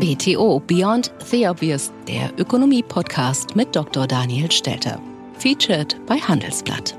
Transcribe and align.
BTO 0.00 0.60
Beyond 0.66 1.12
the 1.30 1.46
Obvious, 1.46 1.92
der 2.08 2.32
Ökonomie-Podcast 2.38 3.54
mit 3.54 3.76
Dr. 3.76 4.06
Daniel 4.06 4.50
Stelter. 4.50 4.98
Featured 5.38 5.94
bei 6.06 6.16
Handelsblatt. 6.16 6.96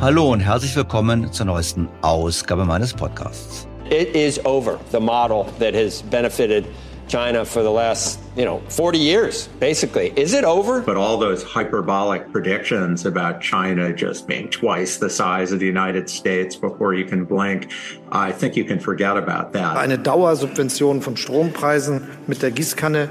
Hallo 0.00 0.32
und 0.32 0.40
herzlich 0.40 0.74
willkommen 0.74 1.32
zur 1.32 1.46
neuesten 1.46 1.88
Ausgabe 2.02 2.64
meines 2.64 2.92
Podcasts. 2.92 3.68
It 3.90 4.12
is 4.12 4.44
over. 4.44 4.80
The 4.90 4.98
model 4.98 5.46
that 5.60 5.72
has 5.72 6.02
benefited 6.02 6.64
China 7.08 7.44
for 7.44 7.62
the 7.62 7.70
last, 7.70 8.18
you 8.36 8.44
know, 8.44 8.60
40 8.68 8.98
years, 8.98 9.48
basically. 9.60 10.12
Is 10.16 10.34
it 10.34 10.44
over? 10.44 10.80
But 10.80 10.96
all 10.96 11.18
those 11.18 11.42
hyperbolic 11.42 12.30
predictions 12.32 13.06
about 13.06 13.40
China 13.40 13.92
just 13.92 14.26
being 14.26 14.48
twice 14.50 14.98
the 14.98 15.08
size 15.10 15.52
of 15.52 15.60
the 15.60 15.66
United 15.66 16.10
States 16.10 16.56
before 16.56 16.94
you 16.94 17.04
can 17.04 17.24
blink, 17.24 17.70
I 18.10 18.32
think 18.32 18.56
you 18.56 18.64
can 18.64 18.80
forget 18.80 19.16
about 19.16 19.52
that. 19.52 19.76
Eine 19.76 19.98
Dauersubvention 19.98 21.00
von 21.00 21.16
Strompreisen 21.16 22.08
mit 22.26 22.42
der 22.42 22.50
Gießkanne 22.50 23.08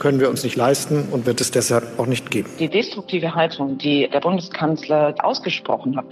können 0.00 0.18
wir 0.18 0.30
uns 0.30 0.42
nicht 0.42 0.56
leisten 0.56 1.08
und 1.12 1.26
wird 1.26 1.40
es 1.40 1.52
deshalb 1.52 1.98
auch 1.98 2.06
nicht 2.06 2.30
geben. 2.30 2.48
Die 2.58 2.68
destruktive 2.68 3.34
Haltung, 3.34 3.78
die 3.78 4.08
der 4.08 4.20
Bundeskanzler 4.20 5.14
ausgesprochen 5.22 5.96
hat, 5.96 6.06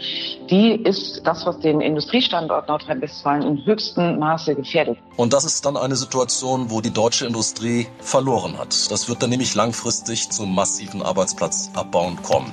die 0.50 0.74
ist 0.84 1.22
das, 1.24 1.44
was 1.46 1.58
den 1.58 1.80
Industriestandort 1.80 2.68
Nordrhein-Westfalen 2.68 3.42
in 3.42 3.66
höchstem 3.66 4.18
Maße 4.18 4.54
gefährdet. 4.54 4.98
Und 5.16 5.32
das 5.32 5.44
ist 5.44 5.64
dann 5.64 5.76
eine 5.76 5.96
Situation, 5.96 6.70
wo 6.70 6.80
die 6.80 6.92
deutsche 6.92 7.26
Industrie 7.26 7.88
verloren 7.98 8.58
hat. 8.58 8.90
Das 8.90 9.08
wird 9.08 9.22
dann 9.22 9.30
nämlich 9.30 9.54
langfristig 9.54 10.28
zu 10.28 10.44
massiven 10.44 11.02
Arbeitsplatzabbauen 11.02 12.22
kommen. 12.22 12.52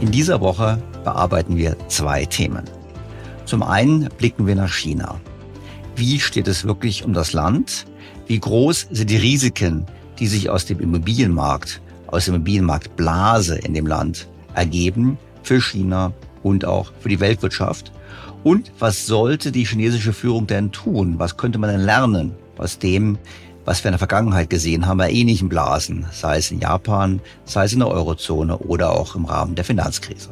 In 0.00 0.10
dieser 0.10 0.40
Woche 0.40 0.82
bearbeiten 1.04 1.56
wir 1.56 1.76
zwei 1.88 2.26
Themen. 2.26 2.64
Zum 3.46 3.62
einen 3.62 4.08
blicken 4.18 4.46
wir 4.46 4.56
nach 4.56 4.72
China. 4.72 5.20
Wie 5.96 6.20
steht 6.20 6.48
es 6.48 6.66
wirklich 6.66 7.04
um 7.04 7.14
das 7.14 7.32
Land? 7.32 7.86
Wie 8.32 8.40
groß 8.40 8.86
sind 8.90 9.10
die 9.10 9.18
Risiken, 9.18 9.84
die 10.18 10.26
sich 10.26 10.48
aus 10.48 10.64
dem 10.64 10.80
Immobilienmarkt, 10.80 11.82
aus 12.06 12.24
der 12.24 12.34
Immobilienmarktblase 12.34 13.58
in 13.58 13.74
dem 13.74 13.86
Land 13.86 14.26
ergeben 14.54 15.18
für 15.42 15.60
China 15.60 16.14
und 16.42 16.64
auch 16.64 16.94
für 17.00 17.10
die 17.10 17.20
Weltwirtschaft? 17.20 17.92
Und 18.42 18.72
was 18.78 19.04
sollte 19.04 19.52
die 19.52 19.66
chinesische 19.66 20.14
Führung 20.14 20.46
denn 20.46 20.72
tun? 20.72 21.18
Was 21.18 21.36
könnte 21.36 21.58
man 21.58 21.68
denn 21.68 21.82
lernen 21.82 22.34
aus 22.56 22.78
dem, 22.78 23.18
was 23.66 23.84
wir 23.84 23.90
in 23.90 23.92
der 23.92 23.98
Vergangenheit 23.98 24.48
gesehen 24.48 24.86
haben 24.86 24.96
bei 24.96 25.12
ähnlichen 25.12 25.50
Blasen, 25.50 26.06
sei 26.10 26.38
es 26.38 26.50
in 26.50 26.60
Japan, 26.60 27.20
sei 27.44 27.66
es 27.66 27.74
in 27.74 27.80
der 27.80 27.88
Eurozone 27.88 28.56
oder 28.56 28.98
auch 28.98 29.14
im 29.14 29.26
Rahmen 29.26 29.56
der 29.56 29.66
Finanzkrise? 29.66 30.30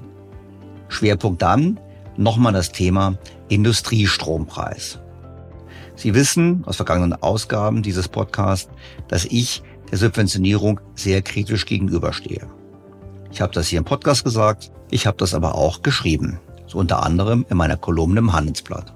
Schwerpunkt 0.88 1.42
dann 1.42 1.78
nochmal 2.16 2.54
das 2.54 2.72
Thema 2.72 3.18
Industriestrompreis. 3.50 4.98
Sie 6.00 6.14
wissen 6.14 6.64
aus 6.64 6.76
vergangenen 6.76 7.12
Ausgaben 7.12 7.82
dieses 7.82 8.08
Podcasts, 8.08 8.70
dass 9.08 9.26
ich 9.26 9.62
der 9.90 9.98
Subventionierung 9.98 10.80
sehr 10.94 11.20
kritisch 11.20 11.66
gegenüberstehe. 11.66 12.48
Ich 13.30 13.42
habe 13.42 13.52
das 13.52 13.68
hier 13.68 13.80
im 13.80 13.84
Podcast 13.84 14.24
gesagt, 14.24 14.72
ich 14.90 15.06
habe 15.06 15.18
das 15.18 15.34
aber 15.34 15.54
auch 15.54 15.82
geschrieben, 15.82 16.40
so 16.66 16.78
unter 16.78 17.02
anderem 17.02 17.44
in 17.50 17.58
meiner 17.58 17.76
Kolumne 17.76 18.20
im 18.20 18.32
Handelsblatt. 18.32 18.94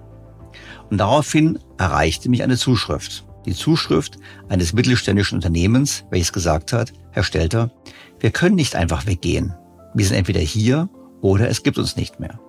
Und 0.88 0.96
daraufhin 0.96 1.58
erreichte 1.76 2.30
mich 2.30 2.42
eine 2.42 2.56
Zuschrift. 2.56 3.26
Die 3.44 3.54
Zuschrift 3.54 4.16
eines 4.48 4.72
mittelständischen 4.72 5.36
Unternehmens, 5.36 6.06
welches 6.08 6.32
gesagt 6.32 6.72
hat, 6.72 6.94
Herr 7.10 7.22
Stelter, 7.22 7.70
wir 8.18 8.30
können 8.30 8.54
nicht 8.54 8.76
einfach 8.76 9.04
weggehen. 9.04 9.52
Wir 9.92 10.06
sind 10.06 10.16
entweder 10.16 10.40
hier 10.40 10.88
oder 11.20 11.50
es 11.50 11.64
gibt 11.64 11.76
uns 11.76 11.96
nicht 11.96 12.18
mehr. 12.18 12.40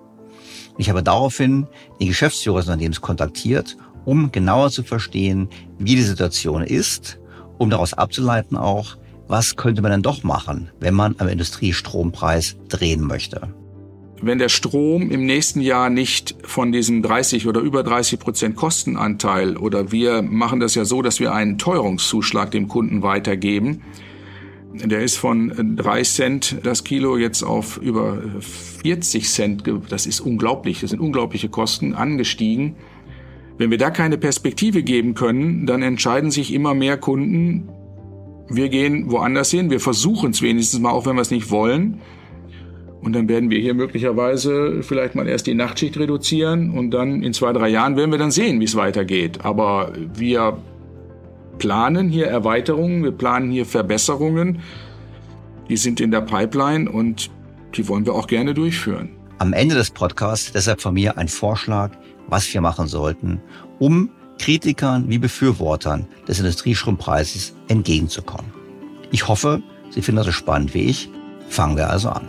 Ich 0.77 0.89
habe 0.89 1.03
daraufhin 1.03 1.67
den 1.99 2.07
Geschäftsführer 2.07 2.59
des 2.59 2.67
Unternehmens 2.67 3.01
kontaktiert 3.01 3.75
um 4.05 4.31
genauer 4.31 4.69
zu 4.69 4.83
verstehen, 4.83 5.49
wie 5.77 5.95
die 5.95 6.01
Situation 6.01 6.61
ist, 6.63 7.19
um 7.57 7.69
daraus 7.69 7.93
abzuleiten 7.93 8.57
auch, 8.57 8.97
was 9.27 9.55
könnte 9.55 9.81
man 9.81 9.91
denn 9.91 10.03
doch 10.03 10.23
machen, 10.23 10.69
wenn 10.79 10.93
man 10.93 11.15
am 11.17 11.27
Industriestrompreis 11.27 12.57
drehen 12.69 13.01
möchte. 13.01 13.49
Wenn 14.21 14.39
der 14.39 14.49
Strom 14.49 15.11
im 15.11 15.25
nächsten 15.25 15.59
Jahr 15.59 15.89
nicht 15.89 16.35
von 16.43 16.71
diesem 16.71 17.01
30 17.01 17.47
oder 17.47 17.59
über 17.59 17.83
30 17.83 18.19
Prozent 18.19 18.55
Kostenanteil 18.55 19.57
oder 19.57 19.91
wir 19.91 20.21
machen 20.21 20.59
das 20.59 20.75
ja 20.75 20.85
so, 20.85 21.01
dass 21.01 21.19
wir 21.19 21.33
einen 21.33 21.57
Teuerungszuschlag 21.57 22.49
dem 22.51 22.67
Kunden 22.67 23.03
weitergeben, 23.03 23.81
der 24.73 25.01
ist 25.01 25.17
von 25.17 25.75
3 25.77 26.03
Cent 26.03 26.57
das 26.63 26.83
Kilo 26.83 27.17
jetzt 27.17 27.43
auf 27.43 27.77
über 27.77 28.21
40 28.39 29.29
Cent, 29.29 29.63
das 29.89 30.05
ist 30.05 30.19
unglaublich, 30.19 30.81
das 30.81 30.91
sind 30.91 30.99
unglaubliche 30.99 31.49
Kosten 31.49 31.93
angestiegen. 31.93 32.75
Wenn 33.57 33.71
wir 33.71 33.77
da 33.77 33.89
keine 33.89 34.17
Perspektive 34.17 34.83
geben 34.83 35.13
können, 35.13 35.65
dann 35.65 35.81
entscheiden 35.81 36.29
sich 36.31 36.53
immer 36.53 36.73
mehr 36.73 36.97
Kunden, 36.97 37.69
wir 38.49 38.69
gehen 38.69 39.09
woanders 39.09 39.49
hin, 39.49 39.69
wir 39.69 39.79
versuchen 39.79 40.31
es 40.31 40.41
wenigstens 40.41 40.79
mal, 40.79 40.91
auch 40.91 41.05
wenn 41.05 41.15
wir 41.15 41.21
es 41.21 41.31
nicht 41.31 41.49
wollen. 41.49 42.01
Und 43.01 43.13
dann 43.13 43.29
werden 43.29 43.49
wir 43.49 43.59
hier 43.59 43.73
möglicherweise 43.73 44.81
vielleicht 44.81 45.15
mal 45.15 45.27
erst 45.27 45.47
die 45.47 45.53
Nachtschicht 45.53 45.97
reduzieren 45.97 46.71
und 46.71 46.91
dann 46.91 47.21
in 47.21 47.33
zwei, 47.33 47.53
drei 47.53 47.69
Jahren 47.69 47.95
werden 47.97 48.11
wir 48.11 48.17
dann 48.17 48.31
sehen, 48.31 48.59
wie 48.59 48.65
es 48.65 48.75
weitergeht. 48.75 49.45
Aber 49.45 49.93
wir 50.15 50.57
planen 51.59 52.09
hier 52.09 52.27
Erweiterungen, 52.27 53.03
wir 53.03 53.11
planen 53.11 53.51
hier 53.51 53.65
Verbesserungen. 53.65 54.59
Die 55.69 55.77
sind 55.77 56.01
in 56.01 56.11
der 56.11 56.21
Pipeline 56.21 56.89
und 56.89 57.29
die 57.75 57.87
wollen 57.87 58.05
wir 58.05 58.13
auch 58.13 58.27
gerne 58.27 58.53
durchführen. 58.53 59.09
Am 59.37 59.53
Ende 59.53 59.75
des 59.75 59.91
Podcasts 59.91 60.51
deshalb 60.51 60.81
von 60.81 60.93
mir 60.93 61.17
ein 61.17 61.27
Vorschlag, 61.27 61.91
was 62.27 62.53
wir 62.53 62.61
machen 62.61 62.87
sollten, 62.87 63.41
um 63.79 64.09
Kritikern 64.39 65.09
wie 65.09 65.17
Befürwortern 65.17 66.07
des 66.27 66.39
Industriestrompreises 66.39 67.55
entgegenzukommen. 67.67 68.51
Ich 69.11 69.27
hoffe, 69.27 69.61
Sie 69.91 70.01
finden 70.01 70.17
das 70.17 70.25
so 70.25 70.31
spannend 70.33 70.73
wie 70.73 70.83
ich. 70.83 71.09
Fangen 71.47 71.77
wir 71.77 71.89
also 71.89 72.09
an. 72.09 72.27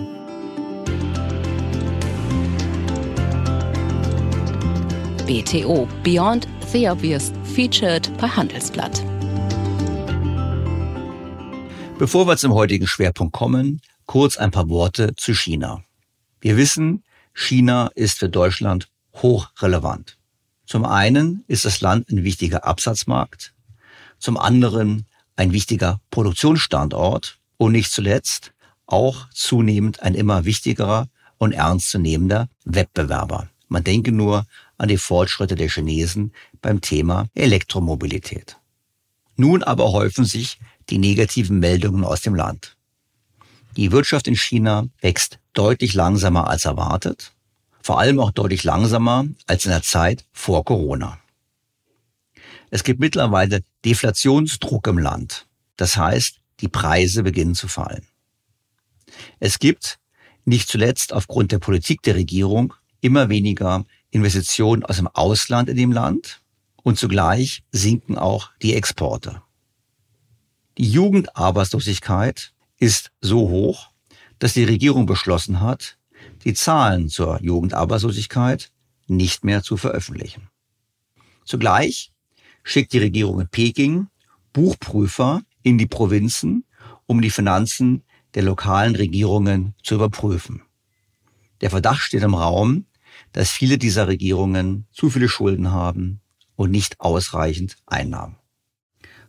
BTO 5.27 5.89
Beyond 6.05 6.47
the 6.73 6.89
Obvious 6.89 7.33
featured 7.55 8.09
bei 8.19 8.29
Handelsblatt. 8.29 9.03
Bevor 11.99 12.29
wir 12.29 12.37
zum 12.37 12.55
heutigen 12.55 12.87
Schwerpunkt 12.87 13.33
kommen, 13.33 13.81
kurz 14.05 14.37
ein 14.37 14.51
paar 14.53 14.69
Worte 14.69 15.15
zu 15.17 15.35
China. 15.35 15.83
Wir 16.41 16.57
wissen, 16.57 17.03
China 17.33 17.91
ist 17.95 18.19
für 18.19 18.29
Deutschland 18.29 18.89
hochrelevant. 19.23 20.19
Zum 20.67 20.85
einen 20.85 21.45
ist 21.47 21.65
das 21.65 21.81
Land 21.81 22.11
ein 22.11 22.25
wichtiger 22.25 22.65
Absatzmarkt, 22.65 23.55
zum 24.19 24.37
anderen 24.37 25.07
ein 25.37 25.53
wichtiger 25.53 26.01
Produktionsstandort 26.11 27.39
und 27.57 27.73
nicht 27.73 27.93
zuletzt 27.93 28.53
auch 28.87 29.29
zunehmend 29.31 30.03
ein 30.03 30.15
immer 30.15 30.45
wichtigerer 30.45 31.09
und 31.39 31.53
ernstzunehmender 31.53 32.49
Wettbewerber. 32.65 33.49
Man 33.69 33.85
denke 33.85 34.13
nur 34.13 34.47
an 34.79 34.89
die 34.89 34.99
Fortschritte 34.99 35.55
der 35.55 35.69
Chinesen 35.69 36.33
beim 36.63 36.81
Thema 36.81 37.27
Elektromobilität. 37.35 38.57
Nun 39.37 39.63
aber 39.63 39.93
häufen 39.93 40.25
sich 40.25 40.59
die 40.89 40.99
negativen 40.99 41.59
Meldungen 41.59 42.05
aus 42.05 42.23
dem 42.23 42.35
Land. 42.35 42.77
Die 43.77 43.93
Wirtschaft 43.93 44.29
in 44.29 44.37
China 44.37 44.89
wächst 45.01 45.39
deutlich 45.53 45.95
langsamer 45.95 46.49
als 46.49 46.65
erwartet 46.65 47.36
vor 47.87 48.01
allem 48.01 48.19
auch 48.19 48.33
deutlich 48.33 48.65
langsamer 48.65 49.27
als 49.47 49.65
in 49.65 49.71
der 49.71 49.81
Zeit 49.81 50.25
vor 50.33 50.65
Corona. 50.65 51.21
Es 52.69 52.83
gibt 52.83 52.99
mittlerweile 52.99 53.61
Deflationsdruck 53.85 54.89
im 54.89 54.99
Land. 54.99 55.47
Das 55.77 55.97
heißt, 55.97 56.41
die 56.59 56.67
Preise 56.67 57.23
beginnen 57.23 57.55
zu 57.55 57.69
fallen. 57.69 58.05
Es 59.39 59.61
gibt, 59.61 60.01
nicht 60.45 60.69
zuletzt 60.69 61.13
aufgrund 61.13 61.53
der 61.53 61.61
Politik 61.61 62.03
der 62.03 62.17
Regierung, 62.17 62.75
immer 63.03 63.29
weniger 63.29 63.85
Investitionen 64.11 64.83
aus 64.83 64.97
dem 64.97 65.07
Ausland 65.07 65.69
in 65.69 65.77
dem 65.77 65.93
Land 65.93 66.43
und 66.83 66.99
zugleich 66.99 67.63
sinken 67.71 68.19
auch 68.19 68.51
die 68.63 68.75
Exporte. 68.75 69.43
Die 70.77 70.91
Jugendarbeitslosigkeit 70.91 72.53
ist 72.79 73.13
so 73.21 73.49
hoch, 73.49 73.91
dass 74.41 74.55
die 74.55 74.65
Regierung 74.65 75.07
beschlossen 75.07 75.61
hat, 75.61 75.96
die 76.47 76.55
Zahlen 76.55 77.09
zur 77.09 77.43
Jugendarbeitslosigkeit 77.43 78.71
nicht 79.09 79.45
mehr 79.45 79.65
zu 79.65 79.77
veröffentlichen. 79.77 80.49
Zugleich 81.45 82.13
schickt 82.63 82.93
die 82.93 82.99
Regierung 82.99 83.41
in 83.41 83.49
Peking 83.49 84.07
Buchprüfer 84.53 85.43
in 85.65 85.77
die 85.77 85.89
Provinzen, 85.89 86.65
um 87.07 87.21
die 87.21 87.31
Finanzen 87.31 88.05
der 88.35 88.45
lokalen 88.45 88.95
Regierungen 88.95 89.75
zu 89.83 89.97
überprüfen. 89.97 90.63
Der 91.63 91.71
Verdacht 91.71 92.03
steht 92.03 92.23
im 92.23 92.35
Raum, 92.35 92.87
dass 93.33 93.51
viele 93.51 93.77
dieser 93.77 94.07
Regierungen 94.07 94.87
zu 94.93 95.11
viele 95.11 95.29
Schulden 95.29 95.73
haben 95.73 96.21
und 96.55 96.71
nicht 96.71 97.01
ausreichend 97.01 97.77
Einnahmen. 97.87 98.37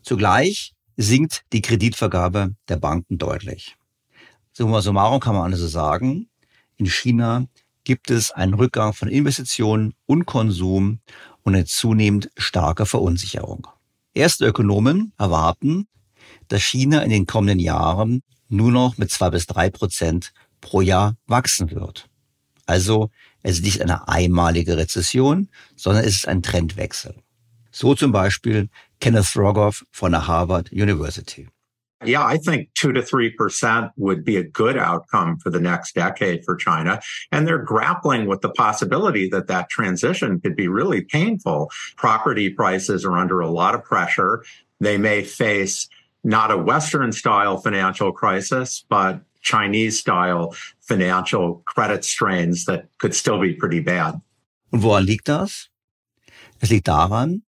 Zugleich 0.03 0.75
sinkt 0.97 1.45
die 1.51 1.63
Kreditvergabe 1.63 2.55
der 2.69 2.77
Banken 2.77 3.17
deutlich. 3.17 3.75
Summa 4.53 4.81
summarum 4.81 5.19
kann 5.19 5.35
man 5.35 5.51
also 5.51 5.67
sagen, 5.67 6.29
in 6.77 6.85
China 6.85 7.45
gibt 7.83 8.11
es 8.11 8.31
einen 8.31 8.53
Rückgang 8.53 8.93
von 8.93 9.07
Investitionen 9.07 9.93
und 10.05 10.25
Konsum 10.25 10.99
und 11.43 11.55
eine 11.55 11.65
zunehmend 11.65 12.29
starke 12.37 12.85
Verunsicherung. 12.85 13.67
Erste 14.13 14.45
Ökonomen 14.45 15.13
erwarten, 15.17 15.87
dass 16.47 16.63
China 16.63 17.01
in 17.01 17.09
den 17.09 17.25
kommenden 17.25 17.59
Jahren 17.59 18.23
nur 18.49 18.71
noch 18.71 18.97
mit 18.97 19.11
zwei 19.11 19.29
bis 19.29 19.45
drei 19.45 19.69
Prozent 19.69 20.33
pro 20.61 20.81
Jahr 20.81 21.15
wachsen 21.27 21.71
wird. 21.71 22.09
Also 22.65 23.09
es 23.43 23.57
ist 23.57 23.63
nicht 23.63 23.81
eine 23.81 24.07
einmalige 24.07 24.77
Rezession, 24.77 25.49
sondern 25.75 26.03
es 26.03 26.15
ist 26.15 26.27
ein 26.27 26.43
Trendwechsel. 26.43 27.15
So 27.71 27.95
zum 27.95 28.11
Beispiel 28.11 28.69
Kenneth 28.99 29.35
Rogoff 29.35 29.85
von 29.91 30.11
der 30.11 30.27
Harvard 30.27 30.71
University. 30.71 31.47
Yeah, 32.05 32.23
I 32.23 32.37
think 32.37 32.69
two 32.75 32.93
to 32.93 33.01
3% 33.01 33.91
would 33.97 34.23
be 34.23 34.37
a 34.37 34.43
good 34.43 34.77
outcome 34.77 35.39
for 35.39 35.49
the 35.49 35.59
next 35.59 35.95
decade 35.95 36.45
for 36.45 36.55
China. 36.55 36.99
And 37.31 37.47
they're 37.47 37.57
grappling 37.63 38.27
with 38.27 38.41
the 38.41 38.49
possibility 38.49 39.27
that 39.29 39.47
that 39.47 39.69
transition 39.69 40.39
could 40.39 40.55
be 40.55 40.67
really 40.67 41.01
painful. 41.01 41.71
Property 41.95 42.51
prices 42.51 43.03
are 43.03 43.17
under 43.17 43.39
a 43.39 43.49
lot 43.49 43.73
of 43.73 43.83
pressure. 43.83 44.43
They 44.79 44.97
may 44.99 45.23
face 45.23 45.89
not 46.23 46.51
a 46.51 46.57
Western 46.57 47.11
style 47.11 47.57
financial 47.57 48.11
crisis, 48.11 48.85
but 48.87 49.21
Chinese 49.41 49.99
style 49.99 50.53
financial 50.81 51.63
credit 51.65 52.03
strains 52.05 52.65
that 52.65 52.89
could 52.99 53.15
still 53.15 53.39
be 53.39 53.53
pretty 53.53 53.79
bad. 53.79 54.21
Und 54.71 54.83
woran 54.83 55.05
liegt 55.05 55.29
das? 55.29 55.69
Es 56.59 56.69
liegt 56.69 56.87
daran, 56.87 57.43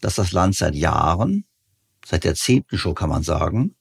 dass 0.00 0.16
das 0.16 0.32
Land 0.32 0.56
seit 0.56 0.74
Jahren, 0.74 1.44
seit 2.04 2.24
Jahrzehnten 2.24 2.76
schon 2.76 2.94
kann 2.94 3.08
man 3.08 3.22
sagen, 3.22 3.76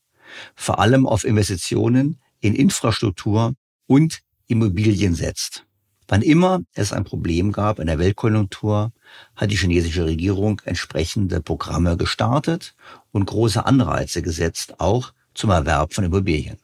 vor 0.56 0.80
allem 0.80 1.06
auf 1.06 1.24
Investitionen 1.24 2.20
in 2.40 2.56
Infrastruktur 2.56 3.54
und 3.88 4.20
Immobilien 4.48 5.16
setzt. 5.16 5.66
Wann 6.08 6.22
immer 6.22 6.62
es 6.74 6.92
ein 6.92 7.06
Problem 7.06 7.52
gab 7.52 7.80
in 7.80 7.88
der 7.88 8.00
Weltkonjunktur, 8.00 8.92
hat 9.36 9.52
die 9.52 9.56
chinesische 9.56 10.06
Regierung 10.06 10.62
entsprechende 10.66 11.42
Programme 11.42 11.98
gestartet 11.98 12.76
und 13.12 13.26
große 13.26 13.66
Anreize 13.66 14.22
gesetzt, 14.22 14.80
auch 14.80 15.14
zum 15.34 15.50
Erwerb 15.50 15.94
von 15.94 16.04
Immobilien. 16.04 16.58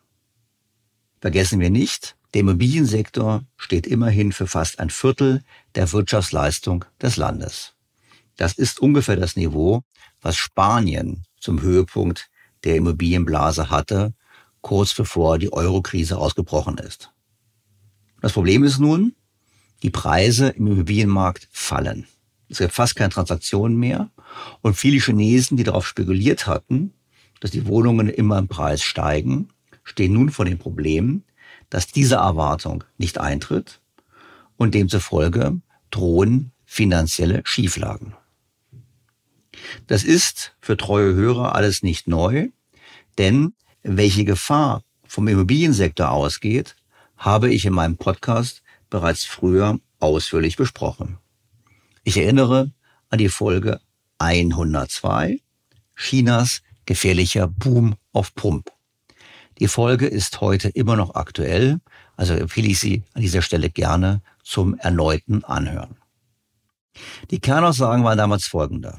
Vergessen 1.22 1.60
wir 1.60 1.70
nicht, 1.70 2.16
der 2.34 2.42
Immobiliensektor 2.42 3.44
steht 3.58 3.88
immerhin 3.88 4.32
für 4.32 4.46
fast 4.46 4.80
ein 4.80 4.90
Viertel 4.90 5.42
der 5.76 5.92
Wirtschaftsleistung 5.92 6.86
des 7.02 7.18
Landes. 7.18 7.74
Das 8.38 8.54
ist 8.54 8.80
ungefähr 8.80 9.16
das 9.16 9.36
Niveau, 9.36 9.82
was 10.22 10.38
Spanien 10.38 11.24
zum 11.40 11.62
Höhepunkt 11.62 12.30
der 12.64 12.76
Immobilienblase 12.76 13.70
hatte, 13.70 14.14
kurz 14.62 14.94
bevor 14.94 15.38
die 15.38 15.54
Eurokrise 15.54 16.18
ausgebrochen 16.18 16.78
ist. 16.78 17.12
Das 18.22 18.34
Problem 18.34 18.64
ist 18.64 18.80
nun, 18.80 19.16
die 19.82 19.90
Preise 19.90 20.50
im 20.50 20.68
Immobilienmarkt 20.68 21.48
fallen. 21.52 22.06
Es 22.50 22.58
gibt 22.58 22.74
fast 22.74 22.96
keine 22.96 23.12
Transaktionen 23.12 23.78
mehr 23.78 24.10
und 24.62 24.76
viele 24.76 25.00
Chinesen, 25.00 25.56
die 25.56 25.64
darauf 25.64 25.88
spekuliert 25.88 26.48
hatten, 26.48 26.94
dass 27.40 27.52
die 27.52 27.68
Wohnungen 27.68 28.10
immer 28.10 28.38
im 28.38 28.48
Preis 28.48 28.82
steigen, 28.82 29.50
stehen 29.84 30.14
nun 30.14 30.30
vor 30.30 30.46
dem 30.46 30.58
Problem, 30.58 31.24
dass 31.70 31.88
diese 31.88 32.16
Erwartung 32.16 32.84
nicht 32.98 33.20
eintritt 33.20 33.82
und 34.58 34.74
demzufolge 34.74 35.62
drohen 35.92 36.52
finanzielle 36.66 37.42
Schieflagen. 37.46 38.14
Das 39.88 40.04
ist 40.04 40.56
für 40.62 40.78
treue 40.78 41.14
Hörer 41.14 41.56
alles 41.56 41.84
nicht 41.84 42.08
neu, 42.08 42.50
denn 43.18 43.54
welche 43.84 44.26
Gefahr 44.26 44.84
vom 45.06 45.28
Immobiliensektor 45.28 46.12
ausgeht, 46.12 46.76
habe 47.18 47.54
ich 47.54 47.66
in 47.66 47.74
meinem 47.74 47.98
Podcast 47.98 48.62
bereits 48.90 49.26
früher 49.26 49.80
ausführlich 50.00 50.56
besprochen. 50.56 51.18
Ich 52.04 52.18
erinnere 52.18 52.72
an 53.10 53.20
die 53.20 53.30
Folge 53.30 53.82
102, 54.20 55.40
Chinas 55.96 56.62
gefährlicher 56.86 57.48
Boom 57.48 57.96
auf 58.14 58.34
Pump. 58.36 58.72
Die 59.60 59.68
Folge 59.68 60.08
ist 60.08 60.40
heute 60.42 60.70
immer 60.70 60.96
noch 60.96 61.16
aktuell, 61.16 61.80
also 62.16 62.34
empfehle 62.34 62.70
ich 62.70 62.80
Sie 62.80 63.04
an 63.14 63.22
dieser 63.22 63.42
Stelle 63.42 63.70
gerne 63.70 64.22
zum 64.44 64.76
erneuten 64.76 65.44
Anhören. 65.44 65.98
Die 67.30 67.40
Kernaussagen 67.40 68.04
waren 68.04 68.18
damals 68.18 68.46
folgende. 68.46 68.98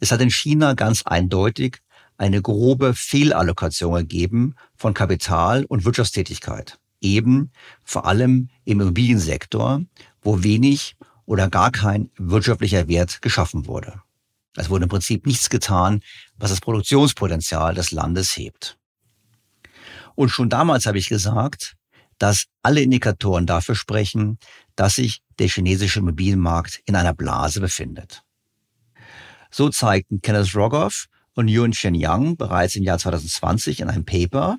Es 0.00 0.10
hat 0.10 0.20
in 0.22 0.30
China 0.30 0.72
ganz 0.72 1.02
eindeutig 1.04 1.82
eine 2.16 2.40
grobe 2.40 2.94
Fehlallokation 2.94 3.94
gegeben 3.96 4.54
von 4.74 4.94
Kapital 4.94 5.64
und 5.66 5.84
Wirtschaftstätigkeit. 5.84 6.78
Eben 7.00 7.52
vor 7.84 8.06
allem 8.06 8.48
im 8.64 8.80
Immobiliensektor, 8.80 9.82
wo 10.22 10.42
wenig 10.42 10.96
oder 11.26 11.48
gar 11.48 11.70
kein 11.70 12.10
wirtschaftlicher 12.16 12.88
Wert 12.88 13.22
geschaffen 13.22 13.66
wurde. 13.66 14.02
Es 14.56 14.68
wurde 14.68 14.84
im 14.84 14.88
Prinzip 14.88 15.26
nichts 15.26 15.48
getan, 15.48 16.02
was 16.36 16.50
das 16.50 16.60
Produktionspotenzial 16.60 17.74
des 17.74 17.92
Landes 17.92 18.36
hebt. 18.36 18.76
Und 20.14 20.30
schon 20.30 20.48
damals 20.48 20.86
habe 20.86 20.98
ich 20.98 21.08
gesagt, 21.08 21.76
dass 22.18 22.46
alle 22.62 22.82
Indikatoren 22.82 23.46
dafür 23.46 23.74
sprechen, 23.74 24.38
dass 24.76 24.96
sich 24.96 25.22
der 25.38 25.48
chinesische 25.48 26.00
Immobilienmarkt 26.00 26.82
in 26.84 26.96
einer 26.96 27.14
Blase 27.14 27.60
befindet. 27.60 28.22
So 29.50 29.68
zeigten 29.68 30.20
Kenneth 30.22 30.54
Rogoff 30.54 31.06
und 31.34 31.48
Yun 31.48 31.72
Chen 31.72 31.94
Yang 31.94 32.36
bereits 32.36 32.76
im 32.76 32.84
Jahr 32.84 32.98
2020 32.98 33.80
in 33.80 33.88
einem 33.88 34.04
Paper, 34.04 34.58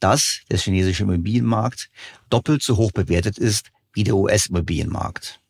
dass 0.00 0.40
der 0.50 0.58
chinesische 0.58 1.04
Immobilienmarkt 1.04 1.90
doppelt 2.30 2.62
so 2.62 2.76
hoch 2.76 2.92
bewertet 2.92 3.38
ist 3.38 3.70
wie 3.92 4.04
der 4.04 4.16
US-Immobilienmarkt. 4.16 5.40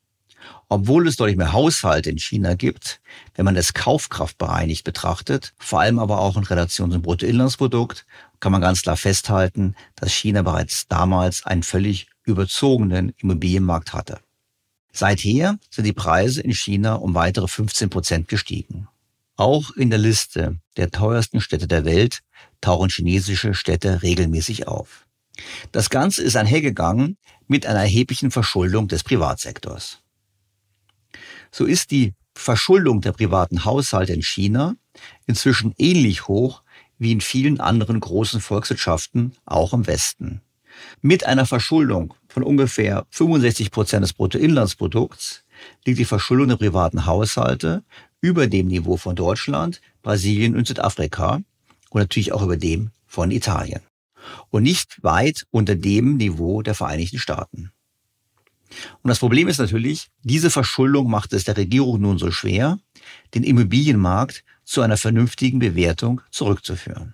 Obwohl 0.68 1.06
es 1.06 1.16
deutlich 1.16 1.36
mehr 1.36 1.52
Haushalte 1.52 2.10
in 2.10 2.18
China 2.18 2.54
gibt, 2.54 3.00
wenn 3.34 3.44
man 3.44 3.56
es 3.56 3.74
kaufkraftbereinigt 3.74 4.84
betrachtet, 4.84 5.52
vor 5.58 5.80
allem 5.80 5.98
aber 5.98 6.18
auch 6.18 6.36
in 6.36 6.44
Relation 6.44 6.90
zum 6.90 7.02
Bruttoinlandsprodukt, 7.02 8.06
kann 8.40 8.52
man 8.52 8.60
ganz 8.60 8.82
klar 8.82 8.96
festhalten, 8.96 9.74
dass 9.96 10.12
China 10.12 10.42
bereits 10.42 10.88
damals 10.88 11.44
einen 11.44 11.62
völlig 11.62 12.08
überzogenen 12.24 13.12
Immobilienmarkt 13.18 13.92
hatte. 13.92 14.20
Seither 14.92 15.58
sind 15.70 15.84
die 15.84 15.92
Preise 15.92 16.42
in 16.42 16.52
China 16.52 16.94
um 16.94 17.14
weitere 17.14 17.48
15 17.48 17.90
Prozent 17.90 18.28
gestiegen. 18.28 18.88
Auch 19.36 19.70
in 19.70 19.90
der 19.90 19.98
Liste 19.98 20.58
der 20.76 20.90
teuersten 20.90 21.40
Städte 21.40 21.66
der 21.66 21.84
Welt 21.84 22.20
tauchen 22.60 22.90
chinesische 22.90 23.54
Städte 23.54 24.02
regelmäßig 24.02 24.68
auf. 24.68 25.06
Das 25.72 25.88
Ganze 25.88 26.22
ist 26.22 26.36
einhergegangen 26.36 27.16
mit 27.46 27.66
einer 27.66 27.80
erheblichen 27.80 28.30
Verschuldung 28.30 28.88
des 28.88 29.02
Privatsektors. 29.02 29.98
So 31.50 31.64
ist 31.64 31.90
die 31.90 32.14
Verschuldung 32.34 33.00
der 33.00 33.12
privaten 33.12 33.64
Haushalte 33.64 34.12
in 34.12 34.22
China 34.22 34.76
inzwischen 35.26 35.74
ähnlich 35.78 36.28
hoch 36.28 36.62
wie 36.98 37.12
in 37.12 37.20
vielen 37.20 37.60
anderen 37.60 37.98
großen 38.00 38.40
Volkswirtschaften, 38.40 39.34
auch 39.44 39.72
im 39.72 39.86
Westen. 39.86 40.40
Mit 41.00 41.26
einer 41.26 41.46
Verschuldung 41.46 42.14
von 42.32 42.42
ungefähr 42.44 43.04
65 43.10 43.70
Prozent 43.70 44.02
des 44.02 44.14
Bruttoinlandsprodukts 44.14 45.44
liegt 45.84 45.98
die 45.98 46.06
Verschuldung 46.06 46.48
der 46.48 46.56
privaten 46.56 47.04
Haushalte 47.04 47.84
über 48.22 48.46
dem 48.46 48.68
Niveau 48.68 48.96
von 48.96 49.14
Deutschland, 49.14 49.82
Brasilien 50.02 50.56
und 50.56 50.66
Südafrika 50.66 51.42
und 51.90 52.00
natürlich 52.00 52.32
auch 52.32 52.42
über 52.42 52.56
dem 52.56 52.90
von 53.06 53.30
Italien. 53.30 53.82
Und 54.48 54.62
nicht 54.62 55.02
weit 55.02 55.44
unter 55.50 55.74
dem 55.74 56.16
Niveau 56.16 56.62
der 56.62 56.74
Vereinigten 56.74 57.18
Staaten. 57.18 57.70
Und 59.02 59.08
das 59.08 59.18
Problem 59.18 59.46
ist 59.46 59.58
natürlich, 59.58 60.08
diese 60.22 60.48
Verschuldung 60.48 61.10
macht 61.10 61.34
es 61.34 61.44
der 61.44 61.58
Regierung 61.58 62.00
nun 62.00 62.16
so 62.16 62.30
schwer, 62.30 62.78
den 63.34 63.44
Immobilienmarkt 63.44 64.42
zu 64.64 64.80
einer 64.80 64.96
vernünftigen 64.96 65.58
Bewertung 65.58 66.22
zurückzuführen. 66.30 67.12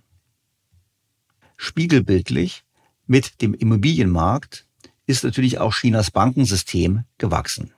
Spiegelbildlich 1.57 2.63
mit 3.09 3.43
dem 3.43 3.55
Immobilienmarkt 3.55 4.68
ist 5.09 5.25
natürlich 5.25 5.59
auch 5.59 5.75
Chinas 5.75 6.11
Bankensystem 6.11 7.05
gewachsen. 7.17 7.73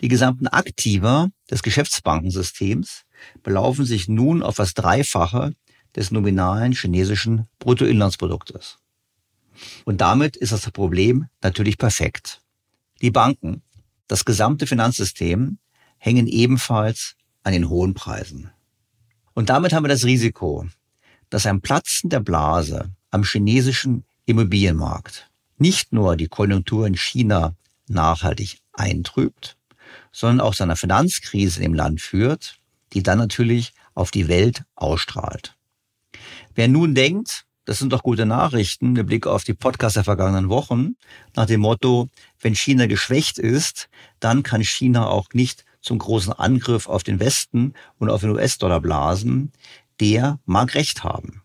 Die 0.00 0.08
gesamten 0.08 0.48
Aktiva 0.48 1.28
des 1.48 1.62
Geschäftsbankensystems 1.62 3.04
belaufen 3.44 3.84
sich 3.84 4.08
nun 4.08 4.42
auf 4.42 4.56
das 4.56 4.74
Dreifache 4.74 5.54
des 5.94 6.10
nominalen 6.10 6.72
chinesischen 6.72 7.46
Bruttoinlandsproduktes. 7.60 8.78
Und 9.84 10.00
damit 10.00 10.36
ist 10.36 10.52
das 10.52 10.68
Problem 10.72 11.26
natürlich 11.40 11.78
perfekt. 11.78 12.42
Die 13.00 13.12
Banken, 13.12 13.62
das 14.08 14.24
gesamte 14.24 14.66
Finanzsystem 14.66 15.58
hängen 15.98 16.26
ebenfalls 16.26 17.14
an 17.44 17.52
den 17.52 17.68
hohen 17.68 17.94
Preisen. 17.94 18.50
Und 19.34 19.50
damit 19.50 19.72
haben 19.72 19.84
wir 19.84 19.88
das 19.88 20.04
Risiko, 20.04 20.66
dass 21.30 21.46
ein 21.46 21.60
Platzen 21.60 22.10
der 22.10 22.20
Blase 22.20 22.90
am 23.10 23.22
chinesischen 23.22 24.04
Immobilienmarkt 24.26 25.31
nicht 25.62 25.92
nur 25.92 26.16
die 26.16 26.28
Konjunktur 26.28 26.86
in 26.86 26.96
China 26.96 27.54
nachhaltig 27.88 28.58
eintrübt, 28.72 29.56
sondern 30.12 30.46
auch 30.46 30.54
zu 30.54 30.64
einer 30.64 30.76
Finanzkrise 30.76 31.62
im 31.62 31.72
Land 31.72 32.02
führt, 32.02 32.58
die 32.92 33.02
dann 33.02 33.18
natürlich 33.18 33.72
auf 33.94 34.10
die 34.10 34.28
Welt 34.28 34.64
ausstrahlt. 34.74 35.56
Wer 36.54 36.68
nun 36.68 36.94
denkt, 36.94 37.46
das 37.64 37.78
sind 37.78 37.92
doch 37.92 38.02
gute 38.02 38.26
Nachrichten 38.26 38.92
mit 38.92 39.06
Blick 39.06 39.26
auf 39.26 39.44
die 39.44 39.54
Podcasts 39.54 39.94
der 39.94 40.04
vergangenen 40.04 40.48
Wochen, 40.48 40.96
nach 41.36 41.46
dem 41.46 41.60
Motto, 41.60 42.08
wenn 42.40 42.56
China 42.56 42.86
geschwächt 42.86 43.38
ist, 43.38 43.88
dann 44.18 44.42
kann 44.42 44.64
China 44.64 45.06
auch 45.06 45.28
nicht 45.32 45.64
zum 45.80 45.98
großen 45.98 46.32
Angriff 46.32 46.88
auf 46.88 47.04
den 47.04 47.20
Westen 47.20 47.74
und 47.98 48.10
auf 48.10 48.22
den 48.22 48.30
US-Dollar 48.30 48.80
blasen. 48.80 49.52
Der 50.00 50.40
mag 50.44 50.74
recht 50.74 51.04
haben. 51.04 51.42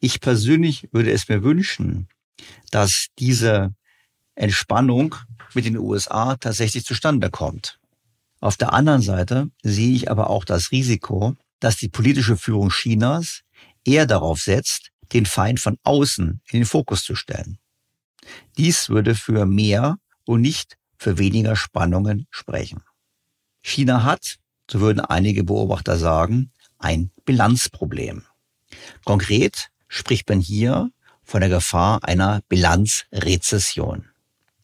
Ich 0.00 0.20
persönlich 0.20 0.88
würde 0.92 1.12
es 1.12 1.28
mir 1.28 1.42
wünschen, 1.42 2.08
dass 2.70 3.08
diese 3.18 3.74
Entspannung 4.34 5.14
mit 5.54 5.64
den 5.64 5.76
USA 5.76 6.36
tatsächlich 6.36 6.84
zustande 6.84 7.30
kommt. 7.30 7.78
Auf 8.40 8.56
der 8.56 8.72
anderen 8.72 9.02
Seite 9.02 9.50
sehe 9.62 9.94
ich 9.94 10.10
aber 10.10 10.30
auch 10.30 10.44
das 10.44 10.72
Risiko, 10.72 11.36
dass 11.60 11.76
die 11.76 11.88
politische 11.88 12.36
Führung 12.36 12.70
Chinas 12.70 13.42
eher 13.84 14.06
darauf 14.06 14.40
setzt, 14.40 14.90
den 15.12 15.26
Feind 15.26 15.60
von 15.60 15.78
außen 15.84 16.40
in 16.50 16.60
den 16.60 16.64
Fokus 16.64 17.04
zu 17.04 17.14
stellen. 17.14 17.58
Dies 18.56 18.88
würde 18.88 19.14
für 19.14 19.46
mehr 19.46 19.98
und 20.26 20.40
nicht 20.40 20.76
für 20.96 21.18
weniger 21.18 21.56
Spannungen 21.56 22.26
sprechen. 22.30 22.82
China 23.62 24.02
hat, 24.02 24.38
so 24.70 24.80
würden 24.80 25.00
einige 25.00 25.44
Beobachter 25.44 25.96
sagen, 25.96 26.52
ein 26.78 27.10
Bilanzproblem. 27.24 28.24
Konkret 29.04 29.70
spricht 29.88 30.28
man 30.28 30.40
hier 30.40 30.90
von 31.32 31.40
der 31.40 31.48
Gefahr 31.48 32.04
einer 32.04 32.42
Bilanzrezession. 32.50 34.04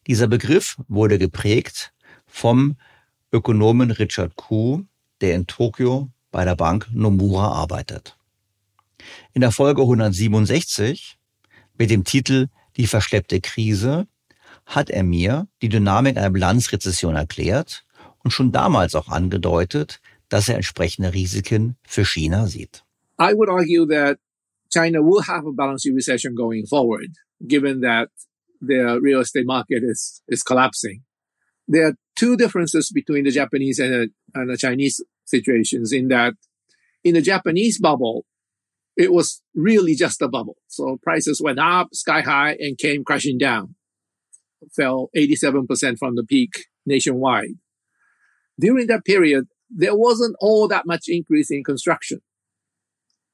Dieser 0.05 0.27
Begriff 0.27 0.77
wurde 0.87 1.17
geprägt 1.17 1.93
vom 2.27 2.77
Ökonomen 3.31 3.89
Richard 3.89 4.35
Koo, 4.35 4.83
der 5.19 5.33
in 5.33 5.47
Tokio 5.47 6.11
bei 6.29 6.45
der 6.45 6.55
Bank 6.55 6.87
Nomura 6.93 7.53
arbeitet. 7.53 8.19
In 9.33 9.41
der 9.41 9.51
Folge 9.51 9.81
167 9.81 11.17
mit 11.75 11.89
dem 11.89 12.03
Titel 12.03 12.49
Die 12.77 12.85
verschleppte 12.85 13.41
Krise 13.41 14.05
hat 14.67 14.91
er 14.91 15.03
mir 15.03 15.47
die 15.63 15.69
Dynamik 15.69 16.17
einer 16.17 16.29
Bilanzrezession 16.29 17.15
erklärt 17.15 17.83
und 18.19 18.29
schon 18.29 18.51
damals 18.51 18.93
auch 18.93 19.07
angedeutet, 19.07 20.01
dass 20.29 20.47
er 20.47 20.57
entsprechende 20.57 21.15
Risiken 21.15 21.77
für 21.81 22.05
China 22.05 22.45
sieht. 22.45 22.83
I 23.19 23.33
would 23.33 23.49
argue 23.49 23.87
that 23.87 24.19
China 24.71 25.01
will 25.01 25.21
have 25.21 25.45
a 25.45 25.51
balance 25.51 25.83
sheet 25.83 25.95
recession 25.95 26.35
going 26.35 26.65
forward, 26.65 27.11
given 27.47 27.81
that 27.81 28.09
the 28.61 28.99
real 29.01 29.21
estate 29.21 29.45
market 29.45 29.83
is, 29.83 30.21
is 30.27 30.43
collapsing. 30.43 31.01
There 31.67 31.87
are 31.87 31.95
two 32.15 32.35
differences 32.35 32.91
between 32.91 33.23
the 33.23 33.31
Japanese 33.31 33.79
and, 33.79 33.93
the, 33.93 34.09
and 34.35 34.49
the 34.49 34.57
Chinese 34.57 35.01
situations 35.25 35.91
in 35.93 36.07
that 36.09 36.33
in 37.03 37.13
the 37.13 37.21
Japanese 37.21 37.79
bubble, 37.79 38.25
it 38.97 39.13
was 39.13 39.41
really 39.55 39.95
just 39.95 40.21
a 40.21 40.27
bubble. 40.27 40.57
So 40.67 40.99
prices 41.01 41.41
went 41.41 41.59
up 41.59 41.89
sky 41.93 42.21
high 42.21 42.57
and 42.59 42.77
came 42.77 43.03
crashing 43.03 43.37
down, 43.37 43.75
fell 44.75 45.09
87% 45.15 45.97
from 45.97 46.15
the 46.15 46.25
peak 46.25 46.65
nationwide. 46.85 47.55
During 48.59 48.87
that 48.87 49.05
period, 49.05 49.45
there 49.69 49.95
wasn't 49.95 50.35
all 50.41 50.67
that 50.67 50.85
much 50.85 51.05
increase 51.07 51.49
in 51.49 51.63
construction. 51.63 52.19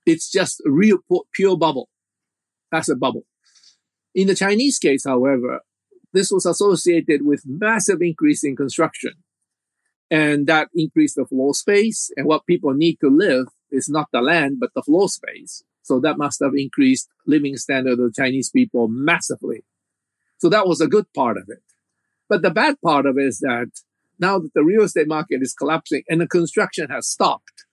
It's 0.05 0.31
just 0.31 0.61
a 0.65 0.71
real 0.71 0.99
pure 1.33 1.57
bubble. 1.57 1.89
That's 2.71 2.89
a 2.89 2.95
bubble. 2.95 3.25
In 4.13 4.27
the 4.27 4.35
Chinese 4.35 4.79
case, 4.79 5.05
however, 5.05 5.61
this 6.13 6.31
was 6.31 6.45
associated 6.45 7.25
with 7.25 7.43
massive 7.45 8.01
increase 8.01 8.43
in 8.43 8.55
construction. 8.55 9.13
And 10.09 10.47
that 10.47 10.69
increased 10.73 11.15
the 11.15 11.25
floor 11.25 11.53
space. 11.53 12.11
And 12.15 12.27
what 12.27 12.45
people 12.45 12.73
need 12.73 12.97
to 13.01 13.09
live 13.09 13.47
is 13.71 13.89
not 13.89 14.07
the 14.13 14.21
land, 14.21 14.57
but 14.59 14.69
the 14.75 14.83
floor 14.83 15.09
space. 15.09 15.63
So 15.81 15.99
that 15.99 16.17
must 16.17 16.39
have 16.41 16.53
increased 16.55 17.09
living 17.27 17.57
standard 17.57 17.99
of 17.99 18.13
Chinese 18.13 18.49
people 18.49 18.87
massively. 18.87 19.63
So 20.37 20.49
that 20.49 20.67
was 20.67 20.81
a 20.81 20.87
good 20.87 21.11
part 21.13 21.37
of 21.37 21.49
it. 21.49 21.63
But 22.29 22.41
the 22.41 22.51
bad 22.51 22.81
part 22.81 23.05
of 23.05 23.17
it 23.17 23.25
is 23.25 23.39
that 23.39 23.71
now 24.19 24.39
that 24.39 24.53
the 24.53 24.63
real 24.63 24.83
estate 24.83 25.07
market 25.07 25.41
is 25.41 25.53
collapsing 25.53 26.03
and 26.07 26.21
the 26.21 26.27
construction 26.27 26.89
has 26.89 27.07
stopped, 27.07 27.65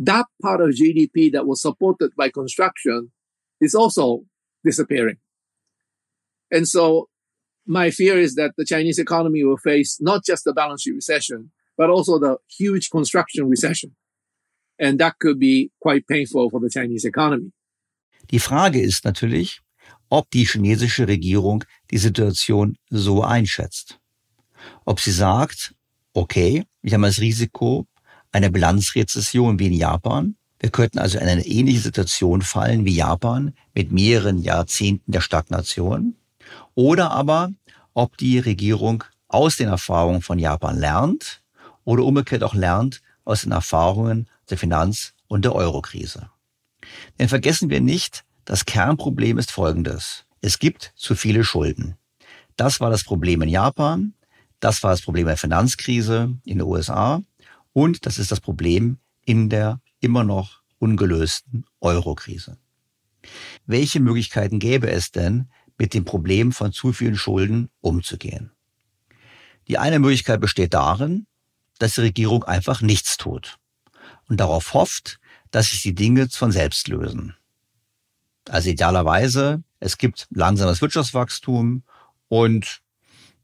that 0.00 0.26
part 0.42 0.60
of 0.60 0.70
GDP 0.70 1.30
that 1.32 1.46
was 1.46 1.60
supported 1.60 2.10
by 2.16 2.30
construction 2.30 3.12
is 3.60 3.74
also 3.74 4.24
disappearing. 4.64 5.18
And 6.50 6.66
so 6.66 7.08
my 7.66 7.90
fear 7.90 8.18
is 8.18 8.34
that 8.34 8.52
the 8.56 8.64
Chinese 8.64 8.98
economy 8.98 9.44
will 9.44 9.58
face 9.58 9.98
not 10.00 10.24
just 10.24 10.44
the 10.44 10.52
balance 10.52 10.82
sheet 10.82 10.94
recession, 10.94 11.50
but 11.76 11.90
also 11.90 12.18
the 12.18 12.38
huge 12.48 12.90
construction 12.90 13.48
recession. 13.48 13.94
And 14.78 14.98
that 14.98 15.18
could 15.18 15.38
be 15.38 15.70
quite 15.80 16.06
painful 16.06 16.50
for 16.50 16.60
the 16.60 16.70
Chinese 16.70 17.04
economy. 17.04 17.52
Die 18.30 18.38
Frage 18.38 18.80
ist 18.80 19.04
natürlich, 19.04 19.60
ob 20.08 20.30
die 20.30 20.46
chinesische 20.46 21.06
Regierung 21.06 21.64
die 21.90 21.98
Situation 21.98 22.76
so 22.90 23.22
einschätzt. 23.22 23.98
Ob 24.84 25.00
sie 25.00 25.12
sagt, 25.12 25.74
okay, 26.14 26.64
wir 26.82 26.92
haben 26.94 27.02
das 27.02 27.20
Risiko 27.20 27.86
einer 28.32 28.50
Bilanzrezession 28.50 29.58
wie 29.58 29.66
in 29.66 29.72
Japan. 29.72 30.36
Wir 30.58 30.70
könnten 30.70 30.98
also 30.98 31.18
in 31.18 31.26
eine 31.26 31.46
ähnliche 31.46 31.80
Situation 31.80 32.42
fallen 32.42 32.84
wie 32.84 32.94
Japan 32.94 33.54
mit 33.74 33.92
mehreren 33.92 34.38
Jahrzehnten 34.38 35.12
der 35.12 35.20
Stagnation. 35.20 36.16
Oder 36.74 37.10
aber, 37.10 37.50
ob 37.94 38.16
die 38.18 38.38
Regierung 38.38 39.04
aus 39.28 39.56
den 39.56 39.68
Erfahrungen 39.68 40.22
von 40.22 40.38
Japan 40.38 40.78
lernt 40.78 41.42
oder 41.84 42.04
umgekehrt 42.04 42.42
auch 42.42 42.54
lernt 42.54 43.00
aus 43.24 43.42
den 43.42 43.52
Erfahrungen 43.52 44.28
der 44.50 44.58
Finanz- 44.58 45.14
und 45.28 45.44
der 45.44 45.54
Eurokrise. 45.54 46.30
Denn 47.18 47.28
vergessen 47.28 47.70
wir 47.70 47.80
nicht, 47.80 48.24
das 48.44 48.64
Kernproblem 48.64 49.38
ist 49.38 49.50
folgendes. 49.50 50.24
Es 50.40 50.58
gibt 50.58 50.92
zu 50.96 51.14
viele 51.14 51.44
Schulden. 51.44 51.96
Das 52.56 52.80
war 52.80 52.90
das 52.90 53.04
Problem 53.04 53.42
in 53.42 53.48
Japan, 53.48 54.14
das 54.58 54.82
war 54.82 54.90
das 54.90 55.02
Problem 55.02 55.26
der 55.26 55.36
Finanzkrise 55.36 56.36
in 56.44 56.58
den 56.58 56.66
USA 56.66 57.22
und 57.72 58.06
das 58.06 58.18
ist 58.18 58.30
das 58.30 58.40
Problem 58.40 58.98
in 59.24 59.48
der 59.48 59.80
immer 60.00 60.24
noch 60.24 60.62
ungelösten 60.78 61.64
Eurokrise. 61.80 62.58
Welche 63.66 64.00
Möglichkeiten 64.00 64.58
gäbe 64.58 64.90
es 64.90 65.10
denn, 65.10 65.50
mit 65.78 65.94
dem 65.94 66.04
Problem 66.04 66.52
von 66.52 66.72
zu 66.72 66.92
vielen 66.92 67.16
Schulden 67.16 67.70
umzugehen. 67.80 68.50
Die 69.68 69.78
eine 69.78 69.98
Möglichkeit 69.98 70.40
besteht 70.40 70.74
darin, 70.74 71.26
dass 71.78 71.94
die 71.94 72.02
Regierung 72.02 72.44
einfach 72.44 72.82
nichts 72.82 73.16
tut 73.16 73.58
und 74.28 74.40
darauf 74.40 74.74
hofft, 74.74 75.20
dass 75.50 75.70
sich 75.70 75.82
die 75.82 75.94
Dinge 75.94 76.28
von 76.28 76.52
selbst 76.52 76.88
lösen. 76.88 77.34
Also 78.48 78.70
idealerweise, 78.70 79.62
es 79.78 79.96
gibt 79.96 80.26
langsames 80.30 80.82
Wirtschaftswachstum 80.82 81.82
und 82.28 82.82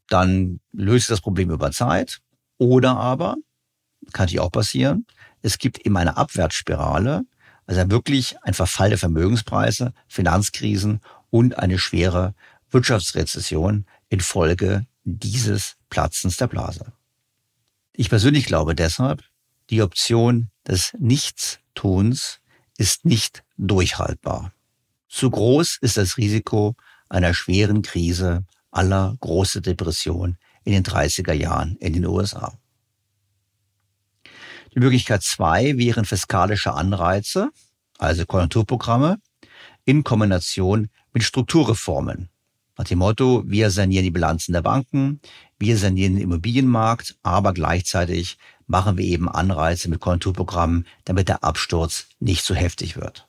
dann 0.08 0.60
löst 0.72 1.10
das 1.10 1.20
Problem 1.20 1.50
über 1.50 1.72
Zeit. 1.72 2.20
Oder 2.58 2.96
aber, 2.96 3.36
kann 4.12 4.24
natürlich 4.24 4.40
auch 4.40 4.52
passieren, 4.52 5.06
es 5.42 5.58
gibt 5.58 5.78
immer 5.78 6.00
eine 6.00 6.16
Abwärtsspirale, 6.16 7.24
also 7.66 7.90
wirklich 7.90 8.36
ein 8.42 8.54
Verfall 8.54 8.90
der 8.90 8.98
Vermögenspreise, 8.98 9.92
Finanzkrisen 10.08 11.00
und 11.30 11.58
eine 11.58 11.78
schwere 11.78 12.34
Wirtschaftsrezession 12.70 13.86
infolge 14.08 14.86
dieses 15.04 15.76
Platzens 15.90 16.36
der 16.36 16.46
Blase. 16.48 16.92
Ich 17.92 18.08
persönlich 18.08 18.46
glaube 18.46 18.74
deshalb, 18.74 19.22
die 19.70 19.82
Option 19.82 20.50
des 20.66 20.92
Nichtstuns 20.98 22.40
ist 22.76 23.04
nicht 23.04 23.42
durchhaltbar. 23.56 24.52
Zu 25.08 25.30
groß 25.30 25.78
ist 25.80 25.96
das 25.96 26.16
Risiko 26.16 26.74
einer 27.08 27.34
schweren 27.34 27.82
Krise 27.82 28.44
aller 28.70 29.16
große 29.20 29.62
Depression 29.62 30.36
in 30.64 30.72
den 30.72 30.84
30er 30.84 31.32
Jahren 31.32 31.76
in 31.76 31.94
den 31.94 32.04
USA. 32.04 32.58
Die 34.76 34.80
Möglichkeit 34.80 35.22
zwei 35.22 35.78
wären 35.78 36.04
fiskalische 36.04 36.74
Anreize, 36.74 37.48
also 37.96 38.26
Konjunkturprogramme, 38.26 39.18
in 39.86 40.04
Kombination 40.04 40.90
mit 41.14 41.22
Strukturreformen. 41.22 42.28
Nach 42.76 42.84
dem 42.84 42.98
Motto, 42.98 43.42
wir 43.46 43.70
sanieren 43.70 44.04
die 44.04 44.10
Bilanzen 44.10 44.52
der 44.52 44.60
Banken, 44.60 45.22
wir 45.58 45.78
sanieren 45.78 46.16
den 46.16 46.24
Immobilienmarkt, 46.24 47.16
aber 47.22 47.54
gleichzeitig 47.54 48.36
machen 48.66 48.98
wir 48.98 49.06
eben 49.06 49.30
Anreize 49.30 49.88
mit 49.88 50.00
Konjunkturprogrammen, 50.00 50.86
damit 51.06 51.28
der 51.28 51.42
Absturz 51.42 52.08
nicht 52.20 52.44
so 52.44 52.54
heftig 52.54 52.96
wird. 52.96 53.26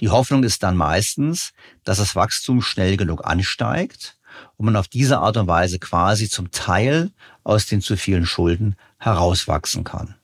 Die 0.00 0.08
Hoffnung 0.08 0.42
ist 0.42 0.64
dann 0.64 0.76
meistens, 0.76 1.52
dass 1.84 1.98
das 1.98 2.16
Wachstum 2.16 2.62
schnell 2.62 2.96
genug 2.96 3.24
ansteigt 3.24 4.15
und 4.56 4.66
man 4.66 4.76
auf 4.76 4.88
diese 4.88 5.18
Art 5.18 5.36
und 5.36 5.46
Weise 5.46 5.78
quasi 5.78 6.28
zum 6.28 6.50
Teil 6.50 7.10
aus 7.44 7.66
den 7.66 7.80
zu 7.80 7.96
vielen 7.96 8.26
Schulden 8.26 8.76
herauswachsen 8.98 9.84
kann. 9.84 10.14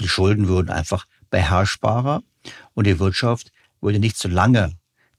Die 0.00 0.08
Schulden 0.08 0.48
würden 0.48 0.70
einfach 0.70 1.06
beherrschbarer 1.30 2.22
und 2.74 2.86
die 2.86 2.98
Wirtschaft 2.98 3.52
würde 3.80 3.98
nicht 3.98 4.16
so 4.16 4.28
lange 4.28 4.72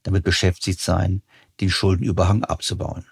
damit 0.03 0.23
beschäftigt 0.23 0.81
sein, 0.81 1.21
den 1.59 1.69
Schuldenüberhang 1.69 2.43
abzubauen. 2.43 3.05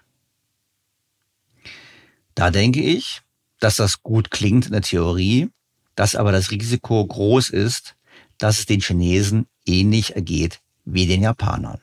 Da 2.34 2.50
denke 2.50 2.80
ich, 2.80 3.22
dass 3.58 3.76
das 3.76 4.02
gut 4.02 4.30
klingt 4.30 4.66
in 4.66 4.72
der 4.72 4.82
Theorie, 4.82 5.50
dass 5.94 6.16
aber 6.16 6.32
das 6.32 6.50
Risiko 6.50 7.06
groß 7.06 7.50
ist, 7.50 7.96
dass 8.38 8.58
es 8.58 8.66
den 8.66 8.80
Chinesen 8.80 9.46
ähnlich 9.66 10.16
ergeht 10.16 10.60
wie 10.84 11.06
den 11.06 11.22
Japanern. 11.22 11.80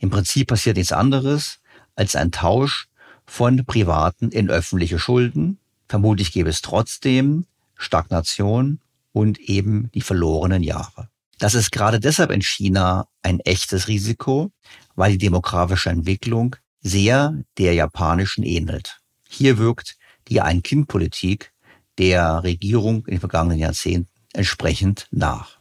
Im 0.00 0.10
Prinzip 0.10 0.48
passiert 0.48 0.76
nichts 0.76 0.92
anderes 0.92 1.60
als 1.96 2.16
ein 2.16 2.32
Tausch 2.32 2.88
von 3.26 3.64
privaten 3.64 4.30
in 4.30 4.50
öffentliche 4.50 4.98
Schulden. 4.98 5.58
Vermutlich 5.88 6.32
gäbe 6.32 6.50
es 6.50 6.62
trotzdem 6.62 7.46
Stagnation 7.76 8.80
und 9.12 9.38
eben 9.38 9.90
die 9.92 10.00
verlorenen 10.00 10.62
Jahre. 10.62 11.08
Das 11.38 11.54
ist 11.54 11.72
gerade 11.72 12.00
deshalb 12.00 12.30
in 12.30 12.42
China 12.42 13.08
ein 13.22 13.40
echtes 13.40 13.88
Risiko, 13.88 14.50
weil 14.94 15.12
die 15.12 15.18
demografische 15.18 15.90
Entwicklung 15.90 16.56
sehr 16.80 17.42
der 17.58 17.74
japanischen 17.74 18.44
ähnelt. 18.44 19.00
Hier 19.28 19.58
wirkt 19.58 19.96
die 20.28 20.40
Ein-Kind-Politik 20.40 21.52
der 21.98 22.42
Regierung 22.42 23.06
in 23.06 23.12
den 23.12 23.20
vergangenen 23.20 23.58
Jahrzehnten 23.58 24.10
entsprechend 24.32 25.08
nach. 25.10 25.58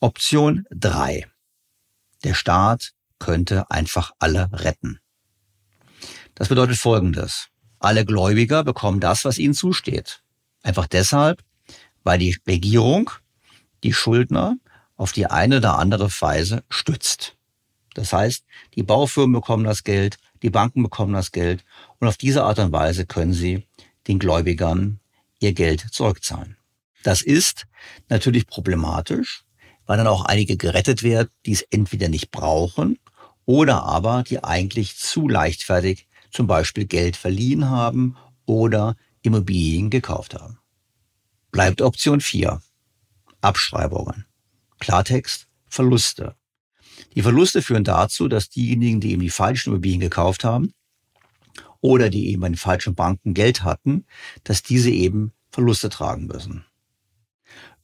Option 0.00 0.66
3. 0.70 1.26
Der 2.24 2.34
Staat 2.34 2.92
könnte 3.18 3.70
einfach 3.70 4.12
alle 4.18 4.48
retten. 4.52 5.00
Das 6.34 6.48
bedeutet 6.48 6.76
Folgendes. 6.76 7.48
Alle 7.78 8.04
Gläubiger 8.04 8.64
bekommen 8.64 9.00
das, 9.00 9.24
was 9.24 9.38
ihnen 9.38 9.54
zusteht. 9.54 10.22
Einfach 10.62 10.86
deshalb, 10.86 11.42
weil 12.04 12.18
die 12.18 12.36
Regierung 12.46 13.10
die 13.84 13.92
Schuldner 13.92 14.56
auf 14.96 15.12
die 15.12 15.26
eine 15.26 15.58
oder 15.58 15.78
andere 15.78 16.10
Weise 16.20 16.64
stützt. 16.68 17.36
Das 17.94 18.12
heißt, 18.12 18.44
die 18.74 18.82
Baufirmen 18.82 19.32
bekommen 19.32 19.64
das 19.64 19.84
Geld, 19.84 20.18
die 20.42 20.50
Banken 20.50 20.82
bekommen 20.82 21.14
das 21.14 21.32
Geld 21.32 21.64
und 21.98 22.08
auf 22.08 22.16
diese 22.16 22.44
Art 22.44 22.58
und 22.58 22.72
Weise 22.72 23.06
können 23.06 23.32
sie 23.32 23.66
den 24.06 24.18
Gläubigern 24.18 25.00
ihr 25.40 25.52
Geld 25.52 25.80
zurückzahlen. 25.92 26.56
Das 27.02 27.22
ist 27.22 27.66
natürlich 28.08 28.46
problematisch, 28.46 29.44
weil 29.86 29.96
dann 29.96 30.06
auch 30.06 30.24
einige 30.24 30.56
gerettet 30.56 31.02
werden, 31.02 31.30
die 31.46 31.52
es 31.52 31.62
entweder 31.62 32.08
nicht 32.08 32.30
brauchen 32.30 32.98
oder 33.46 33.84
aber 33.84 34.24
die 34.24 34.44
eigentlich 34.44 34.96
zu 34.98 35.28
leichtfertig 35.28 36.06
zum 36.30 36.46
Beispiel 36.46 36.84
Geld 36.84 37.16
verliehen 37.16 37.70
haben 37.70 38.16
oder 38.44 38.96
Immobilien 39.22 39.88
gekauft 39.88 40.34
haben. 40.34 40.58
Bleibt 41.50 41.80
Option 41.80 42.20
4. 42.20 42.60
Abschreibungen. 43.40 44.26
Klartext, 44.78 45.46
Verluste. 45.68 46.36
Die 47.14 47.22
Verluste 47.22 47.62
führen 47.62 47.84
dazu, 47.84 48.28
dass 48.28 48.50
diejenigen, 48.50 49.00
die 49.00 49.12
eben 49.12 49.22
die 49.22 49.30
falschen 49.30 49.70
Immobilien 49.70 50.00
gekauft 50.00 50.44
haben 50.44 50.74
oder 51.80 52.10
die 52.10 52.28
eben 52.28 52.40
bei 52.40 52.48
den 52.48 52.56
falschen 52.56 52.94
Banken 52.94 53.32
Geld 53.32 53.62
hatten, 53.62 54.06
dass 54.44 54.62
diese 54.62 54.90
eben 54.90 55.32
Verluste 55.50 55.88
tragen 55.88 56.26
müssen. 56.26 56.64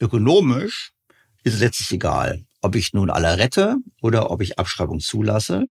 Ökonomisch 0.01 0.93
ist 1.45 1.55
es 1.55 1.61
letztlich 1.61 1.93
egal, 1.93 2.45
ob 2.63 2.77
ich 2.77 2.95
nun 2.95 3.11
alle 3.11 3.37
rette 3.39 3.77
oder 4.01 4.31
ob 4.31 4.41
ich 4.41 4.59
Abschreibung 4.59 5.01
zulasse. 5.01 5.67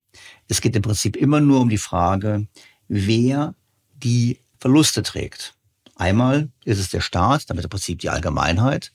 Es 0.48 0.62
geht 0.62 0.76
im 0.76 0.82
Prinzip 0.82 1.16
immer 1.16 1.40
nur 1.40 1.62
um 1.62 1.70
die 1.70 1.78
Frage, 1.78 2.48
wer 2.88 3.56
die 3.96 4.40
Verluste 4.60 5.02
trägt. 5.02 5.56
Einmal 5.96 6.50
ist 6.66 6.80
es 6.80 6.90
der 6.90 7.02
Staat, 7.02 7.50
damit 7.50 7.64
im 7.64 7.70
Prinzip 7.70 8.00
die 8.00 8.10
Allgemeinheit. 8.10 8.92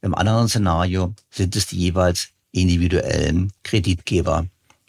Im 0.00 0.14
anderen 0.14 0.48
Szenario 0.48 1.14
sind 1.30 1.56
es 1.56 1.66
die 1.66 1.78
jeweils 1.78 2.28
individuellen 2.52 3.52
Kreditgeber, 3.62 4.46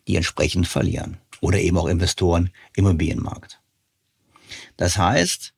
die 0.07 0.15
entsprechend 0.15 0.67
verlieren. 0.67 1.17
Oder 1.41 1.59
eben 1.59 1.77
auch 1.77 1.87
Investoren 1.87 2.51
im 2.75 2.85
Immobilienmarkt. 2.85 3.59
Das 4.77 4.97
heißt, 4.97 5.53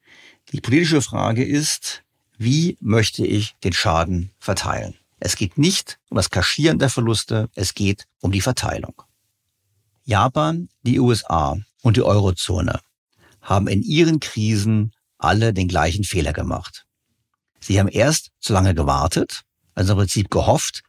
die 0.51 0.61
politische 0.61 1.01
Frage 1.01 1.43
ist, 1.43 2.03
wie 2.37 2.77
möchte 2.79 3.25
ich 3.25 3.55
den 3.63 3.73
Schaden 3.73 4.31
verteilen? 4.39 4.95
Es 5.25 5.37
geht 5.37 5.57
nicht 5.57 5.99
um 6.09 6.17
das 6.17 6.31
Kaschieren 6.31 6.79
der 6.79 6.89
Verluste, 6.89 7.49
es 7.55 7.73
geht 7.73 8.07
um 8.19 8.33
die 8.33 8.41
Verteilung. 8.41 9.03
Japan, 10.03 10.67
die 10.81 10.99
USA 10.99 11.57
und 11.81 11.95
die 11.95 12.01
Eurozone 12.01 12.81
haben 13.39 13.69
in 13.69 13.83
ihren 13.83 14.19
Krisen 14.19 14.91
alle 15.17 15.53
den 15.53 15.69
gleichen 15.69 16.03
Fehler 16.03 16.33
gemacht. 16.33 16.85
Sie 17.61 17.79
haben 17.79 17.87
erst 17.87 18.31
zu 18.41 18.51
lange 18.51 18.75
gewartet, 18.75 19.43
also 19.75 19.93
im 19.93 19.99
Prinzip 19.99 20.29
gehofft, 20.29 20.83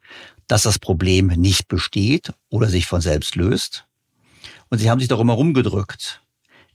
dass 0.48 0.64
das 0.64 0.80
Problem 0.80 1.28
nicht 1.28 1.68
besteht 1.68 2.32
oder 2.48 2.68
sich 2.68 2.86
von 2.86 3.00
selbst 3.00 3.36
löst. 3.36 3.86
Und 4.68 4.78
sie 4.78 4.90
haben 4.90 4.98
sich 4.98 5.08
darum 5.08 5.28
herumgedrückt, 5.28 6.22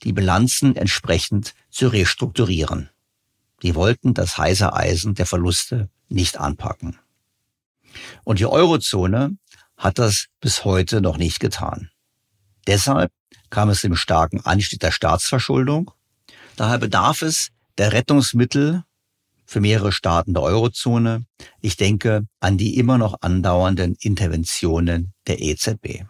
die 0.03 0.13
Bilanzen 0.13 0.77
entsprechend 0.77 1.55
zu 1.69 1.89
restrukturieren. 1.89 2.89
Die 3.63 3.75
wollten 3.75 4.13
das 4.13 4.37
heiße 4.37 4.71
Eisen 4.71 5.13
der 5.13 5.25
Verluste 5.25 5.89
nicht 6.07 6.39
anpacken. 6.39 6.97
Und 8.23 8.39
die 8.39 8.45
Eurozone 8.45 9.37
hat 9.77 9.99
das 9.99 10.27
bis 10.41 10.65
heute 10.65 11.01
noch 11.01 11.17
nicht 11.17 11.39
getan. 11.39 11.89
Deshalb 12.67 13.11
kam 13.49 13.69
es 13.69 13.81
zum 13.81 13.95
starken 13.95 14.41
Anstieg 14.41 14.79
der 14.79 14.91
Staatsverschuldung. 14.91 15.91
Daher 16.55 16.77
bedarf 16.77 17.21
es 17.21 17.49
der 17.77 17.93
Rettungsmittel 17.93 18.83
für 19.45 19.61
mehrere 19.61 19.91
Staaten 19.91 20.33
der 20.33 20.43
Eurozone. 20.43 21.25
Ich 21.61 21.77
denke 21.77 22.27
an 22.39 22.57
die 22.57 22.77
immer 22.77 22.99
noch 22.99 23.21
andauernden 23.21 23.95
Interventionen 23.99 25.13
der 25.25 25.41
EZB. 25.41 26.03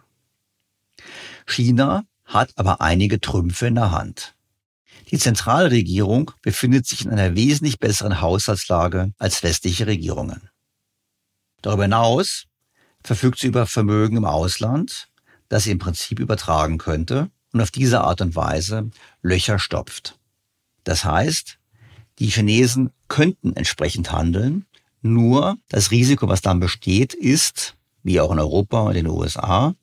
China 1.46 2.04
hat 2.24 2.52
aber 2.56 2.80
einige 2.82 3.20
Trümpfe 3.20 3.68
in 3.68 3.76
der 3.76 3.92
Hand. 3.92 4.34
Die 5.10 5.18
Zentralregierung 5.18 6.32
befindet 6.42 6.86
sich 6.86 7.04
in 7.04 7.10
einer 7.10 7.34
wesentlich 7.34 7.78
besseren 7.78 8.20
Haushaltslage 8.20 9.12
als 9.18 9.42
westliche 9.42 9.86
Regierungen. 9.86 10.49
Darüber 11.62 11.84
hinaus 11.84 12.46
verfügt 13.02 13.38
sie 13.38 13.48
über 13.48 13.66
Vermögen 13.66 14.16
im 14.16 14.24
Ausland, 14.24 15.08
das 15.48 15.64
sie 15.64 15.70
im 15.72 15.78
Prinzip 15.78 16.20
übertragen 16.20 16.78
könnte 16.78 17.30
und 17.52 17.60
auf 17.60 17.70
diese 17.70 18.02
Art 18.02 18.20
und 18.20 18.36
Weise 18.36 18.90
Löcher 19.22 19.58
stopft. 19.58 20.18
Das 20.84 21.04
heißt, 21.04 21.58
die 22.18 22.28
Chinesen 22.28 22.90
könnten 23.08 23.54
entsprechend 23.54 24.12
handeln, 24.12 24.66
nur 25.02 25.56
das 25.68 25.90
Risiko, 25.90 26.28
was 26.28 26.42
dann 26.42 26.60
besteht, 26.60 27.14
ist, 27.14 27.76
wie 28.02 28.20
auch 28.20 28.30
in 28.32 28.38
Europa 28.38 28.80
und 28.80 28.94
den 28.94 29.06
USA, 29.06 29.74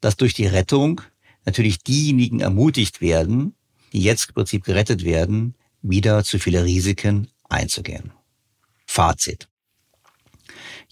dass 0.00 0.16
durch 0.16 0.34
die 0.34 0.46
Rettung 0.46 1.00
natürlich 1.44 1.82
diejenigen 1.82 2.40
ermutigt 2.40 3.00
werden, 3.00 3.54
die 3.92 4.02
jetzt 4.02 4.28
im 4.28 4.34
Prinzip 4.34 4.64
gerettet 4.64 5.04
werden, 5.04 5.54
wieder 5.82 6.22
zu 6.24 6.38
viele 6.38 6.64
Risiken 6.64 7.28
einzugehen. 7.48 8.12
Fazit. 8.86 9.48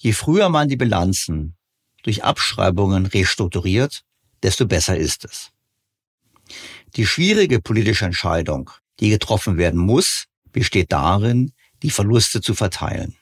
Je 0.02 0.14
früher 0.14 0.48
man 0.48 0.66
die 0.66 0.78
Bilanzen 0.78 1.58
durch 2.02 2.24
Abschreibungen 2.24 3.04
restrukturiert, 3.04 4.00
desto 4.42 4.66
besser 4.66 4.96
ist 4.96 5.26
es. 5.26 5.50
Die 6.96 7.04
schwierige 7.04 7.60
politische 7.60 8.06
Entscheidung, 8.06 8.70
die 8.98 9.10
getroffen 9.10 9.58
werden 9.58 9.78
muss, 9.78 10.24
besteht 10.52 10.90
darin, 10.90 11.52
die 11.82 11.90
Verluste 11.90 12.40
zu 12.40 12.54
verteilen. 12.54 13.14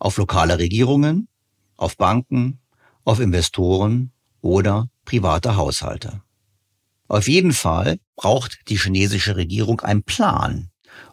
Auf 0.00 0.16
lokale 0.16 0.58
Regierungen, 0.58 1.28
auf 1.76 1.96
Banken, 1.96 2.58
auf 3.04 3.20
Investoren 3.20 4.10
oder 4.40 4.90
private 5.04 5.54
Haushalte. 5.54 6.20
Auf 7.06 7.28
jeden 7.28 7.52
Fall 7.52 8.00
braucht 8.16 8.58
die 8.66 8.76
chinesische 8.76 9.36
Regierung 9.36 9.82
einen 9.82 10.02
Plan, 10.02 10.68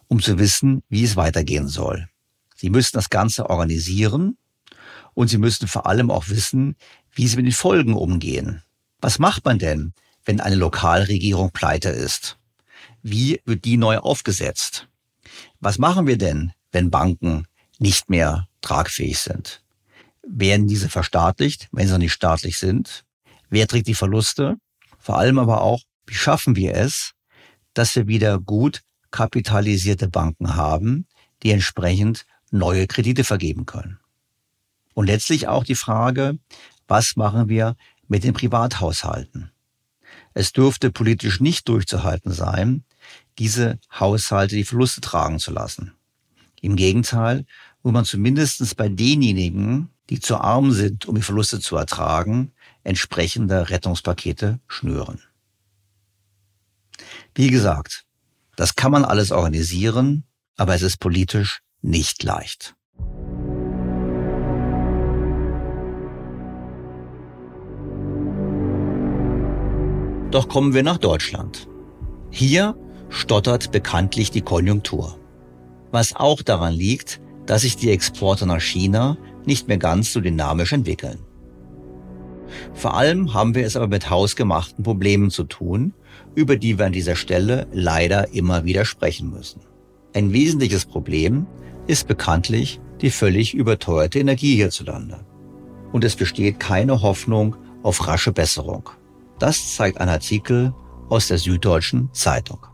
um 0.07 0.19
zu 0.19 0.39
wissen, 0.39 0.81
wie 0.89 1.03
es 1.03 1.15
weitergehen 1.15 1.67
soll. 1.67 2.09
Sie 2.55 2.71
müssen 2.71 2.97
das 2.97 3.11
Ganze 3.11 3.51
organisieren 3.51 4.39
und 5.13 5.27
sie 5.27 5.37
müssen 5.37 5.67
vor 5.67 5.85
allem 5.85 6.11
auch 6.11 6.29
wissen, 6.29 6.75
wie 7.11 7.27
sie 7.27 7.37
mit 7.37 7.45
den 7.45 7.51
Folgen 7.51 7.93
umgehen. 7.93 8.63
Was 9.01 9.19
macht 9.19 9.45
man 9.45 9.59
denn, 9.59 9.93
wenn 10.25 10.39
eine 10.39 10.55
Lokalregierung 10.55 11.51
pleite 11.51 11.89
ist? 11.89 12.37
Wie 13.01 13.41
wird 13.45 13.65
die 13.65 13.77
neu 13.77 13.97
aufgesetzt? 13.97 14.87
Was 15.59 15.77
machen 15.77 16.07
wir 16.07 16.17
denn, 16.17 16.53
wenn 16.71 16.89
Banken 16.89 17.45
nicht 17.79 18.09
mehr 18.09 18.47
tragfähig 18.61 19.19
sind? 19.19 19.61
Werden 20.25 20.67
diese 20.67 20.89
verstaatlicht, 20.89 21.67
wenn 21.71 21.87
sie 21.87 21.93
noch 21.93 21.99
nicht 21.99 22.13
staatlich 22.13 22.57
sind? 22.57 23.03
Wer 23.49 23.67
trägt 23.67 23.87
die 23.87 23.93
Verluste? 23.93 24.55
Vor 24.97 25.17
allem 25.17 25.37
aber 25.37 25.61
auch, 25.61 25.81
wie 26.07 26.15
schaffen 26.15 26.55
wir 26.55 26.75
es, 26.75 27.11
dass 27.73 27.95
wir 27.95 28.07
wieder 28.07 28.39
gut 28.39 28.81
kapitalisierte 29.11 30.07
Banken 30.07 30.55
haben, 30.55 31.07
die 31.43 31.51
entsprechend 31.51 32.25
neue 32.51 32.87
Kredite 32.87 33.23
vergeben 33.23 33.65
können? 33.65 33.99
Und 34.93 35.07
letztlich 35.07 35.47
auch 35.47 35.63
die 35.63 35.75
Frage, 35.75 36.37
was 36.87 37.15
machen 37.15 37.49
wir 37.49 37.75
mit 38.07 38.23
den 38.23 38.33
Privathaushalten? 38.33 39.51
Es 40.33 40.51
dürfte 40.51 40.91
politisch 40.91 41.39
nicht 41.39 41.67
durchzuhalten 41.67 42.31
sein, 42.31 42.83
diese 43.39 43.79
Haushalte 43.99 44.55
die 44.55 44.63
Verluste 44.63 45.01
tragen 45.01 45.39
zu 45.39 45.51
lassen. 45.51 45.93
Im 46.61 46.75
Gegenteil, 46.75 47.45
wo 47.81 47.91
man 47.91 48.05
zumindest 48.05 48.77
bei 48.77 48.89
denjenigen, 48.89 49.89
die 50.09 50.19
zu 50.19 50.37
arm 50.37 50.71
sind, 50.71 51.05
um 51.05 51.15
die 51.15 51.21
Verluste 51.21 51.59
zu 51.59 51.75
ertragen, 51.75 52.51
entsprechende 52.83 53.69
Rettungspakete 53.69 54.59
schnüren. 54.67 55.21
Wie 57.35 57.49
gesagt, 57.49 58.05
das 58.55 58.75
kann 58.75 58.91
man 58.91 59.05
alles 59.05 59.31
organisieren, 59.31 60.25
aber 60.55 60.75
es 60.75 60.81
ist 60.81 60.97
politisch 60.97 61.61
nicht 61.81 62.23
leicht. 62.23 62.75
Doch 70.33 70.47
kommen 70.47 70.73
wir 70.73 70.81
nach 70.81 70.97
Deutschland. 70.97 71.67
Hier 72.31 72.75
stottert 73.09 73.71
bekanntlich 73.71 74.31
die 74.31 74.41
Konjunktur. 74.41 75.19
Was 75.91 76.15
auch 76.15 76.41
daran 76.41 76.73
liegt, 76.73 77.21
dass 77.45 77.61
sich 77.61 77.77
die 77.77 77.91
Exporte 77.91 78.47
nach 78.47 78.59
China 78.59 79.15
nicht 79.45 79.67
mehr 79.67 79.77
ganz 79.77 80.11
so 80.11 80.21
dynamisch 80.21 80.73
entwickeln. 80.73 81.19
Vor 82.73 82.97
allem 82.97 83.35
haben 83.35 83.53
wir 83.53 83.63
es 83.63 83.75
aber 83.75 83.87
mit 83.87 84.09
hausgemachten 84.09 84.83
Problemen 84.83 85.29
zu 85.29 85.43
tun, 85.43 85.93
über 86.33 86.55
die 86.55 86.79
wir 86.79 86.87
an 86.87 86.93
dieser 86.93 87.15
Stelle 87.15 87.67
leider 87.71 88.33
immer 88.33 88.65
wieder 88.65 88.85
sprechen 88.85 89.29
müssen. 89.29 89.61
Ein 90.15 90.33
wesentliches 90.33 90.85
Problem 90.85 91.45
ist 91.85 92.07
bekanntlich 92.07 92.79
die 93.01 93.11
völlig 93.11 93.53
überteuerte 93.53 94.17
Energie 94.17 94.55
hierzulande. 94.55 95.19
Und 95.91 96.03
es 96.03 96.15
besteht 96.15 96.59
keine 96.59 97.03
Hoffnung 97.03 97.55
auf 97.83 98.07
rasche 98.07 98.31
Besserung. 98.31 98.89
Das 99.43 99.75
zeigt 99.75 99.99
ein 99.99 100.07
Artikel 100.07 100.73
aus 101.09 101.27
der 101.27 101.37
Süddeutschen 101.37 102.07
Zeitung. 102.13 102.65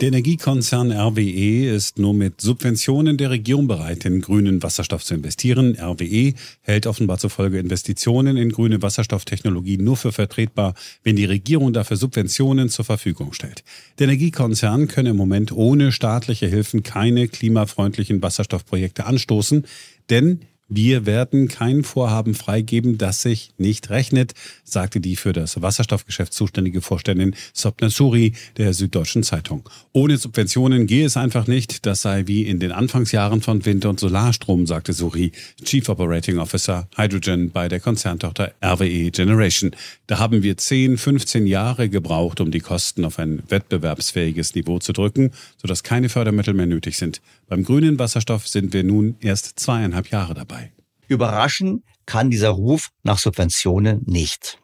Der 0.00 0.06
Energiekonzern 0.06 0.92
RWE 0.92 1.74
ist 1.74 1.98
nur 1.98 2.14
mit 2.14 2.40
Subventionen 2.40 3.16
der 3.16 3.30
Regierung 3.30 3.66
bereit, 3.66 4.04
in 4.04 4.20
grünen 4.20 4.62
Wasserstoff 4.62 5.02
zu 5.02 5.14
investieren. 5.14 5.76
RWE 5.76 6.34
hält 6.60 6.86
offenbar 6.86 7.18
zufolge 7.18 7.58
Investitionen 7.58 8.36
in 8.36 8.52
grüne 8.52 8.80
Wasserstofftechnologie 8.80 9.78
nur 9.78 9.96
für 9.96 10.12
vertretbar, 10.12 10.74
wenn 11.02 11.16
die 11.16 11.24
Regierung 11.24 11.72
dafür 11.72 11.96
Subventionen 11.96 12.68
zur 12.68 12.84
Verfügung 12.84 13.32
stellt. 13.32 13.64
Der 13.98 14.04
Energiekonzern 14.04 14.86
könne 14.86 15.10
im 15.10 15.16
Moment 15.16 15.50
ohne 15.50 15.90
staatliche 15.90 16.46
Hilfen 16.46 16.84
keine 16.84 17.26
klimafreundlichen 17.26 18.22
Wasserstoffprojekte 18.22 19.04
anstoßen, 19.04 19.66
denn 20.10 20.42
wir 20.68 21.06
werden 21.06 21.46
kein 21.46 21.84
Vorhaben 21.84 22.34
freigeben, 22.34 22.98
das 22.98 23.22
sich 23.22 23.50
nicht 23.56 23.90
rechnet, 23.90 24.34
sagte 24.64 25.00
die 25.00 25.14
für 25.14 25.32
das 25.32 25.62
Wasserstoffgeschäft 25.62 26.32
zuständige 26.32 26.80
Vorständin 26.80 27.36
Sopna 27.52 27.88
Suri 27.88 28.32
der 28.56 28.74
Süddeutschen 28.74 29.22
Zeitung. 29.22 29.68
Ohne 29.92 30.16
Subventionen 30.16 30.88
gehe 30.88 31.06
es 31.06 31.16
einfach 31.16 31.46
nicht. 31.46 31.86
Das 31.86 32.02
sei 32.02 32.26
wie 32.26 32.42
in 32.42 32.58
den 32.58 32.72
Anfangsjahren 32.72 33.42
von 33.42 33.64
Wind- 33.64 33.84
und 33.84 34.00
Solarstrom, 34.00 34.66
sagte 34.66 34.92
Suri, 34.92 35.30
Chief 35.64 35.88
Operating 35.88 36.38
Officer 36.38 36.88
Hydrogen 36.96 37.52
bei 37.52 37.68
der 37.68 37.78
Konzerntochter 37.78 38.52
RWE 38.60 39.12
Generation. 39.12 39.70
Da 40.08 40.18
haben 40.18 40.42
wir 40.42 40.56
10, 40.56 40.98
15 40.98 41.46
Jahre 41.46 41.88
gebraucht, 41.88 42.40
um 42.40 42.50
die 42.50 42.60
Kosten 42.60 43.04
auf 43.04 43.20
ein 43.20 43.42
wettbewerbsfähiges 43.48 44.56
Niveau 44.56 44.80
zu 44.80 44.92
drücken, 44.92 45.30
sodass 45.58 45.84
keine 45.84 46.08
Fördermittel 46.08 46.54
mehr 46.54 46.66
nötig 46.66 46.96
sind. 46.96 47.20
Beim 47.48 47.62
grünen 47.62 47.98
Wasserstoff 47.98 48.48
sind 48.48 48.72
wir 48.72 48.82
nun 48.82 49.16
erst 49.20 49.58
zweieinhalb 49.58 50.10
Jahre 50.10 50.34
dabei. 50.34 50.72
Überraschen 51.06 51.84
kann 52.04 52.30
dieser 52.30 52.50
Ruf 52.50 52.90
nach 53.04 53.18
Subventionen 53.18 54.02
nicht. 54.06 54.58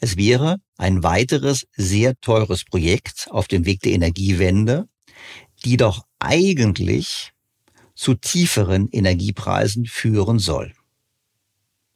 Es 0.00 0.16
wäre 0.16 0.58
ein 0.76 1.02
weiteres 1.02 1.66
sehr 1.76 2.18
teures 2.20 2.64
Projekt 2.64 3.28
auf 3.30 3.48
dem 3.48 3.64
Weg 3.64 3.80
der 3.80 3.92
Energiewende, 3.92 4.88
die 5.64 5.76
doch 5.76 6.04
eigentlich 6.20 7.32
zu 7.94 8.14
tieferen 8.14 8.88
Energiepreisen 8.90 9.86
führen 9.86 10.38
soll. 10.38 10.72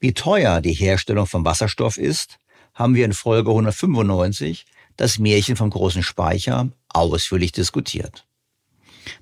Wie 0.01 0.15
teuer 0.15 0.61
die 0.61 0.73
Herstellung 0.73 1.27
von 1.27 1.45
Wasserstoff 1.45 1.97
ist, 1.97 2.39
haben 2.75 2.95
wir 2.95 3.05
in 3.05 3.13
Folge 3.13 3.51
195 3.51 4.65
das 4.97 5.19
Märchen 5.19 5.57
vom 5.57 5.71
großen 5.71 6.03
Speicher 6.03 6.71
ausführlich 6.89 7.53
diskutiert. 7.53 8.27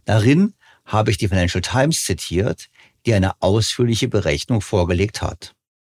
Darin 0.05 0.55
habe 0.87 1.11
ich 1.11 1.19
die 1.19 1.29
Financial 1.29 1.61
Times 1.61 2.05
zitiert, 2.05 2.69
die 3.05 3.15
eine 3.15 3.41
ausführliche 3.43 4.09
Berechnung 4.09 4.61
vorgelegt 4.61 5.21
hat. 5.21 5.53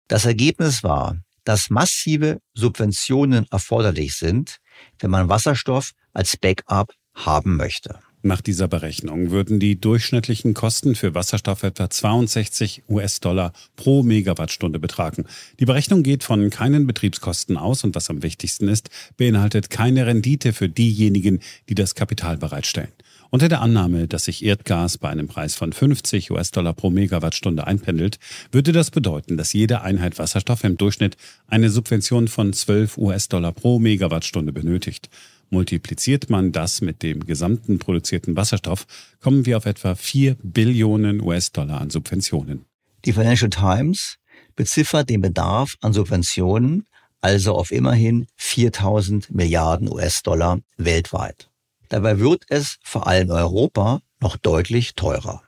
Das 0.08 0.26
Ergebnis 0.26 0.84
war, 0.84 1.18
dass 1.44 1.70
massive 1.70 2.40
Subventionen 2.54 3.48
erforderlich 3.50 4.16
sind, 4.16 4.58
wenn 5.00 5.10
man 5.10 5.30
Wasserstoff 5.30 5.92
als 6.14 6.38
Backup 6.38 6.94
haben 7.16 7.56
möchte. 7.56 8.00
Nach 8.24 8.42
dieser 8.42 8.68
Berechnung 8.68 9.32
würden 9.32 9.60
die 9.60 9.82
durchschnittlichen 9.82 10.54
Kosten 10.54 10.94
für 10.94 11.16
Wasserstoff 11.16 11.64
etwa 11.64 11.90
62 11.90 12.84
US-Dollar 12.88 13.52
pro 13.76 14.04
Megawattstunde 14.04 14.78
betragen. 14.78 15.26
Die 15.60 15.66
Berechnung 15.66 16.04
geht 16.04 16.24
von 16.24 16.52
keinen 16.52 16.86
Betriebskosten 16.86 17.58
aus 17.58 17.84
und 17.84 17.96
was 17.96 18.12
am 18.12 18.22
wichtigsten 18.22 18.68
ist, 18.68 18.92
beinhaltet 19.18 19.72
keine 19.72 20.06
Rendite 20.06 20.54
für 20.54 20.70
diejenigen, 20.70 21.40
die 21.68 21.74
das 21.74 21.96
Kapital 21.96 22.38
bereitstellen. 22.38 22.92
Unter 23.34 23.48
der 23.48 23.62
Annahme, 23.62 24.10
dass 24.10 24.26
sich 24.26 24.44
Erdgas 24.44 24.98
bei 24.98 25.08
einem 25.08 25.30
Preis 25.30 25.56
von 25.56 25.72
50 25.72 26.32
US-Dollar 26.32 26.74
pro 26.74 26.90
Megawattstunde 26.90 27.66
einpendelt, 27.66 28.20
würde 28.52 28.74
das 28.74 28.92
bedeuten, 28.92 29.38
dass 29.38 29.54
jede 29.54 29.84
Einheit 29.84 30.20
Wasserstoff 30.20 30.66
im 30.66 30.76
Durchschnitt 30.76 31.16
eine 31.48 31.70
Subvention 31.70 32.28
von 32.28 32.52
12 32.52 32.98
US-Dollar 32.98 33.54
pro 33.54 33.80
Megawattstunde 33.80 34.52
benötigt. 34.52 35.10
Multipliziert 35.50 36.30
man 36.30 36.52
das 36.52 36.82
mit 36.82 37.04
dem 37.04 37.26
gesamten 37.26 37.80
produzierten 37.80 38.36
Wasserstoff, 38.36 38.86
kommen 39.22 39.46
wir 39.46 39.56
auf 39.56 39.66
etwa 39.66 39.96
4 39.96 40.36
Billionen 40.44 41.22
US-Dollar 41.22 41.80
an 41.80 41.90
Subventionen. 41.90 42.66
Die 43.06 43.14
Financial 43.14 43.50
Times 43.50 44.18
beziffert 44.58 45.10
den 45.10 45.22
Bedarf 45.22 45.78
an 45.80 45.94
Subventionen 45.94 46.86
also 47.22 47.54
auf 47.54 47.72
immerhin 47.72 48.26
4000 48.36 49.30
Milliarden 49.34 49.88
US-Dollar 49.88 50.60
weltweit. 50.78 51.51
Dabei 51.92 52.20
wird 52.20 52.46
es 52.48 52.78
vor 52.84 53.06
allem 53.06 53.32
Europa 53.32 54.02
noch 54.22 54.38
deutlich 54.38 54.96
teurer. 54.96 55.42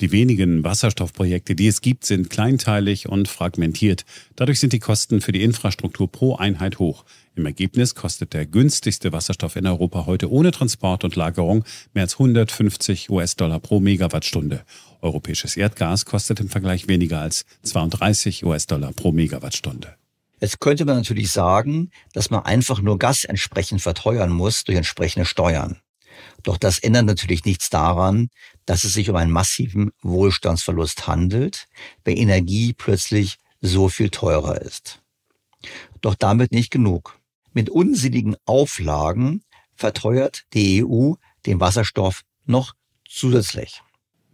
Die 0.00 0.10
wenigen 0.10 0.64
Wasserstoffprojekte, 0.64 1.54
die 1.54 1.68
es 1.68 1.82
gibt, 1.82 2.04
sind 2.04 2.30
kleinteilig 2.30 3.08
und 3.08 3.28
fragmentiert. 3.28 4.04
Dadurch 4.34 4.58
sind 4.58 4.72
die 4.72 4.80
Kosten 4.80 5.20
für 5.20 5.30
die 5.30 5.44
Infrastruktur 5.44 6.10
pro 6.10 6.34
Einheit 6.34 6.80
hoch. 6.80 7.04
Im 7.36 7.46
Ergebnis 7.46 7.94
kostet 7.94 8.34
der 8.34 8.44
günstigste 8.44 9.12
Wasserstoff 9.12 9.54
in 9.54 9.68
Europa 9.68 10.04
heute 10.04 10.32
ohne 10.32 10.50
Transport 10.50 11.04
und 11.04 11.14
Lagerung 11.14 11.64
mehr 11.92 12.02
als 12.02 12.14
150 12.14 13.08
US-Dollar 13.10 13.60
pro 13.60 13.78
Megawattstunde. 13.78 14.64
Europäisches 15.00 15.56
Erdgas 15.56 16.06
kostet 16.06 16.40
im 16.40 16.48
Vergleich 16.48 16.88
weniger 16.88 17.20
als 17.20 17.44
32 17.62 18.44
US-Dollar 18.44 18.92
pro 18.94 19.12
Megawattstunde. 19.12 19.94
Jetzt 20.44 20.60
könnte 20.60 20.84
man 20.84 20.96
natürlich 20.96 21.32
sagen, 21.32 21.90
dass 22.12 22.28
man 22.28 22.44
einfach 22.44 22.82
nur 22.82 22.98
Gas 22.98 23.24
entsprechend 23.24 23.80
verteuern 23.80 24.30
muss 24.30 24.64
durch 24.64 24.76
entsprechende 24.76 25.24
Steuern. 25.24 25.80
Doch 26.42 26.58
das 26.58 26.78
ändert 26.78 27.06
natürlich 27.06 27.46
nichts 27.46 27.70
daran, 27.70 28.28
dass 28.66 28.84
es 28.84 28.92
sich 28.92 29.08
um 29.08 29.16
einen 29.16 29.30
massiven 29.30 29.92
Wohlstandsverlust 30.02 31.06
handelt, 31.06 31.64
wenn 32.04 32.18
Energie 32.18 32.74
plötzlich 32.74 33.38
so 33.62 33.88
viel 33.88 34.10
teurer 34.10 34.60
ist. 34.60 35.00
Doch 36.02 36.14
damit 36.14 36.52
nicht 36.52 36.70
genug. 36.70 37.18
Mit 37.54 37.70
unsinnigen 37.70 38.36
Auflagen 38.44 39.44
verteuert 39.74 40.44
die 40.52 40.84
EU 40.84 41.14
den 41.46 41.58
Wasserstoff 41.58 42.20
noch 42.44 42.74
zusätzlich. 43.08 43.80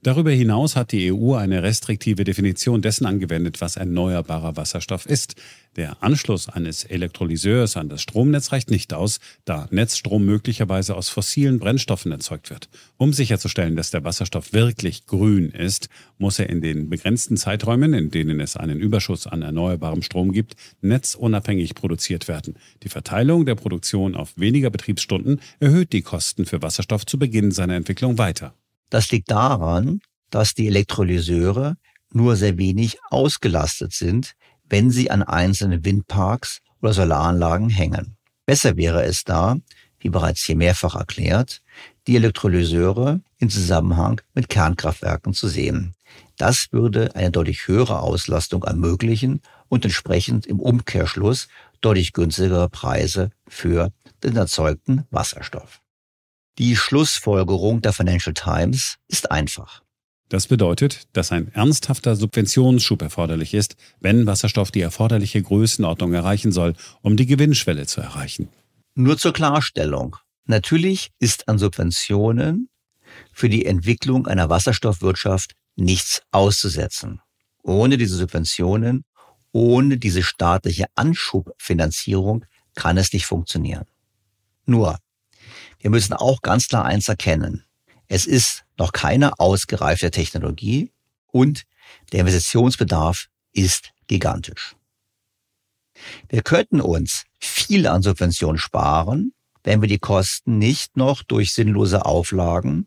Darüber 0.03 0.31
hinaus 0.31 0.77
hat 0.77 0.93
die 0.93 1.13
EU 1.13 1.35
eine 1.35 1.63
restriktive 1.63 2.25
Definition 2.25 2.81
dessen 2.81 3.05
angewendet, 3.05 3.61
was 3.61 3.77
erneuerbarer 3.77 4.57
Wasserstoff 4.57 5.05
ist. 5.05 5.35
Der 5.77 6.03
Anschluss 6.03 6.49
eines 6.49 6.85
Elektrolyseurs 6.85 7.77
an 7.77 7.91
das 7.91 8.01
Stromnetz 8.01 8.51
reicht 8.51 8.71
nicht 8.71 8.95
aus, 8.95 9.21
da 9.45 9.69
Netzstrom 9.71 10.25
möglicherweise 10.25 10.97
aus 10.97 11.11
fossilen 11.11 11.59
Brennstoffen 11.59 12.13
erzeugt 12.13 12.49
wird. 12.49 12.71
Um 12.97 13.13
sicherzustellen, 13.13 13.77
dass 13.77 13.91
der 13.91 14.03
Wasserstoff 14.03 14.55
wirklich 14.55 15.05
grün 15.05 15.51
ist, 15.51 15.91
muss 16.17 16.39
er 16.39 16.49
in 16.49 16.63
den 16.63 16.89
begrenzten 16.89 17.37
Zeiträumen, 17.37 17.93
in 17.93 18.11
denen 18.11 18.41
es 18.41 18.57
einen 18.57 18.81
Überschuss 18.81 19.27
an 19.27 19.43
erneuerbarem 19.43 20.01
Strom 20.01 20.33
gibt, 20.33 20.55
netzunabhängig 20.81 21.75
produziert 21.75 22.27
werden. 22.27 22.55
Die 22.85 22.89
Verteilung 22.89 23.45
der 23.45 23.55
Produktion 23.55 24.15
auf 24.15 24.33
weniger 24.37 24.71
Betriebsstunden 24.71 25.43
erhöht 25.59 25.93
die 25.93 26.03
Kosten 26.03 26.47
für 26.47 26.63
Wasserstoff 26.63 27.05
zu 27.05 27.19
Beginn 27.19 27.51
seiner 27.51 27.75
Entwicklung 27.75 28.17
weiter. 28.17 28.55
Das 28.91 29.11
liegt 29.11 29.31
daran, 29.31 30.01
dass 30.31 30.55
die 30.55 30.67
Elektrolyseure 30.67 31.77
nur 32.13 32.37
sehr 32.37 32.59
wenig 32.59 32.99
ausgelastet 33.11 33.93
sind, 33.93 34.35
wenn 34.69 34.91
sie 34.91 35.11
an 35.11 35.23
einzelnen 35.23 35.85
Windparks 35.85 36.61
oder 36.83 36.93
Solaranlagen 36.93 37.71
hängen. 37.71 38.17
Besser 38.47 38.77
wäre 38.77 39.05
es 39.05 39.25
da, 39.25 39.57
wie 40.01 40.09
bereits 40.09 40.43
hier 40.43 40.57
mehrfach 40.57 40.97
erklärt, 40.97 41.63
die 42.07 42.17
Elektrolyseure 42.17 43.21
in 43.39 43.51
Zusammenhang 43.51 44.21
mit 44.35 44.49
Kernkraftwerken 44.49 45.35
zu 45.35 45.49
sehen. 45.49 45.95
Das 46.37 46.73
würde 46.73 47.15
eine 47.15 47.31
deutlich 47.31 47.69
höhere 47.69 48.01
Auslastung 48.01 48.65
ermöglichen 48.65 49.43
und 49.69 49.85
entsprechend 49.85 50.47
im 50.47 50.59
Umkehrschluss 50.59 51.49
deutlich 51.81 52.13
günstigere 52.13 52.69
Preise 52.69 53.31
für 53.47 53.93
den 54.25 54.37
erzeugten 54.37 55.05
Wasserstoff. 55.11 55.81
Die 56.61 56.77
Schlussfolgerung 56.77 57.81
der 57.81 57.95
Financial 57.95 58.35
Times 58.35 58.99
ist 59.09 59.31
einfach. 59.31 59.81
Das 60.29 60.47
bedeutet, 60.47 61.05
dass 61.15 61.33
ein 61.33 61.49
ernsthafter 61.55 62.17
Subventionsschub 62.17 63.01
erforderlich 63.01 63.55
ist, 63.55 63.77
wenn 63.99 64.27
Wasserstoff 64.27 64.71
die 64.71 64.83
erforderliche 64.83 65.41
Größenordnung 65.41 66.13
erreichen 66.13 66.53
soll, 66.53 66.75
um 67.01 67.17
die 67.17 67.25
Gewinnschwelle 67.25 67.87
zu 67.87 68.03
erreichen. 68.03 68.51
Nur 68.95 69.17
zur 69.17 69.33
Klarstellung. 69.33 70.17
Natürlich 70.45 71.09
ist 71.19 71.49
an 71.49 71.57
Subventionen 71.57 72.69
für 73.33 73.49
die 73.49 73.65
Entwicklung 73.65 74.27
einer 74.27 74.51
Wasserstoffwirtschaft 74.51 75.55
nichts 75.77 76.21
auszusetzen. 76.31 77.23
Ohne 77.63 77.97
diese 77.97 78.17
Subventionen, 78.17 79.07
ohne 79.53 79.97
diese 79.97 80.23
staatliche 80.23 80.89
Anschubfinanzierung 80.95 82.45
kann 82.75 82.99
es 82.99 83.15
nicht 83.15 83.25
funktionieren. 83.25 83.87
Nur, 84.67 84.99
wir 85.81 85.91
müssen 85.91 86.13
auch 86.13 86.43
ganz 86.43 86.69
klar 86.69 86.85
eins 86.85 87.09
erkennen. 87.09 87.65
Es 88.07 88.27
ist 88.27 88.65
noch 88.79 88.93
keine 88.93 89.39
ausgereifte 89.39 90.11
Technologie 90.11 90.91
und 91.27 91.65
der 92.13 92.21
Investitionsbedarf 92.21 93.29
ist 93.53 93.93
gigantisch. 94.07 94.77
Wir 96.29 96.43
könnten 96.43 96.81
uns 96.81 97.25
viel 97.39 97.87
an 97.87 98.03
Subventionen 98.03 98.59
sparen, 98.59 99.33
wenn 99.65 99.81
wir 99.81 99.89
die 99.89 99.99
Kosten 99.99 100.59
nicht 100.59 100.97
noch 100.97 101.23
durch 101.23 101.53
sinnlose 101.53 102.05
Auflagen, 102.05 102.87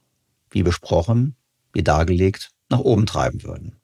wie 0.49 0.63
besprochen, 0.63 1.35
wie 1.73 1.83
dargelegt, 1.83 2.49
nach 2.69 2.79
oben 2.79 3.05
treiben 3.05 3.43
würden. 3.43 3.79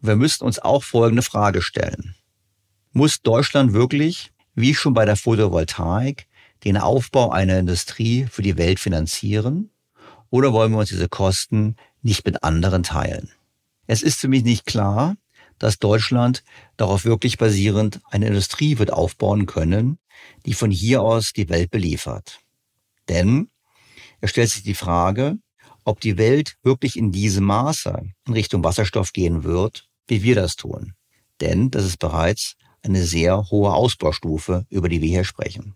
Und 0.00 0.08
wir 0.08 0.16
müssten 0.16 0.44
uns 0.44 0.58
auch 0.58 0.84
folgende 0.84 1.22
Frage 1.22 1.62
stellen. 1.62 2.14
Muss 2.92 3.22
Deutschland 3.22 3.72
wirklich, 3.72 4.32
wie 4.54 4.74
schon 4.74 4.94
bei 4.94 5.04
der 5.04 5.16
Photovoltaik, 5.16 6.28
den 6.64 6.76
Aufbau 6.76 7.30
einer 7.30 7.58
Industrie 7.58 8.26
für 8.30 8.42
die 8.42 8.56
Welt 8.56 8.80
finanzieren? 8.80 9.70
Oder 10.30 10.52
wollen 10.52 10.72
wir 10.72 10.78
uns 10.78 10.88
diese 10.88 11.08
Kosten 11.08 11.76
nicht 12.02 12.24
mit 12.24 12.42
anderen 12.42 12.82
teilen? 12.82 13.30
Es 13.86 14.02
ist 14.02 14.18
für 14.18 14.28
mich 14.28 14.44
nicht 14.44 14.66
klar, 14.66 15.16
dass 15.58 15.78
Deutschland 15.78 16.42
darauf 16.76 17.04
wirklich 17.04 17.38
basierend 17.38 18.00
eine 18.10 18.26
Industrie 18.26 18.78
wird 18.78 18.92
aufbauen 18.92 19.46
können, 19.46 19.98
die 20.46 20.54
von 20.54 20.70
hier 20.70 21.02
aus 21.02 21.32
die 21.32 21.48
Welt 21.48 21.70
beliefert. 21.70 22.40
Denn 23.08 23.50
es 24.20 24.30
stellt 24.30 24.50
sich 24.50 24.62
die 24.62 24.74
Frage, 24.74 25.38
ob 25.84 26.00
die 26.00 26.16
Welt 26.16 26.56
wirklich 26.62 26.96
in 26.96 27.12
diesem 27.12 27.44
Maße 27.44 28.02
in 28.26 28.32
Richtung 28.32 28.64
Wasserstoff 28.64 29.12
gehen 29.12 29.44
wird, 29.44 29.86
wie 30.08 30.22
wir 30.22 30.34
das 30.34 30.56
tun. 30.56 30.94
Denn 31.40 31.70
das 31.70 31.84
ist 31.84 31.98
bereits 31.98 32.56
eine 32.82 33.02
sehr 33.02 33.50
hohe 33.50 33.72
Ausbaustufe, 33.72 34.66
über 34.70 34.88
die 34.88 35.00
wir 35.00 35.08
hier 35.08 35.24
sprechen. 35.24 35.74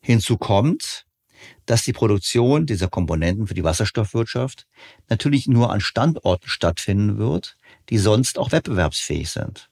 Hinzu 0.00 0.36
kommt, 0.36 1.06
dass 1.66 1.84
die 1.84 1.92
Produktion 1.92 2.66
dieser 2.66 2.88
Komponenten 2.88 3.46
für 3.46 3.54
die 3.54 3.64
Wasserstoffwirtschaft 3.64 4.66
natürlich 5.08 5.46
nur 5.46 5.72
an 5.72 5.80
Standorten 5.80 6.48
stattfinden 6.48 7.18
wird, 7.18 7.56
die 7.88 7.98
sonst 7.98 8.38
auch 8.38 8.52
wettbewerbsfähig 8.52 9.30
sind. 9.30 9.70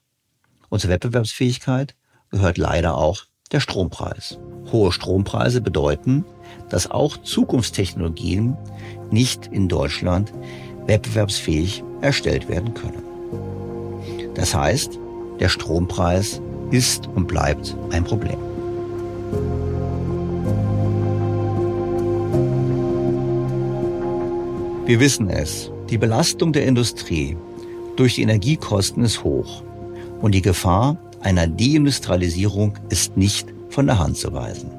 Und 0.69 0.79
zur 0.79 0.89
Wettbewerbsfähigkeit 0.89 1.95
gehört 2.29 2.57
leider 2.57 2.95
auch 2.95 3.25
der 3.51 3.59
Strompreis. 3.59 4.37
Hohe 4.71 4.91
Strompreise 4.91 5.61
bedeuten, 5.61 6.25
dass 6.69 6.89
auch 6.89 7.17
Zukunftstechnologien 7.17 8.55
nicht 9.09 9.47
in 9.47 9.67
Deutschland 9.67 10.31
wettbewerbsfähig 10.85 11.83
erstellt 12.01 12.47
werden 12.47 12.73
können. 12.73 13.03
Das 14.35 14.53
heißt, 14.53 14.99
der 15.39 15.49
Strompreis 15.49 16.41
ist 16.71 17.07
und 17.07 17.27
bleibt 17.27 17.75
ein 17.89 18.03
Problem. 18.03 18.37
Wir 24.89 24.99
wissen 24.99 25.29
es, 25.29 25.69
die 25.91 25.99
Belastung 25.99 26.51
der 26.51 26.65
Industrie 26.65 27.37
durch 27.95 28.15
die 28.15 28.23
Energiekosten 28.23 29.03
ist 29.03 29.23
hoch 29.23 29.61
und 30.19 30.31
die 30.33 30.41
Gefahr 30.41 30.97
einer 31.21 31.45
Deindustrialisierung 31.45 32.73
ist 32.89 33.15
nicht 33.15 33.53
von 33.69 33.85
der 33.85 33.99
Hand 33.99 34.17
zu 34.17 34.33
weisen. 34.33 34.71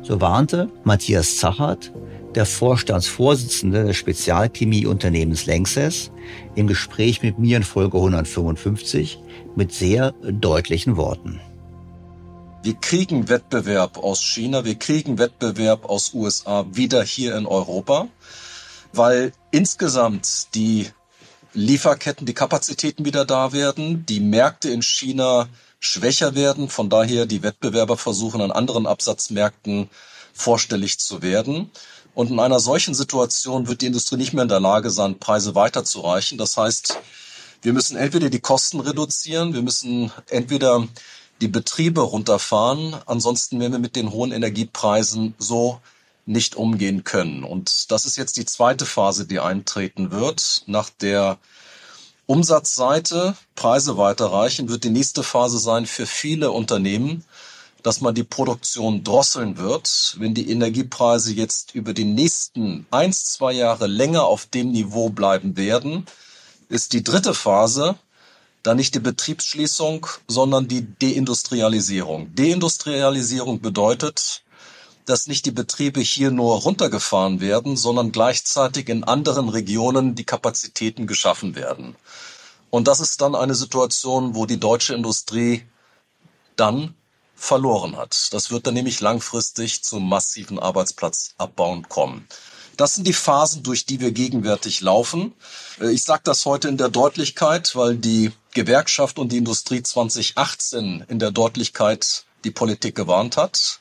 So 0.00 0.22
warnte 0.22 0.70
Matthias 0.84 1.36
Zachert, 1.36 1.92
der 2.34 2.46
Vorstandsvorsitzende 2.46 3.84
des 3.84 3.98
Spezialchemieunternehmens 3.98 5.44
Lanxess, 5.44 6.10
im 6.54 6.66
Gespräch 6.66 7.22
mit 7.22 7.38
mir 7.38 7.58
in 7.58 7.62
Folge 7.62 7.98
155 7.98 9.18
mit 9.54 9.70
sehr 9.70 10.12
deutlichen 10.22 10.96
Worten. 10.96 11.40
Wir 12.62 12.76
kriegen 12.76 13.28
Wettbewerb 13.28 13.98
aus 13.98 14.22
China, 14.22 14.64
wir 14.64 14.76
kriegen 14.76 15.18
Wettbewerb 15.18 15.84
aus 15.84 16.14
USA 16.14 16.64
wieder 16.72 17.02
hier 17.04 17.36
in 17.36 17.44
Europa, 17.44 18.08
weil 18.92 19.32
insgesamt 19.50 20.54
die 20.54 20.88
Lieferketten, 21.54 22.26
die 22.26 22.34
Kapazitäten 22.34 23.04
wieder 23.04 23.24
da 23.24 23.52
werden, 23.52 24.06
die 24.06 24.20
Märkte 24.20 24.70
in 24.70 24.82
China 24.82 25.48
schwächer 25.80 26.34
werden, 26.34 26.68
von 26.68 26.88
daher 26.88 27.26
die 27.26 27.42
Wettbewerber 27.42 27.96
versuchen 27.96 28.40
an 28.40 28.52
anderen 28.52 28.86
Absatzmärkten 28.86 29.90
vorstellig 30.32 30.98
zu 30.98 31.22
werden. 31.22 31.70
Und 32.14 32.30
in 32.30 32.40
einer 32.40 32.60
solchen 32.60 32.94
Situation 32.94 33.68
wird 33.68 33.82
die 33.82 33.86
Industrie 33.86 34.16
nicht 34.16 34.32
mehr 34.32 34.42
in 34.42 34.48
der 34.48 34.60
Lage 34.60 34.90
sein, 34.90 35.18
Preise 35.18 35.54
weiterzureichen. 35.54 36.38
Das 36.38 36.56
heißt, 36.56 36.98
wir 37.62 37.72
müssen 37.72 37.96
entweder 37.96 38.30
die 38.30 38.40
Kosten 38.40 38.80
reduzieren, 38.80 39.54
wir 39.54 39.62
müssen 39.62 40.12
entweder 40.28 40.86
die 41.40 41.48
Betriebe 41.48 42.00
runterfahren, 42.00 42.96
ansonsten 43.06 43.58
werden 43.60 43.72
wir 43.72 43.78
mit 43.78 43.96
den 43.96 44.12
hohen 44.12 44.32
Energiepreisen 44.32 45.34
so 45.38 45.80
nicht 46.26 46.56
umgehen 46.56 47.04
können. 47.04 47.44
Und 47.44 47.90
das 47.90 48.04
ist 48.04 48.16
jetzt 48.16 48.36
die 48.36 48.44
zweite 48.44 48.86
Phase, 48.86 49.26
die 49.26 49.40
eintreten 49.40 50.10
wird. 50.10 50.62
Nach 50.66 50.88
der 50.88 51.38
Umsatzseite 52.26 53.34
Preise 53.54 53.96
weiterreichen 53.96 54.68
wird 54.68 54.84
die 54.84 54.90
nächste 54.90 55.22
Phase 55.22 55.58
sein 55.58 55.86
für 55.86 56.06
viele 56.06 56.52
Unternehmen, 56.52 57.24
dass 57.82 58.00
man 58.00 58.14
die 58.14 58.22
Produktion 58.22 59.02
drosseln 59.02 59.58
wird. 59.58 60.16
Wenn 60.18 60.34
die 60.34 60.50
Energiepreise 60.50 61.32
jetzt 61.32 61.74
über 61.74 61.92
die 61.92 62.04
nächsten 62.04 62.86
eins, 62.90 63.24
zwei 63.24 63.52
Jahre 63.52 63.88
länger 63.88 64.24
auf 64.24 64.46
dem 64.46 64.70
Niveau 64.70 65.10
bleiben 65.10 65.56
werden, 65.56 66.06
ist 66.68 66.92
die 66.92 67.02
dritte 67.02 67.34
Phase 67.34 67.96
dann 68.62 68.76
nicht 68.76 68.94
die 68.94 69.00
Betriebsschließung, 69.00 70.06
sondern 70.28 70.68
die 70.68 70.86
Deindustrialisierung. 71.00 72.32
Deindustrialisierung 72.34 73.60
bedeutet, 73.60 74.41
dass 75.06 75.26
nicht 75.26 75.46
die 75.46 75.50
Betriebe 75.50 76.00
hier 76.00 76.30
nur 76.30 76.60
runtergefahren 76.60 77.40
werden, 77.40 77.76
sondern 77.76 78.12
gleichzeitig 78.12 78.88
in 78.88 79.04
anderen 79.04 79.48
Regionen 79.48 80.14
die 80.14 80.24
Kapazitäten 80.24 81.06
geschaffen 81.06 81.54
werden. 81.54 81.96
Und 82.70 82.88
das 82.88 83.00
ist 83.00 83.20
dann 83.20 83.34
eine 83.34 83.54
Situation, 83.54 84.34
wo 84.34 84.46
die 84.46 84.60
deutsche 84.60 84.94
Industrie 84.94 85.64
dann 86.56 86.94
verloren 87.34 87.96
hat. 87.96 88.32
Das 88.32 88.50
wird 88.50 88.66
dann 88.66 88.74
nämlich 88.74 89.00
langfristig 89.00 89.82
zu 89.82 89.98
massiven 89.98 90.58
Arbeitsplatzabbauen 90.58 91.88
kommen. 91.88 92.28
Das 92.76 92.94
sind 92.94 93.06
die 93.06 93.12
Phasen, 93.12 93.62
durch 93.62 93.84
die 93.84 94.00
wir 94.00 94.12
gegenwärtig 94.12 94.80
laufen. 94.80 95.34
Äh, 95.80 95.90
ich 95.90 96.04
sage 96.04 96.22
das 96.24 96.46
heute 96.46 96.68
in 96.68 96.78
der 96.78 96.88
Deutlichkeit, 96.88 97.76
weil 97.76 97.96
die 97.96 98.32
Gewerkschaft 98.54 99.18
und 99.18 99.32
die 99.32 99.38
Industrie 99.38 99.82
2018 99.82 101.04
in 101.08 101.18
der 101.18 101.30
Deutlichkeit 101.30 102.24
die 102.44 102.50
Politik 102.50 102.94
gewarnt 102.94 103.36
hat. 103.36 103.80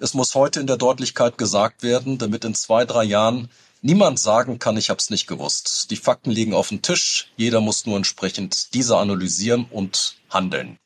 Es 0.00 0.12
muss 0.12 0.34
heute 0.34 0.58
in 0.60 0.66
der 0.66 0.76
Deutlichkeit 0.76 1.38
gesagt 1.38 1.82
werden, 1.82 2.18
damit 2.18 2.44
in 2.44 2.54
zwei, 2.54 2.84
drei 2.84 3.04
Jahren 3.04 3.48
niemand 3.80 4.18
sagen 4.18 4.58
kann, 4.58 4.76
ich 4.76 4.90
habe 4.90 4.98
es 4.98 5.08
nicht 5.08 5.28
gewusst. 5.28 5.90
Die 5.90 5.96
Fakten 5.96 6.30
liegen 6.30 6.52
auf 6.52 6.70
dem 6.70 6.82
Tisch, 6.82 7.30
jeder 7.36 7.60
muss 7.60 7.86
nur 7.86 7.96
entsprechend 7.96 8.74
diese 8.74 8.96
analysieren 8.96 9.66
und 9.70 10.16
handeln. 10.30 10.78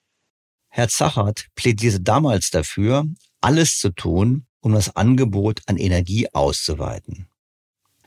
Herr 0.68 0.88
Zachert 0.88 1.46
plädierte 1.54 2.00
damals 2.00 2.50
dafür, 2.50 3.06
alles 3.40 3.78
zu 3.78 3.90
tun, 3.90 4.46
um 4.60 4.72
das 4.72 4.94
Angebot 4.94 5.60
an 5.66 5.78
Energie 5.78 6.28
auszuweiten. 6.34 7.28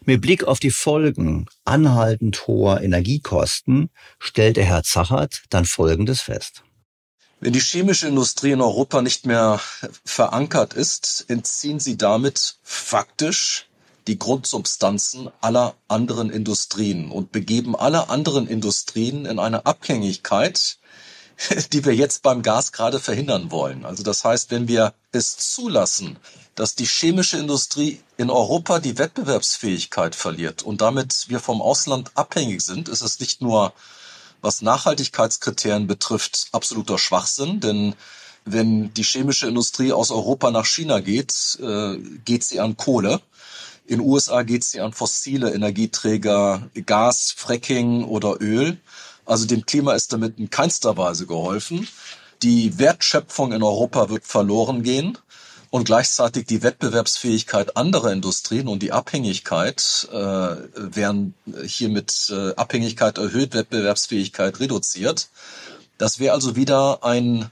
Mit 0.04 0.22
Blick 0.22 0.44
auf 0.44 0.60
die 0.60 0.72
Folgen 0.72 1.48
anhaltend 1.64 2.48
hoher 2.48 2.82
Energiekosten 2.82 3.90
stellte 4.20 4.64
Herr 4.64 4.84
Zachert 4.84 5.44
dann 5.50 5.66
Folgendes 5.66 6.22
fest. 6.22 6.64
Wenn 7.44 7.54
die 7.54 7.60
chemische 7.60 8.08
Industrie 8.08 8.52
in 8.52 8.62
Europa 8.62 9.02
nicht 9.02 9.26
mehr 9.26 9.60
verankert 10.06 10.76
ist, 10.76 11.26
entziehen 11.28 11.80
sie 11.80 11.98
damit 11.98 12.58
faktisch 12.62 13.68
die 14.06 14.20
Grundsubstanzen 14.20 15.28
aller 15.42 15.74
anderen 15.88 16.30
Industrien 16.30 17.10
und 17.10 17.32
begeben 17.32 17.76
alle 17.76 18.10
anderen 18.10 18.46
Industrien 18.46 19.26
in 19.26 19.40
eine 19.40 19.66
Abhängigkeit, 19.66 20.78
die 21.74 21.84
wir 21.84 21.96
jetzt 21.96 22.22
beim 22.22 22.44
Gas 22.44 22.74
gerade 22.74 23.00
verhindern 23.00 23.50
wollen. 23.50 23.86
Also 23.86 24.04
das 24.04 24.24
heißt, 24.24 24.52
wenn 24.52 24.68
wir 24.68 24.94
es 25.12 25.38
zulassen, 25.38 26.18
dass 26.54 26.76
die 26.76 26.86
chemische 26.86 27.40
Industrie 27.40 28.02
in 28.18 28.30
Europa 28.30 28.78
die 28.78 29.00
Wettbewerbsfähigkeit 29.00 30.14
verliert 30.14 30.62
und 30.62 30.82
damit 30.82 31.26
wir 31.30 31.40
vom 31.40 31.64
Ausland 31.64 32.12
abhängig 32.14 32.62
sind, 32.62 32.88
ist 32.88 33.02
es 33.02 33.20
nicht 33.20 33.42
nur 33.42 33.74
was 34.42 34.62
Nachhaltigkeitskriterien 34.62 35.88
betrifft, 35.88 36.48
absoluter 36.52 36.98
Schwachsinn, 36.98 37.60
denn 37.60 37.96
wenn 38.44 38.94
die 38.94 39.04
chemische 39.04 39.48
Industrie 39.48 39.92
aus 39.92 40.12
Europa 40.12 40.52
nach 40.52 40.66
China 40.66 41.00
geht, 41.00 41.60
äh, 41.62 41.98
geht 42.26 42.44
sie 42.44 42.60
an 42.60 42.76
Kohle. 42.76 43.22
In 43.86 44.00
den 44.00 44.08
USA 44.08 44.44
geht 44.44 44.64
sie 44.64 44.80
an 44.80 44.94
fossile 44.94 45.54
Energieträger, 45.54 46.70
Gas, 46.86 47.34
Fracking 47.36 48.04
oder 48.04 48.42
Öl. 48.42 48.78
Also 49.26 49.46
dem 49.46 49.66
Klima 49.66 49.94
ist 49.94 50.12
damit 50.14 50.40
in 50.40 50.50
keinster 50.50 50.98
Weise 50.98 51.28
geholfen. 51.28 51.88
Die 52.42 52.80
Wertschöpfung 52.80 53.54
in 53.54 53.62
Europa 53.62 54.10
wird 54.10 54.26
verloren 54.26 54.82
gehen 54.82 55.18
und 55.72 55.86
gleichzeitig 55.86 56.46
die 56.46 56.62
Wettbewerbsfähigkeit 56.62 57.76
anderer 57.78 58.12
Industrien 58.12 58.68
und 58.68 58.84
die 58.84 58.92
Abhängigkeit 58.92 60.08
äh, 60.12 60.16
werden 60.16 61.34
hier 61.66 61.90
mit 61.90 62.30
äh, 62.30 62.54
Abhängigkeit 62.56 63.18
erhöht, 63.18 63.56
Wettbewerbsfähigkeit 63.56 64.60
reduziert. 64.60 65.30
Das 65.98 66.20
wäre 66.20 66.34
also 66.34 66.56
wieder 66.56 67.04
ein 67.04 67.50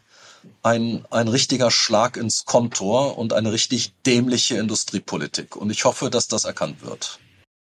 ein, 0.62 1.06
ein 1.10 1.28
richtiger 1.28 1.72
Schlag 1.72 2.18
ins 2.18 2.46
Kontor 2.46 3.18
und 3.18 3.34
eine 3.34 3.52
richtig 3.52 3.94
dämliche 4.06 4.58
Industriepolitik. 4.58 5.56
Und 5.56 5.70
ich 5.70 5.86
hoffe, 5.86 6.10
dass 6.10 6.28
das 6.28 6.46
erkannt 6.46 6.82
wird. 6.82 7.20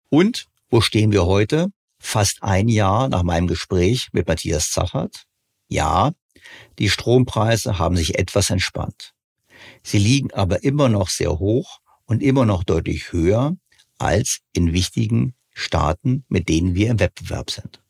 Und 0.09 0.47
wo 0.69 0.81
stehen 0.81 1.11
wir 1.11 1.25
heute? 1.25 1.67
Fast 1.99 2.43
ein 2.43 2.67
Jahr 2.67 3.07
nach 3.09 3.23
meinem 3.23 3.47
Gespräch 3.47 4.09
mit 4.11 4.27
Matthias 4.27 4.71
Zachert. 4.71 5.23
Ja, 5.69 6.11
die 6.79 6.89
Strompreise 6.89 7.79
haben 7.79 7.97
sich 7.97 8.17
etwas 8.17 8.49
entspannt. 8.49 9.13
Sie 9.87 9.99
liegen 9.99 10.33
aber 10.33 10.65
immer 10.65 10.89
noch 10.89 11.07
sehr 11.07 11.39
hoch 11.39 11.79
und 12.03 12.21
immer 12.21 12.45
noch 12.45 12.65
deutlich 12.65 13.13
höher 13.13 13.55
als 13.97 14.39
in 14.51 14.73
wichtigen 14.73 15.33
Staaten, 15.53 16.25
mit 16.27 16.49
denen 16.49 16.75
wir 16.75 16.89
im 16.89 16.99
Wettbewerb 16.99 17.49
sind. 17.49 17.81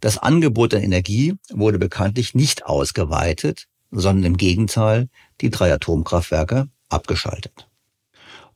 Das 0.00 0.18
Angebot 0.18 0.74
an 0.74 0.82
Energie 0.82 1.34
wurde 1.48 1.78
bekanntlich 1.78 2.34
nicht 2.34 2.66
ausgeweitet, 2.66 3.68
sondern 3.92 4.24
im 4.24 4.36
Gegenteil 4.36 5.08
die 5.40 5.50
drei 5.50 5.72
Atomkraftwerke 5.72 6.68
abgeschaltet. 6.88 7.68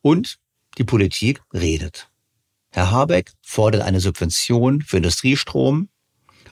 Und 0.03 0.41
die 0.77 0.85
Politik 0.85 1.41
redet. 1.53 2.11
Herr 2.71 2.91
Habeck 2.91 3.31
fordert 3.43 3.83
eine 3.83 4.01
Subvention 4.01 4.83
für 4.83 4.97
Industriestrom 4.97 5.89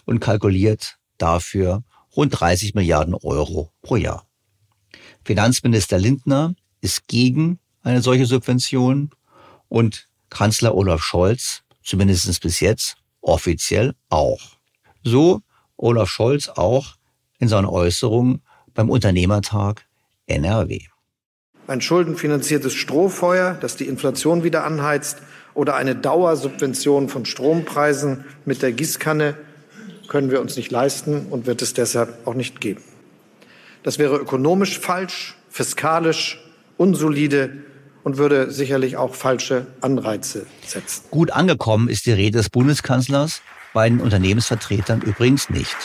und 0.05 0.21
kalkuliert 0.21 1.01
dafür 1.19 1.83
rund 2.15 2.39
30 2.39 2.75
Milliarden 2.75 3.15
Euro 3.15 3.73
pro 3.83 3.97
Jahr. 3.97 4.29
Finanzminister 5.25 5.99
Lindner 5.99 6.55
ist 6.81 7.07
gegen 7.09 7.59
eine 7.83 8.03
solche 8.03 8.27
Subvention 8.27 9.11
und 9.69 10.09
Kanzler 10.31 10.75
Olaf 10.75 11.03
Scholz, 11.03 11.63
zumindest 11.83 12.41
bis 12.41 12.61
jetzt, 12.61 12.97
offiziell 13.21 13.95
auch. 14.09 14.41
So 15.03 15.43
Olaf 15.77 16.09
Scholz 16.09 16.49
auch 16.49 16.97
in 17.39 17.49
seiner 17.49 17.73
Äußerung 17.73 18.41
beim 18.75 18.91
Unternehmertag 18.91 19.85
NRW. 20.27 20.81
Ein 21.67 21.81
schuldenfinanziertes 21.81 22.75
Strohfeuer, 22.75 23.55
das 23.61 23.77
die 23.77 23.87
Inflation 23.87 24.43
wieder 24.45 24.65
anheizt, 24.65 25.19
oder 25.55 25.75
eine 25.77 25.95
Dauersubvention 25.95 27.09
von 27.09 27.25
Strompreisen 27.27 28.25
mit 28.45 28.63
der 28.63 28.73
Gießkanne 28.73 29.37
können 30.09 30.31
wir 30.31 30.41
uns 30.41 30.57
nicht 30.57 30.71
leisten 30.71 31.27
und 31.31 31.47
wird 31.47 31.63
es 31.63 31.75
deshalb 31.75 32.27
auch 32.27 32.35
nicht 32.35 32.61
geben. 32.61 32.83
Das 33.83 33.99
wäre 33.99 34.17
ökonomisch 34.17 34.79
falsch, 34.79 35.37
fiskalisch 35.49 36.39
unsolide 36.77 37.65
und 38.05 38.17
würde 38.17 38.51
sicherlich 38.51 38.97
auch 38.97 39.15
falsche 39.15 39.67
Anreize 39.81 40.47
setzen. 40.67 41.05
Gut 41.11 41.31
angekommen 41.31 41.89
ist 41.89 42.07
die 42.07 42.13
Rede 42.13 42.39
des 42.39 42.51
Bundeskanzlers, 42.51 43.43
bei 43.73 43.89
den 43.89 44.01
Unternehmensvertretern 44.01 45.01
übrigens 45.01 45.51
nicht. 45.51 45.77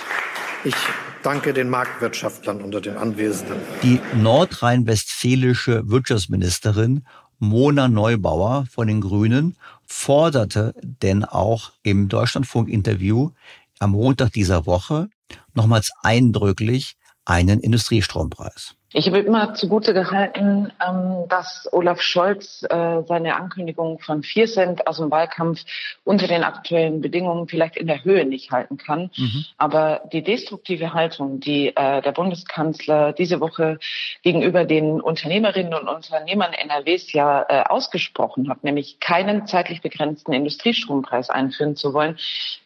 Ich 0.63 0.75
danke 1.23 1.53
den 1.53 1.69
Marktwirtschaftlern 1.69 2.61
unter 2.61 2.81
den 2.81 2.97
Anwesenden. 2.97 3.57
Die 3.83 3.99
nordrhein-westfälische 4.15 5.89
Wirtschaftsministerin 5.89 7.05
Mona 7.39 7.87
Neubauer 7.87 8.65
von 8.71 8.87
den 8.87 9.01
Grünen 9.01 9.55
forderte 9.85 10.73
denn 10.81 11.23
auch 11.23 11.71
im 11.83 12.09
Deutschlandfunk-Interview 12.09 13.31
am 13.79 13.91
Montag 13.91 14.33
dieser 14.33 14.65
Woche 14.65 15.07
nochmals 15.53 15.91
eindrücklich 16.01 16.97
einen 17.27 17.59
Industriestrompreis. 17.59 18.75
Ich 18.97 19.05
habe 19.05 19.19
immer 19.19 19.53
zugute 19.53 19.93
gehalten, 19.93 20.73
ähm, 20.83 21.25
dass 21.29 21.69
Olaf 21.71 22.01
Scholz 22.01 22.65
äh, 22.67 23.03
seine 23.03 23.35
Ankündigung 23.35 23.99
von 23.99 24.23
4 24.23 24.47
Cent 24.47 24.87
aus 24.87 24.97
dem 24.97 25.11
Wahlkampf 25.11 25.63
unter 26.03 26.27
den 26.27 26.43
aktuellen 26.43 26.99
Bedingungen 26.99 27.47
vielleicht 27.47 27.77
in 27.77 27.85
der 27.85 28.03
Höhe 28.03 28.25
nicht 28.25 28.49
halten 28.49 28.77
kann. 28.77 29.11
Mhm. 29.15 29.45
Aber 29.59 30.01
die 30.11 30.23
destruktive 30.23 30.95
Haltung, 30.95 31.39
die 31.39 31.67
äh, 31.75 32.01
der 32.01 32.11
Bundeskanzler 32.11 33.13
diese 33.13 33.39
Woche 33.39 33.77
gegenüber 34.23 34.65
den 34.65 34.99
Unternehmerinnen 34.99 35.75
und 35.75 35.87
Unternehmern 35.87 36.53
NRWs 36.53 37.13
ja 37.13 37.45
äh, 37.49 37.63
ausgesprochen 37.69 38.49
hat, 38.49 38.63
nämlich 38.63 38.99
keinen 38.99 39.45
zeitlich 39.45 39.83
begrenzten 39.83 40.33
Industriestrompreis 40.33 41.29
einführen 41.29 41.75
zu 41.75 41.93
wollen, 41.93 42.17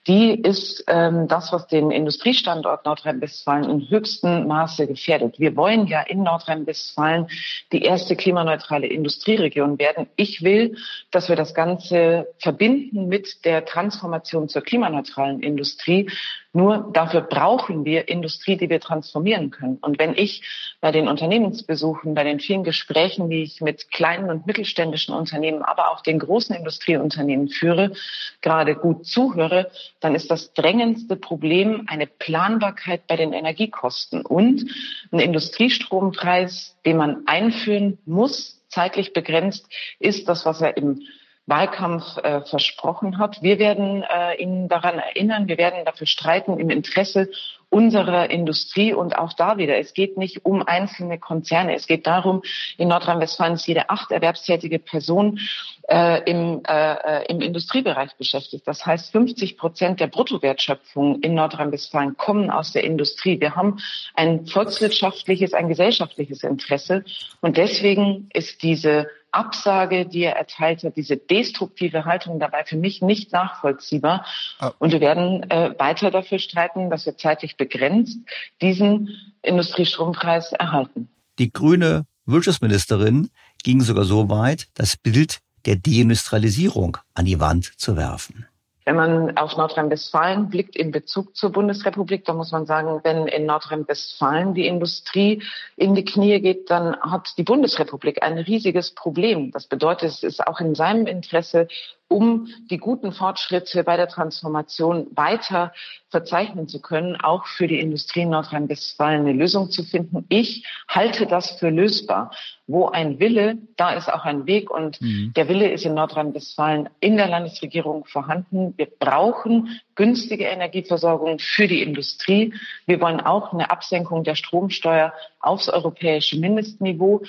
die 0.07 0.33
ist 0.33 0.85
ähm, 0.87 1.27
das, 1.27 1.51
was 1.51 1.67
den 1.67 1.91
Industriestandort 1.91 2.85
Nordrhein-Westfalen 2.85 3.69
in 3.69 3.89
höchstem 3.89 4.47
Maße 4.47 4.87
gefährdet. 4.87 5.37
Wir 5.37 5.57
wollen 5.57 5.87
ja 5.87 6.01
in 6.01 6.20
Nordrhein-Westfalen 6.23 7.27
die 7.71 7.83
erste 7.83 8.15
klimaneutrale 8.15 8.87
Industrieregion 8.87 9.79
werden. 9.79 10.07
Ich 10.15 10.41
will, 10.43 10.77
dass 11.11 11.29
wir 11.29 11.35
das 11.35 11.53
Ganze 11.53 12.27
verbinden 12.39 13.07
mit 13.07 13.45
der 13.45 13.65
Transformation 13.65 14.49
zur 14.49 14.61
klimaneutralen 14.61 15.41
Industrie. 15.41 16.09
Nur 16.53 16.89
dafür 16.91 17.21
brauchen 17.21 17.85
wir 17.85 18.09
Industrie, 18.09 18.57
die 18.57 18.69
wir 18.69 18.81
transformieren 18.81 19.51
können. 19.51 19.77
Und 19.81 19.99
wenn 19.99 20.15
ich 20.17 20.43
bei 20.81 20.91
den 20.91 21.07
Unternehmensbesuchen, 21.07 22.13
bei 22.13 22.25
den 22.25 22.41
vielen 22.41 22.65
Gesprächen, 22.65 23.29
die 23.29 23.43
ich 23.43 23.61
mit 23.61 23.89
kleinen 23.89 24.29
und 24.29 24.45
mittelständischen 24.45 25.15
Unternehmen, 25.15 25.61
aber 25.61 25.91
auch 25.91 26.01
den 26.01 26.19
großen 26.19 26.53
Industrieunternehmen 26.53 27.47
führe, 27.47 27.93
gerade 28.41 28.75
gut 28.75 29.05
zuhöre, 29.05 29.71
dann 30.01 30.13
ist 30.13 30.29
das 30.29 30.53
drängendste 30.53 31.15
Problem 31.15 31.85
eine 31.87 32.05
Planbarkeit 32.05 33.07
bei 33.07 33.15
den 33.15 33.31
Energiekosten 33.31 34.25
und 34.25 34.65
ein 35.11 35.19
Industriestrompreis, 35.19 36.75
den 36.85 36.97
man 36.97 37.23
einführen 37.27 37.97
muss, 38.05 38.61
zeitlich 38.67 39.13
begrenzt, 39.13 39.67
ist 39.99 40.27
das, 40.27 40.45
was 40.45 40.61
er 40.61 40.75
im 40.75 41.01
Wahlkampf 41.47 42.17
äh, 42.17 42.41
versprochen 42.41 43.17
hat. 43.17 43.41
Wir 43.41 43.59
werden 43.59 44.03
äh, 44.03 44.35
ihn 44.35 44.69
daran 44.69 44.99
erinnern, 44.99 45.47
wir 45.47 45.57
werden 45.57 45.83
dafür 45.85 46.07
streiten 46.07 46.59
im 46.59 46.69
Interesse 46.69 47.29
unserer 47.71 48.29
Industrie 48.29 48.93
und 48.93 49.17
auch 49.17 49.33
da 49.33 49.57
wieder. 49.57 49.77
Es 49.77 49.93
geht 49.93 50.17
nicht 50.17 50.45
um 50.45 50.61
einzelne 50.61 51.17
Konzerne. 51.17 51.73
Es 51.73 51.87
geht 51.87 52.05
darum, 52.05 52.43
in 52.77 52.89
Nordrhein-Westfalen 52.89 53.53
ist 53.53 53.65
jede 53.65 53.89
acht 53.89 54.11
erwerbstätige 54.11 54.77
Person 54.77 55.39
äh, 55.87 56.21
im, 56.29 56.61
äh, 56.67 56.93
äh 56.93 57.25
im 57.29 57.39
Industriebereich 57.39 58.15
beschäftigt. 58.17 58.67
Das 58.67 58.85
heißt, 58.85 59.13
50 59.13 59.57
Prozent 59.57 60.01
der 60.01 60.07
Bruttowertschöpfung 60.07 61.21
in 61.21 61.33
Nordrhein-Westfalen 61.33 62.17
kommen 62.17 62.51
aus 62.51 62.73
der 62.73 62.83
Industrie. 62.83 63.39
Wir 63.39 63.55
haben 63.55 63.79
ein 64.15 64.45
volkswirtschaftliches, 64.47 65.53
ein 65.53 65.69
gesellschaftliches 65.69 66.43
Interesse 66.43 67.05
und 67.39 67.55
deswegen 67.55 68.29
ist 68.33 68.63
diese 68.63 69.07
Absage, 69.31 70.05
die 70.05 70.23
er 70.23 70.35
erteilt 70.35 70.83
hat, 70.83 70.97
diese 70.97 71.17
destruktive 71.17 72.05
Haltung 72.05 72.39
dabei 72.39 72.63
für 72.65 72.77
mich 72.77 73.01
nicht 73.01 73.31
nachvollziehbar. 73.31 74.25
Ah. 74.59 74.71
Und 74.79 74.91
wir 74.91 74.99
werden 74.99 75.49
äh, 75.49 75.73
weiter 75.77 76.11
dafür 76.11 76.39
streiten, 76.39 76.89
dass 76.89 77.05
wir 77.05 77.17
zeitlich 77.17 77.57
begrenzt 77.57 78.17
diesen 78.61 79.09
Industriestrompreis 79.41 80.51
erhalten. 80.51 81.09
Die 81.39 81.51
grüne 81.51 82.05
Wirtschaftsministerin 82.25 83.29
ging 83.63 83.81
sogar 83.81 84.03
so 84.03 84.29
weit, 84.29 84.67
das 84.73 84.97
Bild 84.97 85.39
der 85.65 85.75
Deindustrialisierung 85.75 86.97
an 87.13 87.25
die 87.25 87.39
Wand 87.39 87.79
zu 87.79 87.95
werfen. 87.95 88.45
Wenn 88.83 88.95
man 88.95 89.37
auf 89.37 89.57
Nordrhein-Westfalen 89.57 90.49
blickt 90.49 90.75
in 90.75 90.91
Bezug 90.91 91.35
zur 91.35 91.51
Bundesrepublik, 91.51 92.25
dann 92.25 92.37
muss 92.37 92.51
man 92.51 92.65
sagen, 92.65 92.99
wenn 93.03 93.27
in 93.27 93.45
Nordrhein-Westfalen 93.45 94.55
die 94.55 94.65
Industrie 94.65 95.43
in 95.75 95.93
die 95.93 96.03
Knie 96.03 96.39
geht, 96.41 96.71
dann 96.71 96.99
hat 96.99 97.37
die 97.37 97.43
Bundesrepublik 97.43 98.23
ein 98.23 98.39
riesiges 98.39 98.91
Problem. 98.91 99.51
Das 99.51 99.67
bedeutet, 99.67 100.09
es 100.09 100.23
ist 100.23 100.47
auch 100.47 100.59
in 100.59 100.73
seinem 100.73 101.05
Interesse, 101.05 101.67
um 102.11 102.47
die 102.69 102.77
guten 102.77 103.13
Fortschritte 103.13 103.83
bei 103.83 103.95
der 103.95 104.07
Transformation 104.07 105.07
weiter 105.15 105.71
verzeichnen 106.09 106.67
zu 106.67 106.81
können, 106.81 107.15
auch 107.15 107.45
für 107.45 107.67
die 107.67 107.79
Industrie 107.79 108.21
in 108.21 108.29
Nordrhein-Westfalen 108.29 109.21
eine 109.21 109.33
Lösung 109.33 109.71
zu 109.71 109.83
finden. 109.83 110.25
Ich 110.27 110.65
halte 110.87 111.25
das 111.25 111.51
für 111.51 111.69
lösbar. 111.69 112.31
Wo 112.67 112.87
ein 112.87 113.19
Wille, 113.19 113.57
da 113.75 113.91
ist 113.91 114.07
auch 114.11 114.23
ein 114.23 114.45
Weg 114.45 114.69
und 114.69 115.01
mhm. 115.01 115.33
der 115.35 115.49
Wille 115.49 115.71
ist 115.71 115.85
in 115.85 115.93
Nordrhein-Westfalen 115.93 116.89
in 117.01 117.17
der 117.17 117.27
Landesregierung 117.27 118.05
vorhanden. 118.05 118.73
Wir 118.77 118.87
brauchen 118.87 119.81
günstige 119.95 120.45
Energieversorgung 120.45 121.39
für 121.39 121.67
die 121.67 121.81
Industrie. 121.81 122.53
Wir 122.85 123.01
wollen 123.01 123.19
auch 123.19 123.51
eine 123.51 123.71
Absenkung 123.71 124.23
der 124.23 124.35
Stromsteuer 124.35 125.13
aufs 125.39 125.67
europäische 125.67 126.39
Mindestniveau. 126.39 127.23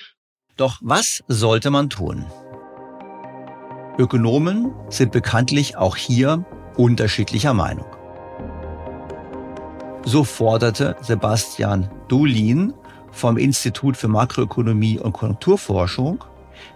Doch 0.56 0.78
was 0.80 1.24
sollte 1.26 1.70
man 1.70 1.90
tun? 1.90 2.26
Ökonomen 3.98 4.72
sind 4.88 5.12
bekanntlich 5.12 5.76
auch 5.76 5.96
hier 5.96 6.44
unterschiedlicher 6.76 7.52
Meinung. 7.52 7.86
So 10.04 10.24
forderte 10.24 10.96
Sebastian 11.02 11.90
Dulin 12.08 12.72
vom 13.10 13.36
Institut 13.36 13.96
für 13.96 14.08
Makroökonomie 14.08 14.98
und 14.98 15.12
Konjunkturforschung 15.12 16.24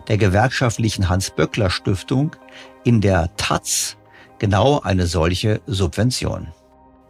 der 0.09 0.19
gewerkschaftlichen 0.19 1.09
Hans-Böckler-Stiftung 1.09 2.37
in 2.85 3.01
der 3.01 3.35
Taz 3.37 3.97
genau 4.39 4.81
eine 4.81 5.07
solche 5.07 5.61
Subvention. 5.67 6.49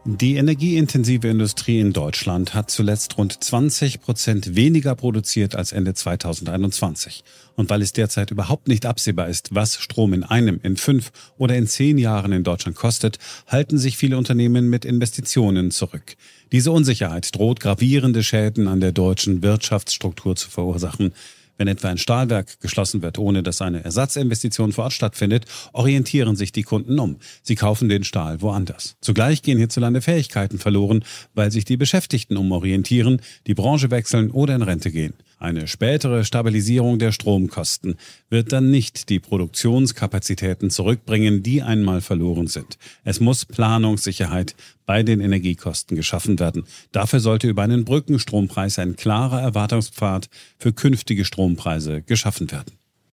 Die 0.08 0.36
energieintensive 0.36 1.26
Industrie 1.26 1.80
in 1.80 1.92
Deutschland 1.92 2.54
hat 2.54 2.70
zuletzt 2.70 3.18
rund 3.18 3.42
20 3.42 4.00
Prozent 4.00 4.54
weniger 4.54 4.94
produziert 4.94 5.56
als 5.56 5.72
Ende 5.72 5.94
2021. 5.94 7.24
Und 7.56 7.70
weil 7.70 7.82
es 7.82 7.92
derzeit 7.92 8.30
überhaupt 8.30 8.68
nicht 8.68 8.86
absehbar 8.86 9.26
ist, 9.26 9.52
was 9.52 9.74
Strom 9.80 10.12
in 10.12 10.22
einem, 10.22 10.60
in 10.62 10.76
fünf 10.76 11.10
oder 11.38 11.56
in 11.56 11.66
zehn 11.66 11.98
Jahren 11.98 12.30
in 12.30 12.44
Deutschland 12.44 12.76
kostet, 12.76 13.18
halten 13.48 13.78
sich 13.78 13.96
viele 13.96 14.16
Unternehmen 14.16 14.70
mit 14.70 14.84
Investitionen 14.84 15.72
zurück. 15.72 16.14
Diese 16.52 16.70
Unsicherheit 16.70 17.34
droht 17.34 17.58
gravierende 17.58 18.22
Schäden 18.22 18.68
an 18.68 18.78
der 18.78 18.92
deutschen 18.92 19.42
Wirtschaftsstruktur 19.42 20.36
zu 20.36 20.48
verursachen. 20.48 21.14
Wenn 21.58 21.68
etwa 21.68 21.88
ein 21.88 21.98
Stahlwerk 21.98 22.60
geschlossen 22.60 23.02
wird, 23.02 23.18
ohne 23.18 23.42
dass 23.42 23.62
eine 23.62 23.84
Ersatzinvestition 23.84 24.72
vor 24.72 24.84
Ort 24.84 24.92
stattfindet, 24.92 25.46
orientieren 25.72 26.36
sich 26.36 26.52
die 26.52 26.62
Kunden 26.62 26.98
um. 26.98 27.16
Sie 27.42 27.54
kaufen 27.54 27.88
den 27.88 28.04
Stahl 28.04 28.42
woanders. 28.42 28.96
Zugleich 29.00 29.42
gehen 29.42 29.58
hierzulande 29.58 30.02
Fähigkeiten 30.02 30.58
verloren, 30.58 31.04
weil 31.34 31.50
sich 31.50 31.64
die 31.64 31.76
Beschäftigten 31.76 32.36
umorientieren, 32.36 33.20
die 33.46 33.54
Branche 33.54 33.90
wechseln 33.90 34.30
oder 34.30 34.54
in 34.54 34.62
Rente 34.62 34.90
gehen. 34.90 35.14
Eine 35.38 35.68
spätere 35.68 36.24
Stabilisierung 36.24 36.98
der 36.98 37.12
Stromkosten 37.12 37.96
wird 38.30 38.52
dann 38.52 38.70
nicht 38.70 39.10
die 39.10 39.20
Produktionskapazitäten 39.20 40.70
zurückbringen, 40.70 41.42
die 41.42 41.62
einmal 41.62 42.00
verloren 42.00 42.46
sind. 42.46 42.78
Es 43.04 43.20
muss 43.20 43.44
Planungssicherheit 43.44 44.56
bei 44.86 45.02
den 45.02 45.20
Energiekosten 45.20 45.94
geschaffen 45.94 46.38
werden. 46.38 46.64
Dafür 46.90 47.20
sollte 47.20 47.48
über 47.48 47.62
einen 47.62 47.84
Brückenstrompreis 47.84 48.78
ein 48.78 48.96
klarer 48.96 49.42
Erwartungspfad 49.42 50.30
für 50.58 50.72
künftige 50.72 51.26
Strompreise 51.26 52.00
geschaffen 52.00 52.50
werden. 52.50 52.72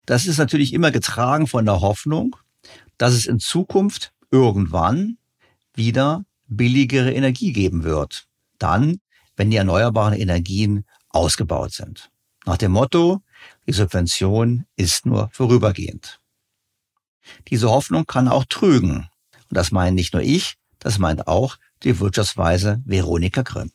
Das 0.07 0.27
ist 0.27 0.39
natürlich 0.39 0.73
immer 0.73 0.93
getragen 0.93 1.47
von 1.47 1.67
der 1.67 1.83
Hoffnung, 1.83 2.37
dass 2.97 3.13
es 3.13 3.27
in 3.27 3.41
Zukunft 3.41 4.13
irgendwann 4.31 5.19
wieder 5.75 6.25
billigere 6.47 7.13
Energie 7.13 7.53
geben 7.53 7.85
wird. 7.85 8.27
Dann, 8.59 9.01
wenn 9.37 9.51
die 9.51 9.59
erneuerbaren 9.59 10.15
Energien 10.15 10.85
ausgebaut 11.17 11.73
sind. 11.73 12.11
Nach 12.45 12.57
dem 12.57 12.73
Motto, 12.73 13.23
die 13.67 13.73
Subvention 13.73 14.67
ist 14.77 15.05
nur 15.07 15.29
vorübergehend. 15.33 16.21
Diese 17.49 17.71
Hoffnung 17.71 18.07
kann 18.07 18.29
auch 18.29 18.45
trügen. 18.45 19.09
Und 19.49 19.57
das 19.57 19.73
meint 19.73 19.97
nicht 19.97 20.13
nur 20.13 20.23
ich, 20.23 20.57
das 20.79 20.99
meint 20.99 21.27
auch 21.27 21.57
die 21.83 21.99
Wirtschaftsweise 21.99 22.83
Veronika 22.85 23.43
Grimm. 23.43 23.73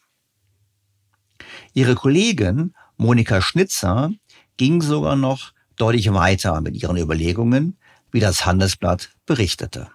Ihre 1.73 1.95
Kollegin 1.95 2.73
Monika 2.97 3.41
Schnitzer 3.41 4.11
ging 4.57 4.81
sogar 4.81 5.15
noch 5.15 5.51
deutlich 5.75 6.13
weiter 6.13 6.61
mit 6.61 6.75
ihren 6.75 6.97
Überlegungen, 6.97 7.77
wie 8.11 8.19
das 8.19 8.45
Handelsblatt 8.45 9.09
berichtete. 9.25 9.89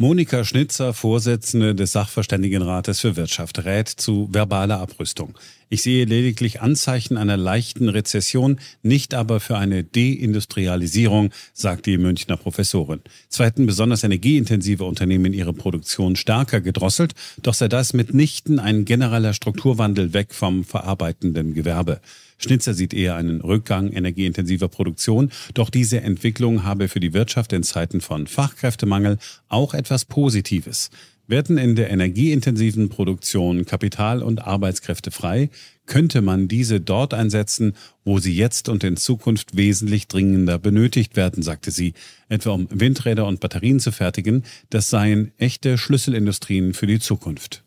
Monika 0.00 0.44
Schnitzer, 0.44 0.94
Vorsitzende 0.94 1.74
des 1.74 1.90
Sachverständigenrates 1.90 3.00
für 3.00 3.16
Wirtschaft, 3.16 3.64
rät 3.64 3.88
zu 3.88 4.28
verbaler 4.30 4.78
Abrüstung. 4.78 5.36
Ich 5.70 5.82
sehe 5.82 6.04
lediglich 6.04 6.60
Anzeichen 6.60 7.16
einer 7.16 7.36
leichten 7.36 7.88
Rezession, 7.88 8.60
nicht 8.84 9.12
aber 9.12 9.40
für 9.40 9.58
eine 9.58 9.82
Deindustrialisierung, 9.82 11.30
sagt 11.52 11.86
die 11.86 11.98
Münchner 11.98 12.36
Professorin. 12.36 13.00
Zweitens 13.28 13.66
besonders 13.66 14.04
energieintensive 14.04 14.84
Unternehmen 14.84 15.32
ihre 15.32 15.52
Produktion 15.52 16.14
stärker 16.14 16.60
gedrosselt, 16.60 17.16
doch 17.42 17.54
sei 17.54 17.66
das 17.66 17.92
mitnichten 17.92 18.60
ein 18.60 18.84
genereller 18.84 19.34
Strukturwandel 19.34 20.12
weg 20.12 20.32
vom 20.32 20.62
verarbeitenden 20.62 21.54
Gewerbe. 21.54 22.00
Schnitzer 22.38 22.72
sieht 22.74 22.94
eher 22.94 23.16
einen 23.16 23.40
Rückgang 23.40 23.92
energieintensiver 23.92 24.68
Produktion, 24.68 25.30
doch 25.54 25.70
diese 25.70 26.00
Entwicklung 26.00 26.64
habe 26.64 26.88
für 26.88 27.00
die 27.00 27.12
Wirtschaft 27.12 27.52
in 27.52 27.62
Zeiten 27.62 28.00
von 28.00 28.26
Fachkräftemangel 28.26 29.18
auch 29.48 29.74
etwas 29.74 30.04
Positives. 30.04 30.90
Werden 31.26 31.58
in 31.58 31.76
der 31.76 31.90
energieintensiven 31.90 32.88
Produktion 32.88 33.66
Kapital 33.66 34.22
und 34.22 34.46
Arbeitskräfte 34.46 35.10
frei, 35.10 35.50
könnte 35.84 36.22
man 36.22 36.48
diese 36.48 36.80
dort 36.80 37.12
einsetzen, 37.12 37.74
wo 38.02 38.18
sie 38.18 38.34
jetzt 38.34 38.70
und 38.70 38.82
in 38.82 38.96
Zukunft 38.96 39.54
wesentlich 39.54 40.08
dringender 40.08 40.58
benötigt 40.58 41.16
werden, 41.16 41.42
sagte 41.42 41.70
sie, 41.70 41.92
etwa 42.30 42.52
um 42.52 42.66
Windräder 42.70 43.26
und 43.26 43.40
Batterien 43.40 43.78
zu 43.78 43.92
fertigen, 43.92 44.42
das 44.70 44.88
seien 44.88 45.32
echte 45.36 45.76
Schlüsselindustrien 45.76 46.72
für 46.72 46.86
die 46.86 46.98
Zukunft. 46.98 47.62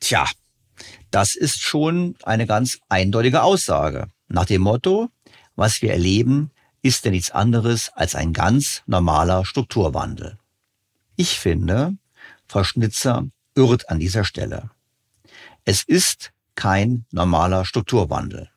Tja, 0.00 0.26
das 1.10 1.34
ist 1.34 1.60
schon 1.60 2.16
eine 2.22 2.46
ganz 2.46 2.78
eindeutige 2.88 3.42
Aussage. 3.42 4.08
Nach 4.28 4.44
dem 4.44 4.62
Motto, 4.62 5.08
was 5.54 5.82
wir 5.82 5.92
erleben, 5.92 6.50
ist 6.82 7.04
ja 7.04 7.10
nichts 7.10 7.30
anderes 7.30 7.90
als 7.94 8.14
ein 8.14 8.32
ganz 8.32 8.82
normaler 8.86 9.44
Strukturwandel. 9.44 10.38
Ich 11.16 11.38
finde, 11.38 11.96
Frau 12.46 12.64
Schnitzer 12.64 13.26
irrt 13.54 13.88
an 13.88 13.98
dieser 13.98 14.24
Stelle. 14.24 14.70
Es 15.64 15.82
ist 15.82 16.32
kein 16.54 17.06
normaler 17.10 17.64
Strukturwandel, 17.64 18.50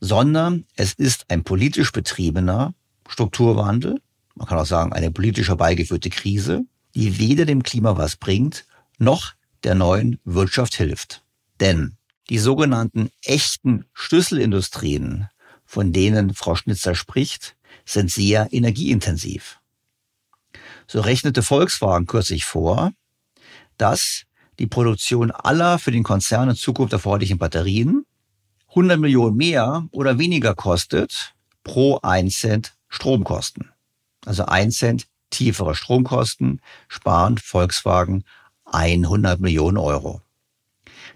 sondern 0.00 0.64
es 0.76 0.94
ist 0.94 1.26
ein 1.28 1.44
politisch 1.44 1.92
betriebener 1.92 2.74
Strukturwandel, 3.08 4.00
man 4.34 4.46
kann 4.46 4.58
auch 4.58 4.66
sagen 4.66 4.92
eine 4.92 5.10
politisch 5.10 5.48
herbeigeführte 5.48 6.08
Krise, 6.08 6.64
die 6.94 7.18
weder 7.18 7.44
dem 7.44 7.62
Klima 7.62 7.96
was 7.96 8.16
bringt, 8.16 8.64
noch 8.98 9.34
der 9.64 9.74
neuen 9.74 10.18
Wirtschaft 10.24 10.74
hilft. 10.74 11.22
Denn 11.60 11.96
die 12.28 12.38
sogenannten 12.38 13.10
echten 13.24 13.84
Schlüsselindustrien, 13.92 15.28
von 15.64 15.92
denen 15.92 16.34
Frau 16.34 16.54
Schnitzer 16.54 16.94
spricht, 16.94 17.56
sind 17.84 18.10
sehr 18.10 18.48
energieintensiv. 18.52 19.60
So 20.86 21.00
rechnete 21.00 21.42
Volkswagen 21.42 22.06
kürzlich 22.06 22.44
vor, 22.44 22.92
dass 23.76 24.24
die 24.58 24.66
Produktion 24.66 25.30
aller 25.30 25.78
für 25.78 25.90
den 25.90 26.02
Konzern 26.02 26.50
in 26.50 26.56
Zukunft 26.56 26.92
erforderlichen 26.92 27.38
Batterien 27.38 28.04
100 28.70 28.98
Millionen 28.98 29.36
mehr 29.36 29.88
oder 29.90 30.18
weniger 30.18 30.54
kostet 30.54 31.34
pro 31.64 31.98
1 32.02 32.38
Cent 32.38 32.74
Stromkosten. 32.88 33.70
Also 34.24 34.44
1 34.44 34.76
Cent 34.76 35.06
tiefere 35.30 35.74
Stromkosten 35.74 36.60
sparen 36.88 37.38
Volkswagen 37.38 38.24
100 38.66 39.40
Millionen 39.40 39.76
Euro. 39.76 40.22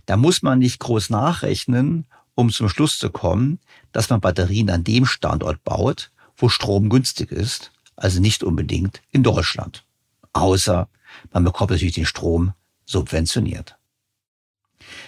Da 0.07 0.17
muss 0.17 0.43
man 0.43 0.59
nicht 0.59 0.81
groß 0.81 1.11
nachrechnen, 1.11 2.07
um 2.35 2.51
zum 2.51 2.69
Schluss 2.69 2.99
zu 2.99 3.11
kommen, 3.11 3.59
dass 3.93 4.11
man 4.11 4.21
Batterien 4.21 4.71
an 4.71 4.85
dem 4.85 5.07
Standort 5.07 5.63
baut, 5.65 6.11
wo 6.37 6.49
Strom 6.49 6.89
günstig 6.89 7.31
ist, 7.31 7.73
also 7.97 8.21
nicht 8.21 8.43
unbedingt 8.43 9.03
in 9.11 9.23
Deutschland. 9.23 9.85
Außer 10.33 10.89
man 11.33 11.45
bekommt 11.45 11.71
natürlich 11.71 11.95
den 11.95 12.07
Strom 12.07 12.55
subventioniert. 12.87 13.77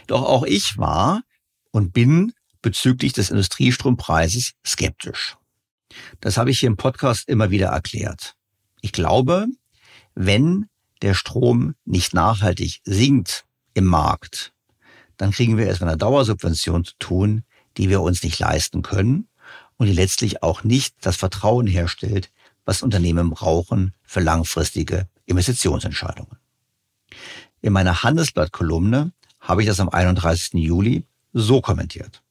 Doch 0.07 0.22
auch 0.22 0.44
ich 0.44 0.78
war 0.78 1.22
und 1.72 1.92
bin 1.92 2.32
bezüglich 2.62 3.12
des 3.12 3.30
Industriestrompreises 3.30 4.55
skeptisch. 4.64 5.36
Das 6.20 6.36
habe 6.36 6.51
ich 6.51 6.61
hier 6.61 6.68
im 6.68 6.76
Podcast 6.76 7.28
immer 7.28 7.51
wieder 7.51 7.68
erklärt. 7.68 8.34
Ich 8.80 8.92
glaube, 8.92 9.47
wenn 10.14 10.68
der 11.03 11.14
Strom 11.14 11.74
nicht 11.84 12.14
nachhaltig 12.14 12.80
sinkt 12.84 13.44
im 13.74 13.84
Markt, 13.84 14.53
dann 15.17 15.31
kriegen 15.31 15.57
wir 15.57 15.67
erstmal 15.67 15.91
eine 15.91 15.99
Dauersubvention 15.99 16.85
zu 16.85 16.95
tun, 16.99 17.45
die 17.77 17.89
wir 17.89 18.01
uns 18.01 18.23
nicht 18.23 18.39
leisten 18.39 18.83
können 18.83 19.29
und 19.77 19.87
die 19.87 19.93
letztlich 19.93 20.43
auch 20.43 20.64
nicht 20.64 20.95
das 21.01 21.17
Vertrauen 21.17 21.67
herstellt, 21.67 22.31
was 22.64 22.83
Unternehmen 22.83 23.31
brauchen 23.31 23.95
für 24.03 24.21
langfristige 24.21 25.09
Investitionsentscheidungen. 25.27 26.37
In 27.61 27.73
meiner 27.73 28.03
Handelsblatt-Kolumne 28.03 29.12
habe 29.41 29.62
ich 29.62 29.69
das 29.69 29.81
am 29.81 29.89
31. 29.89 30.55
Juli 30.55 31.05
so 31.33 31.61
kommentiert. 31.61 32.23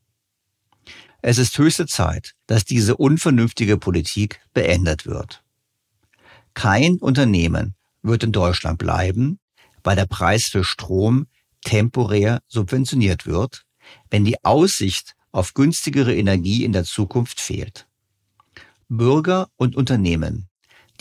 Es 1.21 1.37
ist 1.37 1.57
höchste 1.57 1.87
Zeit, 1.87 2.35
dass 2.45 2.65
diese 2.65 2.97
unvernünftige 2.97 3.77
Politik 3.77 4.41
beendet 4.53 5.05
wird. 5.05 5.43
Kein 6.53 6.97
Unternehmen 6.97 7.73
wird 8.03 8.23
in 8.23 8.31
Deutschland 8.31 8.77
bleiben, 8.77 9.39
weil 9.83 9.95
der 9.95 10.05
Preis 10.05 10.45
für 10.45 10.63
Strom 10.63 11.27
temporär 11.65 12.41
subventioniert 12.47 13.25
wird, 13.25 13.65
wenn 14.09 14.23
die 14.23 14.41
Aussicht 14.45 15.15
auf 15.33 15.53
günstigere 15.53 16.15
Energie 16.15 16.63
in 16.63 16.71
der 16.71 16.85
Zukunft 16.85 17.41
fehlt. 17.41 17.87
Bürger 18.87 19.49
und 19.57 19.75
Unternehmen, 19.75 20.47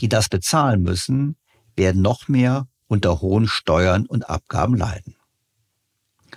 die 0.00 0.08
das 0.08 0.28
bezahlen 0.28 0.82
müssen, 0.82 1.36
werden 1.76 2.02
noch 2.02 2.26
mehr 2.26 2.66
unter 2.88 3.20
hohen 3.20 3.46
Steuern 3.46 4.06
und 4.06 4.28
Abgaben 4.28 4.76
leiden. 4.76 5.14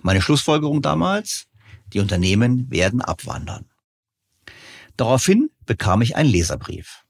Meine 0.03 0.21
Schlussfolgerung 0.21 0.82
damals, 0.82 1.47
die 1.93 1.99
Unternehmen 1.99 2.69
werden 2.69 3.01
abwandern. 3.01 3.65
Daraufhin 4.95 5.49
bekam 5.65 6.01
ich 6.01 6.15
einen 6.15 6.30
Leserbrief. 6.30 7.03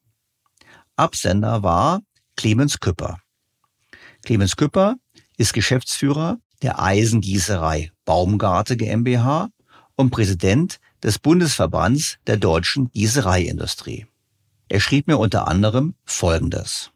Absender 0.96 1.64
war 1.64 2.02
Clemens 2.36 2.80
Küpper. 2.80 3.20
Clemens 4.24 4.56
Küpper 4.56 4.96
ist 5.38 5.54
Geschäftsführer 5.54 6.40
der 6.62 6.82
Eisengießerei 6.82 7.92
Baumgarte 8.06 8.78
GmbH 8.78 9.50
und 9.96 10.10
Präsident 10.12 10.80
des 11.04 11.20
Bundesverbands 11.20 12.18
der 12.26 12.38
deutschen 12.38 12.90
Gießereiindustrie. 12.92 14.08
Er 14.70 14.80
schrieb 14.80 15.08
mir 15.08 15.18
unter 15.18 15.48
anderem 15.48 15.96
Folgendes. 16.06 16.92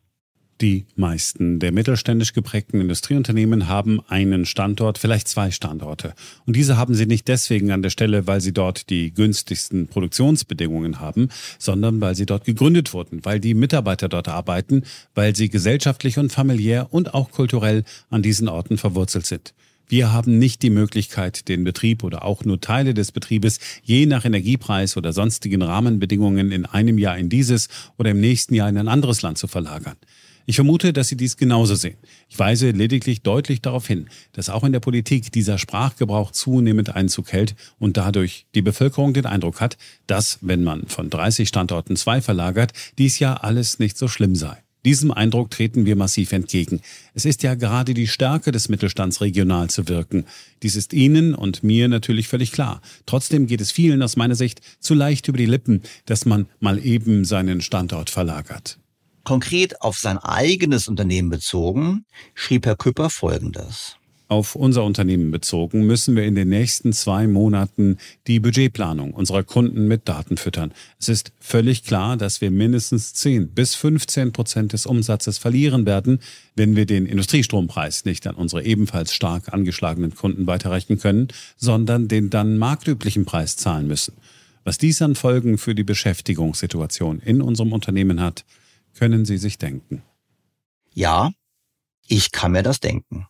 Die 0.62 0.86
meisten 0.96 1.58
der 1.58 1.72
mittelständisch 1.72 2.34
geprägten 2.34 2.82
Industrieunternehmen 2.82 3.68
haben 3.68 4.00
einen 4.08 4.46
Standort, 4.46 5.00
vielleicht 5.00 5.28
zwei 5.28 5.50
Standorte. 5.50 6.14
Und 6.46 6.56
diese 6.56 6.78
haben 6.78 6.94
sie 6.94 7.08
nicht 7.08 7.28
deswegen 7.28 7.72
an 7.72 7.82
der 7.82 7.90
Stelle, 7.90 8.28
weil 8.28 8.42
sie 8.42 8.54
dort 8.54 8.92
die 8.92 9.12
günstigsten 9.12 9.88
Produktionsbedingungen 9.88 11.00
haben, 11.00 11.30
sondern 11.58 12.00
weil 12.00 12.14
sie 12.14 12.28
dort 12.28 12.46
gegründet 12.46 12.94
wurden, 12.94 13.26
weil 13.26 13.40
die 13.40 13.56
Mitarbeiter 13.56 14.08
dort 14.08 14.28
arbeiten, 14.28 14.84
weil 15.16 15.36
sie 15.36 15.50
gesellschaftlich 15.50 16.20
und 16.20 16.32
familiär 16.32 16.94
und 16.94 17.16
auch 17.16 17.32
kulturell 17.32 17.84
an 18.12 18.22
diesen 18.22 18.48
Orten 18.48 18.78
verwurzelt 18.78 19.26
sind. 19.26 19.56
Wir 19.88 20.14
haben 20.14 20.38
nicht 20.38 20.62
die 20.62 20.70
Möglichkeit, 20.70 21.50
den 21.50 21.64
Betrieb 21.64 22.04
oder 22.04 22.24
auch 22.24 22.46
nur 22.46 22.62
Teile 22.62 22.94
des 22.94 23.12
Betriebes 23.12 23.60
je 23.82 24.06
nach 24.06 24.26
Energiepreis 24.26 24.96
oder 24.96 25.12
sonstigen 25.12 25.64
Rahmenbedingungen 25.64 26.52
in 26.52 26.68
einem 26.68 27.00
Jahr 27.00 27.18
in 27.18 27.30
dieses 27.30 27.68
oder 27.98 28.12
im 28.12 28.22
nächsten 28.22 28.54
Jahr 28.54 28.70
in 28.70 28.78
ein 28.78 28.88
anderes 28.88 29.24
Land 29.24 29.40
zu 29.40 29.48
verlagern. 29.48 29.98
Ich 30.52 30.58
vermute, 30.58 30.92
dass 30.92 31.08
Sie 31.08 31.16
dies 31.16 31.38
genauso 31.38 31.76
sehen. 31.76 31.96
Ich 32.28 32.38
weise 32.38 32.72
lediglich 32.72 33.22
deutlich 33.22 33.62
darauf 33.62 33.88
hin, 33.88 34.10
dass 34.34 34.50
auch 34.50 34.66
in 34.66 34.74
der 34.74 34.82
Politik 34.82 35.32
dieser 35.32 35.58
Sprachgebrauch 35.58 36.32
zunehmend 36.32 36.94
Einzug 36.94 37.32
hält 37.32 37.56
und 37.80 37.96
dadurch 37.96 38.48
die 38.54 38.62
Bevölkerung 38.62 39.14
den 39.14 39.26
Eindruck 39.26 39.62
hat, 39.62 39.78
dass, 40.08 40.40
wenn 40.42 40.66
man 40.66 40.88
von 40.88 41.10
30 41.10 41.48
Standorten 41.48 41.96
zwei 41.96 42.20
verlagert, 42.20 42.74
dies 42.98 43.18
ja 43.20 43.36
alles 43.36 43.80
nicht 43.80 43.98
so 43.98 44.10
schlimm 44.10 44.36
sei. 44.36 44.58
Diesem 44.84 45.12
Eindruck 45.12 45.52
treten 45.52 45.86
wir 45.86 45.96
massiv 45.96 46.34
entgegen. 46.34 46.82
Es 47.14 47.24
ist 47.24 47.44
ja 47.44 47.56
gerade 47.56 47.94
die 47.94 48.08
Stärke 48.08 48.52
des 48.52 48.68
Mittelstands 48.68 49.22
regional 49.22 49.70
zu 49.70 49.88
wirken. 49.88 50.26
Dies 50.64 50.76
ist 50.76 50.92
Ihnen 50.92 51.34
und 51.34 51.64
mir 51.64 51.88
natürlich 51.88 52.28
völlig 52.28 52.52
klar. 52.52 52.82
Trotzdem 53.06 53.48
geht 53.48 53.62
es 53.62 53.72
vielen 53.72 54.04
aus 54.04 54.18
meiner 54.18 54.36
Sicht 54.36 54.60
zu 54.82 54.96
leicht 54.96 55.30
über 55.30 55.38
die 55.38 55.46
Lippen, 55.46 55.82
dass 56.08 56.26
man 56.26 56.48
mal 56.60 56.86
eben 56.86 57.24
seinen 57.24 57.62
Standort 57.62 58.10
verlagert. 58.10 58.81
Konkret 59.24 59.82
auf 59.82 59.98
sein 59.98 60.18
eigenes 60.18 60.88
Unternehmen 60.88 61.30
bezogen, 61.30 62.06
schrieb 62.34 62.66
Herr 62.66 62.76
Küpper 62.76 63.10
Folgendes. 63.10 63.98
Auf 64.32 64.56
unser 64.56 64.86
Unternehmen 64.86 65.30
bezogen 65.30 65.86
müssen 65.86 66.16
wir 66.16 66.24
in 66.24 66.36
den 66.36 66.48
nächsten 66.48 66.94
zwei 66.94 67.28
Monaten 67.28 67.98
die 68.28 68.40
Budgetplanung 68.40 69.14
unserer 69.14 69.44
Kunden 69.44 69.90
mit 69.90 70.08
Daten 70.08 70.38
füttern. 70.38 70.72
Es 70.98 71.10
ist 71.10 71.34
völlig 71.42 71.84
klar, 71.84 72.16
dass 72.16 72.40
wir 72.40 72.50
mindestens 72.50 73.14
10 73.14 73.50
bis 73.50 73.76
15 73.76 74.32
Prozent 74.32 74.72
des 74.72 74.86
Umsatzes 74.86 75.38
verlieren 75.38 75.86
werden, 75.86 76.20
wenn 76.56 76.78
wir 76.78 76.86
den 76.86 77.08
Industriestrompreis 77.08 78.06
nicht 78.06 78.26
an 78.26 78.36
unsere 78.36 78.64
ebenfalls 78.64 79.14
stark 79.14 79.52
angeschlagenen 79.52 80.16
Kunden 80.16 80.48
weiterreichen 80.48 80.98
können, 80.98 81.28
sondern 81.58 82.08
den 82.08 82.30
dann 82.30 82.58
marktüblichen 82.58 83.26
Preis 83.26 83.58
zahlen 83.58 83.88
müssen. 83.88 84.14
Was 84.64 84.78
dies 84.78 85.02
an 85.02 85.16
Folgen 85.16 85.58
für 85.58 85.76
die 85.76 85.84
Beschäftigungssituation 85.84 87.20
in 87.20 87.42
unserem 87.42 87.74
Unternehmen 87.74 88.22
hat, 88.22 88.46
können 88.96 89.26
Sie 89.26 89.38
sich 89.38 89.58
denken. 89.58 90.04
Ja, 90.94 91.32
ich 92.08 92.32
kann 92.32 92.52
mir 92.52 92.64
das 92.64 92.80
denken. 92.80 93.28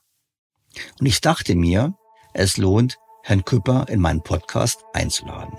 Und 0.99 1.05
ich 1.05 1.21
dachte 1.21 1.55
mir, 1.55 1.93
es 2.33 2.57
lohnt, 2.57 2.97
Herrn 3.23 3.45
Küpper 3.45 3.85
in 3.89 3.99
meinen 3.99 4.23
Podcast 4.23 4.83
einzuladen. 4.93 5.57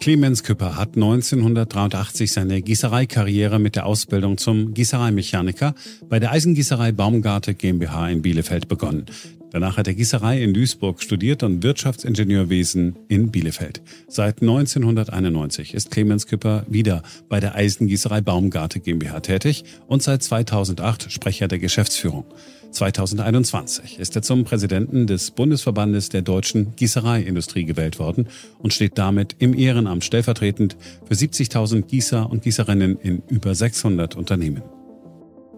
Clemens 0.00 0.42
Küpper 0.42 0.76
hat 0.76 0.96
1983 0.96 2.32
seine 2.32 2.60
Gießereikarriere 2.60 3.60
mit 3.60 3.76
der 3.76 3.86
Ausbildung 3.86 4.36
zum 4.36 4.74
Gießereimechaniker 4.74 5.74
bei 6.08 6.18
der 6.18 6.32
Eisengießerei 6.32 6.90
Baumgarte 6.90 7.54
GmbH 7.54 8.08
in 8.08 8.20
Bielefeld 8.20 8.66
begonnen. 8.66 9.06
Danach 9.52 9.76
hat 9.76 9.86
er 9.86 9.92
Gießerei 9.92 10.42
in 10.42 10.54
Duisburg 10.54 11.02
studiert 11.02 11.42
und 11.42 11.62
Wirtschaftsingenieurwesen 11.62 12.96
in 13.08 13.30
Bielefeld. 13.30 13.82
Seit 14.08 14.40
1991 14.40 15.74
ist 15.74 15.90
Clemens 15.90 16.26
Küpper 16.26 16.64
wieder 16.68 17.02
bei 17.28 17.38
der 17.38 17.54
Eisengießerei 17.54 18.22
Baumgarte 18.22 18.80
GmbH 18.80 19.20
tätig 19.20 19.64
und 19.86 20.02
seit 20.02 20.22
2008 20.22 21.12
Sprecher 21.12 21.48
der 21.48 21.58
Geschäftsführung. 21.58 22.24
2021 22.70 23.98
ist 23.98 24.16
er 24.16 24.22
zum 24.22 24.44
Präsidenten 24.44 25.06
des 25.06 25.32
Bundesverbandes 25.32 26.08
der 26.08 26.22
deutschen 26.22 26.74
Gießereiindustrie 26.76 27.64
gewählt 27.64 27.98
worden 27.98 28.28
und 28.58 28.72
steht 28.72 28.96
damit 28.96 29.36
im 29.38 29.52
Ehrenamt 29.52 30.02
stellvertretend 30.02 30.78
für 31.06 31.12
70.000 31.12 31.82
Gießer 31.82 32.30
und 32.30 32.42
Gießerinnen 32.42 32.98
in 33.00 33.22
über 33.28 33.54
600 33.54 34.16
Unternehmen. 34.16 34.62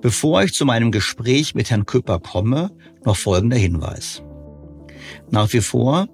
Bevor 0.04 0.42
ich 0.42 0.52
zu 0.52 0.66
meinem 0.66 0.92
Gespräch 0.92 1.54
mit 1.54 1.70
Herrn 1.70 1.86
Küpper 1.86 2.20
komme, 2.20 2.70
noch 3.06 3.16
folgender 3.16 3.56
Hinweis. 3.56 4.22
Nach 5.30 5.50
wie 5.54 5.62
vor 5.62 6.08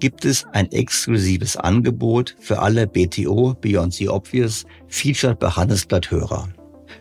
gibt 0.00 0.24
es 0.24 0.46
ein 0.54 0.72
exklusives 0.72 1.58
Angebot 1.58 2.36
für 2.40 2.60
alle 2.60 2.86
BTO 2.86 3.52
Beyond 3.60 3.92
the 3.92 4.08
Obvious 4.08 4.64
Featured 4.88 5.38
bei 5.40 5.50
Handelsblatt 5.50 6.10
Hörer. 6.10 6.48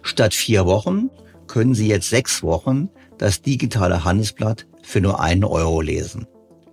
Statt 0.02 0.34
vier 0.34 0.66
Wochen 0.66 1.10
können 1.48 1.76
Sie 1.76 1.88
jetzt 1.88 2.10
sechs 2.10 2.44
Wochen 2.44 2.90
das 3.18 3.42
digitale 3.42 4.04
Handelsblatt 4.04 4.68
für 4.82 5.00
nur 5.00 5.22
einen 5.22 5.46
Euro 5.46 5.80
lesen. 5.80 6.28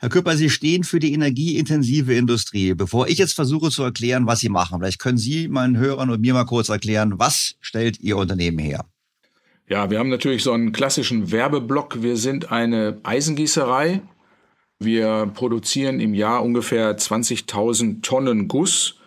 Herr 0.00 0.10
Küpper, 0.10 0.36
Sie 0.36 0.48
stehen 0.48 0.84
für 0.84 1.00
die 1.00 1.12
energieintensive 1.12 2.14
Industrie. 2.14 2.72
Bevor 2.74 3.08
ich 3.08 3.18
jetzt 3.18 3.32
versuche 3.32 3.70
zu 3.70 3.82
erklären, 3.82 4.28
was 4.28 4.38
Sie 4.38 4.48
machen, 4.48 4.78
vielleicht 4.78 5.00
können 5.00 5.18
Sie 5.18 5.48
meinen 5.48 5.76
Hörern 5.76 6.10
und 6.10 6.20
mir 6.20 6.34
mal 6.34 6.44
kurz 6.44 6.68
erklären, 6.68 7.14
was 7.18 7.56
stellt 7.60 7.98
Ihr 7.98 8.16
Unternehmen 8.16 8.60
her? 8.60 8.84
Ja, 9.68 9.90
wir 9.90 9.98
haben 9.98 10.08
natürlich 10.08 10.44
so 10.44 10.52
einen 10.52 10.70
klassischen 10.70 11.32
Werbeblock. 11.32 12.00
Wir 12.00 12.16
sind 12.16 12.52
eine 12.52 13.00
Eisengießerei. 13.02 14.00
Wir 14.78 15.32
produzieren 15.34 15.98
im 15.98 16.14
Jahr 16.14 16.44
ungefähr 16.44 16.96
20.000 16.96 18.00
Tonnen 18.00 18.46
Guss 18.46 19.00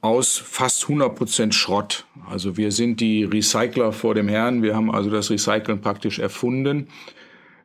aus 0.00 0.36
fast 0.38 0.82
100 0.82 1.14
Prozent 1.14 1.54
Schrott. 1.54 2.04
Also 2.28 2.56
wir 2.56 2.72
sind 2.72 3.00
die 3.00 3.22
Recycler 3.22 3.92
vor 3.92 4.16
dem 4.16 4.26
Herrn. 4.26 4.60
Wir 4.60 4.74
haben 4.74 4.92
also 4.92 5.08
das 5.08 5.30
Recyceln 5.30 5.80
praktisch 5.80 6.18
erfunden. 6.18 6.88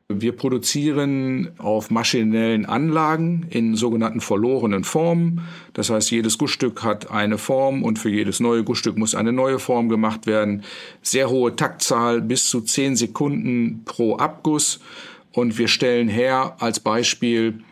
Wir 0.10 0.32
produzieren 0.32 1.52
auf 1.58 1.92
maschinellen 1.92 2.66
Anlagen 2.66 3.46
in 3.50 3.76
sogenannten 3.76 4.22
verlorenen 4.22 4.86
Formen. 4.86 5.42
Das 5.74 5.90
heißt, 5.90 6.12
jedes 6.12 6.38
Gussstück 6.38 6.82
hat 6.82 7.12
eine 7.12 7.38
Form 7.38 7.84
und 7.84 8.00
für 8.00 8.10
jedes 8.10 8.40
neue 8.40 8.64
Gussstück 8.64 8.98
muss 8.98 9.16
eine 9.16 9.34
neue 9.34 9.60
Form 9.60 9.90
gemacht 9.90 10.26
werden. 10.26 10.64
Sehr 11.02 11.30
hohe 11.30 11.58
Taktzahl, 11.58 12.22
bis 12.22 12.48
zu 12.48 12.62
zehn 12.62 12.96
Sekunden 12.96 13.82
pro 13.84 14.16
Abguss. 14.16 14.80
Und 15.34 15.58
wir 15.58 15.68
stellen 15.68 16.08
her 16.08 16.56
als 16.60 16.80
Beispiel 16.80 17.66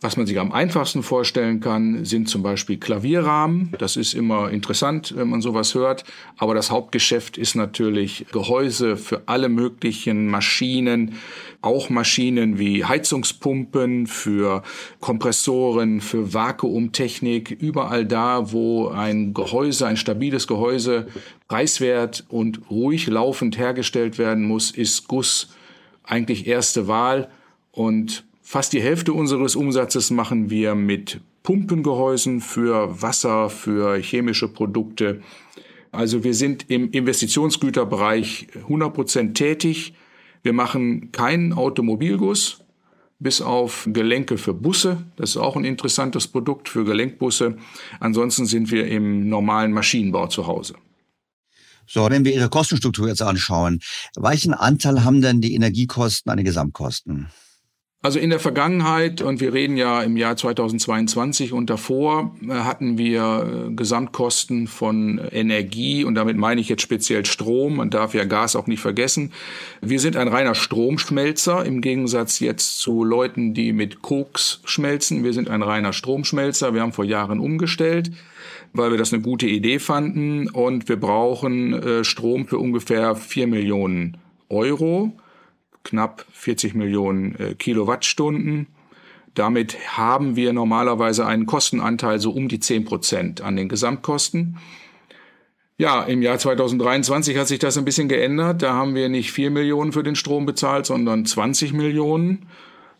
was 0.00 0.16
man 0.16 0.26
sich 0.28 0.38
am 0.38 0.52
einfachsten 0.52 1.02
vorstellen 1.02 1.58
kann, 1.58 2.04
sind 2.04 2.28
zum 2.28 2.40
Beispiel 2.40 2.78
Klavierrahmen. 2.78 3.74
Das 3.78 3.96
ist 3.96 4.14
immer 4.14 4.48
interessant, 4.48 5.12
wenn 5.16 5.28
man 5.28 5.40
sowas 5.40 5.74
hört. 5.74 6.04
Aber 6.36 6.54
das 6.54 6.70
Hauptgeschäft 6.70 7.36
ist 7.36 7.56
natürlich 7.56 8.26
Gehäuse 8.30 8.96
für 8.96 9.22
alle 9.26 9.48
möglichen 9.48 10.28
Maschinen, 10.28 11.14
auch 11.62 11.90
Maschinen 11.90 12.60
wie 12.60 12.84
Heizungspumpen, 12.84 14.06
für 14.06 14.62
Kompressoren, 15.00 16.00
für 16.00 16.32
Vakuumtechnik. 16.32 17.50
Überall 17.50 18.06
da, 18.06 18.52
wo 18.52 18.88
ein 18.88 19.34
Gehäuse, 19.34 19.88
ein 19.88 19.96
stabiles 19.96 20.46
Gehäuse 20.46 21.08
preiswert 21.48 22.24
und 22.28 22.70
ruhig 22.70 23.08
laufend 23.08 23.58
hergestellt 23.58 24.16
werden 24.16 24.44
muss, 24.44 24.70
ist 24.70 25.08
Guss 25.08 25.48
eigentlich 26.04 26.46
erste 26.46 26.86
Wahl. 26.86 27.28
Und 27.72 28.27
Fast 28.50 28.72
die 28.72 28.80
Hälfte 28.80 29.12
unseres 29.12 29.56
Umsatzes 29.56 30.10
machen 30.10 30.48
wir 30.48 30.74
mit 30.74 31.20
Pumpengehäusen 31.42 32.40
für 32.40 33.02
Wasser, 33.02 33.50
für 33.50 33.98
chemische 33.98 34.48
Produkte. 34.48 35.20
Also 35.92 36.24
wir 36.24 36.32
sind 36.32 36.64
im 36.70 36.90
Investitionsgüterbereich 36.90 38.46
100 38.54 38.94
Prozent 38.94 39.36
tätig. 39.36 39.92
Wir 40.42 40.54
machen 40.54 41.12
keinen 41.12 41.52
Automobilguss, 41.52 42.64
bis 43.18 43.42
auf 43.42 43.86
Gelenke 43.92 44.38
für 44.38 44.54
Busse. 44.54 45.04
Das 45.16 45.28
ist 45.28 45.36
auch 45.36 45.56
ein 45.56 45.66
interessantes 45.66 46.26
Produkt 46.26 46.70
für 46.70 46.86
Gelenkbusse. 46.86 47.58
Ansonsten 48.00 48.46
sind 48.46 48.70
wir 48.70 48.86
im 48.86 49.28
normalen 49.28 49.72
Maschinenbau 49.72 50.26
zu 50.26 50.46
Hause. 50.46 50.74
So, 51.86 52.08
wenn 52.08 52.24
wir 52.24 52.32
Ihre 52.32 52.48
Kostenstruktur 52.48 53.08
jetzt 53.08 53.20
anschauen, 53.20 53.80
welchen 54.16 54.54
Anteil 54.54 55.04
haben 55.04 55.20
denn 55.20 55.42
die 55.42 55.52
Energiekosten 55.52 56.30
an 56.30 56.38
den 56.38 56.46
Gesamtkosten? 56.46 57.28
Also 58.00 58.20
in 58.20 58.30
der 58.30 58.38
Vergangenheit, 58.38 59.22
und 59.22 59.40
wir 59.40 59.52
reden 59.52 59.76
ja 59.76 60.02
im 60.02 60.16
Jahr 60.16 60.36
2022 60.36 61.52
und 61.52 61.68
davor, 61.68 62.36
äh, 62.48 62.52
hatten 62.52 62.96
wir 62.96 63.66
äh, 63.66 63.74
Gesamtkosten 63.74 64.68
von 64.68 65.18
Energie 65.32 66.04
und 66.04 66.14
damit 66.14 66.36
meine 66.36 66.60
ich 66.60 66.68
jetzt 66.68 66.82
speziell 66.82 67.26
Strom. 67.26 67.76
Man 67.76 67.90
darf 67.90 68.14
ja 68.14 68.22
Gas 68.22 68.54
auch 68.54 68.68
nicht 68.68 68.78
vergessen. 68.78 69.32
Wir 69.80 69.98
sind 69.98 70.16
ein 70.16 70.28
reiner 70.28 70.54
Stromschmelzer 70.54 71.66
im 71.66 71.80
Gegensatz 71.80 72.38
jetzt 72.38 72.78
zu 72.78 73.02
Leuten, 73.02 73.52
die 73.52 73.72
mit 73.72 74.00
Koks 74.00 74.60
schmelzen. 74.64 75.24
Wir 75.24 75.32
sind 75.32 75.50
ein 75.50 75.62
reiner 75.62 75.92
Stromschmelzer. 75.92 76.74
Wir 76.74 76.82
haben 76.82 76.92
vor 76.92 77.04
Jahren 77.04 77.40
umgestellt 77.40 78.12
weil 78.74 78.90
wir 78.90 78.98
das 78.98 79.14
eine 79.14 79.22
gute 79.22 79.46
Idee 79.46 79.78
fanden 79.78 80.50
und 80.50 80.90
wir 80.90 81.00
brauchen 81.00 81.72
äh, 81.72 82.04
Strom 82.04 82.46
für 82.46 82.58
ungefähr 82.58 83.16
vier 83.16 83.46
Millionen 83.46 84.18
Euro 84.50 85.14
knapp 85.84 86.24
40 86.32 86.74
Millionen 86.74 87.34
äh, 87.38 87.54
Kilowattstunden. 87.54 88.66
Damit 89.34 89.96
haben 89.96 90.36
wir 90.36 90.52
normalerweise 90.52 91.24
einen 91.24 91.46
Kostenanteil 91.46 92.18
so 92.18 92.30
um 92.32 92.48
die 92.48 92.60
10 92.60 92.84
Prozent 92.84 93.40
an 93.40 93.56
den 93.56 93.68
Gesamtkosten. 93.68 94.58
Ja, 95.76 96.02
im 96.02 96.22
Jahr 96.22 96.38
2023 96.38 97.38
hat 97.38 97.46
sich 97.46 97.60
das 97.60 97.78
ein 97.78 97.84
bisschen 97.84 98.08
geändert. 98.08 98.62
Da 98.62 98.72
haben 98.72 98.96
wir 98.96 99.08
nicht 99.08 99.30
4 99.30 99.52
Millionen 99.52 99.92
für 99.92 100.02
den 100.02 100.16
Strom 100.16 100.44
bezahlt, 100.44 100.86
sondern 100.86 101.24
20 101.24 101.72
Millionen. 101.72 102.48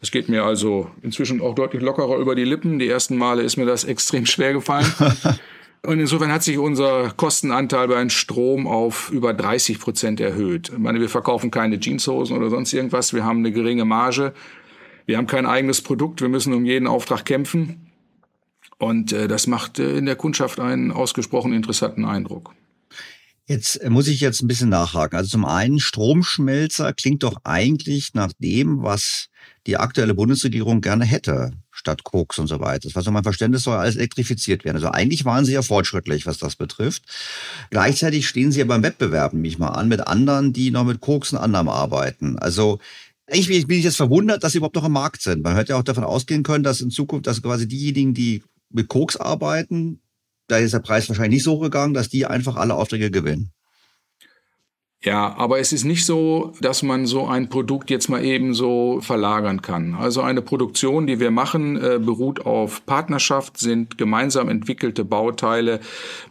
Es 0.01 0.13
geht 0.13 0.29
mir 0.29 0.45
also 0.45 0.89
inzwischen 1.03 1.41
auch 1.41 1.57
deutlich 1.57 1.83
lockerer 1.83 2.19
über 2.19 2.37
die 2.37 2.45
Lippen. 2.45 2.79
Die 2.79 2.89
ersten 2.89 3.17
Male 3.17 3.43
ist 3.43 3.57
mir 3.57 3.67
das 3.67 3.83
extrem 3.85 4.27
schwer 4.27 4.53
gefallen. 4.53 4.87
Und 5.83 6.01
insofern 6.01 6.33
hat 6.33 6.43
sich 6.43 6.59
unser 6.59 7.13
Kostenanteil 7.17 7.89
beim 7.89 8.11
Strom 8.11 8.67
auf 8.67 9.11
über 9.11 9.33
30 9.33 9.79
Prozent 9.79 10.21
erhöht. 10.21 10.71
Ich 10.71 10.79
meine, 10.79 11.01
wir 11.01 11.09
verkaufen 11.09 11.51
keine 11.51 11.79
Jeanshosen 11.79 12.37
oder 12.37 12.51
sonst 12.51 12.73
irgendwas. 12.73 13.13
Wir 13.13 13.25
haben 13.25 13.39
eine 13.39 13.53
geringe 13.53 13.85
Marge. 13.85 14.35
Wir 15.07 15.17
haben 15.17 15.27
kein 15.27 15.47
eigenes 15.47 15.81
Produkt. 15.81 16.21
Wir 16.21 16.29
müssen 16.29 16.53
um 16.53 16.65
jeden 16.65 16.87
Auftrag 16.87 17.25
kämpfen. 17.25 17.89
Und 18.79 19.13
äh, 19.13 19.29
das 19.29 19.47
macht 19.47 19.79
äh, 19.79 19.97
in 19.97 20.07
der 20.07 20.17
Kundschaft 20.17 20.61
einen 20.61 20.93
ausgesprochen 20.93 21.53
interessanten 21.53 22.05
Eindruck. 22.05 22.55
Jetzt 23.47 23.77
äh, 23.77 23.91
muss 23.91 24.09
ich 24.09 24.21
jetzt 24.21 24.43
ein 24.43 24.49
bisschen 24.49 24.69
nachhaken. 24.69 25.17
Also 25.17 25.31
zum 25.31 25.45
einen, 25.45 25.81
Stromschmelzer 25.81 26.93
klingt 26.93 27.23
doch 27.23 27.41
eigentlich 27.45 28.15
nach 28.15 28.33
dem, 28.39 28.83
was 28.83 29.29
die 29.67 29.77
aktuelle 29.77 30.15
Bundesregierung 30.15 30.81
gerne 30.81 31.05
hätte, 31.05 31.53
statt 31.79 32.03
Koks 32.03 32.39
und 32.39 32.49
so 32.49 32.59
weiter. 32.61 32.81
Das 32.89 32.95
war 32.97 33.03
so 33.03 33.11
mein 33.11 33.23
Verständnis, 33.23 33.63
soll 33.63 33.77
alles 33.77 33.97
elektrifiziert 33.97 34.65
werden. 34.65 34.77
Also 34.77 34.91
eigentlich 34.91 35.25
waren 35.25 35.45
sie 35.45 35.53
ja 35.53 35.63
fortschrittlich, 35.63 36.27
was 36.27 36.39
das 36.39 36.57
betrifft. 36.57 37.05
Gleichzeitig 37.71 38.27
stehen 38.27 38.51
sie 38.51 38.59
ja 38.59 38.65
beim 38.65 38.83
Wettbewerb, 38.83 39.33
nehme 39.33 39.47
ich 39.47 39.59
mal 39.59 39.69
an, 39.69 39.89
mit 39.89 40.07
anderen, 40.07 40.53
die 40.53 40.71
noch 40.71 40.85
mit 40.85 41.01
Koks 41.01 41.33
und 41.33 41.39
anderem 41.39 41.69
arbeiten. 41.69 42.39
Also 42.39 42.81
ich 43.29 43.47
bin 43.47 43.79
ich 43.79 43.85
jetzt 43.85 43.97
verwundert, 43.97 44.43
dass 44.43 44.53
sie 44.53 44.59
überhaupt 44.59 44.77
noch 44.77 44.87
im 44.87 44.93
Markt 44.93 45.23
sind. 45.23 45.43
Man 45.43 45.55
hätte 45.55 45.73
ja 45.73 45.79
auch 45.79 45.85
davon 45.85 46.05
ausgehen 46.05 46.43
können, 46.43 46.65
dass 46.65 46.81
in 46.81 46.91
Zukunft, 46.91 47.27
dass 47.27 47.43
quasi 47.43 47.69
diejenigen, 47.69 48.13
die 48.13 48.43
mit 48.71 48.89
Koks 48.89 49.17
arbeiten, 49.17 50.01
da 50.49 50.57
ist 50.57 50.75
der 50.75 50.81
Preis 50.81 51.09
wahrscheinlich 51.09 51.37
nicht 51.37 51.45
so 51.45 51.59
gegangen, 51.59 51.95
dass 51.95 52.09
die 52.09 52.27
einfach 52.27 52.57
alle 52.57 52.75
Aufträge 52.75 53.11
gewinnen. 53.11 53.53
Ja, 55.01 55.37
aber 55.37 55.61
es 55.61 55.73
ist 55.73 55.85
nicht 55.85 56.05
so, 56.05 56.55
dass 56.61 56.83
man 56.83 57.07
so 57.07 57.25
ein 57.25 57.49
Produkt 57.49 57.89
jetzt 57.89 58.09
mal 58.09 58.25
eben 58.25 58.53
so 58.53 59.01
verlagern 59.01 59.63
kann. 59.63 59.95
Also 59.95 60.23
eine 60.23 60.43
Produktion, 60.43 61.07
die 61.07 61.21
wir 61.21 61.31
machen, 61.31 61.77
äh, 61.77 62.01
beruht 62.01 62.45
auf 62.45 62.85
Partnerschaft, 62.85 63.59
sind 63.59 63.97
gemeinsam 63.97 64.49
entwickelte 64.49 65.05
Bauteile 65.05 65.79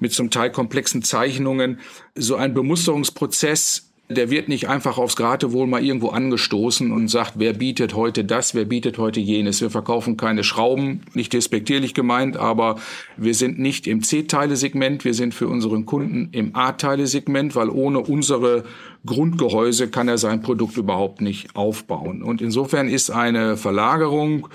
mit 0.02 0.12
zum 0.12 0.32
Teil 0.32 0.52
komplexen 0.52 1.02
Zeichnungen. 1.02 1.80
So 2.14 2.36
ein 2.36 2.54
Bemusterungsprozess 2.54 3.87
der 4.10 4.30
wird 4.30 4.48
nicht 4.48 4.70
einfach 4.70 4.98
aufs 4.98 5.18
Geratewohl 5.18 5.68
mal 5.68 5.84
irgendwo 5.84 6.10
angestoßen 6.10 6.92
und 6.92 7.10
sagt, 7.10 7.34
wer 7.36 7.52
bietet 7.52 7.94
heute 7.94 8.24
das, 8.24 8.56
wer 8.56 8.64
bietet 8.64 8.98
heute 8.98 9.20
jenes. 9.20 9.60
Wir 9.60 9.70
verkaufen 9.70 10.16
keine 10.16 10.46
Schrauben, 10.46 11.02
nicht 11.14 11.34
despektierlich 11.34 11.94
gemeint, 11.94 12.38
aber 12.38 12.78
wir 13.18 13.34
sind 13.34 13.60
nicht 13.60 13.86
im 13.86 14.04
C-Teile-Segment, 14.04 15.04
wir 15.04 15.14
sind 15.14 15.34
für 15.34 15.50
unseren 15.50 15.86
Kunden 15.86 16.30
im 16.32 16.56
A-Teile-Segment, 16.56 17.56
weil 17.56 17.70
ohne 17.70 18.00
unsere 18.00 18.64
Grundgehäuse 19.06 19.90
kann 19.90 20.08
er 20.08 20.18
sein 20.18 20.42
Produkt 20.42 20.78
überhaupt 20.78 21.20
nicht 21.20 21.56
aufbauen. 21.58 22.24
Und 22.24 22.42
insofern 22.42 22.88
ist 22.88 23.10
eine 23.10 23.58
Verlagerung 23.58 24.48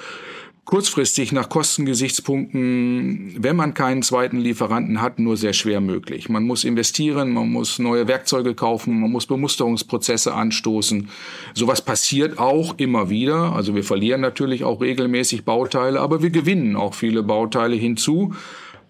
kurzfristig 0.72 1.32
nach 1.32 1.50
Kostengesichtspunkten, 1.50 3.34
wenn 3.36 3.56
man 3.56 3.74
keinen 3.74 4.00
zweiten 4.00 4.38
Lieferanten 4.38 5.02
hat, 5.02 5.18
nur 5.18 5.36
sehr 5.36 5.52
schwer 5.52 5.82
möglich. 5.82 6.30
Man 6.30 6.44
muss 6.44 6.64
investieren, 6.64 7.30
man 7.30 7.50
muss 7.50 7.78
neue 7.78 8.08
Werkzeuge 8.08 8.54
kaufen, 8.54 8.98
man 8.98 9.10
muss 9.10 9.26
Bemusterungsprozesse 9.26 10.32
anstoßen. 10.32 11.10
Sowas 11.52 11.82
passiert 11.82 12.38
auch 12.38 12.78
immer 12.78 13.10
wieder. 13.10 13.52
Also 13.52 13.74
wir 13.74 13.84
verlieren 13.84 14.22
natürlich 14.22 14.64
auch 14.64 14.80
regelmäßig 14.80 15.44
Bauteile, 15.44 16.00
aber 16.00 16.22
wir 16.22 16.30
gewinnen 16.30 16.74
auch 16.74 16.94
viele 16.94 17.22
Bauteile 17.22 17.76
hinzu. 17.76 18.34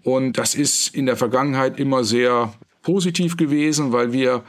Und 0.05 0.39
das 0.39 0.55
ist 0.55 0.95
in 0.95 1.07
der 1.07 1.17
Vergangenheit 1.17 1.81
immer 1.81 2.05
sehr 2.05 2.55
positiv 2.83 3.37
gewesen, 3.37 3.91
weil 3.91 4.13
wir 4.13 4.45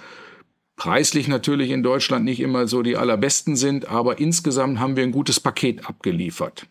preislich 0.75 1.27
natürlich 1.27 1.71
in 1.71 1.81
Deutschland 1.81 2.25
nicht 2.25 2.41
immer 2.41 2.67
so 2.67 2.83
die 2.83 2.95
allerbesten 2.95 3.55
sind, 3.55 3.87
aber 3.87 4.19
insgesamt 4.19 4.79
haben 4.79 4.95
wir 4.95 5.01
ein 5.01 5.11
gutes 5.11 5.39
Paket 5.39 5.89
abgeliefert. 5.89 6.67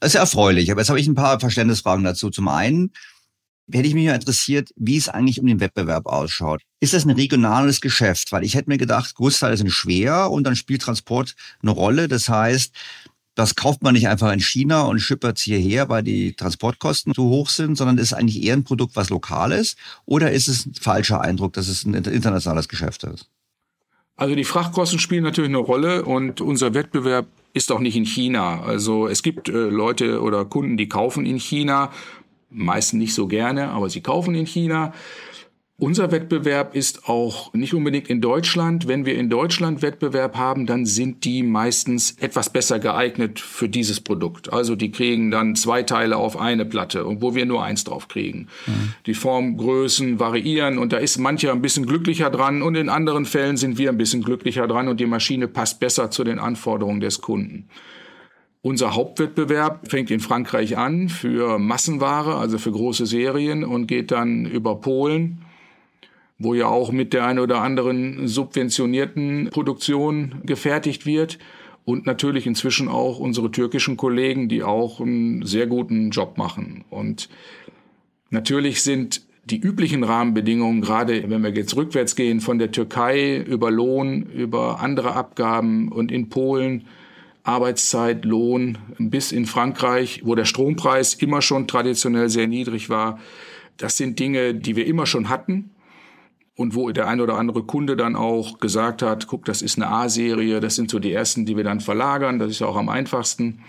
Das 0.00 0.08
ist 0.08 0.14
ja 0.14 0.20
erfreulich. 0.20 0.70
Aber 0.70 0.80
jetzt 0.80 0.88
habe 0.88 1.00
ich 1.00 1.06
ein 1.06 1.14
paar 1.14 1.38
Verständnisfragen 1.38 2.04
dazu. 2.04 2.30
Zum 2.30 2.48
einen 2.48 2.92
hätte 3.70 3.86
ich 3.86 3.94
mich 3.94 4.06
ja 4.06 4.14
interessiert, 4.14 4.70
wie 4.76 4.96
es 4.96 5.08
eigentlich 5.08 5.40
um 5.40 5.46
den 5.46 5.60
Wettbewerb 5.60 6.06
ausschaut. 6.06 6.62
Ist 6.80 6.94
das 6.94 7.04
ein 7.04 7.10
regionales 7.10 7.80
Geschäft? 7.80 8.32
Weil 8.32 8.44
ich 8.44 8.54
hätte 8.54 8.70
mir 8.70 8.78
gedacht, 8.78 9.14
Großteile 9.14 9.56
sind 9.56 9.70
schwer 9.70 10.30
und 10.30 10.44
dann 10.44 10.56
spielt 10.56 10.82
Transport 10.82 11.36
eine 11.62 11.70
Rolle. 11.70 12.08
Das 12.08 12.28
heißt, 12.28 12.74
das 13.34 13.54
kauft 13.54 13.82
man 13.82 13.94
nicht 13.94 14.08
einfach 14.08 14.32
in 14.32 14.40
China 14.40 14.82
und 14.82 15.00
schippert 15.00 15.38
es 15.38 15.44
hierher, 15.44 15.88
weil 15.88 16.02
die 16.02 16.34
Transportkosten 16.34 17.14
zu 17.14 17.24
hoch 17.24 17.48
sind, 17.48 17.76
sondern 17.76 17.98
ist 17.98 18.12
eigentlich 18.12 18.42
eher 18.42 18.54
ein 18.54 18.64
Produkt, 18.64 18.96
was 18.96 19.10
lokal 19.10 19.52
ist? 19.52 19.78
Oder 20.04 20.32
ist 20.32 20.48
es 20.48 20.66
ein 20.66 20.74
falscher 20.74 21.20
Eindruck, 21.20 21.52
dass 21.52 21.68
es 21.68 21.84
ein 21.84 21.94
internationales 21.94 22.68
Geschäft 22.68 23.04
ist? 23.04 23.28
Also 24.16 24.34
die 24.34 24.44
Frachtkosten 24.44 24.98
spielen 24.98 25.24
natürlich 25.24 25.48
eine 25.48 25.58
Rolle 25.58 26.04
und 26.04 26.40
unser 26.40 26.74
Wettbewerb 26.74 27.26
ist 27.52 27.72
auch 27.72 27.80
nicht 27.80 27.96
in 27.96 28.04
China. 28.04 28.62
Also 28.62 29.08
es 29.08 29.22
gibt 29.22 29.48
äh, 29.48 29.52
Leute 29.52 30.20
oder 30.20 30.44
Kunden, 30.44 30.76
die 30.76 30.88
kaufen 30.88 31.26
in 31.26 31.38
China, 31.38 31.90
meisten 32.50 32.98
nicht 32.98 33.14
so 33.14 33.26
gerne, 33.26 33.70
aber 33.70 33.90
sie 33.90 34.00
kaufen 34.00 34.34
in 34.34 34.46
China. 34.46 34.92
Unser 35.80 36.12
Wettbewerb 36.12 36.76
ist 36.76 37.08
auch 37.08 37.54
nicht 37.54 37.72
unbedingt 37.72 38.10
in 38.10 38.20
Deutschland. 38.20 38.86
Wenn 38.86 39.06
wir 39.06 39.14
in 39.14 39.30
Deutschland 39.30 39.80
Wettbewerb 39.80 40.36
haben, 40.36 40.66
dann 40.66 40.84
sind 40.84 41.24
die 41.24 41.42
meistens 41.42 42.18
etwas 42.20 42.50
besser 42.50 42.78
geeignet 42.78 43.40
für 43.40 43.66
dieses 43.66 43.98
Produkt. 43.98 44.52
Also 44.52 44.76
die 44.76 44.90
kriegen 44.90 45.30
dann 45.30 45.56
zwei 45.56 45.82
Teile 45.82 46.18
auf 46.18 46.38
eine 46.38 46.66
Platte, 46.66 47.06
wo 47.22 47.34
wir 47.34 47.46
nur 47.46 47.64
eins 47.64 47.84
drauf 47.84 48.08
kriegen. 48.08 48.48
Mhm. 48.66 48.94
Die 49.06 49.14
Formgrößen 49.14 50.20
variieren 50.20 50.76
und 50.76 50.92
da 50.92 50.98
ist 50.98 51.16
mancher 51.16 51.52
ein 51.52 51.62
bisschen 51.62 51.86
glücklicher 51.86 52.28
dran 52.28 52.60
und 52.60 52.74
in 52.74 52.90
anderen 52.90 53.24
Fällen 53.24 53.56
sind 53.56 53.78
wir 53.78 53.88
ein 53.88 53.96
bisschen 53.96 54.22
glücklicher 54.22 54.68
dran 54.68 54.86
und 54.86 55.00
die 55.00 55.06
Maschine 55.06 55.48
passt 55.48 55.80
besser 55.80 56.10
zu 56.10 56.24
den 56.24 56.38
Anforderungen 56.38 57.00
des 57.00 57.22
Kunden. 57.22 57.70
Unser 58.60 58.94
Hauptwettbewerb 58.94 59.88
fängt 59.90 60.10
in 60.10 60.20
Frankreich 60.20 60.76
an 60.76 61.08
für 61.08 61.58
Massenware, 61.58 62.34
also 62.34 62.58
für 62.58 62.70
große 62.70 63.06
Serien 63.06 63.64
und 63.64 63.86
geht 63.86 64.10
dann 64.10 64.44
über 64.44 64.78
Polen 64.78 65.46
wo 66.40 66.54
ja 66.54 66.66
auch 66.66 66.90
mit 66.90 67.12
der 67.12 67.26
einen 67.26 67.38
oder 67.38 67.60
anderen 67.60 68.26
subventionierten 68.26 69.50
Produktion 69.52 70.40
gefertigt 70.44 71.06
wird. 71.06 71.38
Und 71.84 72.06
natürlich 72.06 72.46
inzwischen 72.46 72.88
auch 72.88 73.18
unsere 73.18 73.50
türkischen 73.50 73.96
Kollegen, 73.96 74.48
die 74.48 74.62
auch 74.62 75.00
einen 75.00 75.44
sehr 75.44 75.66
guten 75.66 76.10
Job 76.10 76.38
machen. 76.38 76.84
Und 76.88 77.28
natürlich 78.30 78.82
sind 78.82 79.22
die 79.44 79.58
üblichen 79.58 80.04
Rahmenbedingungen, 80.04 80.80
gerade 80.80 81.28
wenn 81.28 81.42
wir 81.42 81.50
jetzt 81.50 81.76
rückwärts 81.76 82.16
gehen, 82.16 82.40
von 82.40 82.58
der 82.58 82.70
Türkei 82.70 83.38
über 83.38 83.70
Lohn, 83.70 84.22
über 84.22 84.80
andere 84.80 85.14
Abgaben 85.14 85.88
und 85.88 86.12
in 86.12 86.28
Polen, 86.28 86.84
Arbeitszeit, 87.42 88.24
Lohn, 88.24 88.78
bis 88.98 89.32
in 89.32 89.46
Frankreich, 89.46 90.22
wo 90.24 90.34
der 90.34 90.44
Strompreis 90.44 91.14
immer 91.14 91.42
schon 91.42 91.66
traditionell 91.66 92.28
sehr 92.28 92.46
niedrig 92.46 92.88
war. 92.88 93.18
Das 93.78 93.96
sind 93.96 94.18
Dinge, 94.18 94.54
die 94.54 94.76
wir 94.76 94.86
immer 94.86 95.06
schon 95.06 95.28
hatten 95.28 95.70
und 96.56 96.74
wo 96.74 96.90
der 96.90 97.08
ein 97.08 97.20
oder 97.20 97.38
andere 97.38 97.62
Kunde 97.62 97.96
dann 97.96 98.16
auch 98.16 98.58
gesagt 98.58 99.02
hat, 99.02 99.26
guck, 99.26 99.44
das 99.44 99.62
ist 99.62 99.78
eine 99.78 99.88
A-Serie, 99.88 100.60
das 100.60 100.76
sind 100.76 100.90
so 100.90 100.98
die 100.98 101.12
ersten, 101.12 101.46
die 101.46 101.56
wir 101.56 101.64
dann 101.64 101.80
verlagern, 101.80 102.38
das 102.38 102.50
ist 102.50 102.60
ja 102.60 102.66
auch 102.66 102.76
am 102.76 102.88
einfachsten. 102.88 103.64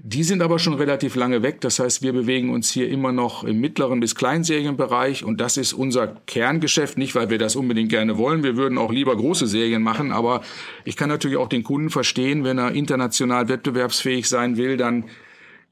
Die 0.00 0.22
sind 0.22 0.42
aber 0.42 0.60
schon 0.60 0.74
relativ 0.74 1.16
lange 1.16 1.42
weg. 1.42 1.60
Das 1.60 1.80
heißt, 1.80 2.02
wir 2.02 2.12
bewegen 2.12 2.50
uns 2.50 2.70
hier 2.70 2.88
immer 2.88 3.10
noch 3.10 3.42
im 3.42 3.58
mittleren 3.60 3.98
bis 3.98 4.14
Kleinserienbereich 4.14 5.24
und 5.24 5.40
das 5.40 5.56
ist 5.56 5.72
unser 5.72 6.06
Kerngeschäft. 6.26 6.98
Nicht, 6.98 7.16
weil 7.16 7.30
wir 7.30 7.38
das 7.38 7.56
unbedingt 7.56 7.88
gerne 7.88 8.16
wollen. 8.16 8.44
Wir 8.44 8.56
würden 8.56 8.78
auch 8.78 8.92
lieber 8.92 9.16
große 9.16 9.48
Serien 9.48 9.82
machen. 9.82 10.12
Aber 10.12 10.42
ich 10.84 10.96
kann 10.96 11.08
natürlich 11.08 11.36
auch 11.36 11.48
den 11.48 11.64
Kunden 11.64 11.90
verstehen, 11.90 12.44
wenn 12.44 12.58
er 12.58 12.72
international 12.72 13.48
wettbewerbsfähig 13.48 14.28
sein 14.28 14.56
will, 14.56 14.76
dann 14.76 15.06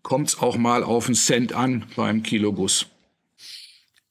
kommt 0.02 0.28
es 0.28 0.40
auch 0.40 0.56
mal 0.56 0.82
auf 0.82 1.06
einen 1.06 1.14
Cent 1.14 1.52
an 1.52 1.84
beim 1.94 2.24
Kiloguss. 2.24 2.86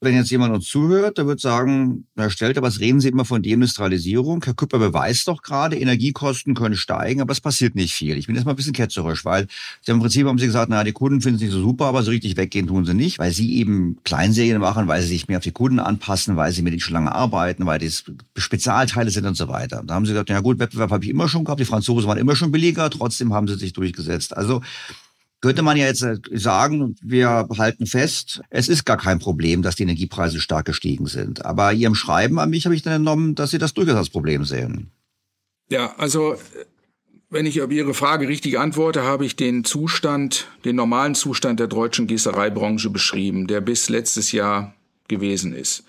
Wenn 0.02 0.14
jetzt 0.14 0.30
jemand 0.30 0.54
uns 0.54 0.66
zuhört, 0.66 1.16
der 1.16 1.26
wird 1.26 1.40
sagen, 1.40 2.06
Herr 2.16 2.28
Stelter, 2.28 2.60
was 2.60 2.80
reden 2.80 3.00
Sie 3.00 3.08
immer 3.08 3.24
von 3.24 3.42
Deindustrialisierung? 3.42 4.44
Herr 4.44 4.52
Küpper 4.52 4.78
beweist 4.78 5.26
doch 5.26 5.40
gerade, 5.40 5.76
Energiekosten 5.78 6.54
können 6.54 6.76
steigen, 6.76 7.22
aber 7.22 7.32
es 7.32 7.40
passiert 7.40 7.74
nicht 7.74 7.94
viel. 7.94 8.18
Ich 8.18 8.26
bin 8.26 8.36
jetzt 8.36 8.44
mal 8.44 8.52
ein 8.52 8.56
bisschen 8.56 8.74
ketzerisch, 8.74 9.24
weil 9.24 9.46
Sie 9.80 9.92
im 9.92 10.00
Prinzip 10.00 10.26
haben 10.26 10.38
Sie 10.38 10.44
gesagt, 10.44 10.68
naja, 10.68 10.84
die 10.84 10.92
Kunden 10.92 11.22
finden 11.22 11.36
es 11.36 11.42
nicht 11.44 11.52
so 11.52 11.62
super, 11.62 11.86
aber 11.86 12.02
so 12.02 12.10
richtig 12.10 12.36
weggehen 12.36 12.66
tun 12.66 12.84
sie 12.84 12.92
nicht, 12.92 13.18
weil 13.18 13.32
Sie 13.32 13.56
eben 13.56 13.96
Kleinserien 14.04 14.60
machen, 14.60 14.86
weil 14.86 15.00
Sie 15.00 15.08
sich 15.08 15.28
mehr 15.28 15.38
auf 15.38 15.44
die 15.44 15.52
Kunden 15.52 15.78
anpassen, 15.78 16.36
weil 16.36 16.52
Sie 16.52 16.60
mit 16.60 16.74
ihnen 16.74 16.80
schon 16.80 16.92
lange 16.92 17.12
arbeiten, 17.12 17.64
weil 17.64 17.78
die 17.78 17.90
Spezialteile 18.36 19.10
sind 19.10 19.24
und 19.24 19.38
so 19.38 19.48
weiter. 19.48 19.82
Da 19.82 19.94
haben 19.94 20.04
Sie 20.04 20.12
gesagt, 20.12 20.28
ja 20.28 20.40
gut, 20.40 20.58
Wettbewerb 20.58 20.90
habe 20.90 21.04
ich 21.04 21.10
immer 21.10 21.26
schon 21.26 21.44
gehabt, 21.44 21.60
die 21.60 21.64
Franzosen 21.64 22.06
waren 22.06 22.18
immer 22.18 22.36
schon 22.36 22.52
billiger, 22.52 22.90
trotzdem 22.90 23.32
haben 23.32 23.48
sie 23.48 23.56
sich 23.56 23.72
durchgesetzt. 23.72 24.36
Also 24.36 24.60
könnte 25.40 25.62
man 25.62 25.76
ja 25.76 25.86
jetzt 25.86 26.02
äh, 26.02 26.16
sagen, 26.32 26.96
wir 27.02 27.48
halten 27.56 27.86
fest, 27.86 28.40
es 28.50 28.68
ist 28.68 28.84
gar 28.84 28.96
kein 28.96 29.18
Problem, 29.18 29.62
dass 29.62 29.76
die 29.76 29.82
Energiepreise 29.82 30.40
stark 30.40 30.66
gestiegen 30.66 31.06
sind. 31.06 31.44
Aber 31.44 31.72
Ihrem 31.72 31.94
Schreiben 31.94 32.38
an 32.38 32.50
mich 32.50 32.64
habe 32.64 32.74
ich 32.74 32.82
dann 32.82 32.94
entnommen, 32.94 33.34
dass 33.34 33.50
Sie 33.50 33.58
das 33.58 33.74
durchaus 33.74 33.96
als 33.96 34.10
Problem 34.10 34.44
sehen. 34.44 34.90
Ja, 35.68 35.94
also 35.98 36.36
wenn 37.28 37.46
ich 37.46 37.60
auf 37.60 37.70
Ihre 37.70 37.92
Frage 37.92 38.28
richtig 38.28 38.58
antworte, 38.58 39.02
habe 39.02 39.26
ich 39.26 39.36
den 39.36 39.64
Zustand, 39.64 40.48
den 40.64 40.76
normalen 40.76 41.14
Zustand 41.14 41.60
der 41.60 41.66
deutschen 41.66 42.06
Gießereibranche 42.06 42.90
beschrieben, 42.90 43.46
der 43.46 43.60
bis 43.60 43.88
letztes 43.88 44.32
Jahr 44.32 44.74
gewesen 45.08 45.52
ist. 45.52 45.84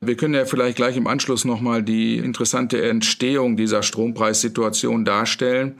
Wir 0.00 0.16
können 0.16 0.34
ja 0.34 0.44
vielleicht 0.44 0.76
gleich 0.76 0.96
im 0.96 1.06
Anschluss 1.06 1.44
nochmal 1.44 1.82
die 1.82 2.18
interessante 2.18 2.82
Entstehung 2.82 3.56
dieser 3.56 3.82
Strompreissituation 3.82 5.04
darstellen. 5.04 5.76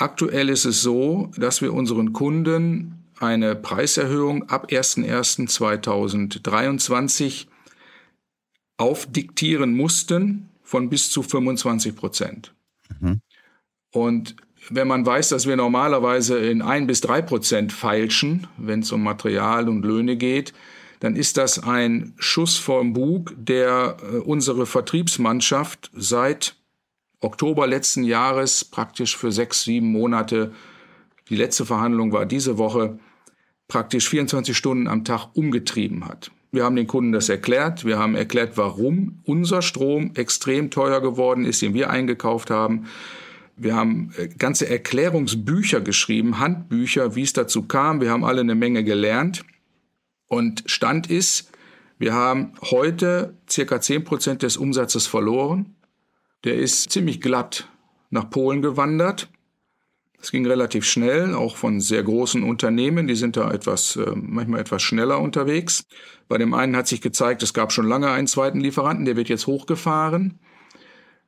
Aktuell 0.00 0.48
ist 0.48 0.64
es 0.64 0.80
so, 0.80 1.30
dass 1.36 1.60
wir 1.60 1.74
unseren 1.74 2.14
Kunden 2.14 3.04
eine 3.18 3.54
Preiserhöhung 3.54 4.48
ab 4.48 4.68
01.01.2023 4.70 7.48
aufdiktieren 8.78 9.74
mussten 9.74 10.48
von 10.62 10.88
bis 10.88 11.10
zu 11.10 11.22
25 11.22 11.94
Prozent. 11.94 12.54
Mhm. 12.98 13.20
Und 13.92 14.36
wenn 14.70 14.88
man 14.88 15.04
weiß, 15.04 15.28
dass 15.28 15.46
wir 15.46 15.56
normalerweise 15.56 16.38
in 16.38 16.62
ein 16.62 16.86
bis 16.86 17.02
drei 17.02 17.20
Prozent 17.20 17.70
feilschen, 17.70 18.46
wenn 18.56 18.80
es 18.80 18.92
um 18.92 19.02
Material 19.02 19.68
und 19.68 19.84
Löhne 19.84 20.16
geht, 20.16 20.54
dann 21.00 21.14
ist 21.14 21.36
das 21.36 21.58
ein 21.58 22.14
Schuss 22.18 22.56
vorm 22.56 22.94
Bug, 22.94 23.34
der 23.36 23.98
äh, 24.02 24.16
unsere 24.16 24.64
Vertriebsmannschaft 24.64 25.90
seit 25.94 26.56
Oktober 27.20 27.66
letzten 27.66 28.04
Jahres 28.04 28.64
praktisch 28.64 29.16
für 29.16 29.30
sechs, 29.30 29.64
sieben 29.64 29.92
Monate, 29.92 30.52
die 31.28 31.36
letzte 31.36 31.64
Verhandlung 31.64 32.12
war 32.12 32.26
diese 32.26 32.58
Woche, 32.58 32.98
praktisch 33.68 34.08
24 34.08 34.56
Stunden 34.56 34.88
am 34.88 35.04
Tag 35.04 35.28
umgetrieben 35.34 36.06
hat. 36.06 36.30
Wir 36.52 36.64
haben 36.64 36.74
den 36.74 36.88
Kunden 36.88 37.12
das 37.12 37.28
erklärt. 37.28 37.84
Wir 37.84 37.98
haben 37.98 38.16
erklärt, 38.16 38.56
warum 38.56 39.20
unser 39.24 39.62
Strom 39.62 40.10
extrem 40.14 40.70
teuer 40.70 41.00
geworden 41.00 41.44
ist, 41.44 41.62
den 41.62 41.74
wir 41.74 41.90
eingekauft 41.90 42.50
haben. 42.50 42.86
Wir 43.56 43.76
haben 43.76 44.12
äh, 44.16 44.28
ganze 44.28 44.68
Erklärungsbücher 44.68 45.80
geschrieben, 45.80 46.40
Handbücher, 46.40 47.14
wie 47.14 47.22
es 47.22 47.32
dazu 47.32 47.62
kam. 47.62 48.00
Wir 48.00 48.10
haben 48.10 48.24
alle 48.24 48.40
eine 48.40 48.56
Menge 48.56 48.82
gelernt. 48.82 49.44
Und 50.26 50.64
Stand 50.66 51.08
ist, 51.08 51.52
wir 51.98 52.14
haben 52.14 52.54
heute 52.62 53.34
circa 53.48 53.80
zehn 53.80 54.02
Prozent 54.02 54.42
des 54.42 54.56
Umsatzes 54.56 55.06
verloren. 55.06 55.76
Der 56.44 56.56
ist 56.56 56.90
ziemlich 56.90 57.20
glatt 57.20 57.68
nach 58.10 58.30
Polen 58.30 58.62
gewandert. 58.62 59.28
Es 60.22 60.30
ging 60.30 60.46
relativ 60.46 60.84
schnell, 60.84 61.34
auch 61.34 61.56
von 61.56 61.80
sehr 61.80 62.02
großen 62.02 62.42
Unternehmen. 62.42 63.06
Die 63.06 63.14
sind 63.14 63.36
da 63.36 63.50
etwas, 63.50 63.96
äh, 63.96 64.12
manchmal 64.14 64.60
etwas 64.60 64.82
schneller 64.82 65.20
unterwegs. 65.20 65.84
Bei 66.28 66.36
dem 66.36 66.52
einen 66.52 66.76
hat 66.76 66.88
sich 66.88 67.00
gezeigt, 67.00 67.42
es 67.42 67.54
gab 67.54 67.72
schon 67.72 67.88
lange 67.88 68.10
einen 68.10 68.26
zweiten 68.26 68.60
Lieferanten, 68.60 69.06
der 69.06 69.16
wird 69.16 69.28
jetzt 69.28 69.46
hochgefahren. 69.46 70.38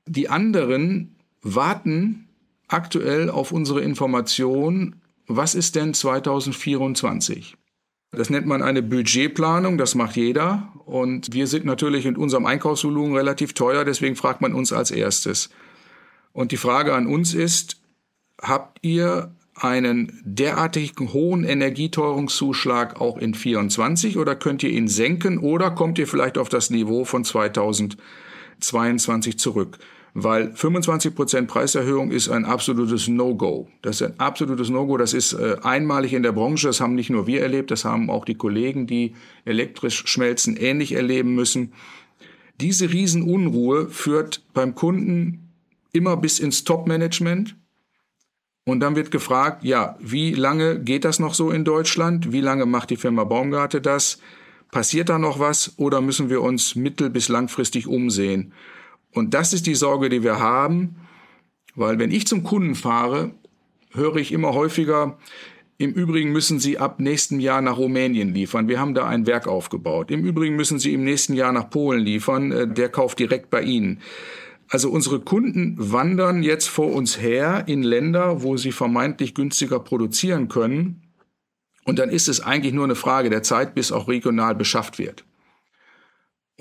Die 0.06 0.28
anderen 0.28 1.16
warten 1.40 2.28
aktuell 2.68 3.30
auf 3.30 3.52
unsere 3.52 3.80
Information, 3.80 5.00
was 5.26 5.54
ist 5.54 5.74
denn 5.74 5.94
2024? 5.94 7.56
Das 8.14 8.28
nennt 8.28 8.46
man 8.46 8.62
eine 8.62 8.82
Budgetplanung, 8.82 9.78
das 9.78 9.94
macht 9.94 10.16
jeder. 10.16 10.70
Und 10.84 11.32
wir 11.32 11.46
sind 11.46 11.64
natürlich 11.64 12.04
in 12.04 12.16
unserem 12.16 12.44
Einkaufsvolumen 12.44 13.16
relativ 13.16 13.54
teuer, 13.54 13.86
deswegen 13.86 14.16
fragt 14.16 14.42
man 14.42 14.52
uns 14.52 14.72
als 14.72 14.90
erstes. 14.90 15.48
Und 16.32 16.52
die 16.52 16.58
Frage 16.58 16.94
an 16.94 17.06
uns 17.06 17.32
ist, 17.32 17.80
habt 18.40 18.78
ihr 18.82 19.34
einen 19.54 20.20
derartigen 20.24 21.12
hohen 21.12 21.44
Energieteuerungszuschlag 21.44 23.00
auch 23.00 23.16
in 23.16 23.34
24 23.34 24.18
oder 24.18 24.36
könnt 24.36 24.62
ihr 24.62 24.70
ihn 24.70 24.88
senken 24.88 25.38
oder 25.38 25.70
kommt 25.70 25.98
ihr 25.98 26.06
vielleicht 26.06 26.36
auf 26.36 26.48
das 26.48 26.70
Niveau 26.70 27.04
von 27.04 27.24
2022 27.24 29.38
zurück? 29.38 29.78
Weil 30.14 30.52
25 30.54 31.14
Prozent 31.14 31.48
Preiserhöhung 31.48 32.10
ist 32.10 32.28
ein 32.28 32.44
absolutes 32.44 33.08
No-Go. 33.08 33.68
Das 33.80 34.00
ist 34.00 34.02
ein 34.02 34.20
absolutes 34.20 34.68
No-Go. 34.68 34.98
Das 34.98 35.14
ist 35.14 35.32
äh, 35.32 35.56
einmalig 35.62 36.12
in 36.12 36.22
der 36.22 36.32
Branche. 36.32 36.66
Das 36.66 36.80
haben 36.80 36.94
nicht 36.94 37.08
nur 37.08 37.26
wir 37.26 37.40
erlebt, 37.40 37.70
das 37.70 37.84
haben 37.84 38.10
auch 38.10 38.24
die 38.24 38.34
Kollegen, 38.34 38.86
die 38.86 39.14
elektrisch 39.44 40.04
schmelzen, 40.06 40.56
ähnlich 40.56 40.92
erleben 40.92 41.34
müssen. 41.34 41.72
Diese 42.60 42.92
Riesenunruhe 42.92 43.88
führt 43.88 44.44
beim 44.52 44.74
Kunden 44.74 45.48
immer 45.92 46.16
bis 46.16 46.38
ins 46.38 46.64
Top-Management. 46.64 47.56
Und 48.64 48.80
dann 48.80 48.94
wird 48.94 49.10
gefragt, 49.10 49.64
ja, 49.64 49.96
wie 49.98 50.34
lange 50.34 50.78
geht 50.78 51.04
das 51.04 51.18
noch 51.18 51.34
so 51.34 51.50
in 51.50 51.64
Deutschland? 51.64 52.32
Wie 52.32 52.40
lange 52.40 52.66
macht 52.66 52.90
die 52.90 52.96
Firma 52.96 53.24
Baumgarte 53.24 53.80
das? 53.80 54.18
Passiert 54.70 55.08
da 55.08 55.18
noch 55.18 55.40
was 55.40 55.72
oder 55.78 56.00
müssen 56.00 56.30
wir 56.30 56.42
uns 56.42 56.76
mittel- 56.76 57.10
bis 57.10 57.28
langfristig 57.28 57.88
umsehen? 57.88 58.52
Und 59.12 59.34
das 59.34 59.52
ist 59.52 59.66
die 59.66 59.74
Sorge, 59.74 60.08
die 60.08 60.22
wir 60.22 60.38
haben, 60.38 60.96
weil 61.74 61.98
wenn 61.98 62.10
ich 62.10 62.26
zum 62.26 62.42
Kunden 62.42 62.74
fahre, 62.74 63.32
höre 63.92 64.16
ich 64.16 64.32
immer 64.32 64.54
häufiger, 64.54 65.18
im 65.78 65.92
Übrigen 65.92 66.32
müssen 66.32 66.60
Sie 66.60 66.78
ab 66.78 67.00
nächstem 67.00 67.40
Jahr 67.40 67.60
nach 67.60 67.76
Rumänien 67.76 68.32
liefern. 68.32 68.68
Wir 68.68 68.78
haben 68.78 68.94
da 68.94 69.06
ein 69.06 69.26
Werk 69.26 69.48
aufgebaut. 69.48 70.10
Im 70.10 70.24
Übrigen 70.24 70.54
müssen 70.54 70.78
Sie 70.78 70.94
im 70.94 71.02
nächsten 71.02 71.34
Jahr 71.34 71.52
nach 71.52 71.70
Polen 71.70 72.00
liefern. 72.00 72.52
Äh, 72.52 72.68
der 72.68 72.88
kauft 72.88 73.18
direkt 73.18 73.50
bei 73.50 73.62
Ihnen. 73.62 74.00
Also 74.68 74.90
unsere 74.90 75.20
Kunden 75.20 75.74
wandern 75.76 76.42
jetzt 76.42 76.68
vor 76.68 76.92
uns 76.92 77.20
her 77.20 77.64
in 77.66 77.82
Länder, 77.82 78.42
wo 78.42 78.56
sie 78.56 78.72
vermeintlich 78.72 79.34
günstiger 79.34 79.78
produzieren 79.80 80.48
können. 80.48 81.02
Und 81.84 81.98
dann 81.98 82.08
ist 82.08 82.28
es 82.28 82.40
eigentlich 82.40 82.72
nur 82.72 82.84
eine 82.84 82.94
Frage 82.94 83.28
der 83.28 83.42
Zeit, 83.42 83.74
bis 83.74 83.92
auch 83.92 84.08
regional 84.08 84.54
beschafft 84.54 84.98
wird. 84.98 85.24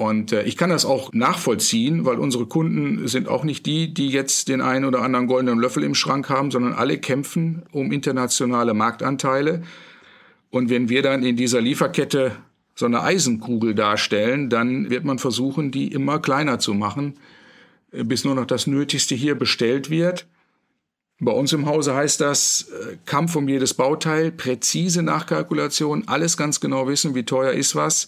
Und 0.02 0.32
äh, 0.32 0.42
ich 0.46 0.58
kann 0.58 0.72
das 0.72 0.84
auch 0.84 1.14
nachvollziehen, 1.14 2.06
weil 2.06 2.18
unsere 2.18 2.48
Kunden 2.48 3.08
sind 3.08 3.28
auch 3.28 3.44
nicht 3.44 3.68
die, 3.68 3.94
die 3.94 4.10
jetzt 4.10 4.48
den 4.48 4.60
einen 4.60 4.86
oder 4.86 5.04
anderen 5.04 5.28
goldenen 5.28 5.60
Löffel 5.60 5.84
im 5.84 5.94
Schrank 5.94 6.28
haben, 6.28 6.50
sondern 6.50 6.74
alle 6.74 6.98
kämpfen 6.98 7.62
um 7.72 7.92
internationale 7.92 8.74
Marktanteile. 8.74 9.62
Und 10.50 10.72
wenn 10.72 10.90
wir 10.90 11.04
dann 11.04 11.22
in 11.22 11.36
dieser 11.36 11.62
Lieferkette 11.62 12.32
so 12.74 12.88
eine 12.88 13.04
Eisenkugel 13.04 13.76
darstellen, 13.76 14.50
dann 14.50 14.90
wird 14.90 15.06
man 15.06 15.20
versuchen, 15.20 15.70
die 15.70 15.90
immer 15.90 16.18
kleiner 16.18 16.58
zu 16.58 16.74
machen, 16.74 17.20
äh, 17.92 18.04
bis 18.04 18.26
nur 18.26 18.34
noch 18.34 18.48
das 18.48 18.66
Nötigste 18.66 19.14
hier 19.14 19.36
bestellt 19.36 19.92
wird. 19.92 20.26
Bei 21.20 21.32
uns 21.32 21.54
im 21.54 21.68
Hause 21.68 21.94
heißt 21.94 22.22
das 22.22 22.72
äh, 22.72 22.98
Kampf 23.06 23.36
um 23.36 23.48
jedes 23.48 23.76
Bauteil, 23.76 24.32
präzise 24.32 25.04
Nachkalkulation, 25.04 26.08
alles 26.08 26.38
ganz 26.38 26.60
genau 26.60 26.88
wissen, 26.88 27.14
wie 27.14 27.22
teuer 27.22 27.52
ist 27.52 27.76
was 27.76 28.08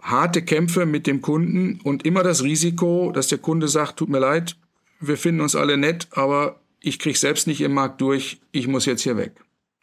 harte 0.00 0.42
Kämpfe 0.42 0.86
mit 0.86 1.06
dem 1.06 1.20
Kunden 1.20 1.80
und 1.82 2.04
immer 2.04 2.22
das 2.22 2.42
Risiko, 2.42 3.12
dass 3.12 3.28
der 3.28 3.38
Kunde 3.38 3.68
sagt, 3.68 3.98
tut 3.98 4.08
mir 4.08 4.20
leid, 4.20 4.56
wir 5.00 5.16
finden 5.16 5.40
uns 5.40 5.56
alle 5.56 5.76
nett, 5.76 6.08
aber 6.12 6.60
ich 6.80 6.98
kriege 6.98 7.18
selbst 7.18 7.46
nicht 7.46 7.60
im 7.60 7.74
Markt 7.74 8.00
durch, 8.00 8.40
ich 8.52 8.68
muss 8.68 8.86
jetzt 8.86 9.02
hier 9.02 9.16
weg. 9.16 9.32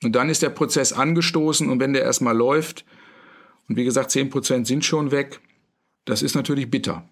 Und 0.03 0.13
dann 0.15 0.29
ist 0.29 0.41
der 0.41 0.49
Prozess 0.49 0.93
angestoßen 0.93 1.69
und 1.69 1.79
wenn 1.79 1.93
der 1.93 2.03
erstmal 2.03 2.35
läuft, 2.35 2.85
und 3.67 3.77
wie 3.77 3.83
gesagt, 3.83 4.11
zehn 4.11 4.29
Prozent 4.29 4.67
sind 4.67 4.85
schon 4.85 5.11
weg, 5.11 5.41
das 6.05 6.21
ist 6.21 6.35
natürlich 6.35 6.69
bitter. 6.69 7.07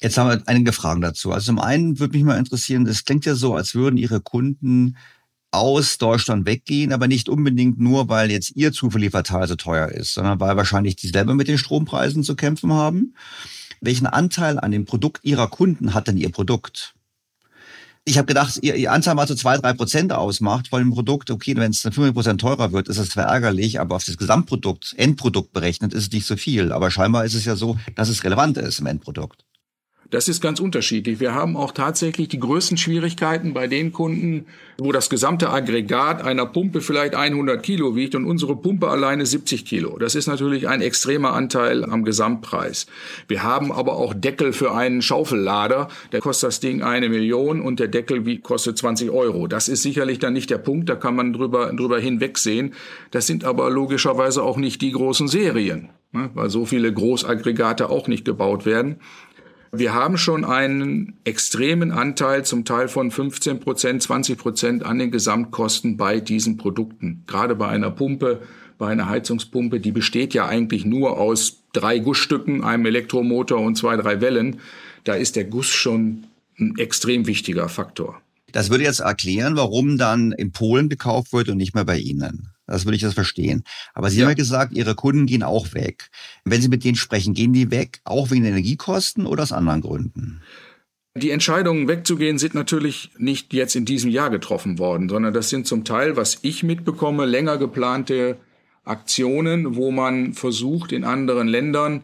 Jetzt 0.00 0.18
haben 0.18 0.28
wir 0.28 0.42
einige 0.46 0.72
Fragen 0.72 1.00
dazu. 1.00 1.32
Also 1.32 1.46
zum 1.46 1.58
einen 1.58 1.98
würde 1.98 2.16
mich 2.16 2.24
mal 2.24 2.38
interessieren, 2.38 2.86
es 2.86 3.04
klingt 3.04 3.24
ja 3.24 3.34
so, 3.34 3.54
als 3.54 3.74
würden 3.74 3.96
Ihre 3.96 4.20
Kunden 4.20 4.96
aus 5.50 5.98
Deutschland 5.98 6.46
weggehen, 6.46 6.92
aber 6.92 7.08
nicht 7.08 7.28
unbedingt 7.28 7.80
nur, 7.80 8.08
weil 8.08 8.30
jetzt 8.30 8.54
ihr 8.56 8.72
Zulieferteil 8.72 9.48
so 9.48 9.56
teuer 9.56 9.88
ist, 9.88 10.14
sondern 10.14 10.40
weil 10.40 10.56
wahrscheinlich 10.56 10.96
die 10.96 11.08
selber 11.08 11.34
mit 11.34 11.48
den 11.48 11.58
Strompreisen 11.58 12.22
zu 12.22 12.36
kämpfen 12.36 12.72
haben. 12.72 13.14
Welchen 13.80 14.06
Anteil 14.06 14.58
an 14.58 14.70
dem 14.70 14.84
Produkt 14.84 15.24
ihrer 15.24 15.48
Kunden 15.48 15.94
hat 15.94 16.08
denn 16.08 16.16
ihr 16.16 16.30
Produkt? 16.30 16.94
Ich 18.08 18.18
habe 18.18 18.26
gedacht, 18.26 18.60
ihr, 18.62 18.76
ihr 18.76 18.92
Anteil 18.92 19.16
mal 19.16 19.26
so 19.26 19.34
zwei, 19.34 19.58
drei 19.58 19.72
Prozent 19.72 20.12
ausmacht 20.12 20.68
von 20.68 20.80
dem 20.80 20.92
Produkt. 20.92 21.30
Okay, 21.30 21.56
wenn 21.56 21.72
es 21.72 21.82
dann 21.82 21.92
50 21.92 22.14
Prozent 22.14 22.40
teurer 22.40 22.70
wird, 22.70 22.88
ist 22.88 23.00
das 23.00 23.08
zwar 23.08 23.24
ärgerlich, 23.24 23.80
aber 23.80 23.96
auf 23.96 24.04
das 24.04 24.16
Gesamtprodukt, 24.16 24.94
Endprodukt 24.96 25.52
berechnet, 25.52 25.92
ist 25.92 26.04
es 26.04 26.12
nicht 26.12 26.26
so 26.26 26.36
viel. 26.36 26.70
Aber 26.72 26.92
scheinbar 26.92 27.24
ist 27.24 27.34
es 27.34 27.44
ja 27.44 27.56
so, 27.56 27.76
dass 27.96 28.08
es 28.08 28.22
relevant 28.22 28.58
ist 28.58 28.78
im 28.78 28.86
Endprodukt. 28.86 29.44
Das 30.10 30.28
ist 30.28 30.40
ganz 30.40 30.60
unterschiedlich. 30.60 31.18
Wir 31.18 31.34
haben 31.34 31.56
auch 31.56 31.72
tatsächlich 31.72 32.28
die 32.28 32.38
größten 32.38 32.76
Schwierigkeiten 32.76 33.54
bei 33.54 33.66
den 33.66 33.92
Kunden, 33.92 34.46
wo 34.78 34.92
das 34.92 35.10
gesamte 35.10 35.50
Aggregat 35.50 36.22
einer 36.22 36.46
Pumpe 36.46 36.80
vielleicht 36.80 37.14
100 37.14 37.62
Kilo 37.62 37.96
wiegt 37.96 38.14
und 38.14 38.24
unsere 38.24 38.54
Pumpe 38.54 38.88
alleine 38.88 39.26
70 39.26 39.64
Kilo. 39.64 39.98
Das 39.98 40.14
ist 40.14 40.28
natürlich 40.28 40.68
ein 40.68 40.80
extremer 40.80 41.32
Anteil 41.32 41.84
am 41.84 42.04
Gesamtpreis. 42.04 42.86
Wir 43.26 43.42
haben 43.42 43.72
aber 43.72 43.96
auch 43.96 44.14
Deckel 44.14 44.52
für 44.52 44.74
einen 44.74 45.02
Schaufellader. 45.02 45.88
Der 46.12 46.20
kostet 46.20 46.48
das 46.48 46.60
Ding 46.60 46.82
eine 46.82 47.08
Million 47.08 47.60
und 47.60 47.80
der 47.80 47.88
Deckel 47.88 48.38
kostet 48.38 48.78
20 48.78 49.10
Euro. 49.10 49.48
Das 49.48 49.68
ist 49.68 49.82
sicherlich 49.82 50.20
dann 50.20 50.34
nicht 50.34 50.50
der 50.50 50.58
Punkt. 50.58 50.88
Da 50.88 50.94
kann 50.94 51.16
man 51.16 51.32
drüber, 51.32 51.72
drüber 51.72 51.98
hinwegsehen. 51.98 52.74
Das 53.10 53.26
sind 53.26 53.44
aber 53.44 53.70
logischerweise 53.70 54.42
auch 54.42 54.56
nicht 54.56 54.82
die 54.82 54.92
großen 54.92 55.26
Serien, 55.26 55.88
ne? 56.12 56.30
weil 56.34 56.50
so 56.50 56.64
viele 56.64 56.92
Großaggregate 56.92 57.90
auch 57.90 58.06
nicht 58.06 58.24
gebaut 58.24 58.66
werden. 58.66 59.00
Wir 59.78 59.94
haben 59.94 60.18
schon 60.18 60.44
einen 60.44 61.14
extremen 61.24 61.90
Anteil, 61.90 62.44
zum 62.44 62.64
Teil 62.64 62.88
von 62.88 63.10
15 63.10 63.60
Prozent, 63.60 64.02
20 64.02 64.38
Prozent 64.38 64.84
an 64.84 64.98
den 64.98 65.10
Gesamtkosten 65.10 65.96
bei 65.96 66.20
diesen 66.20 66.56
Produkten. 66.56 67.24
Gerade 67.26 67.54
bei 67.54 67.68
einer 67.68 67.90
Pumpe, 67.90 68.42
bei 68.78 68.88
einer 68.88 69.08
Heizungspumpe, 69.08 69.80
die 69.80 69.92
besteht 69.92 70.34
ja 70.34 70.46
eigentlich 70.46 70.84
nur 70.84 71.18
aus 71.18 71.62
drei 71.72 71.98
Gussstücken, 71.98 72.64
einem 72.64 72.86
Elektromotor 72.86 73.60
und 73.60 73.76
zwei, 73.76 73.96
drei 73.96 74.20
Wellen. 74.20 74.60
Da 75.04 75.14
ist 75.14 75.36
der 75.36 75.44
Guss 75.44 75.68
schon 75.68 76.24
ein 76.58 76.74
extrem 76.78 77.26
wichtiger 77.26 77.68
Faktor. 77.68 78.20
Das 78.52 78.70
würde 78.70 78.84
jetzt 78.84 79.00
erklären, 79.00 79.56
warum 79.56 79.98
dann 79.98 80.32
in 80.32 80.52
Polen 80.52 80.88
gekauft 80.88 81.32
wird 81.32 81.48
und 81.48 81.58
nicht 81.58 81.74
mehr 81.74 81.84
bei 81.84 81.98
Ihnen. 81.98 82.48
Das 82.66 82.84
würde 82.84 82.96
ich 82.96 83.02
das 83.02 83.14
verstehen. 83.14 83.64
Aber 83.94 84.10
Sie 84.10 84.18
ja. 84.18 84.24
haben 84.24 84.30
ja 84.30 84.34
gesagt, 84.34 84.72
Ihre 84.72 84.94
Kunden 84.94 85.26
gehen 85.26 85.42
auch 85.42 85.74
weg. 85.74 86.10
Wenn 86.44 86.60
Sie 86.60 86.68
mit 86.68 86.84
denen 86.84 86.96
sprechen, 86.96 87.34
gehen 87.34 87.52
die 87.52 87.70
weg 87.70 88.00
auch 88.04 88.30
wegen 88.30 88.42
der 88.42 88.52
Energiekosten 88.52 89.26
oder 89.26 89.42
aus 89.44 89.52
anderen 89.52 89.80
Gründen? 89.80 90.42
Die 91.14 91.30
Entscheidungen 91.30 91.88
wegzugehen 91.88 92.38
sind 92.38 92.54
natürlich 92.54 93.10
nicht 93.16 93.54
jetzt 93.54 93.74
in 93.74 93.86
diesem 93.86 94.10
Jahr 94.10 94.28
getroffen 94.28 94.78
worden, 94.78 95.08
sondern 95.08 95.32
das 95.32 95.48
sind 95.48 95.66
zum 95.66 95.84
Teil, 95.84 96.16
was 96.16 96.38
ich 96.42 96.62
mitbekomme, 96.62 97.24
länger 97.24 97.56
geplante 97.56 98.36
Aktionen, 98.84 99.76
wo 99.76 99.90
man 99.90 100.34
versucht, 100.34 100.92
in 100.92 101.04
anderen 101.04 101.48
Ländern 101.48 102.02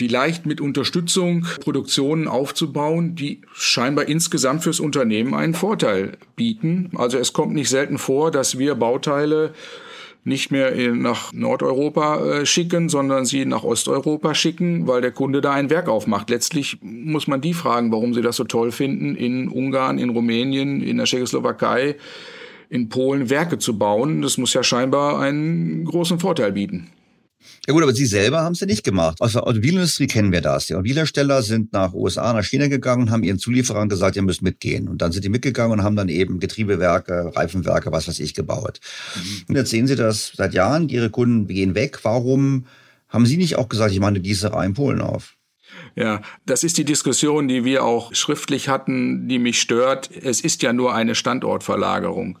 vielleicht 0.00 0.46
mit 0.46 0.62
Unterstützung 0.62 1.44
Produktionen 1.60 2.26
aufzubauen, 2.26 3.16
die 3.16 3.42
scheinbar 3.52 4.08
insgesamt 4.08 4.62
fürs 4.62 4.80
Unternehmen 4.80 5.34
einen 5.34 5.52
Vorteil 5.52 6.12
bieten. 6.36 6.90
Also 6.96 7.18
es 7.18 7.34
kommt 7.34 7.52
nicht 7.52 7.68
selten 7.68 7.98
vor, 7.98 8.30
dass 8.30 8.58
wir 8.58 8.76
Bauteile 8.76 9.52
nicht 10.24 10.50
mehr 10.50 10.74
nach 10.94 11.34
Nordeuropa 11.34 12.24
äh, 12.24 12.46
schicken, 12.46 12.88
sondern 12.88 13.26
sie 13.26 13.44
nach 13.44 13.62
Osteuropa 13.62 14.34
schicken, 14.34 14.86
weil 14.86 15.02
der 15.02 15.12
Kunde 15.12 15.42
da 15.42 15.52
ein 15.52 15.68
Werk 15.68 15.90
aufmacht. 15.90 16.30
Letztlich 16.30 16.78
muss 16.80 17.26
man 17.26 17.42
die 17.42 17.52
fragen, 17.52 17.92
warum 17.92 18.14
sie 18.14 18.22
das 18.22 18.36
so 18.36 18.44
toll 18.44 18.72
finden, 18.72 19.14
in 19.16 19.48
Ungarn, 19.48 19.98
in 19.98 20.08
Rumänien, 20.08 20.80
in 20.80 20.96
der 20.96 21.04
Tschechoslowakei, 21.04 21.96
in 22.70 22.88
Polen 22.88 23.28
Werke 23.28 23.58
zu 23.58 23.76
bauen. 23.76 24.22
Das 24.22 24.38
muss 24.38 24.54
ja 24.54 24.62
scheinbar 24.62 25.20
einen 25.20 25.84
großen 25.84 26.18
Vorteil 26.18 26.52
bieten. 26.52 26.88
Ja 27.66 27.72
gut, 27.72 27.82
aber 27.82 27.92
Sie 27.92 28.06
selber 28.06 28.40
haben 28.42 28.52
es 28.52 28.60
ja 28.60 28.66
nicht 28.66 28.84
gemacht. 28.84 29.20
Aus 29.20 29.32
der 29.32 29.46
Automobilindustrie 29.46 30.06
kennen 30.06 30.32
wir 30.32 30.40
das. 30.40 30.66
Die 30.66 30.74
Automobilhersteller 30.74 31.42
sind 31.42 31.72
nach 31.72 31.92
USA, 31.92 32.32
nach 32.32 32.44
China 32.44 32.68
gegangen 32.68 33.02
und 33.02 33.10
haben 33.10 33.22
ihren 33.22 33.38
Zulieferern 33.38 33.88
gesagt, 33.88 34.16
ihr 34.16 34.22
müsst 34.22 34.42
mitgehen. 34.42 34.88
Und 34.88 35.02
dann 35.02 35.12
sind 35.12 35.24
die 35.24 35.28
mitgegangen 35.28 35.78
und 35.78 35.84
haben 35.84 35.96
dann 35.96 36.08
eben 36.08 36.40
Getriebewerke, 36.40 37.32
Reifenwerke, 37.34 37.92
was 37.92 38.08
weiß 38.08 38.20
ich, 38.20 38.34
gebaut. 38.34 38.80
Mhm. 39.14 39.44
Und 39.48 39.56
jetzt 39.56 39.70
sehen 39.70 39.86
Sie 39.86 39.96
das 39.96 40.32
seit 40.34 40.54
Jahren, 40.54 40.88
Ihre 40.88 41.10
Kunden 41.10 41.46
gehen 41.46 41.74
weg. 41.74 42.00
Warum 42.02 42.66
haben 43.08 43.26
Sie 43.26 43.36
nicht 43.36 43.56
auch 43.56 43.68
gesagt, 43.68 43.92
ich 43.92 44.00
mache 44.00 44.08
eine 44.08 44.20
Gießerei 44.20 44.66
in 44.66 44.74
Polen 44.74 45.00
auf? 45.00 45.36
Ja, 45.96 46.20
das 46.46 46.64
ist 46.64 46.78
die 46.78 46.84
Diskussion, 46.84 47.48
die 47.48 47.64
wir 47.64 47.84
auch 47.84 48.14
schriftlich 48.14 48.68
hatten, 48.68 49.28
die 49.28 49.38
mich 49.38 49.60
stört. 49.60 50.10
Es 50.10 50.40
ist 50.40 50.62
ja 50.62 50.72
nur 50.72 50.94
eine 50.94 51.14
Standortverlagerung. 51.14 52.38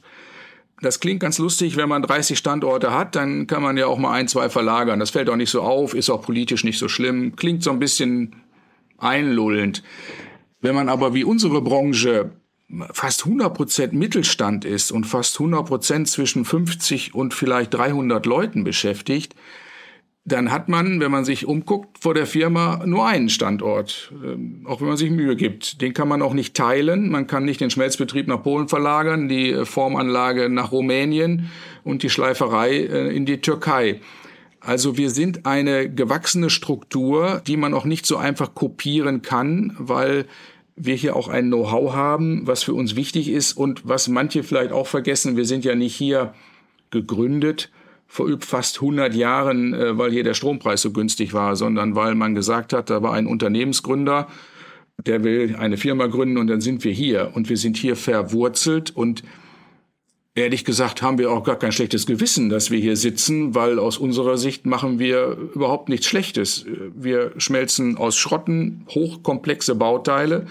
Das 0.82 1.00
klingt 1.00 1.20
ganz 1.20 1.38
lustig, 1.38 1.76
wenn 1.76 1.88
man 1.88 2.02
30 2.02 2.38
Standorte 2.38 2.92
hat, 2.92 3.14
dann 3.14 3.46
kann 3.46 3.62
man 3.62 3.76
ja 3.76 3.86
auch 3.86 3.98
mal 3.98 4.12
ein, 4.12 4.28
zwei 4.28 4.48
verlagern. 4.48 4.98
Das 4.98 5.10
fällt 5.10 5.28
auch 5.28 5.36
nicht 5.36 5.50
so 5.50 5.60
auf, 5.60 5.94
ist 5.94 6.08
auch 6.08 6.22
politisch 6.22 6.64
nicht 6.64 6.78
so 6.78 6.88
schlimm, 6.88 7.36
klingt 7.36 7.62
so 7.62 7.70
ein 7.70 7.78
bisschen 7.78 8.36
einlullend. 8.96 9.82
Wenn 10.60 10.74
man 10.74 10.88
aber 10.88 11.14
wie 11.14 11.24
unsere 11.24 11.60
Branche 11.60 12.32
fast 12.92 13.24
100 13.24 13.52
Prozent 13.52 13.92
Mittelstand 13.92 14.64
ist 14.64 14.92
und 14.92 15.04
fast 15.04 15.38
100 15.38 15.66
Prozent 15.66 16.08
zwischen 16.08 16.44
50 16.44 17.14
und 17.14 17.34
vielleicht 17.34 17.74
300 17.74 18.24
Leuten 18.26 18.64
beschäftigt, 18.64 19.34
dann 20.30 20.50
hat 20.50 20.68
man, 20.68 21.00
wenn 21.00 21.10
man 21.10 21.24
sich 21.24 21.46
umguckt, 21.46 21.98
vor 22.00 22.14
der 22.14 22.26
Firma 22.26 22.82
nur 22.86 23.06
einen 23.06 23.28
Standort, 23.28 24.12
ähm, 24.24 24.64
auch 24.66 24.80
wenn 24.80 24.88
man 24.88 24.96
sich 24.96 25.10
Mühe 25.10 25.36
gibt. 25.36 25.80
Den 25.80 25.94
kann 25.94 26.08
man 26.08 26.22
auch 26.22 26.34
nicht 26.34 26.54
teilen. 26.54 27.10
Man 27.10 27.26
kann 27.26 27.44
nicht 27.44 27.60
den 27.60 27.70
Schmelzbetrieb 27.70 28.28
nach 28.28 28.42
Polen 28.42 28.68
verlagern, 28.68 29.28
die 29.28 29.50
äh, 29.50 29.64
Formanlage 29.64 30.48
nach 30.48 30.72
Rumänien 30.72 31.50
und 31.84 32.02
die 32.02 32.10
Schleiferei 32.10 32.76
äh, 32.76 33.14
in 33.14 33.26
die 33.26 33.40
Türkei. 33.40 34.00
Also 34.60 34.98
wir 34.98 35.10
sind 35.10 35.46
eine 35.46 35.90
gewachsene 35.90 36.50
Struktur, 36.50 37.42
die 37.46 37.56
man 37.56 37.72
auch 37.72 37.86
nicht 37.86 38.04
so 38.04 38.18
einfach 38.18 38.54
kopieren 38.54 39.22
kann, 39.22 39.74
weil 39.78 40.26
wir 40.76 40.94
hier 40.94 41.16
auch 41.16 41.28
ein 41.28 41.46
Know-how 41.46 41.94
haben, 41.94 42.46
was 42.46 42.62
für 42.62 42.74
uns 42.74 42.94
wichtig 42.94 43.28
ist 43.30 43.54
und 43.54 43.88
was 43.88 44.08
manche 44.08 44.42
vielleicht 44.42 44.72
auch 44.72 44.86
vergessen. 44.86 45.36
Wir 45.36 45.44
sind 45.44 45.64
ja 45.64 45.74
nicht 45.74 45.94
hier 45.94 46.34
gegründet, 46.90 47.70
vor 48.12 48.28
fast 48.40 48.78
100 48.82 49.14
Jahren, 49.14 49.72
äh, 49.72 49.96
weil 49.96 50.10
hier 50.10 50.24
der 50.24 50.34
Strompreis 50.34 50.82
so 50.82 50.90
günstig 50.90 51.32
war, 51.32 51.54
sondern 51.54 51.94
weil 51.94 52.16
man 52.16 52.34
gesagt 52.34 52.72
hat, 52.72 52.90
da 52.90 53.02
war 53.02 53.14
ein 53.14 53.28
Unternehmensgründer, 53.28 54.26
der 55.06 55.22
will 55.22 55.54
eine 55.56 55.76
Firma 55.76 56.08
gründen 56.08 56.36
und 56.36 56.48
dann 56.48 56.60
sind 56.60 56.82
wir 56.82 56.92
hier. 56.92 57.30
Und 57.34 57.48
wir 57.48 57.56
sind 57.56 57.76
hier 57.76 57.94
verwurzelt 57.94 58.90
und 58.90 59.22
ehrlich 60.34 60.64
gesagt 60.64 61.02
haben 61.02 61.18
wir 61.18 61.30
auch 61.30 61.44
gar 61.44 61.56
kein 61.56 61.70
schlechtes 61.70 62.04
Gewissen, 62.04 62.48
dass 62.48 62.72
wir 62.72 62.80
hier 62.80 62.96
sitzen, 62.96 63.54
weil 63.54 63.78
aus 63.78 63.96
unserer 63.96 64.38
Sicht 64.38 64.66
machen 64.66 64.98
wir 64.98 65.36
überhaupt 65.54 65.88
nichts 65.88 66.06
Schlechtes. 66.06 66.66
Wir 66.92 67.32
schmelzen 67.36 67.96
aus 67.96 68.16
Schrotten 68.16 68.86
hochkomplexe 68.90 69.76
Bauteile, 69.76 70.46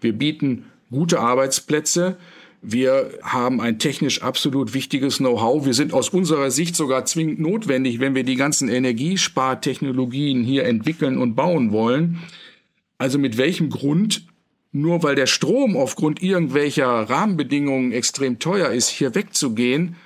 wir 0.00 0.14
bieten 0.14 0.64
gute 0.90 1.20
Arbeitsplätze, 1.20 2.16
wir 2.64 3.18
haben 3.22 3.60
ein 3.60 3.80
technisch 3.80 4.22
absolut 4.22 4.72
wichtiges 4.72 5.18
Know-how. 5.18 5.66
Wir 5.66 5.74
sind 5.74 5.92
aus 5.92 6.10
unserer 6.10 6.52
Sicht 6.52 6.76
sogar 6.76 7.04
zwingend 7.04 7.40
notwendig, 7.40 7.98
wenn 7.98 8.14
wir 8.14 8.22
die 8.22 8.36
ganzen 8.36 8.68
Energiespartechnologien 8.68 10.44
hier 10.44 10.64
entwickeln 10.64 11.18
und 11.18 11.34
bauen 11.34 11.72
wollen. 11.72 12.20
Also 12.98 13.18
mit 13.18 13.36
welchem 13.36 13.68
Grund, 13.68 14.28
nur 14.70 15.02
weil 15.02 15.16
der 15.16 15.26
Strom 15.26 15.76
aufgrund 15.76 16.22
irgendwelcher 16.22 16.86
Rahmenbedingungen 16.86 17.90
extrem 17.90 18.38
teuer 18.38 18.70
ist, 18.70 18.90
hier 18.90 19.16
wegzugehen, 19.16 19.96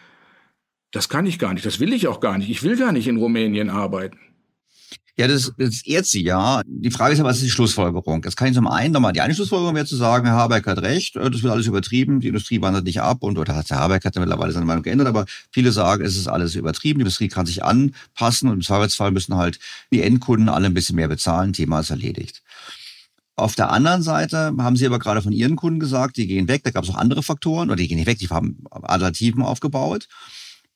das 0.92 1.10
kann 1.10 1.26
ich 1.26 1.38
gar 1.38 1.52
nicht, 1.52 1.66
das 1.66 1.78
will 1.78 1.92
ich 1.92 2.08
auch 2.08 2.20
gar 2.20 2.38
nicht. 2.38 2.48
Ich 2.48 2.62
will 2.62 2.78
gar 2.78 2.92
nicht 2.92 3.06
in 3.06 3.18
Rumänien 3.18 3.68
arbeiten. 3.68 4.18
Ja, 5.18 5.26
das, 5.28 5.50
das 5.56 5.86
ehrt 5.86 6.04
sie 6.04 6.22
ja. 6.22 6.60
Die 6.66 6.90
Frage 6.90 7.14
ist 7.14 7.18
ja, 7.18 7.24
was 7.24 7.38
ist 7.38 7.46
die 7.46 7.50
Schlussfolgerung? 7.50 8.20
Das 8.20 8.36
kann 8.36 8.48
ich 8.48 8.54
zum 8.54 8.66
einen 8.66 8.92
nochmal, 8.92 9.14
die 9.14 9.22
eine 9.22 9.34
Schlussfolgerung 9.34 9.74
wäre 9.74 9.86
zu 9.86 9.96
sagen, 9.96 10.26
Herr 10.26 10.36
Habeck 10.36 10.66
hat 10.66 10.82
recht, 10.82 11.16
äh, 11.16 11.30
das 11.30 11.42
wird 11.42 11.52
alles 11.52 11.66
übertrieben, 11.66 12.20
die 12.20 12.28
Industrie 12.28 12.60
wandert 12.60 12.84
nicht 12.84 13.00
ab 13.00 13.22
und 13.22 13.38
oder 13.38 13.54
Herr 13.54 13.78
Habeck 13.78 14.04
hat 14.04 14.14
ja 14.14 14.20
mittlerweile 14.20 14.52
seine 14.52 14.66
Meinung 14.66 14.82
geändert, 14.82 15.06
aber 15.06 15.24
viele 15.50 15.72
sagen, 15.72 16.04
es 16.04 16.16
ist 16.16 16.28
alles 16.28 16.54
übertrieben, 16.54 16.98
die 16.98 17.04
Industrie 17.04 17.28
kann 17.28 17.46
sich 17.46 17.64
anpassen 17.64 18.50
und 18.50 18.56
im 18.56 18.60
Zweifelsfall 18.60 19.10
müssen 19.10 19.36
halt 19.36 19.58
die 19.90 20.02
Endkunden 20.02 20.50
alle 20.50 20.66
ein 20.66 20.74
bisschen 20.74 20.96
mehr 20.96 21.08
bezahlen, 21.08 21.54
Thema 21.54 21.80
ist 21.80 21.90
erledigt. 21.90 22.42
Auf 23.36 23.54
der 23.54 23.70
anderen 23.70 24.02
Seite 24.02 24.54
haben 24.58 24.76
Sie 24.76 24.86
aber 24.86 24.98
gerade 24.98 25.22
von 25.22 25.32
Ihren 25.32 25.56
Kunden 25.56 25.80
gesagt, 25.80 26.16
die 26.18 26.26
gehen 26.26 26.48
weg, 26.48 26.62
da 26.64 26.70
gab 26.70 26.84
es 26.84 26.90
auch 26.90 26.96
andere 26.96 27.22
Faktoren, 27.22 27.68
oder 27.68 27.76
die 27.76 27.88
gehen 27.88 27.98
nicht 27.98 28.06
weg, 28.06 28.18
die 28.18 28.28
haben 28.28 28.64
Alternativen 28.70 29.42
aufgebaut. 29.42 30.08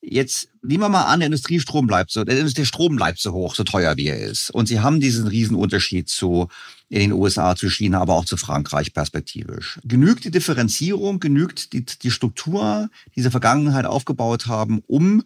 Jetzt 0.02 0.48
nehmen 0.62 0.82
wir 0.82 0.88
mal 0.88 1.04
an, 1.04 1.20
der 1.20 1.26
Industriestrom 1.26 1.86
bleibt 1.86 2.10
so, 2.10 2.24
der 2.24 2.64
Strom 2.64 2.96
bleibt 2.96 3.18
so 3.18 3.32
hoch, 3.32 3.54
so 3.54 3.64
teuer 3.64 3.96
wie 3.98 4.06
er 4.06 4.18
ist. 4.18 4.50
Und 4.50 4.66
Sie 4.66 4.80
haben 4.80 4.98
diesen 4.98 5.26
Riesenunterschied 5.26 6.08
zu 6.08 6.48
in 6.88 7.00
den 7.00 7.12
USA, 7.12 7.54
zu 7.54 7.68
China, 7.68 8.00
aber 8.00 8.14
auch 8.14 8.24
zu 8.24 8.36
Frankreich 8.36 8.94
perspektivisch. 8.94 9.78
Genügt 9.84 10.24
die 10.24 10.30
Differenzierung, 10.30 11.20
genügt 11.20 11.72
die, 11.74 11.84
die 11.84 12.10
Struktur, 12.10 12.88
die 13.14 13.22
Sie 13.22 13.30
Vergangenheit 13.30 13.84
aufgebaut 13.84 14.46
haben, 14.46 14.82
um 14.86 15.22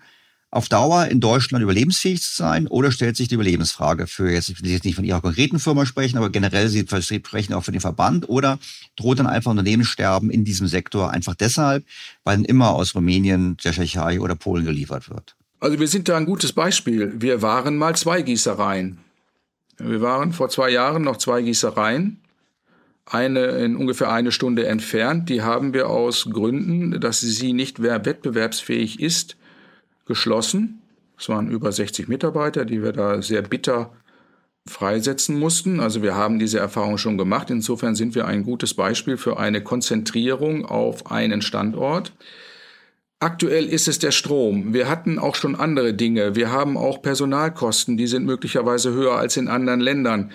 auf 0.55 0.68
Dauer 0.68 1.07
in 1.07 1.20
Deutschland 1.20 1.62
überlebensfähig 1.62 2.22
zu 2.22 2.34
sein? 2.34 2.68
Oder 2.68 2.92
stellt 2.92 3.16
sich 3.16 3.26
die 3.26 3.34
Überlebensfrage 3.34 4.07
für 4.07 4.30
jetzt, 4.30 4.48
ich 4.48 4.62
will 4.62 4.70
jetzt 4.70 4.84
nicht 4.84 4.94
von 4.94 5.05
Ihrer 5.05 5.20
konkreten 5.20 5.59
Firma 5.59 5.84
sprechen, 5.84 6.16
aber 6.16 6.30
generell 6.30 6.68
Sie 6.68 6.86
sprechen 6.86 7.52
auch 7.55 7.64
für 7.64 7.72
den 7.72 7.80
Verband 7.80 8.28
oder 8.28 8.59
droht 8.96 9.18
dann 9.18 9.26
einfach 9.26 9.50
Unternehmenssterben 9.50 10.30
in 10.30 10.44
diesem 10.44 10.68
Sektor 10.68 11.11
einfach 11.11 11.34
deshalb, 11.34 11.84
weil 12.22 12.44
immer 12.44 12.70
aus 12.70 12.94
Rumänien, 12.94 13.57
der 13.64 13.72
oder 14.20 14.36
Polen 14.36 14.64
geliefert 14.64 15.11
wird? 15.11 15.34
Also 15.59 15.80
wir 15.80 15.88
sind 15.88 16.09
da 16.09 16.16
ein 16.16 16.26
gutes 16.26 16.52
Beispiel. 16.52 17.12
Wir 17.16 17.42
waren 17.42 17.76
mal 17.76 17.96
zwei 17.96 18.22
Gießereien. 18.22 18.98
Wir 19.78 20.00
waren 20.00 20.32
vor 20.32 20.50
zwei 20.50 20.70
Jahren 20.70 21.02
noch 21.02 21.16
zwei 21.16 21.42
Gießereien 21.42 22.20
eine 23.07 23.40
in 23.40 23.76
ungefähr 23.76 24.11
eine 24.11 24.32
Stunde 24.32 24.66
entfernt. 24.66 25.28
Die 25.28 25.42
haben 25.42 25.74
wir 25.74 25.90
aus 25.90 26.28
Gründen, 26.30 27.00
dass 27.00 27.20
sie 27.20 27.52
nicht 27.52 27.82
wettbewerbsfähig 27.82 29.00
ist, 29.00 29.36
geschlossen. 30.07 30.80
Es 31.18 31.28
waren 31.28 31.48
über 31.48 31.72
60 31.72 32.09
Mitarbeiter, 32.09 32.64
die 32.64 32.82
wir 32.82 32.92
da 32.92 33.22
sehr 33.22 33.42
bitter 33.42 33.92
freisetzen 34.66 35.38
mussten. 35.38 35.80
Also 35.80 36.02
wir 36.02 36.14
haben 36.14 36.38
diese 36.38 36.59
Erfahrung 36.59 36.98
schon 36.98 37.18
gemacht. 37.18 37.50
Insofern 37.50 37.94
sind 37.94 38.14
wir 38.14 38.26
ein 38.26 38.44
gutes 38.44 38.74
Beispiel 38.74 39.16
für 39.16 39.38
eine 39.38 39.62
Konzentrierung 39.62 40.64
auf 40.64 41.11
einen 41.11 41.42
Standort. 41.42 42.12
Aktuell 43.20 43.66
ist 43.66 43.88
es 43.88 43.98
der 43.98 44.11
Strom. 44.11 44.74
Wir 44.74 44.88
hatten 44.88 45.18
auch 45.18 45.34
schon 45.34 45.55
andere 45.55 45.94
Dinge. 45.94 46.34
Wir 46.34 46.50
haben 46.50 46.76
auch 46.76 47.00
Personalkosten, 47.00 47.96
die 47.96 48.07
sind 48.07 48.26
möglicherweise 48.26 48.92
höher 48.92 49.14
als 49.14 49.36
in 49.36 49.48
anderen 49.48 49.80
Ländern. 49.80 50.32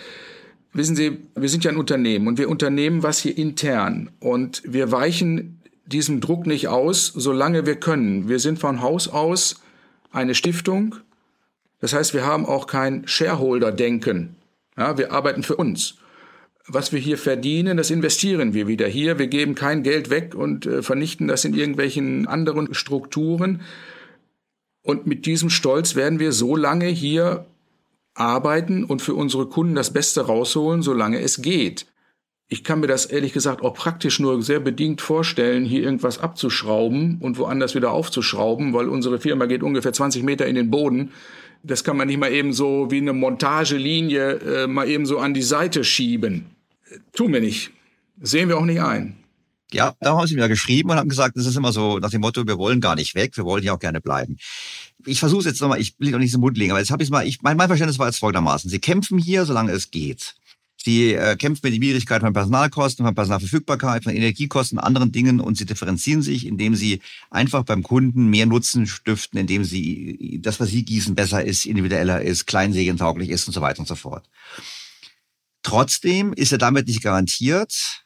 Wissen 0.74 0.96
Sie, 0.96 1.18
wir 1.36 1.50
sind 1.50 1.64
ja 1.64 1.72
ein 1.72 1.78
Unternehmen 1.78 2.28
und 2.28 2.38
wir 2.38 2.50
unternehmen 2.50 3.02
was 3.04 3.20
hier 3.20 3.38
intern 3.38 4.12
und 4.20 4.62
wir 4.66 4.92
weichen 4.92 5.59
diesem 5.92 6.22
Druck 6.22 6.46
nicht 6.46 6.68
aus, 6.68 7.08
solange 7.08 7.66
wir 7.66 7.76
können. 7.76 8.30
Wir 8.30 8.40
sind 8.40 8.60
von 8.60 8.82
Haus 8.82 9.08
aus 9.08 9.62
eine 10.12 10.36
Stiftung. 10.36 10.96
Das 11.80 11.94
heißt, 11.94 12.14
wir 12.14 12.26
haben 12.26 12.46
auch 12.46 12.68
kein 12.68 13.08
Shareholder-Denken. 13.08 14.36
Ja, 14.78 14.98
wir 14.98 15.12
arbeiten 15.12 15.44
für 15.44 15.56
uns. 15.56 15.96
Was 16.68 16.92
wir 16.94 17.00
hier 17.00 17.18
verdienen, 17.18 17.78
das 17.78 17.90
investieren 17.90 18.54
wir 18.54 18.68
wieder 18.68 18.88
hier. 18.88 19.18
Wir 19.18 19.28
geben 19.28 19.56
kein 19.56 19.82
Geld 19.82 20.10
weg 20.10 20.36
und 20.36 20.66
äh, 20.66 20.84
vernichten 20.84 21.28
das 21.28 21.44
in 21.44 21.56
irgendwelchen 21.56 22.28
anderen 22.28 22.74
Strukturen. 22.74 23.62
Und 24.84 25.08
mit 25.08 25.26
diesem 25.26 25.50
Stolz 25.50 25.96
werden 25.96 26.20
wir 26.20 26.32
so 26.32 26.56
lange 26.56 26.88
hier 26.88 27.46
arbeiten 28.14 28.84
und 28.84 29.02
für 29.02 29.16
unsere 29.16 29.48
Kunden 29.48 29.76
das 29.76 29.92
Beste 29.92 30.22
rausholen, 30.22 30.82
solange 30.82 31.20
es 31.22 31.42
geht. 31.42 31.88
Ich 32.52 32.64
kann 32.64 32.80
mir 32.80 32.88
das 32.88 33.06
ehrlich 33.06 33.32
gesagt 33.32 33.62
auch 33.62 33.76
praktisch 33.76 34.20
nur 34.20 34.42
sehr 34.42 34.60
bedingt 34.60 35.02
vorstellen, 35.02 35.66
hier 35.66 35.84
irgendwas 35.84 36.18
abzuschrauben 36.18 37.20
und 37.22 37.38
woanders 37.38 37.76
wieder 37.76 37.92
aufzuschrauben, 37.92 38.74
weil 38.74 38.90
unsere 38.90 39.20
Firma 39.20 39.46
geht 39.46 39.62
ungefähr 39.62 39.94
20 39.94 40.24
Meter 40.24 40.48
in 40.48 40.56
den 40.56 40.72
Boden. 40.72 41.12
Das 41.62 41.84
kann 41.84 41.96
man 41.96 42.08
nicht 42.08 42.20
mal 42.20 42.32
eben 42.32 42.52
so 42.52 42.90
wie 42.90 42.98
eine 42.98 43.14
Montagelinie 43.14 44.40
äh, 44.40 44.68
mal 44.68 44.90
eben 44.90 45.06
so 45.06 45.20
an 45.20 45.36
die 45.36 45.44
Seite 45.44 45.84
schieben. 45.84 46.48
Tun 47.14 47.34
wir 47.34 47.42
nicht. 47.42 47.70
Sehen 48.20 48.50
wir 48.50 48.58
auch 48.58 48.66
nicht 48.66 48.82
ein. 48.82 49.18
Ja, 49.72 49.94
da 50.00 50.18
haben 50.18 50.26
sie 50.26 50.36
mir 50.36 50.48
geschrieben 50.48 50.90
und 50.90 50.98
haben 50.98 51.10
gesagt, 51.10 51.38
das 51.38 51.46
ist 51.46 51.56
immer 51.56 51.72
so 51.72 52.00
nach 52.00 52.10
dem 52.10 52.22
Motto, 52.22 52.48
wir 52.48 52.58
wollen 52.58 52.82
gar 52.82 52.96
nicht 52.96 53.14
weg, 53.14 53.38
wir 53.38 53.46
wollen 53.46 53.62
hier 53.62 53.76
auch 53.76 53.80
gerne 53.80 54.02
bleiben. 54.02 54.38
Ich 55.06 55.20
versuche 55.20 55.42
es 55.42 55.46
jetzt 55.46 55.62
nochmal, 55.62 55.80
ich 55.80 55.94
will 56.00 56.12
doch 56.12 56.18
nicht 56.18 56.32
so 56.32 56.40
Mund 56.40 56.58
legen, 56.58 56.72
aber 56.72 56.80
jetzt 56.80 56.90
habe 56.90 57.04
ich 57.04 57.12
mal, 57.12 57.28
ich, 57.28 57.44
mein, 57.44 57.56
mein 57.56 57.68
Verständnis 57.68 58.00
war 58.00 58.08
jetzt 58.08 58.18
folgendermaßen. 58.18 58.70
Sie 58.70 58.80
kämpfen 58.80 59.20
hier, 59.20 59.46
solange 59.46 59.72
es 59.72 59.92
geht. 59.92 60.36
Sie 60.90 61.14
äh, 61.14 61.36
kämpfen 61.36 61.62
mit 61.70 61.76
Schwierigkeiten 61.76 62.26
von 62.26 62.34
Personalkosten, 62.34 63.06
von 63.06 63.14
Personalverfügbarkeit, 63.14 64.06
von 64.06 64.16
Energiekosten, 64.16 64.80
anderen 64.80 65.12
Dingen 65.12 65.40
und 65.40 65.56
sie 65.56 65.68
differenzieren 65.68 66.24
sich, 66.24 66.48
indem 66.48 66.74
sie 66.74 67.00
einfach 67.30 67.64
beim 67.64 67.84
Kunden 67.84 68.28
mehr 68.32 68.48
Nutzen 68.48 68.88
stiften, 68.88 69.40
indem 69.40 69.64
sie 69.64 70.40
das, 70.42 70.60
was 70.60 70.70
sie 70.70 70.84
gießen, 70.84 71.14
besser 71.14 71.46
ist, 71.46 71.68
individueller 71.68 72.24
ist, 72.24 72.48
kleinsägentauglich 72.48 73.30
ist 73.30 73.48
und 73.48 73.54
so 73.54 73.62
weiter 73.62 73.82
und 73.82 73.88
so 73.88 73.94
fort. 73.94 74.28
Trotzdem 75.62 76.34
ist 76.34 76.54
er 76.54 76.58
damit 76.58 76.88
nicht 76.88 77.04
garantiert, 77.04 78.04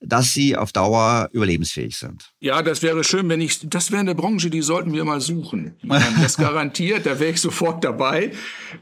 dass 0.00 0.32
sie 0.32 0.56
auf 0.56 0.72
Dauer 0.72 1.28
überlebensfähig 1.32 1.96
sind. 1.96 2.32
Ja, 2.40 2.62
das 2.62 2.82
wäre 2.82 3.04
schön, 3.04 3.28
wenn 3.28 3.40
ich, 3.40 3.68
das 3.68 3.90
wäre 3.90 4.00
eine 4.00 4.14
Branche, 4.14 4.48
die 4.48 4.62
sollten 4.62 4.92
wir 4.92 5.04
mal 5.04 5.20
suchen. 5.20 5.76
Das 6.20 6.36
garantiert, 6.38 7.06
da 7.06 7.20
wäre 7.20 7.32
ich 7.32 7.40
sofort 7.40 7.84
dabei. 7.84 8.32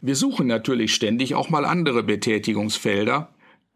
Wir 0.01 0.15
suchen 0.15 0.47
natürlich 0.47 0.95
ständig 0.95 1.35
auch 1.35 1.51
mal 1.51 1.65
andere 1.65 2.05
Betätigungsfelder. 2.05 3.29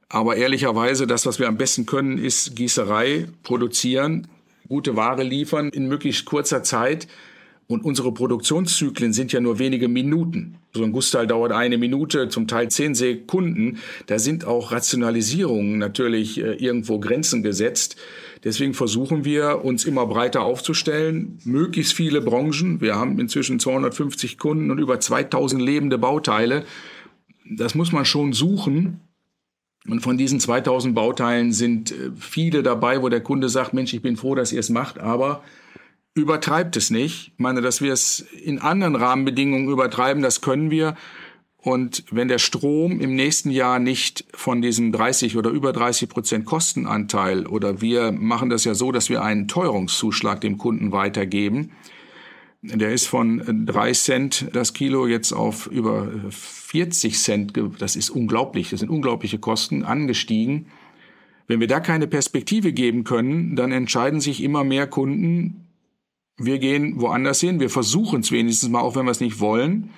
Aber 0.08 0.36
ehrlicherweise, 0.36 1.06
das, 1.06 1.26
was 1.26 1.38
wir 1.38 1.48
am 1.48 1.56
besten 1.56 1.86
können, 1.86 2.18
ist 2.18 2.54
Gießerei, 2.54 3.28
produzieren, 3.42 4.28
gute 4.68 4.94
Ware 4.94 5.22
liefern 5.22 5.70
in 5.70 5.88
möglichst 5.88 6.26
kurzer 6.26 6.62
Zeit. 6.62 7.08
Und 7.72 7.86
unsere 7.86 8.12
Produktionszyklen 8.12 9.14
sind 9.14 9.32
ja 9.32 9.40
nur 9.40 9.58
wenige 9.58 9.88
Minuten. 9.88 10.58
So 10.74 10.84
ein 10.84 10.92
Gussteil 10.92 11.26
dauert 11.26 11.52
eine 11.52 11.78
Minute, 11.78 12.28
zum 12.28 12.46
Teil 12.46 12.70
zehn 12.70 12.94
Sekunden. 12.94 13.78
Da 14.08 14.18
sind 14.18 14.44
auch 14.44 14.72
Rationalisierungen 14.72 15.78
natürlich 15.78 16.38
äh, 16.38 16.52
irgendwo 16.52 17.00
Grenzen 17.00 17.42
gesetzt. 17.42 17.96
Deswegen 18.44 18.74
versuchen 18.74 19.24
wir, 19.24 19.64
uns 19.64 19.86
immer 19.86 20.04
breiter 20.04 20.42
aufzustellen, 20.42 21.38
möglichst 21.44 21.94
viele 21.94 22.20
Branchen. 22.20 22.82
Wir 22.82 22.96
haben 22.96 23.18
inzwischen 23.18 23.58
250 23.58 24.36
Kunden 24.36 24.70
und 24.70 24.78
über 24.78 25.00
2000 25.00 25.62
lebende 25.62 25.96
Bauteile. 25.96 26.66
Das 27.50 27.74
muss 27.74 27.90
man 27.90 28.04
schon 28.04 28.34
suchen. 28.34 29.00
Und 29.88 30.00
von 30.00 30.18
diesen 30.18 30.40
2000 30.40 30.94
Bauteilen 30.94 31.52
sind 31.52 31.90
äh, 31.90 32.10
viele 32.18 32.62
dabei, 32.62 33.00
wo 33.00 33.08
der 33.08 33.22
Kunde 33.22 33.48
sagt, 33.48 33.72
Mensch, 33.72 33.94
ich 33.94 34.02
bin 34.02 34.18
froh, 34.18 34.34
dass 34.34 34.52
ihr 34.52 34.60
es 34.60 34.68
macht, 34.68 34.98
aber 34.98 35.42
übertreibt 36.14 36.76
es 36.76 36.90
nicht. 36.90 37.32
Ich 37.34 37.38
meine, 37.38 37.60
dass 37.60 37.80
wir 37.80 37.92
es 37.92 38.20
in 38.20 38.58
anderen 38.58 38.96
Rahmenbedingungen 38.96 39.68
übertreiben, 39.68 40.22
das 40.22 40.40
können 40.40 40.70
wir. 40.70 40.94
Und 41.56 42.04
wenn 42.10 42.26
der 42.26 42.38
Strom 42.38 43.00
im 43.00 43.14
nächsten 43.14 43.50
Jahr 43.50 43.78
nicht 43.78 44.24
von 44.34 44.62
diesem 44.62 44.90
30 44.90 45.36
oder 45.36 45.50
über 45.50 45.72
30 45.72 46.08
Prozent 46.08 46.44
Kostenanteil 46.44 47.46
oder 47.46 47.80
wir 47.80 48.10
machen 48.10 48.50
das 48.50 48.64
ja 48.64 48.74
so, 48.74 48.90
dass 48.90 49.08
wir 49.08 49.22
einen 49.22 49.46
Teuerungszuschlag 49.46 50.40
dem 50.40 50.58
Kunden 50.58 50.90
weitergeben, 50.90 51.70
der 52.62 52.92
ist 52.92 53.06
von 53.06 53.66
3 53.66 53.92
Cent 53.92 54.48
das 54.52 54.72
Kilo 54.72 55.06
jetzt 55.06 55.32
auf 55.32 55.68
über 55.68 56.08
40 56.30 57.18
Cent, 57.18 57.52
das 57.78 57.96
ist 57.96 58.10
unglaublich, 58.10 58.70
das 58.70 58.80
sind 58.80 58.88
unglaubliche 58.88 59.38
Kosten 59.38 59.84
angestiegen. 59.84 60.66
Wenn 61.46 61.60
wir 61.60 61.68
da 61.68 61.80
keine 61.80 62.06
Perspektive 62.06 62.72
geben 62.72 63.04
können, 63.04 63.56
dann 63.56 63.72
entscheiden 63.72 64.20
sich 64.20 64.42
immer 64.42 64.64
mehr 64.64 64.86
Kunden, 64.86 65.61
wir 66.44 66.58
gehen 66.58 67.00
woanders 67.00 67.40
hin, 67.40 67.60
wir 67.60 67.70
versuchen 67.70 68.20
es 68.20 68.32
wenigstens 68.32 68.68
mal, 68.70 68.80
auch 68.80 68.96
wenn 68.96 69.04
wir 69.04 69.10
es 69.10 69.20
nicht 69.20 69.40
wollen. 69.40 69.90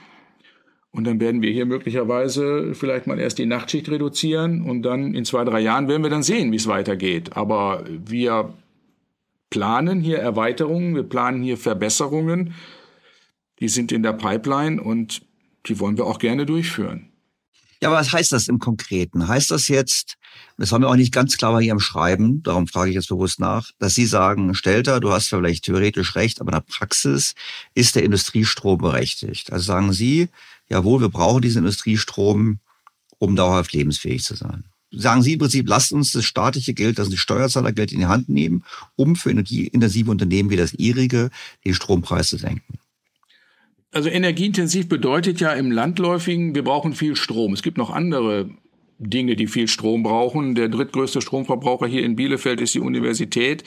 Und 0.90 1.04
dann 1.04 1.18
werden 1.18 1.42
wir 1.42 1.50
hier 1.50 1.66
möglicherweise 1.66 2.72
vielleicht 2.74 3.08
mal 3.08 3.18
erst 3.18 3.38
die 3.38 3.46
Nachtschicht 3.46 3.88
reduzieren 3.88 4.62
und 4.62 4.82
dann 4.82 5.14
in 5.14 5.24
zwei, 5.24 5.44
drei 5.44 5.58
Jahren 5.60 5.88
werden 5.88 6.04
wir 6.04 6.10
dann 6.10 6.22
sehen, 6.22 6.52
wie 6.52 6.56
es 6.56 6.68
weitergeht. 6.68 7.36
Aber 7.36 7.84
wir 7.88 8.54
planen 9.50 10.00
hier 10.00 10.18
Erweiterungen, 10.18 10.94
wir 10.94 11.02
planen 11.02 11.42
hier 11.42 11.56
Verbesserungen. 11.56 12.54
Die 13.58 13.68
sind 13.68 13.90
in 13.90 14.04
der 14.04 14.12
Pipeline 14.12 14.80
und 14.80 15.22
die 15.66 15.80
wollen 15.80 15.96
wir 15.96 16.06
auch 16.06 16.18
gerne 16.18 16.46
durchführen. 16.46 17.10
Ja, 17.84 17.90
aber 17.90 17.98
was 17.98 18.14
heißt 18.14 18.32
das 18.32 18.48
im 18.48 18.60
Konkreten? 18.60 19.28
Heißt 19.28 19.50
das 19.50 19.68
jetzt, 19.68 20.14
das 20.56 20.72
haben 20.72 20.80
wir 20.80 20.88
auch 20.88 20.96
nicht 20.96 21.12
ganz 21.12 21.36
klar 21.36 21.52
bei 21.52 21.60
Ihrem 21.60 21.80
Schreiben, 21.80 22.42
darum 22.42 22.66
frage 22.66 22.88
ich 22.88 22.94
jetzt 22.94 23.10
bewusst 23.10 23.40
nach, 23.40 23.72
dass 23.78 23.94
Sie 23.94 24.06
sagen, 24.06 24.54
Stelter, 24.54 25.00
du 25.00 25.12
hast 25.12 25.28
vielleicht 25.28 25.66
theoretisch 25.66 26.16
recht, 26.16 26.40
aber 26.40 26.48
in 26.50 26.54
der 26.54 26.64
Praxis 26.66 27.34
ist 27.74 27.94
der 27.94 28.04
Industriestrom 28.04 28.78
berechtigt. 28.78 29.52
Also 29.52 29.66
sagen 29.66 29.92
Sie, 29.92 30.30
jawohl, 30.70 31.02
wir 31.02 31.10
brauchen 31.10 31.42
diesen 31.42 31.58
Industriestrom, 31.58 32.58
um 33.18 33.36
dauerhaft 33.36 33.74
lebensfähig 33.74 34.24
zu 34.24 34.34
sein. 34.34 34.64
Sagen 34.90 35.22
Sie 35.22 35.34
im 35.34 35.40
Prinzip, 35.40 35.68
lasst 35.68 35.92
uns 35.92 36.12
das 36.12 36.24
staatliche 36.24 36.72
Geld, 36.72 36.98
das 36.98 37.10
die 37.10 37.18
Steuerzahlergeld 37.18 37.92
in 37.92 37.98
die 37.98 38.06
Hand 38.06 38.30
nehmen, 38.30 38.64
um 38.96 39.14
für 39.14 39.30
energieintensive 39.30 40.10
Unternehmen 40.10 40.48
wie 40.48 40.56
das 40.56 40.72
Ihrige 40.72 41.28
den 41.66 41.74
Strompreis 41.74 42.30
zu 42.30 42.38
senken. 42.38 42.78
Also 43.94 44.08
energieintensiv 44.08 44.88
bedeutet 44.88 45.40
ja 45.40 45.52
im 45.52 45.70
Landläufigen, 45.70 46.54
wir 46.54 46.64
brauchen 46.64 46.94
viel 46.94 47.14
Strom. 47.14 47.52
Es 47.52 47.62
gibt 47.62 47.78
noch 47.78 47.90
andere 47.90 48.50
Dinge, 48.98 49.36
die 49.36 49.46
viel 49.46 49.68
Strom 49.68 50.02
brauchen. 50.02 50.56
Der 50.56 50.68
drittgrößte 50.68 51.20
Stromverbraucher 51.20 51.86
hier 51.86 52.02
in 52.02 52.16
Bielefeld 52.16 52.60
ist 52.60 52.74
die 52.74 52.80
Universität. 52.80 53.62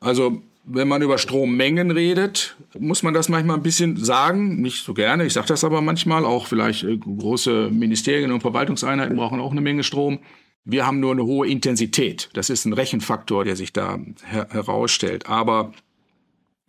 Also 0.00 0.40
wenn 0.64 0.88
man 0.88 1.02
über 1.02 1.18
Strommengen 1.18 1.90
redet, 1.90 2.56
muss 2.78 3.02
man 3.02 3.12
das 3.12 3.28
manchmal 3.28 3.56
ein 3.56 3.62
bisschen 3.62 3.96
sagen. 3.96 4.62
Nicht 4.62 4.84
so 4.84 4.94
gerne, 4.94 5.26
ich 5.26 5.34
sage 5.34 5.48
das 5.48 5.64
aber 5.64 5.82
manchmal. 5.82 6.24
Auch 6.24 6.46
vielleicht 6.46 6.84
äh, 6.84 6.96
große 6.96 7.68
Ministerien 7.70 8.32
und 8.32 8.40
Verwaltungseinheiten 8.40 9.16
brauchen 9.16 9.38
auch 9.38 9.52
eine 9.52 9.60
Menge 9.60 9.84
Strom. 9.84 10.18
Wir 10.64 10.86
haben 10.86 11.00
nur 11.00 11.12
eine 11.12 11.24
hohe 11.24 11.46
Intensität. 11.46 12.30
Das 12.32 12.48
ist 12.48 12.64
ein 12.64 12.72
Rechenfaktor, 12.72 13.44
der 13.44 13.56
sich 13.56 13.74
da 13.74 13.98
her 14.24 14.48
herausstellt. 14.50 15.26
Aber 15.26 15.72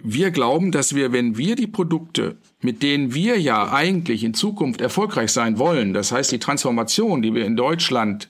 wir 0.02 0.32
glauben, 0.32 0.72
dass 0.72 0.96
wir, 0.96 1.12
wenn 1.12 1.38
wir 1.38 1.56
die 1.56 1.68
Produkte, 1.68 2.38
mit 2.62 2.82
denen 2.84 3.14
wir 3.14 3.40
ja 3.40 3.72
eigentlich 3.72 4.24
in 4.24 4.34
Zukunft 4.34 4.82
erfolgreich 4.82 5.32
sein 5.32 5.60
wollen, 5.60 5.94
das 5.94 6.12
heißt 6.12 6.32
die 6.32 6.40
Transformation, 6.40 7.22
die 7.22 7.34
wir 7.34 7.46
in 7.46 7.56
Deutschland 7.56 8.30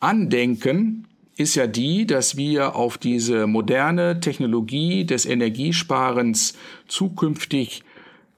andenken, 0.00 1.06
ist 1.36 1.54
ja 1.54 1.66
die, 1.66 2.06
dass 2.06 2.36
wir 2.36 2.76
auf 2.76 2.98
diese 2.98 3.46
moderne 3.46 4.20
Technologie 4.20 5.04
des 5.04 5.24
Energiesparens 5.24 6.54
zukünftig 6.88 7.84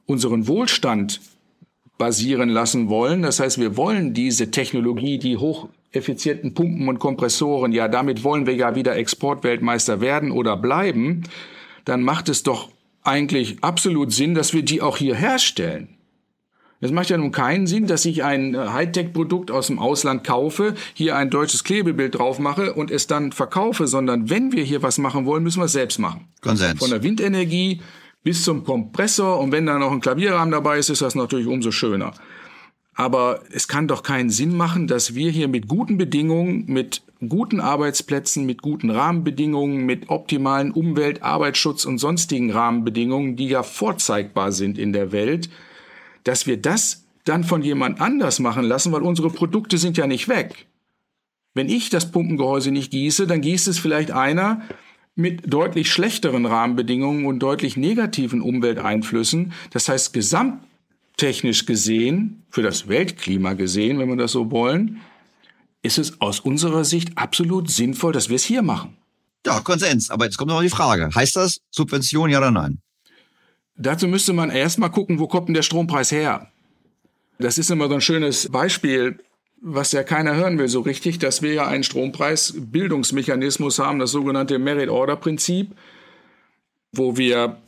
unseren 0.07 0.47
Wohlstand 0.47 1.21
basieren 1.99 2.51
lassen 2.51 2.89
wollen. 2.89 3.23
Das 3.23 3.41
heißt, 3.41 3.59
wir 3.59 3.77
wollen 3.77 4.15
diese 4.15 4.51
Technologie, 4.51 5.19
die 5.19 5.39
hocheffizienten 5.39 6.55
Pumpen 6.55 6.89
und 6.89 6.99
Kompressoren, 6.99 7.73
ja, 7.73 7.89
damit 7.89 8.23
wollen 8.23 8.47
wir 8.47 8.55
ja 8.55 8.75
wieder 8.75 8.97
Exportweltmeister 8.97 10.01
werden 10.01 10.31
oder 10.31 10.57
bleiben 10.57 11.25
dann 11.85 12.03
macht 12.03 12.29
es 12.29 12.43
doch 12.43 12.71
eigentlich 13.03 13.63
absolut 13.63 14.13
Sinn, 14.13 14.35
dass 14.35 14.53
wir 14.53 14.63
die 14.63 14.83
auch 14.83 14.97
hier 14.97 15.15
herstellen. 15.15 15.97
Es 16.83 16.93
macht 16.93 17.11
ja 17.11 17.19
nun 17.19 17.31
keinen 17.31 17.67
Sinn, 17.67 17.87
dass 17.87 18.07
ich 18.07 18.25
ein 18.25 18.55
äh, 18.55 18.59
Hightech-Produkt 18.59 19.51
aus 19.51 19.67
dem 19.67 19.79
Ausland 19.79 20.25
kaufe, 20.25 20.75
hier 20.95 21.17
ein 21.17 21.29
deutsches 21.29 21.63
Klebebild 21.63 22.19
drauf 22.19 22.39
mache 22.39 22.73
und 22.73 22.91
es 22.91 23.07
dann 23.07 23.33
verkaufe, 23.33 23.87
sondern 23.87 24.31
wenn 24.31 24.53
wir 24.53 24.65
hier 24.65 24.83
was 24.83 24.97
machen 24.97 25.27
wollen, 25.27 25.43
müssen 25.43 25.61
wir 25.61 25.67
es 25.67 25.73
selbst 25.73 25.99
machen. 25.99 26.29
Konsens. 26.41 26.79
Von 26.79 26.91
der 26.91 27.03
Windenergie 27.03 27.83
bis 28.23 28.45
zum 28.45 28.65
Kompressor 28.65 29.39
und 29.41 29.53
wenn 29.53 29.67
da 29.67 29.79
noch 29.79 29.93
ein 29.93 30.01
Klavierrahmen 30.01 30.53
dabei 30.53 30.79
ist, 30.79 30.89
ist 30.89 31.03
das 31.03 31.15
natürlich 31.15 31.47
umso 31.47 31.71
schöner. 31.71 32.13
Aber 33.01 33.41
es 33.51 33.67
kann 33.67 33.89
doch 33.89 34.03
keinen 34.03 34.29
Sinn 34.29 34.55
machen, 34.55 34.87
dass 34.87 35.15
wir 35.15 35.31
hier 35.31 35.49
mit 35.49 35.69
guten 35.69 35.97
Bedingungen, 35.97 36.67
mit 36.67 37.01
guten 37.27 37.59
Arbeitsplätzen, 37.59 38.45
mit 38.45 38.61
guten 38.61 38.91
Rahmenbedingungen, 38.91 39.87
mit 39.87 40.11
optimalen 40.11 40.71
Umwelt-, 40.71 41.23
Arbeitsschutz 41.23 41.87
und 41.87 41.97
sonstigen 41.97 42.53
Rahmenbedingungen, 42.53 43.37
die 43.37 43.49
ja 43.49 43.63
vorzeigbar 43.63 44.53
sind 44.53 44.77
in 44.77 44.93
der 44.93 45.13
Welt, 45.13 45.49
dass 46.25 46.47
wir 46.47 46.59
das 46.59 47.07
dann 47.25 47.43
von 47.43 47.63
jemand 47.63 48.03
anders 48.03 48.39
machen 48.39 48.65
lassen, 48.65 48.93
weil 48.93 49.01
unsere 49.01 49.31
Produkte 49.31 49.79
sind 49.79 49.97
ja 49.97 50.07
nicht 50.07 50.29
weg. 50.29 50.67
Wenn 51.55 51.71
ich 51.71 51.89
das 51.89 52.13
Pumpengehäuse 52.13 52.71
nicht 52.71 52.91
gieße, 52.91 53.27
dann 53.27 53.41
gießt 53.41 53.67
es 53.69 53.79
vielleicht 53.79 54.11
einer 54.11 54.61
mit 55.15 55.51
deutlich 55.51 55.91
schlechteren 55.91 56.45
Rahmenbedingungen 56.45 57.25
und 57.25 57.39
deutlich 57.39 57.79
negativen 57.79 58.43
Umwelteinflüssen. 58.43 59.55
Das 59.71 59.89
heißt, 59.89 60.13
gesamttechnisch 61.21 61.67
gesehen, 61.67 62.43
für 62.51 62.63
das 62.63 62.89
Weltklima 62.89 63.53
gesehen, 63.53 63.99
wenn 63.99 64.09
wir 64.09 64.17
das 64.17 64.33
so 64.33 64.51
wollen, 64.51 65.01
ist 65.83 65.99
es 65.99 66.21
aus 66.21 66.41
unserer 66.41 66.85
Sicht 66.85 67.17
absolut 67.17 67.71
sinnvoll, 67.71 68.13
dass 68.13 68.29
wir 68.29 68.37
es 68.37 68.45
hier 68.45 68.63
machen. 68.63 68.97
Ja, 69.47 69.61
Konsens. 69.61 70.11
Aber 70.11 70.25
jetzt 70.25 70.37
kommt 70.37 70.51
noch 70.51 70.63
die 70.63 70.69
Frage. 70.69 71.11
Heißt 71.15 71.37
das 71.37 71.61
Subvention, 71.71 72.31
ja 72.31 72.39
oder 72.39 72.51
nein? 72.51 72.81
Dazu 73.77 74.09
müsste 74.09 74.33
man 74.33 74.51
erstmal 74.51 74.91
gucken, 74.91 75.19
wo 75.19 75.27
kommt 75.27 75.49
denn 75.49 75.55
der 75.55 75.63
Strompreis 75.63 76.11
her? 76.11 76.51
Das 77.39 77.57
ist 77.57 77.71
immer 77.71 77.89
so 77.89 77.95
ein 77.95 78.01
schönes 78.03 78.49
Beispiel, 78.51 79.19
was 79.63 79.93
ja 79.93 80.03
keiner 80.03 80.35
hören 80.35 80.59
will 80.59 80.69
so 80.69 80.81
richtig, 80.81 81.19
dass 81.19 81.41
wir 81.43 81.55
ja 81.55 81.67
einen 81.67 81.85
Strompreisbildungsmechanismus 81.85 83.79
haben, 83.79 83.99
das 83.99 84.11
sogenannte 84.11 84.59
Merit-Order-Prinzip, 84.59 85.71
wo 86.93 87.17
wir 87.17 87.59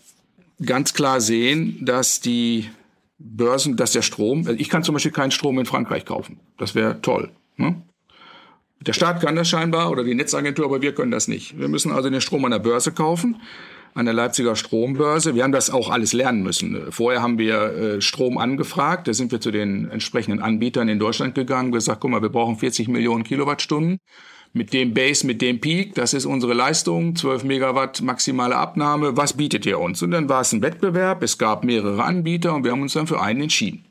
ganz 0.65 0.93
klar 0.93 1.21
sehen, 1.21 1.85
dass 1.85 2.21
die 2.21 2.69
Börsen, 3.25 3.77
dass 3.77 3.93
der 3.93 4.03
Strom, 4.03 4.49
ich 4.59 4.69
kann 4.69 4.83
zum 4.83 4.95
Beispiel 4.95 5.13
keinen 5.13 5.31
Strom 5.31 5.59
in 5.59 5.67
Frankreich 5.67 6.05
kaufen. 6.05 6.41
Das 6.59 6.75
wäre 6.75 7.01
toll. 7.01 7.31
Ne? 7.57 7.83
Der 8.87 8.93
Staat 8.93 9.21
kann 9.21 9.37
das 9.37 9.49
scheinbar 9.49 9.91
oder 9.91 10.03
die 10.03 10.15
Netzagentur, 10.15 10.65
aber 10.65 10.83
wir 10.83 10.93
können 10.93 11.13
das 11.13 11.29
nicht. 11.29 11.59
Wir 11.59 11.69
müssen 11.69 11.93
also 11.93 12.11
den 12.11 12.21
Strom 12.21 12.45
an 12.45 12.51
der 12.51 12.59
Börse 12.59 12.91
kaufen, 12.93 13.41
an 13.95 14.07
der 14.07 14.15
Leipziger 14.15 14.57
Strombörse. 14.57 15.35
Wir 15.35 15.45
haben 15.45 15.53
das 15.53 15.71
auch 15.71 15.89
alles 15.89 16.13
lernen 16.13 16.43
müssen. 16.43 16.91
Vorher 16.91 17.23
haben 17.23 17.39
wir 17.39 17.55
äh, 17.55 18.01
Strom 18.01 18.39
angefragt, 18.39 19.07
da 19.07 19.15
sind 19.15 19.31
wir 19.31 19.41
zu 19.41 19.53
den 19.53 19.89
entsprechenden 19.91 20.43
Anbietern 20.43 20.89
in 20.89 20.99
Deutschland 20.99 21.35
gegangen 21.35 21.67
und 21.67 21.73
gesagt, 21.73 22.01
guck 22.01 22.11
mal, 22.11 22.23
wir 22.23 22.31
brauchen 22.31 22.57
40 22.57 22.89
Millionen 22.89 23.23
Kilowattstunden. 23.23 23.99
Mit 24.55 24.75
dem 24.75 24.93
Base, 24.93 25.27
mit 25.27 25.41
dem 25.41 25.61
Peak, 25.61 25.95
das 25.95 26.13
ist 26.13 26.27
unsere 26.27 26.53
Leistung, 26.53 27.17
12 27.17 27.45
Megawatt 27.45 28.03
maximale 28.03 28.57
Abnahme, 28.57 29.17
was 29.17 29.33
bietet 29.33 29.65
ihr 29.65 29.79
uns? 29.79 30.03
Und 30.03 30.11
dann 30.11 30.29
war 30.29 30.43
es 30.43 30.53
ein 30.53 30.61
Wettbewerb, 30.61 31.23
es 31.23 31.39
gab 31.39 31.65
mehrere 31.65 32.05
Anbieter 32.05 32.55
und 32.55 32.65
wir 32.65 32.73
haben 32.73 32.83
uns 32.83 32.93
dann 32.93 33.07
für 33.07 33.21
einen 33.21 33.43
entschieden. 33.43 33.87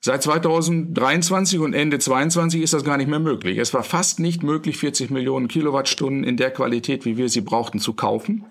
Seit 0.00 0.24
2023 0.24 1.60
und 1.60 1.74
Ende 1.74 2.00
22 2.00 2.60
ist 2.60 2.74
das 2.74 2.82
gar 2.82 2.96
nicht 2.96 3.08
mehr 3.08 3.20
möglich. 3.20 3.58
Es 3.58 3.72
war 3.72 3.84
fast 3.84 4.18
nicht 4.18 4.42
möglich, 4.42 4.76
40 4.78 5.10
Millionen 5.10 5.46
Kilowattstunden 5.46 6.24
in 6.24 6.36
der 6.36 6.50
Qualität, 6.50 7.04
wie 7.04 7.16
wir 7.16 7.28
sie 7.28 7.42
brauchten, 7.42 7.78
zu 7.78 7.92
kaufen, 7.92 8.44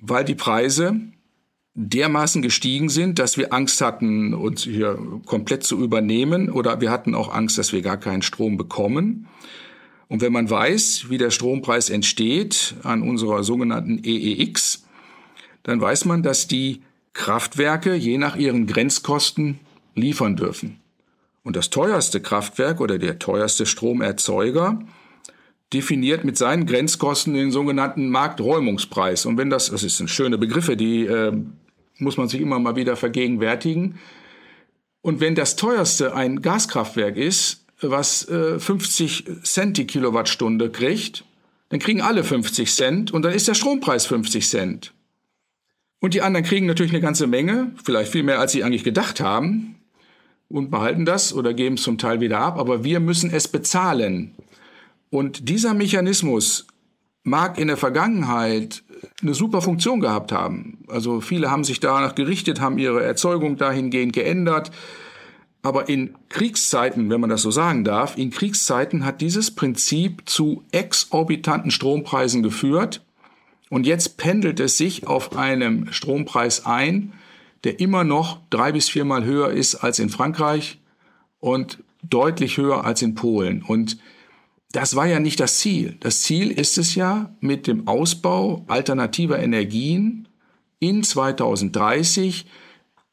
weil 0.00 0.24
die 0.24 0.34
Preise 0.34 1.00
dermaßen 1.76 2.40
gestiegen 2.40 2.88
sind, 2.88 3.18
dass 3.18 3.36
wir 3.36 3.52
Angst 3.52 3.82
hatten, 3.82 4.32
uns 4.32 4.62
hier 4.64 4.98
komplett 5.26 5.62
zu 5.62 5.78
übernehmen 5.78 6.50
oder 6.50 6.80
wir 6.80 6.90
hatten 6.90 7.14
auch 7.14 7.32
Angst, 7.32 7.58
dass 7.58 7.72
wir 7.72 7.82
gar 7.82 7.98
keinen 7.98 8.22
Strom 8.22 8.56
bekommen. 8.56 9.28
Und 10.08 10.22
wenn 10.22 10.32
man 10.32 10.48
weiß, 10.48 11.10
wie 11.10 11.18
der 11.18 11.30
Strompreis 11.30 11.90
entsteht 11.90 12.76
an 12.82 13.02
unserer 13.02 13.44
sogenannten 13.44 14.00
EEX, 14.02 14.86
dann 15.64 15.80
weiß 15.80 16.06
man, 16.06 16.22
dass 16.22 16.48
die 16.48 16.82
Kraftwerke 17.12 17.94
je 17.94 18.16
nach 18.16 18.36
ihren 18.36 18.66
Grenzkosten 18.66 19.60
liefern 19.94 20.36
dürfen. 20.36 20.78
Und 21.42 21.56
das 21.56 21.70
teuerste 21.70 22.20
Kraftwerk 22.20 22.80
oder 22.80 22.98
der 22.98 23.18
teuerste 23.18 23.66
Stromerzeuger 23.66 24.80
definiert 25.72 26.24
mit 26.24 26.38
seinen 26.38 26.64
Grenzkosten 26.64 27.34
den 27.34 27.50
sogenannten 27.50 28.08
Markträumungspreis. 28.08 29.26
Und 29.26 29.36
wenn 29.36 29.50
das, 29.50 29.70
das 29.70 30.00
eine 30.00 30.08
schöne 30.08 30.38
Begriffe, 30.38 30.76
die 30.76 31.04
äh, 31.04 31.32
muss 31.98 32.16
man 32.16 32.28
sich 32.28 32.40
immer 32.40 32.58
mal 32.58 32.76
wieder 32.76 32.96
vergegenwärtigen. 32.96 33.98
Und 35.02 35.20
wenn 35.20 35.34
das 35.34 35.56
teuerste 35.56 36.14
ein 36.14 36.42
Gaskraftwerk 36.42 37.16
ist, 37.16 37.64
was 37.80 38.28
äh, 38.28 38.58
50 38.58 39.24
Cent 39.44 39.76
die 39.76 39.86
Kilowattstunde 39.86 40.70
kriegt, 40.70 41.24
dann 41.68 41.80
kriegen 41.80 42.00
alle 42.00 42.24
50 42.24 42.72
Cent 42.72 43.10
und 43.12 43.22
dann 43.22 43.32
ist 43.32 43.48
der 43.48 43.54
Strompreis 43.54 44.06
50 44.06 44.48
Cent. 44.48 44.92
Und 46.00 46.14
die 46.14 46.22
anderen 46.22 46.44
kriegen 46.44 46.66
natürlich 46.66 46.92
eine 46.92 47.00
ganze 47.00 47.26
Menge, 47.26 47.72
vielleicht 47.82 48.12
viel 48.12 48.22
mehr, 48.22 48.38
als 48.38 48.52
sie 48.52 48.62
eigentlich 48.62 48.84
gedacht 48.84 49.20
haben 49.20 49.76
und 50.48 50.70
behalten 50.70 51.04
das 51.04 51.32
oder 51.32 51.54
geben 51.54 51.76
es 51.76 51.82
zum 51.82 51.98
Teil 51.98 52.20
wieder 52.20 52.38
ab, 52.38 52.58
aber 52.58 52.84
wir 52.84 53.00
müssen 53.00 53.30
es 53.30 53.48
bezahlen. 53.48 54.34
Und 55.10 55.48
dieser 55.48 55.74
Mechanismus 55.74 56.66
mag 57.22 57.58
in 57.58 57.68
der 57.68 57.76
Vergangenheit 57.76 58.82
eine 59.22 59.34
super 59.34 59.62
Funktion 59.62 60.00
gehabt 60.00 60.32
haben. 60.32 60.78
Also 60.88 61.20
viele 61.20 61.50
haben 61.50 61.64
sich 61.64 61.80
danach 61.80 62.14
gerichtet, 62.14 62.60
haben 62.60 62.78
ihre 62.78 63.02
Erzeugung 63.02 63.56
dahingehend 63.56 64.12
geändert. 64.12 64.70
Aber 65.62 65.88
in 65.88 66.14
Kriegszeiten, 66.28 67.10
wenn 67.10 67.20
man 67.20 67.30
das 67.30 67.42
so 67.42 67.50
sagen 67.50 67.82
darf, 67.82 68.16
in 68.16 68.30
Kriegszeiten 68.30 69.04
hat 69.04 69.20
dieses 69.20 69.50
Prinzip 69.50 70.22
zu 70.28 70.62
exorbitanten 70.70 71.70
Strompreisen 71.70 72.42
geführt. 72.42 73.04
Und 73.68 73.84
jetzt 73.84 74.16
pendelt 74.16 74.60
es 74.60 74.78
sich 74.78 75.08
auf 75.08 75.36
einem 75.36 75.92
Strompreis 75.92 76.66
ein, 76.66 77.12
der 77.64 77.80
immer 77.80 78.04
noch 78.04 78.38
drei 78.48 78.70
bis 78.70 78.88
viermal 78.88 79.24
höher 79.24 79.50
ist 79.50 79.74
als 79.74 79.98
in 79.98 80.08
Frankreich 80.08 80.78
und 81.40 81.82
deutlich 82.02 82.58
höher 82.58 82.84
als 82.84 83.02
in 83.02 83.16
Polen. 83.16 83.62
Und 83.62 83.98
das 84.76 84.94
war 84.94 85.06
ja 85.06 85.20
nicht 85.20 85.40
das 85.40 85.58
Ziel. 85.58 85.96
Das 86.00 86.20
Ziel 86.20 86.50
ist 86.50 86.76
es 86.76 86.94
ja, 86.94 87.34
mit 87.40 87.66
dem 87.66 87.88
Ausbau 87.88 88.62
alternativer 88.68 89.38
Energien 89.38 90.28
in 90.80 91.02
2030 91.02 92.44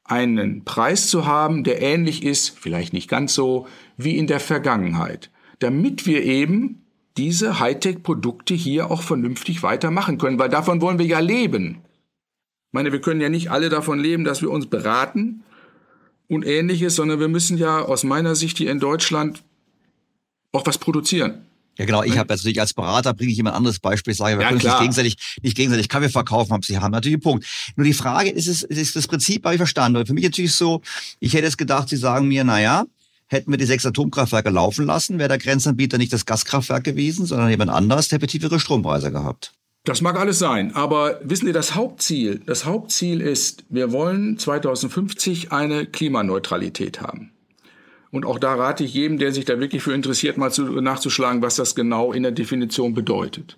einen 0.03 0.65
Preis 0.65 1.07
zu 1.07 1.25
haben, 1.25 1.63
der 1.63 1.81
ähnlich 1.81 2.21
ist, 2.25 2.59
vielleicht 2.59 2.91
nicht 2.91 3.09
ganz 3.09 3.33
so, 3.33 3.65
wie 3.95 4.17
in 4.17 4.27
der 4.27 4.41
Vergangenheit, 4.41 5.31
damit 5.59 6.05
wir 6.05 6.23
eben 6.23 6.83
diese 7.15 7.61
Hightech-Produkte 7.61 8.53
hier 8.53 8.91
auch 8.91 9.01
vernünftig 9.01 9.63
weitermachen 9.63 10.17
können, 10.17 10.39
weil 10.39 10.49
davon 10.49 10.81
wollen 10.81 10.99
wir 10.99 11.05
ja 11.05 11.19
leben. 11.19 11.77
Ich 12.67 12.73
meine, 12.73 12.91
wir 12.91 12.99
können 12.99 13.21
ja 13.21 13.29
nicht 13.29 13.51
alle 13.51 13.69
davon 13.69 13.99
leben, 13.99 14.25
dass 14.25 14.41
wir 14.41 14.51
uns 14.51 14.65
beraten 14.65 15.45
und 16.27 16.45
ähnliches, 16.45 16.97
sondern 16.97 17.21
wir 17.21 17.29
müssen 17.29 17.57
ja 17.57 17.79
aus 17.79 18.03
meiner 18.03 18.35
Sicht 18.35 18.57
hier 18.57 18.69
in 18.69 18.81
Deutschland 18.81 19.45
auch 20.51 20.65
was 20.65 20.77
produzieren. 20.77 21.45
Ja, 21.77 21.85
genau. 21.85 22.03
Ich 22.03 22.17
habe 22.17 22.31
jetzt 22.31 22.41
natürlich 22.41 22.61
als 22.61 22.73
Berater 22.73 23.13
bringe 23.13 23.31
ich 23.31 23.37
jemand 23.37 23.55
anderes 23.55 23.79
Beispiel, 23.79 24.13
sage, 24.13 24.37
wir 24.37 24.43
ja, 24.43 24.49
können 24.49 24.59
klar. 24.59 24.75
nicht 24.75 24.81
gegenseitig, 24.81 25.37
nicht 25.41 25.57
gegenseitig 25.57 25.89
Kaffee 25.89 26.09
verkaufen, 26.09 26.53
haben 26.53 26.61
Sie 26.61 26.77
haben 26.77 26.91
natürlich 26.91 27.15
einen 27.15 27.21
Punkt. 27.21 27.45
Nur 27.75 27.85
die 27.85 27.93
Frage 27.93 28.29
ist, 28.29 28.47
es, 28.47 28.61
ist 28.63 28.95
das 28.95 29.07
Prinzip 29.07 29.43
habe 29.45 29.55
ich 29.55 29.59
verstanden. 29.59 29.97
Und 29.97 30.07
für 30.07 30.13
mich 30.13 30.23
natürlich 30.23 30.53
so, 30.53 30.81
ich 31.19 31.33
hätte 31.33 31.45
jetzt 31.45 31.57
gedacht, 31.57 31.89
Sie 31.89 31.97
sagen 31.97 32.27
mir, 32.27 32.43
na 32.43 32.61
ja, 32.61 32.85
hätten 33.27 33.51
wir 33.51 33.57
die 33.57 33.65
sechs 33.65 33.85
Atomkraftwerke 33.85 34.49
laufen 34.49 34.85
lassen, 34.85 35.17
wäre 35.17 35.29
der 35.29 35.39
Grenzanbieter 35.39 35.97
nicht 35.97 36.13
das 36.13 36.25
Gaskraftwerk 36.25 36.83
gewesen, 36.83 37.25
sondern 37.25 37.49
jemand 37.49 37.71
anderes, 37.71 38.07
der 38.07 38.17
hätte 38.17 38.27
tiefere 38.27 38.59
Strompreise 38.59 39.11
gehabt. 39.11 39.53
Das 39.85 39.99
mag 39.99 40.17
alles 40.17 40.39
sein, 40.39 40.73
aber 40.75 41.19
wissen 41.23 41.47
Sie, 41.47 41.51
das 41.51 41.75
Hauptziel, 41.75 42.41
das 42.45 42.63
Hauptziel 42.63 43.19
ist, 43.19 43.65
wir 43.67 43.91
wollen 43.91 44.37
2050 44.37 45.51
eine 45.51 45.85
Klimaneutralität 45.85 47.01
haben. 47.01 47.32
Und 48.13 48.27
auch 48.27 48.37
da 48.37 48.53
rate 48.53 48.83
ich 48.83 48.93
jedem, 48.93 49.17
der 49.17 49.31
sich 49.31 49.43
da 49.43 49.59
wirklich 49.59 49.81
für 49.81 49.91
interessiert, 49.91 50.37
mal 50.37 50.51
zu, 50.51 50.65
nachzuschlagen, 50.65 51.41
was 51.41 51.55
das 51.55 51.73
genau 51.73 52.13
in 52.13 52.21
der 52.21 52.31
Definition 52.31 52.93
bedeutet. 52.93 53.57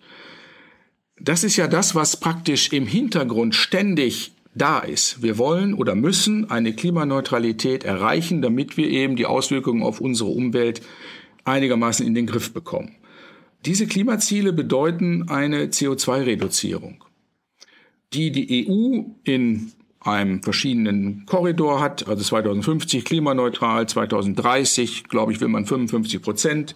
Das 1.20 1.44
ist 1.44 1.58
ja 1.58 1.68
das, 1.68 1.94
was 1.94 2.22
praktisch 2.22 2.72
im 2.72 2.88
Hintergrund 2.88 3.54
ständig 3.54 4.32
da 4.54 4.80
ist. 4.80 5.22
Wir 5.22 5.38
wollen 5.38 5.74
oder 5.74 5.94
müssen 5.94 6.50
eine 6.50 6.72
Klimaneutralität 6.74 7.84
erreichen, 7.84 8.42
damit 8.42 8.78
wir 8.78 8.90
eben 8.90 9.18
die 9.18 9.26
Auswirkungen 9.26 9.84
auf 9.84 10.00
unsere 10.00 10.30
Umwelt 10.30 10.82
einigermaßen 11.44 12.08
in 12.08 12.16
den 12.16 12.26
Griff 12.26 12.54
bekommen. 12.54 12.96
Diese 13.66 13.88
Klimaziele 13.88 14.54
bedeuten 14.54 15.28
eine 15.28 15.66
CO2-Reduzierung, 15.66 17.04
die 18.14 18.32
die 18.32 18.70
EU 18.70 19.04
in 19.26 19.74
einem 20.06 20.44
verschiedenen 20.44 21.26
Korridor 21.26 21.82
hat, 21.82 22.08
also 22.08 22.24
2050 22.24 23.06
klimaneutral, 23.06 23.88
2030, 23.88 25.06
glaube 25.06 25.32
ich, 25.32 25.42
will 25.42 25.48
man 25.48 25.66
55 25.66 26.22
Prozent. 26.22 26.76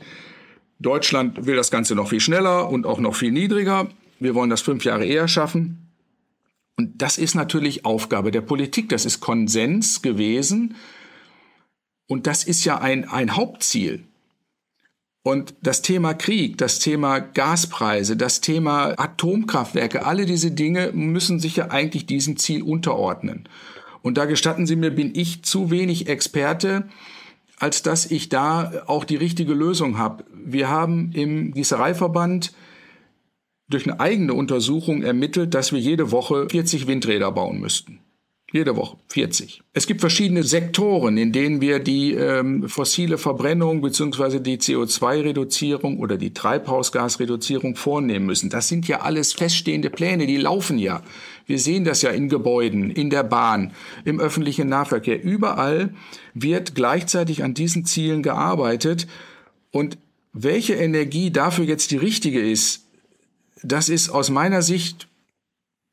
Deutschland 0.80 1.46
will 1.46 1.56
das 1.56 1.72
Ganze 1.72 1.96
noch 1.96 2.10
viel 2.10 2.20
schneller 2.20 2.70
und 2.70 2.86
auch 2.86 3.00
noch 3.00 3.16
viel 3.16 3.32
niedriger. 3.32 3.88
Wir 4.20 4.34
wollen 4.34 4.50
das 4.50 4.62
fünf 4.62 4.84
Jahre 4.84 5.06
eher 5.06 5.28
schaffen. 5.28 5.90
Und 6.76 7.02
das 7.02 7.18
ist 7.18 7.36
natürlich 7.36 7.86
Aufgabe 7.86 8.32
der 8.32 8.42
Politik. 8.42 8.90
Das 8.90 9.06
ist 9.06 9.20
Konsens 9.20 10.02
gewesen. 10.02 10.76
Und 12.08 12.26
das 12.26 12.44
ist 12.44 12.66
ja 12.66 12.80
ein, 12.80 13.08
ein 13.08 13.36
Hauptziel. 13.36 14.09
Und 15.24 15.54
das 15.62 15.82
Thema 15.82 16.14
Krieg, 16.14 16.58
das 16.58 16.80
Thema 16.80 17.20
Gaspreise, 17.20 18.16
das 18.16 18.40
Thema 18.40 18.94
Atomkraftwerke, 18.98 20.06
alle 20.06 20.26
diese 20.26 20.52
Dinge 20.52 20.92
müssen 20.94 21.40
sich 21.40 21.58
ja 21.58 21.72
eigentlich 21.72 22.06
diesem 22.06 22.38
Ziel 22.38 22.64
unterordnen. 22.64 23.50
Und 24.02 24.18
da 24.18 24.26
gestatten 24.26 24.66
Sie 24.66 24.78
mir, 24.78 24.92
bin 24.92 25.14
ich 25.14 25.44
zu 25.44 25.72
wenig 25.72 26.08
Experte, 26.08 26.88
als 27.58 27.84
dass 27.84 28.10
ich 28.10 28.30
da 28.30 28.84
auch 28.88 29.04
die 29.04 29.18
richtige 29.18 29.54
Lösung 29.54 29.98
habe. 29.98 30.24
Wir 30.34 30.70
haben 30.70 31.12
im 31.14 31.52
Gießereiverband 31.54 32.54
durch 33.68 33.86
eine 33.86 34.00
eigene 34.00 34.34
Untersuchung 34.34 35.04
ermittelt, 35.04 35.54
dass 35.54 35.74
wir 35.74 35.80
jede 35.80 36.12
Woche 36.12 36.48
40 36.50 36.88
Windräder 36.88 37.32
bauen 37.32 37.60
müssten. 37.60 38.00
Jede 38.52 38.76
Woche 38.76 38.98
40. 39.10 39.62
Es 39.74 39.86
gibt 39.86 40.02
verschiedene 40.02 40.44
Sektoren, 40.44 41.18
in 41.18 41.32
denen 41.32 41.62
wir 41.62 41.78
die 41.80 42.14
ähm, 42.14 42.68
fossile 42.68 43.20
Verbrennung 43.20 43.82
beziehungsweise 43.82 44.42
die 44.42 44.58
CO2-Reduzierung 44.58 46.00
oder 46.00 46.18
die 46.18 46.34
Treibhausgasreduzierung 46.34 47.76
vornehmen 47.76 48.26
müssen. 48.26 48.50
Das 48.50 48.68
sind 48.68 48.88
ja 48.88 49.02
alles 49.02 49.34
feststehende 49.34 49.92
Pläne, 49.92 50.26
die 50.26 50.38
laufen 50.38 50.80
ja. 50.80 51.04
Wir 51.46 51.60
sehen 51.60 51.84
das 51.84 52.02
ja 52.02 52.10
in 52.10 52.28
Gebäuden, 52.28 52.90
in 52.90 53.12
der 53.12 53.24
Bahn, 53.24 53.72
im 54.04 54.20
öffentlichen 54.20 54.68
Nahverkehr. 54.68 55.22
Überall 55.24 55.94
wird 56.34 56.74
gleichzeitig 56.74 57.44
an 57.44 57.54
diesen 57.54 57.86
Zielen 57.86 58.24
gearbeitet. 58.24 59.08
Und 59.72 60.00
welche 60.34 60.74
Energie 60.74 61.30
dafür 61.30 61.66
jetzt 61.66 61.92
die 61.92 61.98
richtige 61.98 62.42
ist, 62.42 62.88
das 63.62 63.90
ist 63.90 64.10
aus 64.10 64.32
meiner 64.32 64.64
Sicht 64.64 65.08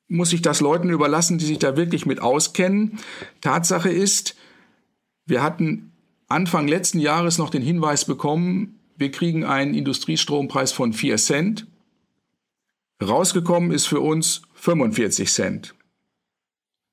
muss 0.08 0.32
ich 0.32 0.42
das 0.42 0.60
Leuten 0.60 0.90
überlassen, 0.90 1.38
die 1.38 1.46
sich 1.46 1.58
da 1.58 1.76
wirklich 1.76 2.06
mit 2.06 2.20
auskennen. 2.20 2.98
Tatsache 3.40 3.90
ist, 3.90 4.36
wir 5.26 5.42
hatten 5.42 5.92
Anfang 6.28 6.68
letzten 6.68 7.00
Jahres 7.00 7.38
noch 7.38 7.50
den 7.50 7.62
Hinweis 7.62 8.04
bekommen, 8.04 8.78
wir 8.98 9.10
kriegen 9.10 9.44
einen 9.44 9.74
Industriestrompreis 9.74 10.72
von 10.72 10.92
4 10.92 11.16
Cent. 11.18 11.66
Rausgekommen 13.02 13.72
ist 13.72 13.86
für 13.86 14.00
uns 14.00 14.42
45 14.54 15.30
Cent. 15.30 15.74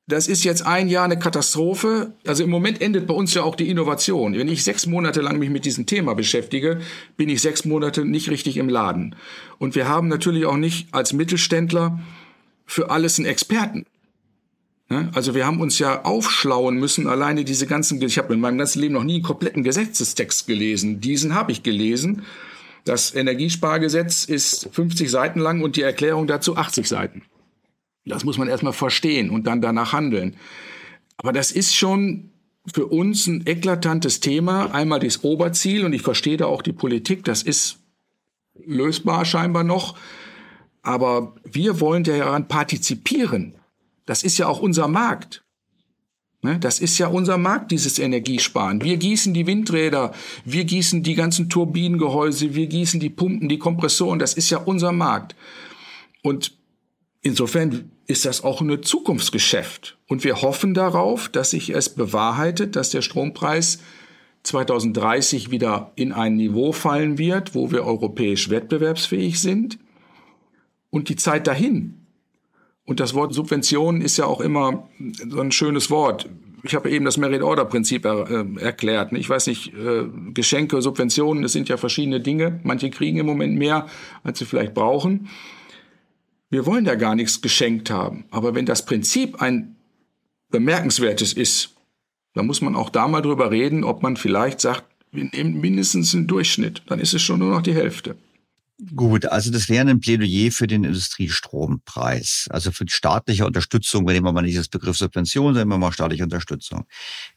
Das 0.05 0.27
ist 0.27 0.43
jetzt 0.43 0.67
ein 0.67 0.89
Jahr 0.89 1.05
eine 1.05 1.17
Katastrophe. 1.17 2.13
Also 2.27 2.43
im 2.43 2.49
Moment 2.49 2.81
endet 2.81 3.07
bei 3.07 3.13
uns 3.13 3.33
ja 3.33 3.43
auch 3.43 3.55
die 3.55 3.69
Innovation. 3.69 4.33
Wenn 4.33 4.49
ich 4.49 4.65
sechs 4.65 4.85
Monate 4.85 5.21
lang 5.21 5.39
mich 5.39 5.49
mit 5.49 5.63
diesem 5.63 5.85
Thema 5.85 6.13
beschäftige, 6.13 6.81
bin 7.15 7.29
ich 7.29 7.41
sechs 7.41 7.63
Monate 7.63 8.03
nicht 8.03 8.29
richtig 8.29 8.57
im 8.57 8.67
Laden. 8.67 9.15
Und 9.59 9.75
wir 9.75 9.87
haben 9.87 10.09
natürlich 10.09 10.45
auch 10.45 10.57
nicht 10.57 10.93
als 10.93 11.13
Mittelständler 11.13 12.01
für 12.73 12.89
alles 12.89 13.19
einen 13.19 13.27
Experten. 13.27 13.85
Ne? 14.89 15.09
Also 15.13 15.35
wir 15.35 15.45
haben 15.45 15.61
uns 15.61 15.79
ja 15.79 16.03
aufschlauen 16.03 16.75
müssen, 16.77 17.07
alleine 17.07 17.45
diese 17.45 17.67
ganzen, 17.67 18.01
ich 18.01 18.17
habe 18.17 18.33
in 18.33 18.39
meinem 18.39 18.57
ganzen 18.57 18.81
Leben 18.81 18.95
noch 18.95 19.03
nie 19.03 19.15
einen 19.15 19.23
kompletten 19.23 19.63
Gesetzestext 19.63 20.47
gelesen. 20.47 20.99
Diesen 20.99 21.35
habe 21.35 21.51
ich 21.51 21.63
gelesen. 21.63 22.23
Das 22.83 23.15
Energiespargesetz 23.15 24.25
ist 24.25 24.69
50 24.71 25.09
Seiten 25.09 25.39
lang 25.39 25.61
und 25.61 25.75
die 25.75 25.83
Erklärung 25.83 26.27
dazu 26.27 26.57
80 26.57 26.87
Seiten. 26.87 27.21
Das 28.05 28.25
muss 28.25 28.37
man 28.37 28.49
erstmal 28.49 28.73
verstehen 28.73 29.29
und 29.29 29.47
dann 29.47 29.61
danach 29.61 29.93
handeln. 29.93 30.35
Aber 31.15 31.31
das 31.31 31.51
ist 31.51 31.75
schon 31.75 32.31
für 32.73 32.87
uns 32.87 33.27
ein 33.27 33.45
eklatantes 33.45 34.19
Thema. 34.19 34.73
Einmal 34.73 34.99
das 34.99 35.23
Oberziel 35.23 35.85
und 35.85 35.93
ich 35.93 36.01
verstehe 36.01 36.37
da 36.37 36.47
auch 36.47 36.61
die 36.61 36.73
Politik, 36.73 37.23
das 37.23 37.43
ist 37.43 37.77
lösbar 38.65 39.25
scheinbar 39.25 39.63
noch. 39.63 39.95
Aber 40.83 41.33
wir 41.43 41.79
wollen 41.79 42.03
daran 42.03 42.47
partizipieren. 42.47 43.55
Das 44.05 44.21
ist 44.21 44.37
ja 44.37 44.47
auch 44.47 44.59
unser 44.59 44.87
Markt. 44.87 45.43
Ne? 46.41 46.59
Das 46.59 46.79
ist 46.79 46.97
ja 46.97 47.07
unser 47.07 47.37
Markt, 47.37 47.71
dieses 47.71 47.97
Energiesparen. 47.97 48.83
Wir 48.83 48.97
gießen 48.97 49.33
die 49.33 49.47
Windräder, 49.47 50.11
wir 50.43 50.65
gießen 50.65 51.01
die 51.01 51.15
ganzen 51.15 51.49
Turbinengehäuse, 51.49 52.53
wir 52.53 52.67
gießen 52.67 52.99
die 52.99 53.09
Pumpen, 53.09 53.47
die 53.47 53.59
Kompressoren. 53.59 54.19
Das 54.19 54.33
ist 54.33 54.49
ja 54.49 54.57
unser 54.57 54.91
Markt. 54.91 55.35
Und 56.21 56.51
insofern 57.21 57.91
ist 58.05 58.25
das 58.25 58.43
auch 58.43 58.59
ein 58.59 58.83
Zukunftsgeschäft. 58.83 59.97
Und 60.09 60.25
wir 60.25 60.41
hoffen 60.41 60.73
darauf, 60.73 61.29
dass 61.29 61.51
sich 61.51 61.69
es 61.69 61.87
bewahrheitet, 61.87 62.75
dass 62.75 62.89
der 62.89 63.01
Strompreis 63.01 63.79
2030 64.43 65.49
wieder 65.49 65.93
in 65.95 66.11
ein 66.11 66.35
Niveau 66.35 66.73
fallen 66.73 67.17
wird, 67.17 67.55
wo 67.55 67.71
wir 67.71 67.85
europäisch 67.85 68.49
wettbewerbsfähig 68.49 69.39
sind 69.39 69.79
und 70.93 71.09
die 71.09 71.15
Zeit 71.15 71.47
dahin. 71.47 71.95
Und 72.85 72.99
das 72.99 73.15
Wort 73.15 73.33
Subvention 73.33 73.99
ist 73.99 74.17
ja 74.17 74.25
auch 74.25 74.39
immer 74.39 74.87
so 75.27 75.39
ein 75.39 75.51
schönes 75.51 75.89
Wort. 75.89 76.29
Ich 76.61 76.75
habe 76.75 76.91
eben 76.91 77.03
das 77.03 77.17
Merit-Order-Prinzip 77.17 78.05
er, 78.05 78.29
äh, 78.29 78.61
erklärt. 78.61 79.11
Ich 79.13 79.27
weiß 79.27 79.47
nicht, 79.47 79.73
äh, 79.73 80.03
Geschenke, 80.33 80.83
Subventionen, 80.83 81.41
das 81.41 81.51
sind 81.51 81.67
ja 81.67 81.77
verschiedene 81.77 82.19
Dinge. 82.19 82.59
Manche 82.63 82.91
kriegen 82.91 83.17
im 83.17 83.25
Moment 83.25 83.57
mehr, 83.57 83.87
als 84.23 84.37
sie 84.37 84.45
vielleicht 84.45 84.75
brauchen. 84.75 85.29
Wir 86.51 86.67
wollen 86.67 86.85
ja 86.85 86.93
gar 86.93 87.15
nichts 87.15 87.41
geschenkt 87.41 87.89
haben. 87.89 88.25
Aber 88.29 88.53
wenn 88.53 88.67
das 88.67 88.85
Prinzip 88.85 89.41
ein 89.41 89.75
bemerkenswertes 90.51 91.33
ist, 91.33 91.73
dann 92.35 92.45
muss 92.45 92.61
man 92.61 92.75
auch 92.75 92.91
da 92.91 93.07
mal 93.07 93.21
drüber 93.21 93.49
reden, 93.49 93.83
ob 93.83 94.03
man 94.03 94.15
vielleicht 94.15 94.61
sagt, 94.61 94.85
wir 95.11 95.23
nehmen 95.23 95.59
mindestens 95.59 96.13
einen 96.13 96.27
Durchschnitt. 96.27 96.83
Dann 96.85 96.99
ist 96.99 97.15
es 97.15 97.23
schon 97.23 97.39
nur 97.39 97.49
noch 97.49 97.63
die 97.63 97.73
Hälfte. 97.73 98.15
Gut, 98.95 99.25
also 99.27 99.51
das 99.51 99.69
wäre 99.69 99.87
ein 99.87 99.99
Plädoyer 99.99 100.51
für 100.51 100.67
den 100.67 100.83
Industriestrompreis, 100.83 102.47
also 102.49 102.71
für 102.71 102.85
staatliche 102.87 103.45
Unterstützung, 103.45 104.05
wenn 104.07 104.23
wir 104.23 104.31
mal 104.31 104.41
nicht 104.41 104.57
das 104.57 104.67
Begriff 104.67 104.97
Subvention, 104.97 105.53
sondern 105.53 105.79
mal 105.79 105.93
staatliche 105.93 106.23
Unterstützung. 106.23 106.85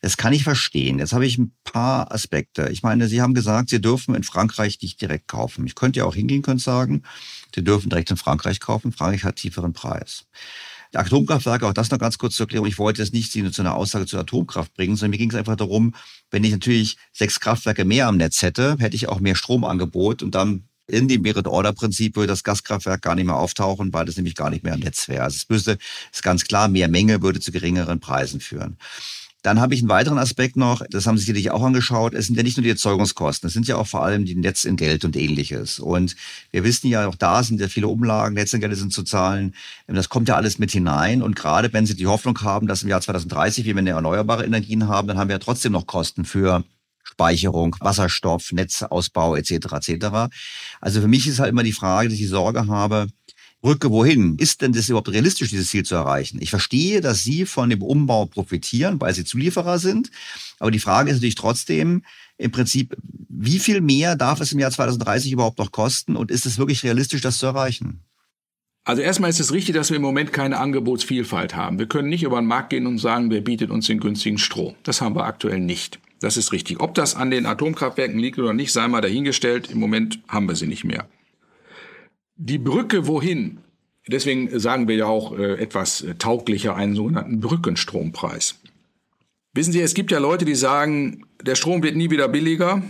Das 0.01 0.17
kann 0.17 0.33
ich 0.33 0.45
verstehen. 0.45 0.99
Jetzt 0.99 1.13
habe 1.13 1.27
ich 1.27 1.39
ein 1.39 1.53
paar 1.63 2.11
Aspekte. 2.11 2.69
Ich 2.73 2.83
meine, 2.83 3.07
Sie 3.07 3.21
haben 3.23 3.35
gesagt, 3.35 3.69
Sie 3.69 3.81
dürfen 3.81 4.15
in 4.15 4.25
Frankreich 4.25 4.79
nicht 4.83 5.01
direkt 5.01 5.29
kaufen. 5.29 5.67
Ich 5.67 5.75
könnte 5.75 6.01
ja 6.01 6.05
auch 6.07 6.15
hingehen 6.15 6.43
können 6.43 6.59
sagen, 6.59 7.03
Sie 7.55 7.63
dürfen 7.63 7.91
direkt 7.91 8.11
in 8.11 8.17
Frankreich 8.17 8.59
kaufen. 8.59 8.93
Frankreich 8.93 9.25
hat 9.25 9.37
tieferen 9.37 9.73
Preis. 9.73 10.25
Atomkraftwerke, 10.95 11.67
auch 11.67 11.75
das 11.75 11.91
noch 11.91 11.99
ganz 11.99 12.19
kurz 12.19 12.37
zur 12.37 12.45
Erklärung. 12.45 12.67
Ich 12.67 12.79
wollte 12.79 13.03
jetzt 13.03 13.13
nicht 13.13 13.31
Sie 13.31 13.49
zu 13.51 13.63
einer 13.63 13.75
Aussage 13.75 14.07
zur 14.07 14.21
Atomkraft 14.21 14.73
bringen, 14.75 14.97
sondern 14.97 15.11
mir 15.11 15.19
ging 15.19 15.31
es 15.31 15.37
einfach 15.37 15.57
darum, 15.57 15.95
wenn 16.31 16.45
ich 16.45 16.53
natürlich 16.53 16.97
sechs 17.13 17.41
Kraftwerke 17.41 17.85
mehr 17.85 18.09
am 18.09 18.17
Netz 18.17 18.43
hätte, 18.43 18.77
hätte 18.79 18.97
ich 18.97 19.09
auch 19.09 19.21
mehr 19.21 19.37
Stromangebot 19.37 20.23
und 20.23 20.35
dann 20.35 20.69
in 20.87 21.09
dem 21.09 21.23
Merit-Order-Prinzip 21.23 22.17
würde 22.17 22.29
das 22.29 22.45
Gaskraftwerk 22.45 23.03
gar 23.03 23.15
nicht 23.15 23.27
mehr 23.27 23.37
auftauchen, 23.37 23.93
weil 23.93 24.07
das 24.07 24.17
nämlich 24.17 24.35
gar 24.35 24.51
nicht 24.51 24.65
mehr 24.65 24.75
im 24.75 24.81
Netz 24.81 25.09
wäre. 25.09 25.25
Also 25.25 25.37
es 25.37 25.49
müsste, 25.49 25.79
ist 26.13 26.23
ganz 26.23 26.45
klar, 26.45 26.69
mehr 26.69 26.89
Menge 26.89 27.23
würde 27.23 27.41
zu 27.41 27.53
geringeren 27.53 28.01
Preisen 28.01 28.41
führen. 28.41 28.77
Dann 29.47 29.61
habe 29.61 29.75
ich 29.75 29.81
einen 29.81 29.89
weiteren 29.89 30.19
Aspekt 30.19 30.57
noch, 30.57 30.83
das 30.91 31.07
haben 31.07 31.17
Sie 31.17 31.23
sicherlich 31.23 31.53
auch 31.53 31.63
angeschaut, 31.63 32.15
es 32.15 32.27
sind 32.27 32.35
ja 32.35 32.43
nicht 32.43 32.57
nur 32.57 32.65
die 32.65 32.71
Erzeugungskosten, 32.71 33.47
es 33.47 33.53
sind 33.53 33.69
ja 33.69 33.77
auch 33.77 33.87
vor 33.87 34.03
allem 34.03 34.25
die 34.25 34.35
Netzentgelt 34.35 35.05
und 35.05 35.15
ähnliches. 35.15 35.79
Und 35.79 36.17
wir 36.51 36.65
wissen 36.65 36.89
ja, 36.89 37.07
auch 37.07 37.15
da 37.15 37.45
sind 37.45 37.61
ja 37.61 37.69
viele 37.69 37.87
Umlagen, 37.87 38.35
Netzentgelte 38.35 38.75
sind 38.75 38.93
zu 38.93 39.05
zahlen. 39.05 39.55
Das 39.87 40.09
kommt 40.09 40.29
ja 40.29 40.35
alles 40.35 40.59
mit 40.59 40.73
hinein. 40.73 41.23
Und 41.23 41.37
gerade 41.37 41.73
wenn 41.73 41.87
Sie 41.87 41.95
die 41.95 42.09
Hoffnung 42.09 42.41
haben, 42.43 42.67
dass 42.67 42.83
im 42.83 42.89
Jahr 42.89 43.01
2030 43.01 43.65
wir 43.65 43.77
eine 43.77 43.91
erneuerbare 43.91 44.45
Energien 44.45 44.89
haben, 44.89 45.07
dann 45.07 45.17
haben 45.17 45.29
wir 45.29 45.37
ja 45.37 45.39
trotzdem 45.39 45.71
noch 45.71 45.87
Kosten 45.87 46.25
für 46.25 46.65
Speicherung, 47.07 47.77
Wasserstoff, 47.81 48.53
Netzausbau 48.53 49.37
etc. 49.37 49.53
etc. 49.73 50.07
Also 50.81 51.01
für 51.01 51.09
mich 51.09 51.27
ist 51.27 51.39
halt 51.39 51.51
immer 51.51 51.63
die 51.63 51.73
Frage, 51.73 52.09
dass 52.09 52.15
ich 52.15 52.21
die 52.21 52.27
Sorge 52.27 52.67
habe, 52.67 53.09
Brücke 53.63 53.91
wohin? 53.91 54.37
Ist 54.39 54.63
denn 54.63 54.73
das 54.73 54.89
überhaupt 54.89 55.09
realistisch, 55.09 55.51
dieses 55.51 55.71
Ziel 55.71 55.85
zu 55.85 55.95
erreichen? 55.95 56.39
Ich 56.41 56.51
verstehe, 56.51 57.01
dass 57.01 57.25
Sie 57.25 57.47
von 57.47 57.71
dem 57.71 57.83
Umbau 57.83 58.27
profitieren, 58.27 59.01
weil 59.01 59.15
Sie 59.15 59.25
Zulieferer 59.25 59.79
sind. 59.79 60.11
Aber 60.59 60.71
die 60.71 60.79
Frage 60.79 61.11
ist 61.11 61.17
natürlich 61.17 61.35
trotzdem 61.35 62.05
im 62.39 62.53
Prinzip, 62.53 62.95
wie 63.29 63.59
viel 63.59 63.81
mehr 63.81 64.15
darf 64.15 64.41
es 64.41 64.53
im 64.53 64.59
Jahr 64.59 64.71
2030 64.71 65.33
überhaupt 65.33 65.59
noch 65.59 65.73
kosten? 65.73 66.17
Und 66.17 66.31
ist 66.31 66.47
es 66.47 66.59
wirklich 66.59 66.85
realistisch, 66.85 67.23
das 67.23 67.39
zu 67.39 67.47
erreichen? 67.47 68.05
Also 68.85 69.03
erstmal 69.03 69.31
ist 69.31 69.41
es 69.41 69.53
richtig, 69.53 69.75
dass 69.75 69.91
wir 69.91 69.97
im 69.97 70.03
Moment 70.03 70.33
keine 70.33 70.59
Angebotsvielfalt 70.59 71.57
haben. 71.57 71.81
Wir 71.81 71.87
können 71.87 72.09
nicht 72.09 72.23
über 72.23 72.39
den 72.39 72.47
Markt 72.47 72.71
gehen 72.71 72.87
und 72.87 72.99
sagen, 72.99 73.31
wer 73.31 73.41
bietet 73.41 73.71
uns 73.71 73.89
den 73.89 73.99
günstigen 73.99 74.39
Strom. 74.39 74.77
Das 74.85 75.01
haben 75.01 75.17
wir 75.17 75.25
aktuell 75.25 75.59
nicht. 75.59 75.99
Das 76.21 76.37
ist 76.37 76.53
richtig. 76.53 76.81
Ob 76.81 76.95
das 76.95 77.15
an 77.15 77.31
den 77.31 77.47
Atomkraftwerken 77.47 78.19
liegt 78.19 78.39
oder 78.39 78.53
nicht, 78.53 78.73
sei 78.73 78.89
mal 78.89 79.01
dahingestellt. 79.01 79.71
Im 79.71 79.79
Moment 79.79 80.21
haben 80.29 80.49
wir 80.49 80.57
sie 80.57 80.67
nicht 80.67 80.85
mehr. 80.85 81.09
Die 82.37 82.59
Brücke 82.59 83.07
wohin? 83.07 83.59
Deswegen 84.09 84.59
sagen 84.59 84.89
wir 84.89 84.97
ja 84.97 85.07
auch 85.07 85.37
äh, 85.37 85.55
etwas 85.55 86.03
äh, 86.03 86.15
tauglicher 86.15 86.77
einen 86.77 86.95
sogenannten 86.95 87.41
Brückenstrompreis. 87.41 88.61
Wissen 89.53 89.73
Sie, 89.73 89.81
es 89.81 89.95
gibt 89.95 90.11
ja 90.11 90.19
Leute, 90.19 90.45
die 90.45 90.55
sagen, 90.55 91.25
der 91.43 91.55
Strom 91.55 91.83
wird 91.83 91.97
nie 91.97 92.11
wieder 92.11 92.29
billiger. 92.29 92.83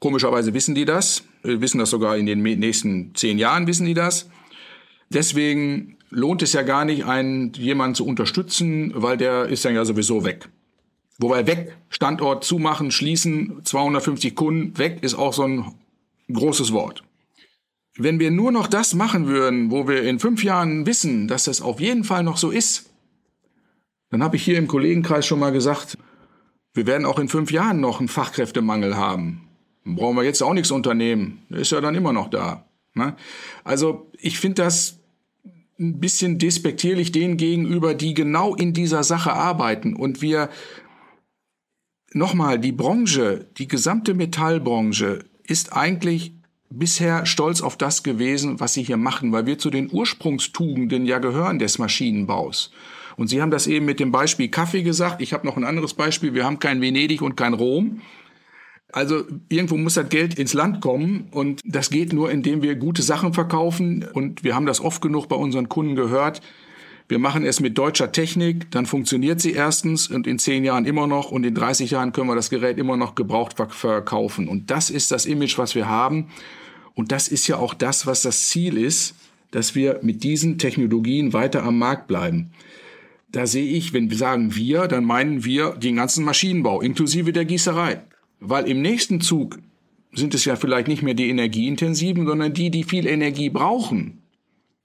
Komischerweise 0.00 0.54
wissen 0.54 0.74
die 0.74 0.86
das. 0.86 1.22
Wir 1.42 1.60
wissen 1.60 1.78
das 1.78 1.90
sogar 1.90 2.16
in 2.16 2.26
den 2.26 2.42
nächsten 2.42 3.14
zehn 3.14 3.38
Jahren, 3.38 3.66
wissen 3.66 3.86
die 3.86 3.94
das. 3.94 4.28
Deswegen 5.10 5.98
lohnt 6.08 6.42
es 6.42 6.54
ja 6.54 6.62
gar 6.62 6.84
nicht, 6.84 7.04
einen 7.04 7.52
jemanden 7.52 7.94
zu 7.94 8.06
unterstützen, 8.06 8.92
weil 8.94 9.16
der 9.16 9.46
ist 9.46 9.64
dann 9.64 9.74
ja 9.74 9.84
sowieso 9.84 10.24
weg. 10.24 10.48
Wobei 11.18 11.46
weg, 11.46 11.76
Standort 11.90 12.44
zumachen, 12.44 12.90
schließen, 12.90 13.64
250 13.64 14.34
Kunden, 14.34 14.78
weg 14.78 14.98
ist 15.02 15.14
auch 15.14 15.32
so 15.32 15.44
ein 15.44 15.74
großes 16.32 16.72
Wort. 16.72 17.04
Wenn 17.96 18.18
wir 18.18 18.32
nur 18.32 18.50
noch 18.50 18.66
das 18.66 18.94
machen 18.94 19.26
würden, 19.26 19.70
wo 19.70 19.86
wir 19.86 20.02
in 20.02 20.18
fünf 20.18 20.42
Jahren 20.42 20.86
wissen, 20.86 21.28
dass 21.28 21.44
das 21.44 21.62
auf 21.62 21.78
jeden 21.78 22.02
Fall 22.02 22.24
noch 22.24 22.36
so 22.36 22.50
ist, 22.50 22.90
dann 24.10 24.22
habe 24.22 24.36
ich 24.36 24.44
hier 24.44 24.58
im 24.58 24.66
Kollegenkreis 24.66 25.26
schon 25.26 25.38
mal 25.38 25.52
gesagt, 25.52 25.96
wir 26.72 26.86
werden 26.86 27.06
auch 27.06 27.20
in 27.20 27.28
fünf 27.28 27.52
Jahren 27.52 27.80
noch 27.80 28.00
einen 28.00 28.08
Fachkräftemangel 28.08 28.96
haben. 28.96 29.48
Dann 29.84 29.94
brauchen 29.94 30.16
wir 30.16 30.24
jetzt 30.24 30.42
auch 30.42 30.54
nichts 30.54 30.72
unternehmen. 30.72 31.42
Ist 31.50 31.70
ja 31.70 31.80
dann 31.80 31.94
immer 31.94 32.12
noch 32.12 32.28
da. 32.30 32.64
Ne? 32.94 33.14
Also 33.62 34.10
ich 34.18 34.40
finde 34.40 34.62
das 34.62 34.98
ein 35.78 36.00
bisschen 36.00 36.38
despektierlich 36.38 37.12
denen 37.12 37.36
gegenüber, 37.36 37.94
die 37.94 38.14
genau 38.14 38.54
in 38.54 38.72
dieser 38.72 39.02
Sache 39.02 39.32
arbeiten. 39.32 39.94
Und 39.94 40.22
wir, 40.22 40.48
nochmal, 42.14 42.58
die 42.58 42.72
Branche, 42.72 43.46
die 43.58 43.68
gesamte 43.68 44.14
Metallbranche 44.14 45.20
ist 45.46 45.72
eigentlich 45.72 46.32
bisher 46.70 47.26
stolz 47.26 47.60
auf 47.60 47.76
das 47.76 48.02
gewesen, 48.02 48.60
was 48.60 48.74
sie 48.74 48.82
hier 48.82 48.96
machen, 48.96 49.32
weil 49.32 49.46
wir 49.46 49.58
zu 49.58 49.70
den 49.70 49.90
Ursprungstugenden 49.92 51.06
ja 51.06 51.18
gehören 51.18 51.58
des 51.58 51.78
Maschinenbaus. 51.78 52.72
Und 53.16 53.28
Sie 53.28 53.40
haben 53.40 53.50
das 53.50 53.66
eben 53.66 53.86
mit 53.86 54.00
dem 54.00 54.10
Beispiel 54.10 54.48
Kaffee 54.48 54.82
gesagt. 54.82 55.22
Ich 55.22 55.32
habe 55.32 55.46
noch 55.46 55.56
ein 55.56 55.64
anderes 55.64 55.94
Beispiel. 55.94 56.34
Wir 56.34 56.44
haben 56.44 56.58
kein 56.58 56.80
Venedig 56.80 57.22
und 57.22 57.36
kein 57.36 57.54
Rom. 57.54 58.00
Also 58.92 59.24
irgendwo 59.48 59.76
muss 59.76 59.94
das 59.94 60.08
Geld 60.08 60.38
ins 60.38 60.54
Land 60.54 60.80
kommen 60.80 61.28
und 61.32 61.60
das 61.64 61.90
geht 61.90 62.12
nur, 62.12 62.30
indem 62.30 62.62
wir 62.62 62.76
gute 62.76 63.02
Sachen 63.02 63.32
verkaufen. 63.34 64.04
Und 64.12 64.44
wir 64.44 64.54
haben 64.54 64.66
das 64.66 64.80
oft 64.80 65.02
genug 65.02 65.28
bei 65.28 65.36
unseren 65.36 65.68
Kunden 65.68 65.96
gehört. 65.96 66.40
Wir 67.06 67.18
machen 67.18 67.44
es 67.44 67.60
mit 67.60 67.76
deutscher 67.76 68.12
Technik, 68.12 68.70
dann 68.70 68.86
funktioniert 68.86 69.38
sie 69.38 69.52
erstens 69.52 70.08
und 70.08 70.26
in 70.26 70.38
zehn 70.38 70.64
Jahren 70.64 70.86
immer 70.86 71.06
noch 71.06 71.30
und 71.30 71.44
in 71.44 71.54
30 71.54 71.90
Jahren 71.90 72.12
können 72.12 72.28
wir 72.28 72.34
das 72.34 72.48
Gerät 72.48 72.78
immer 72.78 72.96
noch 72.96 73.14
gebraucht 73.14 73.56
verkaufen. 73.72 74.48
Und 74.48 74.70
das 74.70 74.88
ist 74.88 75.10
das 75.10 75.26
Image, 75.26 75.58
was 75.58 75.74
wir 75.74 75.86
haben. 75.86 76.28
Und 76.94 77.12
das 77.12 77.28
ist 77.28 77.46
ja 77.46 77.58
auch 77.58 77.74
das, 77.74 78.06
was 78.06 78.22
das 78.22 78.48
Ziel 78.48 78.78
ist, 78.78 79.14
dass 79.50 79.74
wir 79.74 80.00
mit 80.02 80.24
diesen 80.24 80.56
Technologien 80.56 81.34
weiter 81.34 81.62
am 81.62 81.78
Markt 81.78 82.06
bleiben. 82.06 82.52
Da 83.30 83.46
sehe 83.46 83.66
ich, 83.66 83.92
wenn 83.92 84.10
wir 84.10 84.16
sagen 84.16 84.54
wir, 84.54 84.88
dann 84.88 85.04
meinen 85.04 85.44
wir 85.44 85.72
den 85.72 85.96
ganzen 85.96 86.24
Maschinenbau, 86.24 86.80
inklusive 86.80 87.32
der 87.32 87.44
Gießerei. 87.44 88.02
Weil 88.40 88.68
im 88.68 88.80
nächsten 88.80 89.20
Zug 89.20 89.58
sind 90.12 90.34
es 90.34 90.44
ja 90.46 90.56
vielleicht 90.56 90.88
nicht 90.88 91.02
mehr 91.02 91.14
die 91.14 91.28
energieintensiven, 91.28 92.26
sondern 92.26 92.54
die, 92.54 92.70
die 92.70 92.84
viel 92.84 93.06
Energie 93.06 93.50
brauchen. 93.50 94.23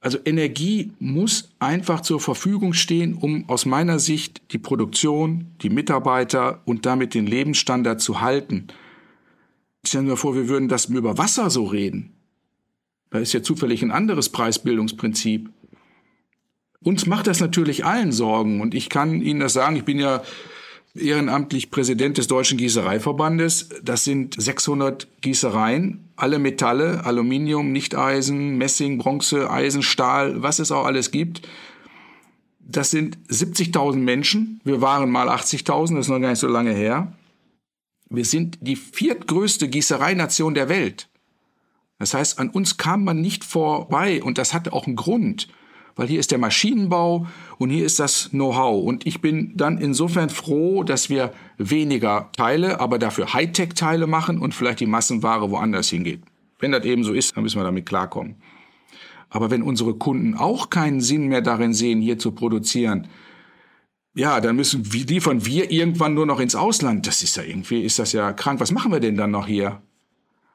Also 0.01 0.17
Energie 0.23 0.93
muss 0.99 1.49
einfach 1.59 2.01
zur 2.01 2.21
Verfügung 2.21 2.73
stehen, 2.73 3.15
um 3.15 3.49
aus 3.49 3.65
meiner 3.65 3.99
Sicht 3.99 4.41
die 4.53 4.57
Produktion, 4.57 5.47
die 5.61 5.69
Mitarbeiter 5.69 6.61
und 6.65 6.85
damit 6.85 7.13
den 7.13 7.27
Lebensstandard 7.27 7.99
zu 7.99 8.21
halten. 8.21 8.67
Stellen 9.85 10.07
wir 10.07 10.15
vor, 10.15 10.35
wir 10.35 10.47
würden 10.47 10.69
das 10.69 10.85
über 10.85 11.17
Wasser 11.17 11.49
so 11.49 11.65
reden. 11.65 12.13
Da 13.09 13.19
ist 13.19 13.33
ja 13.33 13.41
zufällig 13.41 13.81
ein 13.81 13.91
anderes 13.91 14.29
Preisbildungsprinzip. 14.29 15.49
Uns 16.81 17.05
macht 17.05 17.27
das 17.27 17.41
natürlich 17.41 17.83
allen 17.83 18.13
Sorgen 18.13 18.61
und 18.61 18.73
ich 18.73 18.89
kann 18.89 19.21
Ihnen 19.21 19.41
das 19.41 19.53
sagen, 19.53 19.75
ich 19.75 19.83
bin 19.83 19.99
ja 19.99 20.23
ehrenamtlich 20.95 21.71
Präsident 21.71 22.17
des 22.17 22.27
Deutschen 22.27 22.57
Gießereiverbandes. 22.57 23.69
Das 23.83 24.03
sind 24.03 24.35
600 24.41 25.07
Gießereien, 25.21 26.09
alle 26.15 26.39
Metalle, 26.39 27.05
Aluminium, 27.05 27.71
Nichteisen, 27.71 28.57
Messing, 28.57 28.97
Bronze, 28.97 29.49
Eisen, 29.49 29.83
Stahl, 29.83 30.41
was 30.41 30.59
es 30.59 30.71
auch 30.71 30.85
alles 30.85 31.11
gibt. 31.11 31.47
Das 32.59 32.91
sind 32.91 33.17
70.000 33.29 33.95
Menschen. 33.95 34.61
Wir 34.63 34.81
waren 34.81 35.09
mal 35.09 35.29
80.000, 35.29 35.95
das 35.95 36.05
ist 36.05 36.09
noch 36.09 36.19
gar 36.19 36.29
nicht 36.29 36.39
so 36.39 36.47
lange 36.47 36.71
her. 36.71 37.13
Wir 38.09 38.25
sind 38.25 38.57
die 38.61 38.75
viertgrößte 38.75 39.69
Gießereination 39.69 40.53
der 40.53 40.69
Welt. 40.69 41.09
Das 41.99 42.13
heißt, 42.13 42.39
an 42.39 42.49
uns 42.49 42.77
kam 42.77 43.03
man 43.03 43.21
nicht 43.21 43.43
vorbei 43.43 44.23
und 44.23 44.37
das 44.37 44.53
hatte 44.53 44.73
auch 44.73 44.87
einen 44.87 44.95
Grund 44.95 45.47
weil 45.99 46.07
hier 46.07 46.21
ist 46.21 46.31
der 46.31 46.37
Maschinenbau 46.37 47.27
und 47.57 47.69
hier 47.69 47.85
ist 47.85 47.99
das 47.99 48.29
Know-how. 48.29 48.85
Und 48.85 49.05
ich 49.05 49.19
bin 49.19 49.51
dann 49.57 49.77
insofern 49.77 50.29
froh, 50.29 50.83
dass 50.83 51.09
wir 51.09 51.33
weniger 51.57 52.29
Teile, 52.37 52.79
aber 52.79 52.99
dafür 52.99 53.33
Hightech-Teile 53.33 54.07
machen 54.07 54.39
und 54.39 54.55
vielleicht 54.55 54.79
die 54.79 54.85
Massenware 54.85 55.51
woanders 55.51 55.89
hingeht. 55.89 56.21
Wenn 56.57 56.71
das 56.71 56.85
eben 56.85 57.03
so 57.03 57.11
ist, 57.11 57.35
dann 57.35 57.43
müssen 57.43 57.59
wir 57.59 57.65
damit 57.65 57.85
klarkommen. 57.85 58.35
Aber 59.29 59.51
wenn 59.51 59.61
unsere 59.61 59.93
Kunden 59.93 60.35
auch 60.35 60.69
keinen 60.69 61.01
Sinn 61.01 61.27
mehr 61.27 61.41
darin 61.41 61.73
sehen, 61.73 61.99
hier 61.99 62.17
zu 62.17 62.31
produzieren, 62.31 63.07
ja, 64.15 64.39
dann 64.39 64.55
müssen 64.55 64.93
wir, 64.93 65.05
liefern 65.05 65.45
wir 65.45 65.69
irgendwann 65.69 66.13
nur 66.13 66.25
noch 66.25 66.39
ins 66.39 66.55
Ausland. 66.55 67.07
Das 67.07 67.21
ist 67.23 67.35
ja 67.35 67.43
irgendwie, 67.43 67.81
ist 67.81 67.99
das 67.99 68.13
ja 68.13 68.31
krank. 68.31 68.61
Was 68.61 68.71
machen 68.71 68.93
wir 68.93 69.01
denn 69.01 69.17
dann 69.17 69.31
noch 69.31 69.47
hier? 69.47 69.81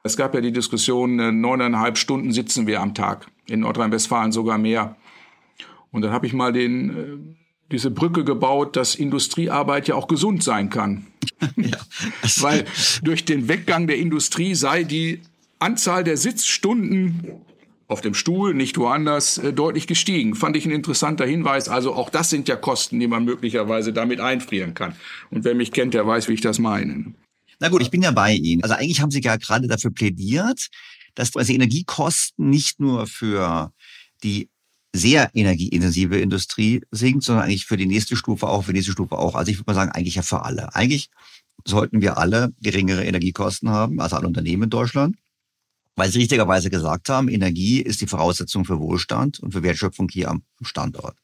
Es 0.01 0.17
gab 0.17 0.33
ja 0.33 0.41
die 0.41 0.51
Diskussion, 0.51 1.19
äh, 1.19 1.31
neuneinhalb 1.31 1.99
Stunden 1.99 2.31
sitzen 2.31 2.65
wir 2.65 2.81
am 2.81 2.95
Tag. 2.95 3.27
In 3.45 3.59
Nordrhein-Westfalen 3.59 4.31
sogar 4.31 4.57
mehr. 4.57 4.95
Und 5.91 6.01
dann 6.01 6.11
habe 6.11 6.27
ich 6.27 6.33
mal 6.33 6.53
den, 6.53 6.89
äh, 6.89 7.17
diese 7.71 7.91
Brücke 7.91 8.23
gebaut, 8.23 8.75
dass 8.75 8.95
Industriearbeit 8.95 9.87
ja 9.87 9.95
auch 9.95 10.07
gesund 10.07 10.43
sein 10.43 10.69
kann. 10.69 11.07
ja, 11.55 11.77
Weil 12.39 12.65
durch 13.03 13.25
den 13.25 13.47
Weggang 13.47 13.87
der 13.87 13.97
Industrie 13.97 14.55
sei 14.55 14.83
die 14.83 15.21
Anzahl 15.59 16.03
der 16.03 16.17
Sitzstunden 16.17 17.31
auf 17.87 18.01
dem 18.01 18.13
Stuhl, 18.13 18.53
nicht 18.53 18.77
woanders, 18.77 19.37
äh, 19.37 19.53
deutlich 19.53 19.87
gestiegen. 19.87 20.35
Fand 20.35 20.57
ich 20.57 20.65
ein 20.65 20.71
interessanter 20.71 21.25
Hinweis. 21.25 21.69
Also 21.69 21.93
auch 21.93 22.09
das 22.09 22.29
sind 22.29 22.47
ja 22.47 22.55
Kosten, 22.55 22.99
die 22.99 23.07
man 23.07 23.25
möglicherweise 23.25 23.93
damit 23.93 24.19
einfrieren 24.19 24.73
kann. 24.73 24.95
Und 25.29 25.43
wer 25.43 25.55
mich 25.55 25.71
kennt, 25.71 25.93
der 25.93 26.05
weiß, 26.07 26.27
wie 26.27 26.33
ich 26.33 26.41
das 26.41 26.57
meine. 26.57 27.13
Na 27.59 27.69
gut, 27.69 27.81
ich 27.81 27.91
bin 27.91 28.01
ja 28.01 28.11
bei 28.11 28.33
Ihnen. 28.33 28.63
Also 28.63 28.75
eigentlich 28.75 29.01
haben 29.01 29.11
Sie 29.11 29.21
ja 29.21 29.37
gerade 29.37 29.67
dafür 29.67 29.91
plädiert, 29.91 30.67
dass 31.13 31.35
also 31.35 31.53
Energiekosten 31.53 32.49
nicht 32.49 32.79
nur 32.79 33.07
für 33.07 33.71
die 34.23 34.49
sehr 34.95 35.29
energieintensive 35.33 36.17
Industrie 36.19 36.81
sinkt, 36.91 37.23
sondern 37.23 37.45
eigentlich 37.45 37.65
für 37.65 37.77
die 37.77 37.85
nächste 37.85 38.15
Stufe 38.15 38.47
auch, 38.47 38.63
für 38.63 38.71
die 38.71 38.77
nächste 38.77 38.93
Stufe 38.93 39.17
auch. 39.17 39.35
Also 39.35 39.51
ich 39.51 39.57
würde 39.57 39.71
mal 39.71 39.75
sagen, 39.75 39.91
eigentlich 39.91 40.15
ja 40.15 40.21
für 40.21 40.43
alle. 40.43 40.73
Eigentlich 40.73 41.09
sollten 41.65 42.01
wir 42.01 42.17
alle 42.17 42.53
geringere 42.61 43.05
Energiekosten 43.05 43.69
haben, 43.69 43.99
also 43.99 44.15
alle 44.15 44.27
Unternehmen 44.27 44.63
in 44.63 44.69
Deutschland. 44.69 45.17
Weil 45.95 46.09
Sie 46.11 46.19
richtigerweise 46.19 46.69
gesagt 46.69 47.09
haben, 47.09 47.29
Energie 47.29 47.81
ist 47.81 48.01
die 48.01 48.07
Voraussetzung 48.07 48.65
für 48.65 48.79
Wohlstand 48.79 49.39
und 49.39 49.53
für 49.53 49.63
Wertschöpfung 49.63 50.09
hier 50.09 50.29
am 50.29 50.43
Standort. 50.61 51.17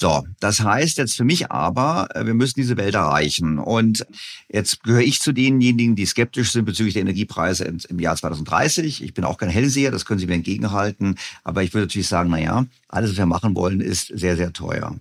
So, 0.00 0.24
das 0.38 0.60
heißt 0.60 0.98
jetzt 0.98 1.16
für 1.16 1.24
mich 1.24 1.50
aber, 1.50 2.06
äh, 2.14 2.24
wir 2.24 2.34
müssen 2.34 2.60
diese 2.60 2.76
Welt 2.76 2.94
erreichen. 2.94 3.58
Und 3.58 4.06
jetzt 4.48 4.84
gehöre 4.84 5.00
ich 5.00 5.20
zu 5.20 5.32
denjenigen, 5.32 5.96
die 5.96 6.06
skeptisch 6.06 6.52
sind 6.52 6.66
bezüglich 6.66 6.94
der 6.94 7.02
Energiepreise 7.02 7.64
im 7.64 7.98
Jahr 7.98 8.14
2030. 8.14 9.02
Ich 9.02 9.12
bin 9.12 9.24
auch 9.24 9.38
kein 9.38 9.48
Hellseher, 9.48 9.90
das 9.90 10.04
können 10.04 10.20
Sie 10.20 10.28
mir 10.28 10.34
entgegenhalten. 10.34 11.16
Aber 11.42 11.64
ich 11.64 11.74
würde 11.74 11.86
natürlich 11.86 12.06
sagen, 12.06 12.30
na 12.30 12.38
ja, 12.38 12.64
alles, 12.86 13.10
was 13.10 13.18
wir 13.18 13.26
machen 13.26 13.56
wollen, 13.56 13.80
ist 13.80 14.12
sehr, 14.14 14.36
sehr 14.36 14.52
teuer. 14.52 14.94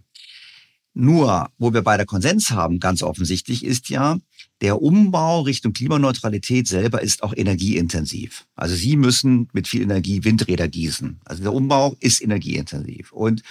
Nur, 0.96 1.48
wo 1.60 1.76
wir 1.76 1.84
beide 1.84 2.08
Konsens 2.08 2.50
haben, 2.50 2.80
ganz 2.80 3.04
offensichtlich, 3.04 3.64
ist 3.64 3.90
ja, 3.90 4.18
der 4.62 4.82
Umbau 4.82 5.42
Richtung 5.42 5.74
Klimaneutralität 5.74 6.68
selber 6.68 7.04
ist 7.04 7.22
auch 7.22 7.36
energieintensiv. 7.38 8.48
Also 8.56 8.74
Sie 8.74 8.98
müssen 8.98 9.48
mit 9.54 9.68
viel 9.68 9.84
Energie 9.84 10.24
Windräder 10.24 10.68
gießen. 10.68 11.20
Also 11.24 11.44
der 11.44 11.54
Umbau 11.54 11.96
ist 12.00 12.20
energieintensiv. 12.20 13.12
Und 13.12 13.44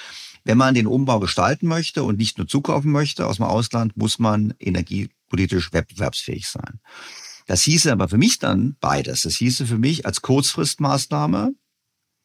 wenn 0.47 0.59
man 0.59 0.75
den 0.75 0.87
Umbau 0.87 1.19
gestalten 1.19 1.67
möchte 1.67 2.05
und 2.05 2.19
nicht 2.19 2.39
nur 2.39 2.47
zukaufen 2.47 2.93
möchte 2.93 3.27
aus 3.27 3.37
dem 3.37 3.47
Ausland, 3.47 3.97
muss 3.97 4.21
man 4.21 4.55
energiepolitisch 4.61 5.73
wettbewerbsfähig 5.73 6.47
sein. 6.47 6.81
Das 7.47 7.63
hieße 7.63 7.91
aber 7.91 8.09
für 8.09 8.17
mich 8.17 8.39
dann 8.39 8.77
beides. 8.81 9.23
Das 9.23 9.35
hieße 9.37 9.67
für 9.67 9.79
mich 9.79 10.07
als 10.07 10.23
Kurzfristmaßnahme 10.23 11.53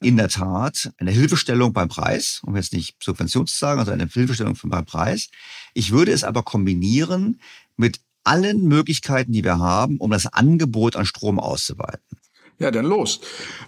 in 0.02 0.18
der 0.18 0.30
Tat 0.30 0.91
eine 0.98 1.11
Hilfestellung 1.11 1.73
beim 1.73 1.89
Preis, 1.89 2.41
um 2.43 2.56
jetzt 2.56 2.73
nicht 2.73 2.95
Subvention 3.02 3.48
zu 3.48 3.57
sagen, 3.57 3.80
also 3.80 3.91
eine 3.91 4.07
Hilfestellung 4.07 4.57
beim 4.64 4.85
Preis. 4.85 5.30
Ich 5.73 5.91
würde 5.91 6.11
es 6.11 6.23
aber 6.23 6.43
kombinieren 6.43 7.39
mit 7.76 8.02
allen 8.23 8.68
Möglichkeiten, 8.68 9.31
die 9.31 9.43
wir 9.43 9.57
haben, 9.57 9.98
um 9.98 10.11
das 10.11 10.27
Angebot 10.27 10.95
an 10.95 11.07
Strom 11.07 11.39
auszuweiten. 11.39 12.18
Ja, 12.61 12.69
dann 12.69 12.85
los. 12.85 13.19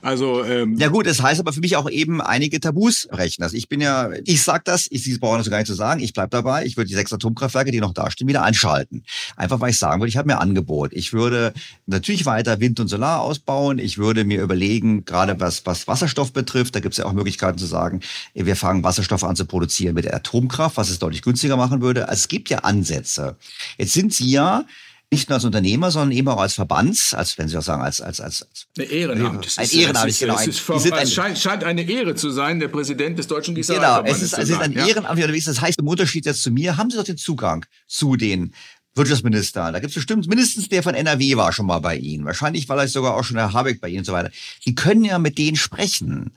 Also 0.03 0.43
ähm 0.43 0.77
ja 0.77 0.89
gut, 0.89 1.07
das 1.07 1.19
heißt 1.19 1.39
aber 1.39 1.51
für 1.51 1.61
mich 1.61 1.75
auch 1.75 1.89
eben 1.89 2.21
einige 2.21 2.59
Tabus 2.59 3.07
brechen. 3.09 3.41
Also 3.41 3.57
ich 3.57 3.67
bin 3.67 3.81
ja, 3.81 4.11
ich 4.25 4.43
sag 4.43 4.65
das, 4.65 4.87
ich 4.91 5.03
Sie 5.03 5.17
brauchen 5.17 5.39
das 5.39 5.49
gar 5.49 5.57
nicht 5.57 5.65
zu 5.65 5.73
sagen. 5.73 5.99
Ich 5.99 6.13
bleib 6.13 6.29
dabei. 6.29 6.63
Ich 6.65 6.77
würde 6.77 6.89
die 6.89 6.93
sechs 6.93 7.11
Atomkraftwerke, 7.11 7.71
die 7.71 7.79
noch 7.79 7.93
dastehen, 7.93 8.27
wieder 8.27 8.43
einschalten. 8.43 9.03
Einfach 9.35 9.59
weil 9.59 9.71
ich 9.71 9.79
sagen 9.79 9.99
würde, 9.99 10.09
ich 10.09 10.17
habe 10.17 10.27
mir 10.27 10.39
Angebot. 10.39 10.93
Ich 10.93 11.11
würde 11.11 11.53
natürlich 11.87 12.27
weiter 12.27 12.59
Wind 12.59 12.79
und 12.79 12.87
Solar 12.87 13.21
ausbauen. 13.21 13.79
Ich 13.79 13.97
würde 13.97 14.25
mir 14.25 14.43
überlegen, 14.43 15.05
gerade 15.05 15.39
was 15.39 15.65
was 15.65 15.87
Wasserstoff 15.87 16.31
betrifft, 16.31 16.75
da 16.75 16.79
gibt 16.79 16.93
es 16.93 16.99
ja 16.99 17.05
auch 17.05 17.13
Möglichkeiten 17.13 17.57
zu 17.57 17.65
sagen, 17.65 18.01
wir 18.35 18.55
fangen 18.55 18.83
Wasserstoff 18.83 19.23
an 19.23 19.35
zu 19.35 19.45
produzieren 19.45 19.95
mit 19.95 20.05
der 20.05 20.15
Atomkraft, 20.15 20.77
was 20.77 20.91
es 20.91 20.99
deutlich 20.99 21.23
günstiger 21.23 21.57
machen 21.57 21.81
würde. 21.81 22.09
Also 22.09 22.19
es 22.19 22.27
gibt 22.27 22.51
ja 22.51 22.59
Ansätze. 22.59 23.37
Jetzt 23.79 23.93
sind 23.93 24.13
Sie 24.13 24.29
ja 24.29 24.65
nicht 25.13 25.29
nur 25.29 25.35
als 25.35 25.45
Unternehmer, 25.45 25.91
sondern 25.91 26.11
eben 26.11 26.27
auch 26.27 26.39
als 26.39 26.53
Verbands, 26.53 27.13
als 27.13 27.37
wenn 27.37 27.47
Sie 27.47 27.57
auch 27.57 27.63
sagen, 27.63 27.81
als 27.81 28.01
als 28.01 28.19
als, 28.19 28.45
als 28.77 28.89
Ehrenamt. 28.89 29.47
Ein 29.57 29.69
Ehrenamt, 29.69 30.09
ist, 30.09 30.19
genau. 30.19 30.35
Es, 30.35 30.47
ist 30.47 30.69
ein, 30.69 31.03
es 31.03 31.13
scheint, 31.13 31.37
scheint, 31.37 31.63
eine 31.63 31.83
Ehre 31.83 32.15
zu 32.15 32.31
sein, 32.31 32.59
der 32.59 32.67
Präsident 32.67 33.17
des 33.17 33.27
Deutschen 33.27 33.55
Genau, 33.55 34.03
es 34.03 34.21
ist, 34.21 34.33
es 34.33 34.49
ist 34.49 34.59
ein 34.59 34.73
ja? 34.73 34.87
Ehrenamt 34.87 35.17
unterwegs. 35.17 35.45
Das 35.45 35.61
heißt, 35.61 35.79
im 35.79 35.87
Unterschied 35.87 36.25
jetzt 36.25 36.41
zu 36.41 36.51
mir, 36.51 36.77
haben 36.77 36.89
Sie 36.89 36.97
doch 36.97 37.03
den 37.03 37.17
Zugang 37.17 37.65
zu 37.87 38.15
den 38.15 38.53
Wirtschaftsministern. 38.95 39.73
Da 39.73 39.79
gibt 39.79 39.91
es 39.91 39.95
bestimmt 39.95 40.27
mindestens 40.27 40.69
der 40.69 40.83
von 40.83 40.93
NRW 40.93 41.35
war 41.35 41.51
schon 41.51 41.65
mal 41.65 41.79
bei 41.79 41.97
Ihnen. 41.97 42.25
Wahrscheinlich 42.25 42.69
war 42.69 42.77
vielleicht 42.77 42.93
sogar 42.93 43.15
auch 43.15 43.23
schon 43.23 43.37
Herr 43.37 43.53
Habeck 43.53 43.81
bei 43.81 43.89
Ihnen 43.89 43.99
und 43.99 44.05
so 44.05 44.13
weiter. 44.13 44.31
Sie 44.63 44.75
können 44.75 45.03
ja 45.03 45.17
mit 45.19 45.37
denen 45.37 45.55
sprechen. 45.55 46.31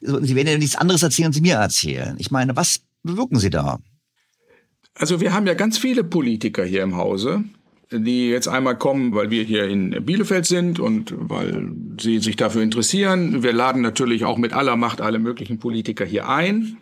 Sie 0.00 0.34
werden 0.34 0.48
ja 0.48 0.58
nichts 0.58 0.76
anderes 0.76 1.02
erzählen, 1.02 1.28
als 1.28 1.36
Sie 1.36 1.42
mir 1.42 1.56
erzählen. 1.56 2.16
Ich 2.18 2.30
meine, 2.30 2.56
was 2.56 2.80
bewirken 3.02 3.38
Sie 3.38 3.50
da? 3.50 3.78
Also 4.94 5.20
wir 5.20 5.32
haben 5.32 5.46
ja 5.46 5.54
ganz 5.54 5.78
viele 5.78 6.04
Politiker 6.04 6.64
hier 6.64 6.82
im 6.82 6.96
Hause, 6.96 7.44
die 7.92 8.30
jetzt 8.30 8.48
einmal 8.48 8.76
kommen, 8.76 9.14
weil 9.14 9.30
wir 9.30 9.44
hier 9.44 9.64
in 9.68 9.90
Bielefeld 10.04 10.46
sind 10.46 10.80
und 10.80 11.14
weil 11.16 11.70
sie 12.00 12.18
sich 12.18 12.36
dafür 12.36 12.62
interessieren. 12.62 13.42
Wir 13.42 13.52
laden 13.52 13.82
natürlich 13.82 14.24
auch 14.24 14.38
mit 14.38 14.52
aller 14.52 14.76
Macht 14.76 15.00
alle 15.00 15.18
möglichen 15.18 15.58
Politiker 15.58 16.04
hier 16.04 16.28
ein. 16.28 16.78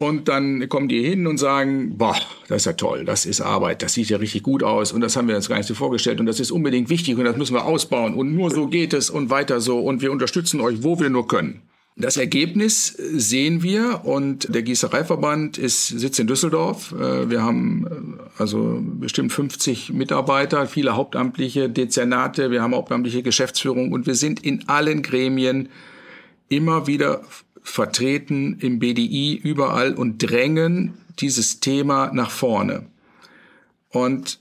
Und 0.00 0.28
dann 0.28 0.68
kommen 0.68 0.88
die 0.88 1.02
hin 1.02 1.26
und 1.26 1.38
sagen, 1.38 1.98
boah, 1.98 2.16
das 2.46 2.58
ist 2.58 2.66
ja 2.66 2.72
toll, 2.74 3.04
das 3.04 3.26
ist 3.26 3.40
Arbeit, 3.40 3.82
das 3.82 3.94
sieht 3.94 4.08
ja 4.10 4.18
richtig 4.18 4.44
gut 4.44 4.62
aus 4.62 4.92
und 4.92 5.00
das 5.00 5.16
haben 5.16 5.26
wir 5.26 5.34
uns 5.34 5.48
gar 5.48 5.56
nicht 5.56 5.66
so 5.66 5.74
vorgestellt 5.74 6.20
und 6.20 6.26
das 6.26 6.38
ist 6.38 6.52
unbedingt 6.52 6.88
wichtig 6.88 7.18
und 7.18 7.24
das 7.24 7.36
müssen 7.36 7.54
wir 7.54 7.64
ausbauen 7.64 8.14
und 8.14 8.32
nur 8.32 8.52
so 8.52 8.68
geht 8.68 8.92
es 8.92 9.10
und 9.10 9.28
weiter 9.28 9.60
so 9.60 9.80
und 9.80 10.00
wir 10.00 10.12
unterstützen 10.12 10.60
euch, 10.60 10.84
wo 10.84 11.00
wir 11.00 11.10
nur 11.10 11.26
können. 11.26 11.62
Das 12.00 12.16
Ergebnis 12.16 12.96
sehen 12.96 13.64
wir 13.64 14.04
und 14.04 14.54
der 14.54 14.62
Gießereiverband 14.62 15.58
ist, 15.58 15.88
sitzt 15.88 16.20
in 16.20 16.28
Düsseldorf. 16.28 16.92
Äh, 16.92 17.28
wir 17.28 17.42
haben 17.42 18.18
äh, 18.18 18.40
also 18.40 18.80
bestimmt 18.80 19.32
50 19.32 19.92
Mitarbeiter, 19.92 20.68
viele 20.68 20.94
hauptamtliche 20.94 21.68
Dezernate, 21.68 22.52
wir 22.52 22.62
haben 22.62 22.72
hauptamtliche 22.72 23.24
Geschäftsführung 23.24 23.90
und 23.90 24.06
wir 24.06 24.14
sind 24.14 24.44
in 24.44 24.68
allen 24.68 25.02
Gremien 25.02 25.70
immer 26.48 26.86
wieder 26.86 27.22
vertreten 27.62 28.58
im 28.60 28.78
BDI 28.78 29.34
überall 29.34 29.94
und 29.94 30.18
drängen 30.18 30.94
dieses 31.18 31.58
Thema 31.58 32.12
nach 32.12 32.30
vorne. 32.30 32.86
Und 33.90 34.38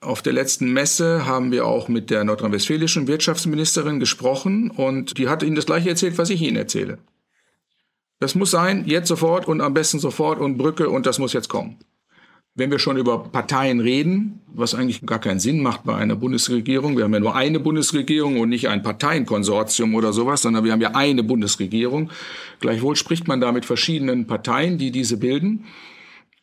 auf 0.00 0.22
der 0.22 0.32
letzten 0.32 0.72
Messe 0.72 1.26
haben 1.26 1.52
wir 1.52 1.66
auch 1.66 1.88
mit 1.88 2.10
der 2.10 2.24
nordrhein-westfälischen 2.24 3.06
Wirtschaftsministerin 3.06 4.00
gesprochen 4.00 4.70
und 4.70 5.18
die 5.18 5.28
hat 5.28 5.42
Ihnen 5.42 5.56
das 5.56 5.66
gleiche 5.66 5.90
erzählt, 5.90 6.16
was 6.16 6.30
ich 6.30 6.40
Ihnen 6.40 6.56
erzähle. 6.56 6.98
Das 8.18 8.34
muss 8.34 8.50
sein, 8.50 8.84
jetzt 8.86 9.08
sofort 9.08 9.46
und 9.46 9.60
am 9.60 9.74
besten 9.74 9.98
sofort 9.98 10.40
und 10.40 10.56
Brücke 10.56 10.88
und 10.90 11.06
das 11.06 11.18
muss 11.18 11.32
jetzt 11.32 11.48
kommen. 11.48 11.78
Wenn 12.54 12.70
wir 12.70 12.78
schon 12.78 12.96
über 12.96 13.24
Parteien 13.24 13.80
reden, 13.80 14.40
was 14.52 14.74
eigentlich 14.74 15.06
gar 15.06 15.20
keinen 15.20 15.38
Sinn 15.38 15.62
macht 15.62 15.84
bei 15.84 15.94
einer 15.94 16.16
Bundesregierung, 16.16 16.96
wir 16.96 17.04
haben 17.04 17.14
ja 17.14 17.20
nur 17.20 17.36
eine 17.36 17.60
Bundesregierung 17.60 18.40
und 18.40 18.48
nicht 18.48 18.68
ein 18.68 18.82
Parteienkonsortium 18.82 19.94
oder 19.94 20.12
sowas, 20.12 20.42
sondern 20.42 20.64
wir 20.64 20.72
haben 20.72 20.80
ja 20.80 20.94
eine 20.94 21.22
Bundesregierung. 21.22 22.10
Gleichwohl 22.58 22.96
spricht 22.96 23.28
man 23.28 23.40
da 23.40 23.52
mit 23.52 23.64
verschiedenen 23.64 24.26
Parteien, 24.26 24.78
die 24.78 24.90
diese 24.90 25.16
bilden. 25.16 25.64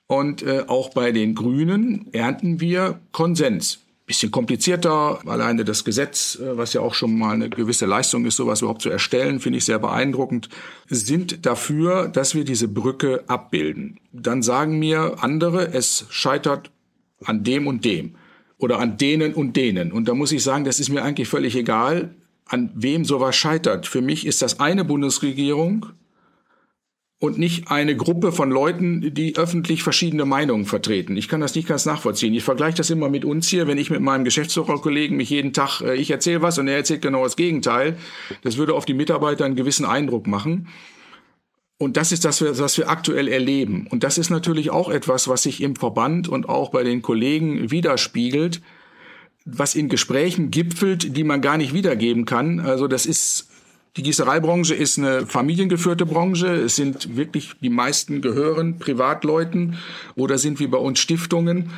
Und 0.07 0.41
äh, 0.41 0.63
auch 0.67 0.89
bei 0.91 1.11
den 1.11 1.35
Grünen 1.35 2.07
ernten 2.13 2.59
wir 2.61 2.99
Konsens. 3.11 3.79
Bisschen 4.05 4.31
komplizierter, 4.31 5.19
alleine 5.27 5.65
das 5.65 5.83
Gesetz, 5.83 6.39
äh, 6.39 6.57
was 6.57 6.71
ja 6.71 6.79
auch 6.79 6.93
schon 6.93 7.17
mal 7.17 7.33
eine 7.33 7.49
gewisse 7.49 7.85
Leistung 7.85 8.25
ist, 8.25 8.37
sowas 8.37 8.61
überhaupt 8.61 8.81
zu 8.81 8.89
erstellen, 8.89 9.41
finde 9.41 9.57
ich 9.57 9.65
sehr 9.65 9.79
beeindruckend, 9.79 10.47
sind 10.87 11.45
dafür, 11.45 12.07
dass 12.07 12.33
wir 12.33 12.45
diese 12.45 12.69
Brücke 12.69 13.25
abbilden. 13.27 13.99
Dann 14.13 14.41
sagen 14.41 14.79
mir 14.79 15.17
andere, 15.19 15.73
es 15.73 16.05
scheitert 16.09 16.71
an 17.25 17.43
dem 17.43 17.67
und 17.67 17.83
dem 17.83 18.15
oder 18.57 18.79
an 18.79 18.97
denen 18.97 19.33
und 19.33 19.57
denen. 19.57 19.91
Und 19.91 20.07
da 20.07 20.13
muss 20.13 20.31
ich 20.31 20.41
sagen, 20.41 20.63
das 20.63 20.79
ist 20.79 20.89
mir 20.89 21.03
eigentlich 21.03 21.27
völlig 21.27 21.55
egal, 21.57 22.15
an 22.45 22.71
wem 22.75 23.03
sowas 23.03 23.35
scheitert. 23.35 23.87
Für 23.87 24.01
mich 24.01 24.25
ist 24.25 24.41
das 24.41 24.61
eine 24.61 24.85
Bundesregierung 24.85 25.87
und 27.19 27.39
nicht 27.39 27.71
eine 27.71 27.95
Gruppe 27.95 28.31
von 28.31 28.51
Leuten, 28.51 29.13
die 29.13 29.37
öffentlich 29.37 29.81
verschiedene 29.81 30.25
Meinungen 30.25 30.65
vertreten. 30.65 31.17
Ich 31.17 31.27
kann 31.27 31.41
das 31.41 31.55
nicht 31.55 31.67
ganz 31.67 31.85
nachvollziehen. 31.85 32.33
Ich 32.35 32.43
vergleiche 32.43 32.77
das 32.77 32.91
immer 32.91 33.09
mit 33.09 33.25
uns 33.25 33.47
hier, 33.47 33.65
wenn 33.65 33.79
ich 33.79 33.89
mit 33.89 34.01
meinem 34.01 34.23
Geschäftsführerkollegen 34.23 35.17
mich 35.17 35.31
jeden 35.31 35.51
Tag, 35.51 35.81
äh, 35.81 35.95
ich 35.95 36.11
erzähle 36.11 36.43
was 36.43 36.59
und 36.59 36.67
er 36.67 36.77
erzählt 36.77 37.01
genau 37.01 37.23
das 37.23 37.35
Gegenteil. 37.35 37.97
Das 38.43 38.57
würde 38.57 38.75
auf 38.75 38.85
die 38.85 38.93
Mitarbeiter 38.93 39.45
einen 39.45 39.55
gewissen 39.55 39.85
Eindruck 39.85 40.27
machen. 40.27 40.67
Und 41.79 41.97
das 41.97 42.11
ist 42.11 42.25
das, 42.25 42.41
was 42.41 42.77
wir 42.77 42.89
aktuell 42.89 43.27
erleben. 43.27 43.87
Und 43.89 44.03
das 44.03 44.17
ist 44.17 44.31
natürlich 44.31 44.71
auch 44.71 44.89
etwas, 44.89 45.27
was 45.27 45.43
sich 45.43 45.61
im 45.61 45.75
Verband 45.75 46.27
und 46.27 46.49
auch 46.49 46.71
bei 46.71 46.83
den 46.83 47.03
Kollegen 47.03 47.69
widerspiegelt, 47.69 48.61
was 49.45 49.75
in 49.75 49.87
Gesprächen 49.87 50.49
gipfelt, 50.49 51.15
die 51.15 51.23
man 51.23 51.41
gar 51.41 51.57
nicht 51.57 51.73
wiedergeben 51.73 52.25
kann. 52.25 52.59
Also 52.59 52.87
das 52.87 53.05
ist 53.05 53.49
die 53.97 54.03
Gießereibranche 54.03 54.75
ist 54.75 54.99
eine 54.99 55.25
familiengeführte 55.25 56.05
Branche. 56.05 56.47
Es 56.47 56.75
sind 56.75 57.17
wirklich 57.17 57.53
die 57.61 57.69
meisten 57.69 58.21
gehören 58.21 58.77
Privatleuten 58.77 59.77
oder 60.15 60.37
sind 60.37 60.59
wie 60.59 60.67
bei 60.67 60.77
uns 60.77 60.99
Stiftungen. 60.99 61.71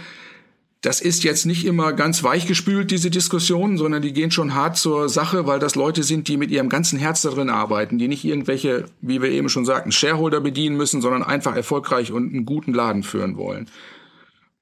Das 0.82 1.00
ist 1.00 1.24
jetzt 1.24 1.46
nicht 1.46 1.66
immer 1.66 1.94
ganz 1.94 2.24
weichgespült, 2.24 2.92
diese 2.92 3.10
Diskussion, 3.10 3.78
sondern 3.78 4.02
die 4.02 4.14
gehen 4.14 4.32
schon 4.32 4.54
hart 4.54 4.78
zur 4.78 5.08
Sache, 5.08 5.48
weil 5.48 5.60
das 5.60 5.76
Leute 5.76 6.04
sind, 6.04 6.28
die 6.28 6.38
mit 6.38 6.52
ihrem 6.52 6.70
ganzen 6.70 7.00
Herz 7.00 7.22
darin 7.22 7.50
arbeiten, 7.50 7.98
die 7.98 8.08
nicht 8.10 8.26
irgendwelche, 8.26 8.86
wie 9.02 9.22
wir 9.22 9.30
eben 9.30 9.50
schon 9.50 9.66
sagten, 9.66 9.92
Shareholder 9.92 10.42
bedienen 10.42 10.76
müssen, 10.76 11.02
sondern 11.02 11.24
einfach 11.24 11.56
erfolgreich 11.56 12.12
und 12.12 12.34
einen 12.34 12.46
guten 12.46 12.74
Laden 12.74 13.04
führen 13.04 13.38
wollen. 13.38 13.70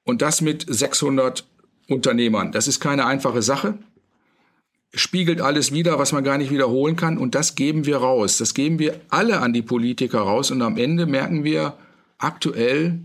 Und 0.03 0.21
das 0.21 0.41
mit 0.41 0.65
600 0.67 1.43
Unternehmern. 1.87 2.51
Das 2.51 2.67
ist 2.67 2.79
keine 2.79 3.05
einfache 3.05 3.41
Sache 3.41 3.77
spiegelt 4.93 5.41
alles 5.41 5.71
wieder, 5.71 5.99
was 5.99 6.11
man 6.11 6.23
gar 6.23 6.37
nicht 6.37 6.51
wiederholen 6.51 6.95
kann. 6.95 7.17
Und 7.17 7.35
das 7.35 7.55
geben 7.55 7.85
wir 7.85 7.97
raus. 7.97 8.37
Das 8.37 8.53
geben 8.53 8.79
wir 8.79 8.99
alle 9.09 9.39
an 9.41 9.53
die 9.53 9.61
Politiker 9.61 10.19
raus. 10.21 10.51
Und 10.51 10.61
am 10.61 10.77
Ende 10.77 11.05
merken 11.05 11.43
wir 11.43 11.77
aktuell, 12.17 12.99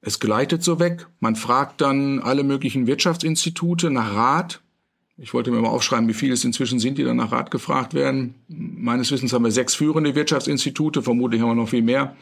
es 0.00 0.20
gleitet 0.20 0.62
so 0.62 0.78
weg. 0.78 1.06
Man 1.20 1.36
fragt 1.36 1.80
dann 1.80 2.20
alle 2.20 2.44
möglichen 2.44 2.86
Wirtschaftsinstitute 2.86 3.90
nach 3.90 4.14
Rat. 4.14 4.60
Ich 5.16 5.34
wollte 5.34 5.50
mir 5.50 5.60
mal 5.60 5.68
aufschreiben, 5.68 6.08
wie 6.08 6.14
viele 6.14 6.34
es 6.34 6.44
inzwischen 6.44 6.78
sind, 6.78 6.96
die 6.98 7.04
dann 7.04 7.16
nach 7.16 7.32
Rat 7.32 7.50
gefragt 7.50 7.92
werden. 7.92 8.34
Meines 8.46 9.10
Wissens 9.10 9.32
haben 9.32 9.44
wir 9.44 9.50
sechs 9.50 9.74
führende 9.74 10.14
Wirtschaftsinstitute, 10.14 11.02
vermutlich 11.02 11.40
haben 11.40 11.48
wir 11.48 11.54
noch 11.56 11.68
viel 11.68 11.82
mehr. 11.82 12.16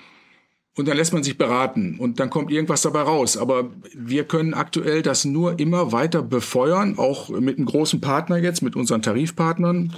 Und 0.76 0.88
dann 0.88 0.96
lässt 0.98 1.14
man 1.14 1.22
sich 1.22 1.38
beraten 1.38 1.96
und 1.98 2.20
dann 2.20 2.28
kommt 2.28 2.50
irgendwas 2.50 2.82
dabei 2.82 3.00
raus. 3.00 3.38
Aber 3.38 3.70
wir 3.94 4.24
können 4.24 4.52
aktuell 4.52 5.00
das 5.00 5.24
nur 5.24 5.58
immer 5.58 5.90
weiter 5.90 6.20
befeuern, 6.22 6.98
auch 6.98 7.30
mit 7.30 7.56
einem 7.56 7.64
großen 7.64 8.02
Partner 8.02 8.36
jetzt, 8.36 8.60
mit 8.60 8.76
unseren 8.76 9.00
Tarifpartnern. 9.00 9.94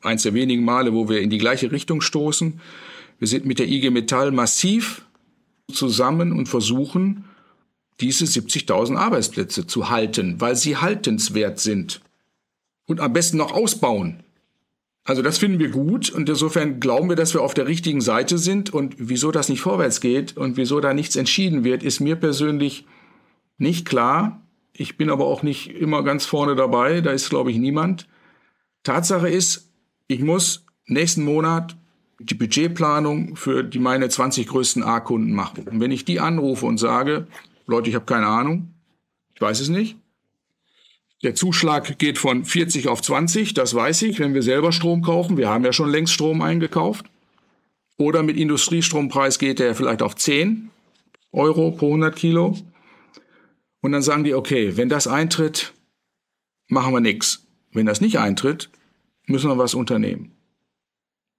Eins 0.00 0.22
der 0.22 0.32
wenigen 0.32 0.64
Male, 0.64 0.94
wo 0.94 1.08
wir 1.08 1.20
in 1.20 1.30
die 1.30 1.38
gleiche 1.38 1.72
Richtung 1.72 2.00
stoßen. 2.00 2.60
Wir 3.18 3.26
sind 3.26 3.46
mit 3.46 3.58
der 3.58 3.66
IG 3.68 3.90
Metall 3.90 4.30
massiv 4.30 5.04
zusammen 5.72 6.32
und 6.32 6.48
versuchen, 6.48 7.24
diese 8.00 8.24
70.000 8.24 8.96
Arbeitsplätze 8.96 9.66
zu 9.66 9.90
halten, 9.90 10.40
weil 10.40 10.54
sie 10.54 10.76
haltenswert 10.76 11.58
sind. 11.58 12.00
Und 12.86 13.00
am 13.00 13.12
besten 13.12 13.38
noch 13.38 13.52
ausbauen. 13.52 14.22
Also 15.04 15.20
das 15.22 15.38
finden 15.38 15.58
wir 15.58 15.70
gut 15.70 16.10
und 16.10 16.28
insofern 16.28 16.78
glauben 16.78 17.08
wir, 17.08 17.16
dass 17.16 17.34
wir 17.34 17.42
auf 17.42 17.54
der 17.54 17.66
richtigen 17.66 18.00
Seite 18.00 18.38
sind 18.38 18.72
und 18.72 18.94
wieso 18.98 19.32
das 19.32 19.48
nicht 19.48 19.60
vorwärts 19.60 20.00
geht 20.00 20.36
und 20.36 20.56
wieso 20.56 20.80
da 20.80 20.94
nichts 20.94 21.16
entschieden 21.16 21.64
wird, 21.64 21.82
ist 21.82 21.98
mir 21.98 22.14
persönlich 22.14 22.86
nicht 23.58 23.84
klar. 23.86 24.42
Ich 24.72 24.96
bin 24.96 25.10
aber 25.10 25.26
auch 25.26 25.42
nicht 25.42 25.70
immer 25.70 26.04
ganz 26.04 26.24
vorne 26.24 26.54
dabei, 26.54 27.00
da 27.00 27.10
ist 27.10 27.30
glaube 27.30 27.50
ich 27.50 27.58
niemand. 27.58 28.06
Tatsache 28.84 29.28
ist, 29.28 29.72
ich 30.06 30.20
muss 30.20 30.66
nächsten 30.86 31.24
Monat 31.24 31.76
die 32.20 32.34
Budgetplanung 32.34 33.34
für 33.34 33.64
die 33.64 33.80
meine 33.80 34.08
20 34.08 34.46
größten 34.46 34.84
A-Kunden 34.84 35.32
machen. 35.32 35.66
Und 35.68 35.80
wenn 35.80 35.90
ich 35.90 36.04
die 36.04 36.20
anrufe 36.20 36.66
und 36.66 36.78
sage, 36.78 37.26
Leute, 37.66 37.88
ich 37.88 37.96
habe 37.96 38.04
keine 38.04 38.28
Ahnung, 38.28 38.74
ich 39.34 39.40
weiß 39.40 39.60
es 39.60 39.68
nicht, 39.68 39.96
der 41.22 41.34
Zuschlag 41.34 41.98
geht 41.98 42.18
von 42.18 42.44
40 42.44 42.88
auf 42.88 43.00
20, 43.00 43.54
das 43.54 43.74
weiß 43.74 44.02
ich, 44.02 44.18
wenn 44.18 44.34
wir 44.34 44.42
selber 44.42 44.72
Strom 44.72 45.02
kaufen. 45.02 45.36
Wir 45.36 45.48
haben 45.48 45.64
ja 45.64 45.72
schon 45.72 45.90
längst 45.90 46.12
Strom 46.12 46.42
eingekauft. 46.42 47.06
Oder 47.96 48.22
mit 48.22 48.36
Industriestrompreis 48.36 49.38
geht 49.38 49.60
der 49.60 49.74
vielleicht 49.74 50.02
auf 50.02 50.16
10 50.16 50.70
Euro 51.30 51.70
pro 51.70 51.86
100 51.86 52.16
Kilo. 52.16 52.56
Und 53.80 53.92
dann 53.92 54.02
sagen 54.02 54.24
die, 54.24 54.34
okay, 54.34 54.76
wenn 54.76 54.88
das 54.88 55.06
eintritt, 55.06 55.72
machen 56.68 56.92
wir 56.92 57.00
nichts. 57.00 57.46
Wenn 57.72 57.86
das 57.86 58.00
nicht 58.00 58.18
eintritt, 58.18 58.70
müssen 59.26 59.48
wir 59.48 59.58
was 59.58 59.74
unternehmen. 59.74 60.32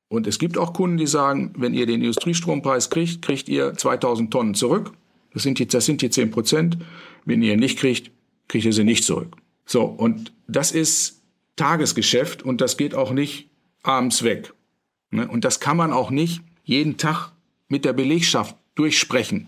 Und 0.08 0.28
es 0.28 0.40
gibt 0.40 0.58
auch 0.58 0.74
Kunden, 0.74 0.98
die 0.98 1.08
sagen, 1.08 1.54
wenn 1.58 1.74
ihr 1.74 1.86
den 1.86 2.02
Industriestrompreis 2.02 2.90
kriegt, 2.90 3.22
kriegt 3.22 3.50
ihr 3.50 3.74
2000 3.74 4.32
Tonnen 4.32 4.54
zurück. 4.54 4.94
Das 5.34 5.44
sind 5.44 5.60
die, 5.60 5.68
das 5.68 5.86
sind 5.86 6.02
die 6.02 6.10
10 6.10 6.32
Prozent. 6.32 6.78
Wenn 7.26 7.42
ihr 7.42 7.58
nicht 7.58 7.80
kriegt, 7.80 8.12
kriegt 8.48 8.66
ihr 8.66 8.74
sie 8.74 8.84
nicht 8.84 9.04
zurück. 9.04 9.36
So, 9.66 9.84
und 9.84 10.34
das 10.48 10.72
ist 10.72 11.22
Tagesgeschäft 11.56 12.44
und 12.44 12.62
das 12.62 12.78
geht 12.78 12.96
auch 12.96 13.12
nicht 13.12 13.50
abends 13.82 14.24
weg. 14.24 14.54
Ne? 15.12 15.28
Und 15.28 15.46
das 15.46 15.60
kann 15.60 15.78
man 15.78 15.94
auch 15.94 16.10
nicht 16.10 16.42
jeden 16.64 16.98
Tag 16.98 17.32
mit 17.68 17.86
der 17.86 17.94
Belegschaft 17.94 18.56
durchsprechen. 18.76 19.48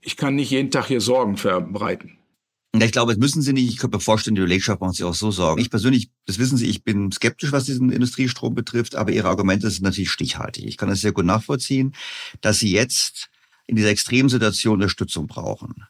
Ich 0.00 0.16
kann 0.16 0.34
nicht 0.34 0.50
jeden 0.50 0.70
Tag 0.70 0.86
hier 0.86 1.00
Sorgen 1.00 1.36
verbreiten. 1.36 2.16
Ich 2.72 2.92
glaube, 2.92 3.12
das 3.12 3.18
müssen 3.18 3.42
Sie 3.42 3.52
nicht. 3.52 3.68
Ich 3.68 3.78
könnte 3.78 3.96
mir 3.96 4.00
vorstellen, 4.00 4.36
die 4.36 4.42
Belegschaft 4.42 4.80
macht 4.80 4.94
sich 4.94 5.04
auch 5.04 5.14
so 5.14 5.30
Sorgen. 5.30 5.60
Ich 5.60 5.70
persönlich, 5.70 6.10
das 6.26 6.38
wissen 6.38 6.56
Sie, 6.56 6.66
ich 6.66 6.84
bin 6.84 7.10
skeptisch, 7.10 7.50
was 7.50 7.64
diesen 7.64 7.90
Industriestrom 7.90 8.54
betrifft, 8.54 8.94
aber 8.94 9.10
Ihre 9.10 9.28
Argumente 9.28 9.68
sind 9.70 9.82
natürlich 9.82 10.10
stichhaltig. 10.10 10.66
Ich 10.66 10.76
kann 10.76 10.88
das 10.88 11.00
sehr 11.00 11.12
gut 11.12 11.24
nachvollziehen, 11.24 11.94
dass 12.40 12.60
Sie 12.60 12.70
jetzt 12.70 13.28
in 13.66 13.76
dieser 13.76 13.88
extremen 13.90 14.28
Situation 14.28 14.74
Unterstützung 14.74 15.26
brauchen. 15.26 15.84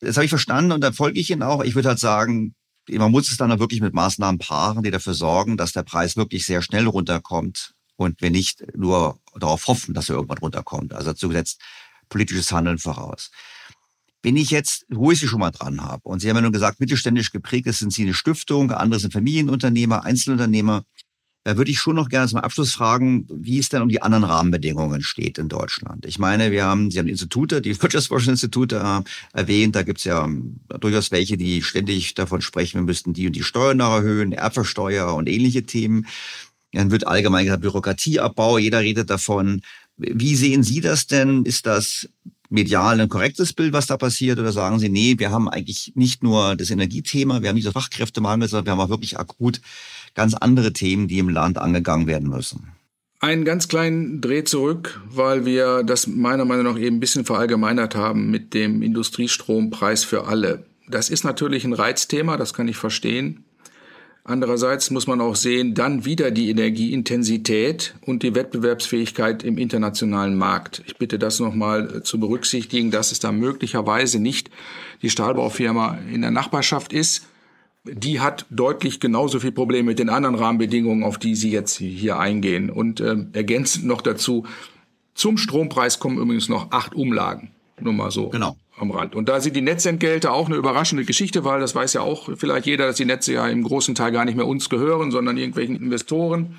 Das 0.00 0.16
habe 0.16 0.24
ich 0.24 0.30
verstanden 0.30 0.72
und 0.72 0.80
da 0.80 0.92
folge 0.92 1.18
ich 1.18 1.30
Ihnen 1.30 1.42
auch. 1.42 1.62
Ich 1.64 1.74
würde 1.74 1.88
halt 1.88 1.98
sagen, 1.98 2.54
man 2.88 3.10
muss 3.10 3.30
es 3.30 3.36
dann 3.36 3.52
auch 3.52 3.58
wirklich 3.58 3.80
mit 3.80 3.94
Maßnahmen 3.94 4.38
paaren, 4.38 4.82
die 4.82 4.90
dafür 4.90 5.14
sorgen, 5.14 5.56
dass 5.56 5.72
der 5.72 5.82
Preis 5.82 6.16
wirklich 6.16 6.44
sehr 6.44 6.62
schnell 6.62 6.86
runterkommt 6.86 7.74
und 7.96 8.20
wir 8.20 8.30
nicht 8.30 8.64
nur 8.76 9.20
darauf 9.34 9.66
hoffen, 9.66 9.94
dass 9.94 10.08
er 10.08 10.16
irgendwann 10.16 10.38
runterkommt. 10.38 10.92
Also 10.92 11.10
dazu 11.10 11.30
setzt 11.30 11.60
politisches 12.08 12.50
Handeln 12.52 12.78
voraus. 12.78 13.30
Wenn 14.22 14.36
ich 14.36 14.50
jetzt, 14.50 14.86
wo 14.88 15.10
ich 15.10 15.18
Sie 15.18 15.26
schon 15.26 15.40
mal 15.40 15.50
dran 15.50 15.82
habe, 15.82 16.02
und 16.04 16.20
Sie 16.20 16.28
haben 16.28 16.36
ja 16.36 16.42
nur 16.42 16.52
gesagt, 16.52 16.78
mittelständisch 16.78 17.32
geprägt 17.32 17.66
ist, 17.66 17.80
sind 17.80 17.92
Sie 17.92 18.02
eine 18.02 18.14
Stiftung, 18.14 18.70
andere 18.70 19.00
sind 19.00 19.12
Familienunternehmer, 19.12 20.04
Einzelunternehmer. 20.04 20.84
Da 21.44 21.56
würde 21.56 21.72
ich 21.72 21.80
schon 21.80 21.96
noch 21.96 22.08
gerne 22.08 22.28
zum 22.28 22.38
Abschluss 22.38 22.72
fragen, 22.72 23.26
wie 23.28 23.58
es 23.58 23.68
denn 23.68 23.82
um 23.82 23.88
die 23.88 24.00
anderen 24.00 24.22
Rahmenbedingungen 24.22 25.02
steht 25.02 25.38
in 25.38 25.48
Deutschland. 25.48 26.06
Ich 26.06 26.20
meine, 26.20 26.52
wir 26.52 26.64
haben, 26.64 26.90
Sie 26.90 27.00
haben 27.00 27.08
Institute, 27.08 27.60
die 27.60 27.70
Wirtschaftsforschungsinstitute 27.82 28.76
äh, 28.76 29.38
erwähnt. 29.38 29.74
Da 29.74 29.82
gibt 29.82 29.98
es 29.98 30.04
ja 30.04 30.24
ähm, 30.24 30.60
durchaus 30.80 31.10
welche, 31.10 31.36
die 31.36 31.62
ständig 31.62 32.14
davon 32.14 32.42
sprechen, 32.42 32.78
wir 32.78 32.84
müssten 32.84 33.12
die 33.12 33.26
und 33.26 33.34
die 33.34 33.42
Steuern 33.42 33.78
noch 33.78 33.92
erhöhen, 33.92 34.32
Erbversteuer 34.32 35.14
und 35.14 35.28
ähnliche 35.28 35.64
Themen. 35.64 36.06
Dann 36.72 36.92
wird 36.92 37.06
allgemein 37.06 37.44
gesagt, 37.44 37.62
Bürokratieabbau, 37.62 38.58
jeder 38.58 38.80
redet 38.80 39.10
davon. 39.10 39.62
Wie 39.96 40.36
sehen 40.36 40.62
Sie 40.62 40.80
das 40.80 41.06
denn? 41.06 41.44
Ist 41.44 41.66
das 41.66 42.08
medial 42.50 43.00
ein 43.00 43.08
korrektes 43.08 43.52
Bild, 43.52 43.72
was 43.72 43.86
da 43.86 43.96
passiert? 43.96 44.38
Oder 44.38 44.52
sagen 44.52 44.78
Sie, 44.78 44.88
nee, 44.88 45.18
wir 45.18 45.30
haben 45.32 45.48
eigentlich 45.48 45.92
nicht 45.96 46.22
nur 46.22 46.54
das 46.54 46.70
Energiethema, 46.70 47.42
wir 47.42 47.48
haben 47.48 47.56
nicht 47.56 47.64
so 47.64 47.72
Fachkräftemangel, 47.72 48.48
sondern 48.48 48.66
wir 48.66 48.72
haben 48.72 48.80
auch 48.80 48.90
wirklich 48.90 49.18
akut 49.18 49.60
ganz 50.14 50.34
andere 50.34 50.72
Themen, 50.72 51.08
die 51.08 51.18
im 51.18 51.28
Land 51.28 51.58
angegangen 51.58 52.06
werden 52.06 52.28
müssen? 52.28 52.72
Einen 53.20 53.44
ganz 53.44 53.68
kleinen 53.68 54.20
Dreh 54.20 54.42
zurück, 54.42 55.00
weil 55.08 55.46
wir 55.46 55.84
das 55.84 56.08
meiner 56.08 56.44
Meinung 56.44 56.64
nach 56.64 56.78
eben 56.78 56.96
ein 56.96 57.00
bisschen 57.00 57.24
verallgemeinert 57.24 57.94
haben 57.94 58.30
mit 58.30 58.52
dem 58.52 58.82
Industriestrompreis 58.82 60.04
für 60.04 60.26
alle. 60.26 60.64
Das 60.88 61.08
ist 61.08 61.24
natürlich 61.24 61.64
ein 61.64 61.72
Reizthema, 61.72 62.36
das 62.36 62.52
kann 62.52 62.66
ich 62.66 62.76
verstehen. 62.76 63.44
Andererseits 64.24 64.90
muss 64.90 65.08
man 65.08 65.20
auch 65.20 65.34
sehen, 65.34 65.74
dann 65.74 66.04
wieder 66.04 66.30
die 66.30 66.48
Energieintensität 66.48 67.94
und 68.06 68.22
die 68.22 68.36
Wettbewerbsfähigkeit 68.36 69.42
im 69.42 69.58
internationalen 69.58 70.36
Markt. 70.36 70.82
Ich 70.86 70.96
bitte 70.96 71.18
das 71.18 71.40
nochmal 71.40 71.96
äh, 71.96 72.02
zu 72.02 72.20
berücksichtigen, 72.20 72.92
dass 72.92 73.10
es 73.10 73.18
da 73.18 73.32
möglicherweise 73.32 74.20
nicht 74.20 74.48
die 75.02 75.10
Stahlbaufirma 75.10 75.98
in 76.12 76.22
der 76.22 76.30
Nachbarschaft 76.30 76.92
ist. 76.92 77.26
Die 77.84 78.20
hat 78.20 78.46
deutlich 78.50 79.00
genauso 79.00 79.40
viel 79.40 79.52
Probleme 79.52 79.88
mit 79.88 79.98
den 79.98 80.08
anderen 80.08 80.36
Rahmenbedingungen, 80.36 81.02
auf 81.02 81.18
die 81.18 81.34
Sie 81.34 81.50
jetzt 81.50 81.78
hier 81.78 82.18
eingehen. 82.18 82.70
Und 82.70 83.00
äh, 83.00 83.16
ergänzend 83.32 83.86
noch 83.86 84.02
dazu, 84.02 84.46
zum 85.14 85.36
Strompreis 85.36 85.98
kommen 85.98 86.18
übrigens 86.18 86.48
noch 86.48 86.70
acht 86.70 86.94
Umlagen. 86.94 87.50
Nur 87.80 87.92
mal 87.92 88.10
so. 88.10 88.28
Genau 88.28 88.56
am 88.82 88.90
Rand. 88.90 89.14
Und 89.14 89.28
da 89.28 89.40
sind 89.40 89.56
die 89.56 89.62
Netzentgelte 89.62 90.32
auch 90.32 90.46
eine 90.46 90.56
überraschende 90.56 91.04
Geschichte, 91.04 91.44
weil 91.44 91.60
das 91.60 91.74
weiß 91.74 91.94
ja 91.94 92.02
auch 92.02 92.28
vielleicht 92.36 92.66
jeder, 92.66 92.86
dass 92.86 92.96
die 92.96 93.04
Netze 93.04 93.32
ja 93.32 93.46
im 93.48 93.62
großen 93.62 93.94
Teil 93.94 94.12
gar 94.12 94.24
nicht 94.24 94.36
mehr 94.36 94.46
uns 94.46 94.68
gehören, 94.68 95.10
sondern 95.10 95.36
irgendwelchen 95.36 95.76
Investoren. 95.76 96.56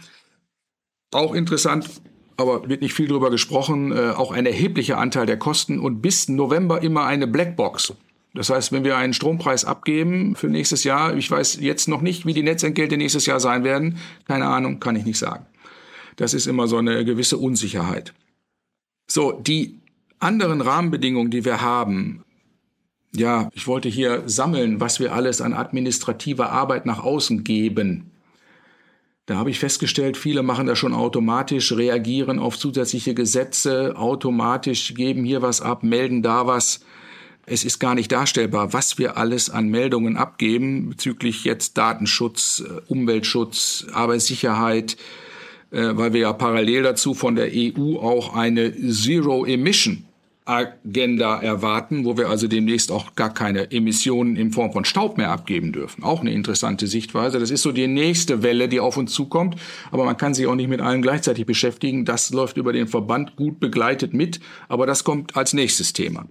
Auch 1.11 1.33
interessant, 1.33 1.89
aber 2.37 2.67
wird 2.67 2.81
nicht 2.81 2.93
viel 2.93 3.07
drüber 3.07 3.29
gesprochen, 3.29 3.91
äh, 3.91 4.11
auch 4.11 4.31
ein 4.31 4.45
erheblicher 4.45 4.97
Anteil 4.97 5.25
der 5.25 5.37
Kosten 5.37 5.79
und 5.79 6.01
bis 6.01 6.29
November 6.29 6.81
immer 6.81 7.05
eine 7.05 7.27
Blackbox. 7.27 7.93
Das 8.33 8.49
heißt, 8.49 8.71
wenn 8.71 8.83
wir 8.83 8.97
einen 8.97 9.13
Strompreis 9.13 9.63
abgeben 9.63 10.35
für 10.35 10.47
nächstes 10.47 10.83
Jahr, 10.83 11.15
ich 11.15 11.29
weiß 11.29 11.59
jetzt 11.61 11.87
noch 11.87 12.01
nicht, 12.01 12.25
wie 12.25 12.33
die 12.33 12.41
Netzentgelte 12.41 12.97
nächstes 12.97 13.27
Jahr 13.27 13.39
sein 13.39 13.63
werden, 13.63 13.99
keine 14.27 14.47
Ahnung, 14.47 14.79
kann 14.79 14.95
ich 14.95 15.05
nicht 15.05 15.19
sagen. 15.19 15.45
Das 16.15 16.33
ist 16.33 16.47
immer 16.47 16.67
so 16.67 16.77
eine 16.77 17.05
gewisse 17.05 17.37
Unsicherheit. 17.37 18.13
So, 19.07 19.31
die 19.31 19.79
anderen 20.19 20.61
Rahmenbedingungen, 20.61 21.29
die 21.29 21.45
wir 21.45 21.61
haben, 21.61 22.23
ja, 23.15 23.49
ich 23.53 23.67
wollte 23.67 23.89
hier 23.89 24.23
sammeln, 24.25 24.79
was 24.79 24.99
wir 24.99 25.13
alles 25.13 25.39
an 25.39 25.53
administrativer 25.53 26.51
Arbeit 26.51 26.87
nach 26.87 27.03
außen 27.03 27.43
geben. 27.43 28.09
Da 29.27 29.35
habe 29.35 29.51
ich 29.51 29.59
festgestellt, 29.59 30.17
viele 30.17 30.41
machen 30.41 30.65
das 30.65 30.79
schon 30.79 30.93
automatisch, 30.93 31.71
reagieren 31.71 32.39
auf 32.39 32.57
zusätzliche 32.57 33.13
Gesetze, 33.13 33.93
automatisch 33.95 34.95
geben 34.95 35.23
hier 35.23 35.41
was 35.41 35.61
ab, 35.61 35.83
melden 35.83 36.23
da 36.23 36.47
was. 36.47 36.83
Es 37.45 37.65
ist 37.65 37.79
gar 37.79 37.93
nicht 37.93 38.11
darstellbar, 38.11 38.71
was 38.71 38.97
wir 38.97 39.17
alles 39.17 39.49
an 39.49 39.67
Meldungen 39.67 40.15
abgeben 40.15 40.89
bezüglich 40.89 41.43
jetzt 41.43 41.77
Datenschutz, 41.77 42.63
Umweltschutz, 42.87 43.87
Arbeitssicherheit, 43.91 44.95
äh, 45.71 45.89
weil 45.93 46.13
wir 46.13 46.21
ja 46.21 46.33
parallel 46.33 46.83
dazu 46.83 47.13
von 47.13 47.35
der 47.35 47.49
EU 47.53 47.97
auch 47.97 48.35
eine 48.35 48.73
Zero 48.89 49.45
Emission 49.45 50.05
Agenda 50.45 51.39
erwarten, 51.39 52.03
wo 52.03 52.17
wir 52.17 52.29
also 52.29 52.47
demnächst 52.47 52.91
auch 52.91 53.15
gar 53.15 53.33
keine 53.33 53.71
Emissionen 53.71 54.35
in 54.35 54.51
Form 54.51 54.73
von 54.73 54.83
Staub 54.83 55.17
mehr 55.17 55.31
abgeben 55.31 55.71
dürfen. 55.71 56.03
Auch 56.03 56.21
eine 56.21 56.33
interessante 56.33 56.87
Sichtweise. 56.87 57.39
Das 57.39 57.49
ist 57.49 57.61
so 57.61 57.71
die 57.71 57.87
nächste 57.87 58.43
Welle, 58.43 58.67
die 58.67 58.81
auf 58.81 58.97
uns 58.97 59.13
zukommt. 59.13 59.55
Aber 59.91 60.03
man 60.03 60.17
kann 60.17 60.33
sich 60.33 60.47
auch 60.47 60.55
nicht 60.55 60.69
mit 60.69 60.81
allen 60.81 61.01
gleichzeitig 61.01 61.45
beschäftigen. 61.45 62.03
Das 62.03 62.31
läuft 62.31 62.57
über 62.57 62.73
den 62.73 62.87
Verband 62.87 63.37
gut 63.37 63.59
begleitet 63.61 64.13
mit. 64.13 64.41
Aber 64.67 64.85
das 64.85 65.05
kommt 65.05 65.37
als 65.37 65.53
nächstes 65.53 65.93
Thema. 65.93 66.25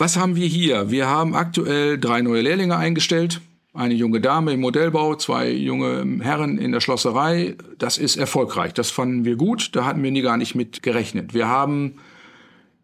Was 0.00 0.16
haben 0.16 0.36
wir 0.36 0.46
hier? 0.46 0.92
Wir 0.92 1.08
haben 1.08 1.34
aktuell 1.34 1.98
drei 1.98 2.22
neue 2.22 2.40
Lehrlinge 2.40 2.76
eingestellt. 2.76 3.40
Eine 3.74 3.94
junge 3.94 4.20
Dame 4.20 4.52
im 4.52 4.60
Modellbau, 4.60 5.16
zwei 5.16 5.50
junge 5.50 6.20
Herren 6.22 6.56
in 6.56 6.70
der 6.70 6.80
Schlosserei. 6.80 7.56
Das 7.78 7.98
ist 7.98 8.16
erfolgreich. 8.16 8.72
Das 8.72 8.92
fanden 8.92 9.24
wir 9.24 9.34
gut. 9.34 9.74
Da 9.74 9.84
hatten 9.84 10.00
wir 10.04 10.12
nie 10.12 10.22
gar 10.22 10.36
nicht 10.36 10.54
mit 10.54 10.84
gerechnet. 10.84 11.34
Wir 11.34 11.48
haben 11.48 11.94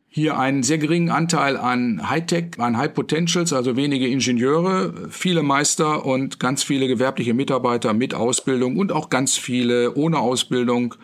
hier 0.09 0.41
einen 0.41 0.65
sehr 0.65 0.79
geringen 0.79 1.11
Anteil 1.11 1.57
an 1.57 2.11
Hightech, 2.11 2.59
an 2.59 2.77
High 2.77 2.93
Potentials, 2.93 3.53
also 3.53 3.77
wenige 3.77 4.09
Ingenieure, 4.09 4.93
viele 5.09 5.45
Meister 5.45 6.05
und 6.05 6.41
ganz 6.41 6.65
viele 6.65 6.89
gewerbliche 6.89 7.33
Mitarbeiter 7.33 7.95
mit 7.95 8.15
Ausbildung 8.15 8.77
und 8.77 8.91
auch 8.91 9.09
ganz 9.09 9.37
viele 9.37 9.95
ohne 9.95 10.19
Ausbildung 10.19 10.97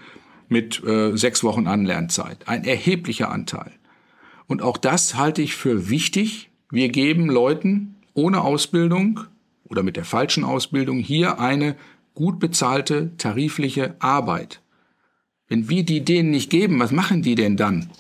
mit 0.49 0.83
äh, 0.85 1.17
sechs 1.17 1.45
Wochen 1.45 1.69
Anlernzeit. 1.69 2.49
Ein 2.49 2.65
erheblicher 2.65 3.31
Anteil. 3.31 3.71
Und 4.51 4.63
auch 4.63 4.79
das 4.79 5.15
halte 5.15 5.43
ich 5.43 5.55
für 5.55 5.91
wichtig. 5.91 6.51
Wir 6.73 6.89
geben 6.89 7.31
Leuten 7.31 7.95
ohne 8.15 8.41
Ausbildung 8.41 9.21
oder 9.63 9.85
mit 9.85 9.97
der 9.97 10.05
falschen 10.05 10.43
Ausbildung 10.43 10.99
hier 10.99 11.39
eine 11.39 11.77
gut 12.15 12.41
bezahlte 12.41 13.17
tarifliche 13.17 13.95
Arbeit. 14.01 14.61
Wenn 15.47 15.69
wir 15.69 15.85
die 15.85 16.05
denen 16.05 16.33
nicht 16.33 16.51
geben, 16.51 16.81
was 16.81 16.91
machen 16.91 17.23
die 17.23 17.37
denn 17.37 17.57
dann? 17.57 17.93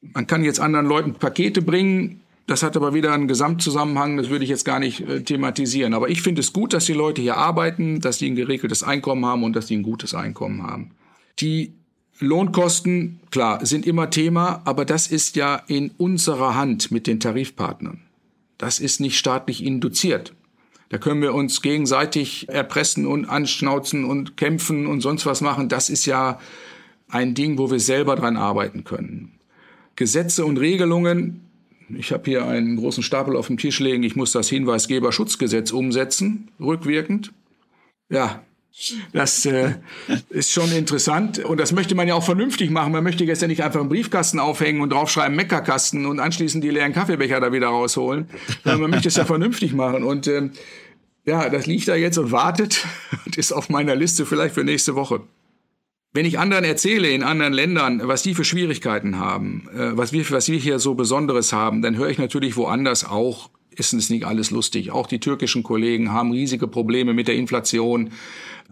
Man 0.00 0.28
kann 0.28 0.44
jetzt 0.44 0.60
anderen 0.60 0.86
Leuten 0.86 1.14
Pakete 1.14 1.62
bringen. 1.62 2.20
Das 2.46 2.62
hat 2.62 2.76
aber 2.76 2.94
wieder 2.94 3.12
einen 3.12 3.26
Gesamtzusammenhang, 3.26 4.18
das 4.18 4.28
würde 4.28 4.44
ich 4.44 4.50
jetzt 4.50 4.64
gar 4.64 4.78
nicht 4.78 5.00
äh, 5.00 5.24
thematisieren. 5.24 5.94
Aber 5.94 6.08
ich 6.08 6.22
finde 6.22 6.42
es 6.42 6.52
gut, 6.52 6.74
dass 6.74 6.84
die 6.84 6.92
Leute 6.92 7.22
hier 7.22 7.38
arbeiten, 7.38 8.00
dass 8.00 8.18
die 8.18 8.30
ein 8.30 8.36
geregeltes 8.36 8.84
Einkommen 8.84 9.26
haben 9.26 9.42
und 9.42 9.56
dass 9.56 9.66
die 9.66 9.76
ein 9.76 9.82
gutes 9.82 10.14
Einkommen 10.14 10.62
haben. 10.62 10.92
Die 11.40 11.72
Lohnkosten, 12.18 13.20
klar, 13.30 13.64
sind 13.64 13.86
immer 13.86 14.10
Thema, 14.10 14.62
aber 14.64 14.84
das 14.84 15.06
ist 15.06 15.36
ja 15.36 15.62
in 15.66 15.90
unserer 15.98 16.54
Hand 16.54 16.90
mit 16.90 17.06
den 17.06 17.20
Tarifpartnern. 17.20 18.00
Das 18.58 18.78
ist 18.78 19.00
nicht 19.00 19.18
staatlich 19.18 19.62
induziert. 19.62 20.34
Da 20.88 20.98
können 20.98 21.20
wir 21.20 21.34
uns 21.34 21.62
gegenseitig 21.62 22.48
erpressen 22.48 23.06
und 23.06 23.26
anschnauzen 23.26 24.04
und 24.04 24.36
kämpfen 24.36 24.86
und 24.86 25.00
sonst 25.00 25.26
was 25.26 25.40
machen. 25.40 25.68
Das 25.68 25.90
ist 25.90 26.06
ja 26.06 26.38
ein 27.08 27.34
Ding, 27.34 27.58
wo 27.58 27.70
wir 27.70 27.80
selber 27.80 28.16
dran 28.16 28.36
arbeiten 28.36 28.84
können. 28.84 29.32
Gesetze 29.96 30.44
und 30.44 30.58
Regelungen. 30.58 31.42
Ich 31.88 32.12
habe 32.12 32.30
hier 32.30 32.46
einen 32.46 32.76
großen 32.76 33.02
Stapel 33.02 33.36
auf 33.36 33.48
dem 33.48 33.58
Tisch 33.58 33.80
legen. 33.80 34.02
Ich 34.04 34.16
muss 34.16 34.32
das 34.32 34.48
Hinweisgeberschutzgesetz 34.48 35.70
umsetzen, 35.72 36.50
rückwirkend. 36.60 37.32
Ja, 38.08 38.42
das 39.12 39.46
äh, 39.46 39.74
ist 40.28 40.52
schon 40.52 40.70
interessant 40.70 41.38
und 41.38 41.58
das 41.58 41.72
möchte 41.72 41.94
man 41.94 42.06
ja 42.08 42.14
auch 42.14 42.24
vernünftig 42.24 42.70
machen. 42.70 42.92
Man 42.92 43.04
möchte 43.04 43.24
jetzt 43.24 43.40
ja 43.40 43.48
nicht 43.48 43.62
einfach 43.62 43.80
einen 43.80 43.88
Briefkasten 43.88 44.38
aufhängen 44.38 44.80
und 44.82 44.90
draufschreiben 44.90 45.34
Meckerkasten 45.34 46.04
und 46.04 46.20
anschließend 46.20 46.62
die 46.62 46.70
leeren 46.70 46.92
Kaffeebecher 46.92 47.40
da 47.40 47.52
wieder 47.52 47.68
rausholen. 47.68 48.28
Man 48.64 48.90
möchte 48.90 49.08
es 49.08 49.16
ja 49.16 49.24
vernünftig 49.24 49.72
machen 49.72 50.04
und 50.04 50.26
äh, 50.26 50.50
ja, 51.24 51.48
das 51.48 51.66
liegt 51.66 51.88
da 51.88 51.94
jetzt 51.94 52.18
und 52.18 52.32
wartet 52.32 52.86
und 53.24 53.38
ist 53.38 53.52
auf 53.52 53.68
meiner 53.68 53.96
Liste 53.96 54.26
vielleicht 54.26 54.54
für 54.54 54.64
nächste 54.64 54.94
Woche. 54.94 55.22
Wenn 56.12 56.26
ich 56.26 56.38
anderen 56.38 56.64
erzähle 56.64 57.08
in 57.08 57.22
anderen 57.22 57.52
Ländern, 57.52 58.00
was 58.04 58.22
die 58.22 58.34
für 58.34 58.44
Schwierigkeiten 58.44 59.18
haben, 59.18 59.68
äh, 59.74 59.96
was 59.96 60.12
wir, 60.12 60.28
was 60.30 60.48
wir 60.48 60.58
hier 60.58 60.78
so 60.78 60.94
Besonderes 60.94 61.52
haben, 61.52 61.82
dann 61.82 61.96
höre 61.96 62.10
ich 62.10 62.18
natürlich 62.18 62.56
woanders 62.56 63.04
auch, 63.04 63.50
ist 63.70 63.92
es 63.92 64.10
nicht 64.10 64.24
alles 64.24 64.50
lustig. 64.50 64.90
Auch 64.90 65.06
die 65.06 65.20
türkischen 65.20 65.62
Kollegen 65.62 66.12
haben 66.12 66.32
riesige 66.32 66.68
Probleme 66.68 67.12
mit 67.12 67.28
der 67.28 67.34
Inflation, 67.34 68.10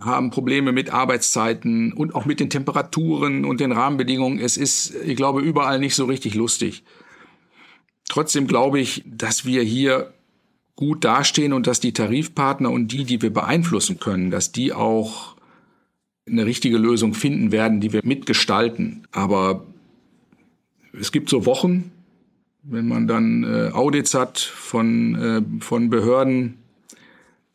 haben 0.01 0.31
Probleme 0.31 0.73
mit 0.73 0.91
Arbeitszeiten 0.91 1.93
und 1.93 2.15
auch 2.15 2.25
mit 2.25 2.41
den 2.41 2.51
Temperaturen 2.51 3.45
und 3.45 3.61
den 3.61 3.73
Rahmenbedingungen. 3.73 4.39
Es 4.39 4.57
ist, 4.57 4.95
ich 5.05 5.16
glaube, 5.16 5.41
überall 5.41 5.79
nicht 5.79 5.95
so 5.95 6.05
richtig 6.05 6.35
lustig. 6.35 6.83
Trotzdem 8.09 8.47
glaube 8.47 8.81
ich, 8.81 9.03
dass 9.07 9.45
wir 9.45 9.62
hier 9.62 10.12
gut 10.77 11.05
dastehen 11.05 11.53
und 11.53 11.66
dass 11.66 11.81
die 11.81 11.93
Tarifpartner 11.93 12.71
und 12.71 12.89
die, 12.89 13.05
die 13.05 13.23
wir 13.23 13.33
beeinflussen 13.33 14.01
können, 14.01 14.31
dass 14.31 14.53
die 14.53 14.73
auch 14.73 15.37
eine 16.27 16.47
richtige 16.47 16.79
Lösung 16.79 17.15
finden 17.15 17.53
werden, 17.53 17.81
die 17.81 17.93
wir 17.93 18.01
mitgestalten. 18.03 19.07
Aber 19.12 19.65
es 20.93 21.12
gibt 21.12 21.29
so 21.29 21.47
Wochen, 21.47 21.93
wenn 22.62 22.89
man 22.89 23.07
dann 23.07 23.45
äh, 23.45 23.71
Audits 23.73 24.15
hat 24.15 24.39
von, 24.39 25.15
äh, 25.15 25.43
von 25.61 25.91
Behörden, 25.91 26.59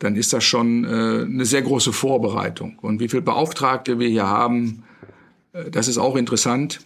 dann 0.00 0.16
ist 0.16 0.32
das 0.32 0.42
schon 0.42 0.84
äh, 0.84 0.88
eine 0.88 1.44
sehr 1.44 1.62
große 1.62 1.92
Vorbereitung. 1.92 2.78
Und 2.80 3.00
wie 3.00 3.08
viele 3.08 3.22
Beauftragte 3.22 3.98
wir 3.98 4.08
hier 4.08 4.26
haben, 4.26 4.82
äh, 5.52 5.70
das 5.70 5.88
ist 5.88 5.98
auch 5.98 6.16
interessant. 6.16 6.80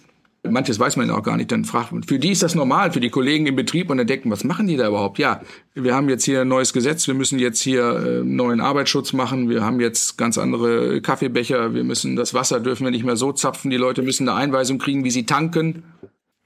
Manches 0.46 0.78
weiß 0.78 0.96
man 0.96 1.08
ja 1.08 1.16
auch 1.16 1.22
gar 1.22 1.38
nicht. 1.38 1.50
Dann 1.52 1.64
fragt 1.64 1.92
man, 1.92 2.02
für 2.02 2.18
die 2.18 2.32
ist 2.32 2.42
das 2.42 2.54
normal, 2.54 2.92
für 2.92 3.00
die 3.00 3.08
Kollegen 3.08 3.46
im 3.46 3.56
Betrieb 3.56 3.88
und 3.88 3.96
dann 3.96 4.06
denken, 4.06 4.30
was 4.30 4.44
machen 4.44 4.66
die 4.66 4.76
da 4.76 4.88
überhaupt? 4.88 5.18
Ja, 5.18 5.40
wir 5.74 5.94
haben 5.94 6.08
jetzt 6.08 6.24
hier 6.24 6.42
ein 6.42 6.48
neues 6.48 6.72
Gesetz, 6.72 7.06
wir 7.06 7.14
müssen 7.14 7.38
jetzt 7.38 7.62
hier 7.62 7.84
äh, 7.84 8.24
neuen 8.24 8.60
Arbeitsschutz 8.60 9.14
machen, 9.14 9.48
wir 9.48 9.62
haben 9.62 9.80
jetzt 9.80 10.18
ganz 10.18 10.36
andere 10.36 11.00
Kaffeebecher, 11.00 11.72
wir 11.72 11.84
müssen 11.84 12.16
das 12.16 12.34
Wasser 12.34 12.60
dürfen 12.60 12.84
wir 12.84 12.90
nicht 12.90 13.04
mehr 13.04 13.16
so 13.16 13.32
zapfen, 13.32 13.70
die 13.70 13.78
Leute 13.78 14.02
müssen 14.02 14.28
eine 14.28 14.36
Einweisung 14.36 14.78
kriegen, 14.78 15.04
wie 15.04 15.10
sie 15.10 15.24
tanken. 15.24 15.84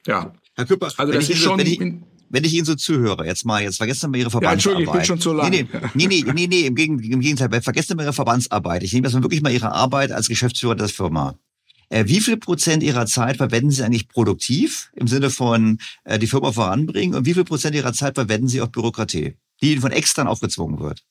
Ja. 0.07 0.33
Herr 0.55 0.67
Küpper, 0.67 0.93
also 0.97 1.13
das 1.13 1.29
ist 1.29 1.39
schon. 1.39 1.59
Wenn 2.31 2.45
ich, 2.45 2.53
Ihnen 2.55 2.65
so 2.65 2.75
zuhöre, 2.75 3.27
jetzt 3.27 3.45
mal, 3.45 3.63
jetzt 3.63 3.77
vergessen 3.77 4.13
wir 4.13 4.21
Ihre 4.21 4.31
Verbandsarbeit. 4.31 4.65
Ja, 4.65 4.71
Entschuldigung, 4.71 4.95
ich 4.95 5.01
bin 5.01 5.07
schon 5.07 5.21
zu 5.21 5.33
lang. 5.33 5.51
Nee, 5.51 5.67
nee, 5.95 6.07
nee, 6.07 6.33
nee, 6.33 6.47
nee 6.47 6.67
im, 6.67 6.75
Gegenteil, 6.75 7.63
vergessen 7.63 7.99
wir 7.99 8.05
Ihre 8.05 8.13
Verbandsarbeit. 8.13 8.83
Ich 8.83 8.93
nehme 8.93 9.07
jetzt 9.07 9.15
mal 9.15 9.23
wirklich 9.23 9.43
mal 9.43 9.53
Ihre 9.53 9.73
Arbeit 9.73 10.13
als 10.13 10.29
Geschäftsführer 10.29 10.75
der 10.75 10.89
Firma. 10.89 11.39
Äh, 11.91 12.05
wie 12.07 12.21
viel 12.21 12.37
Prozent 12.37 12.83
Ihrer 12.83 13.07
Zeit 13.07 13.39
verwenden 13.39 13.71
Sie 13.71 13.83
eigentlich 13.83 14.09
produktiv 14.09 14.91
im 14.95 15.09
Sinne 15.09 15.31
von 15.31 15.79
äh, 16.05 16.19
die 16.19 16.27
Firma 16.27 16.53
voranbringen 16.53 17.17
und 17.17 17.25
wie 17.25 17.35
viel 17.35 17.45
Prozent 17.45 17.75
Ihrer 17.75 17.93
Zeit 17.93 18.15
verwenden 18.17 18.49
Sie 18.49 18.61
auf 18.61 18.71
Bürokratie, 18.71 19.37
die 19.63 19.73
Ihnen 19.73 19.81
von 19.81 19.93
extern 19.93 20.27
aufgezwungen 20.27 20.81
wird? 20.81 21.03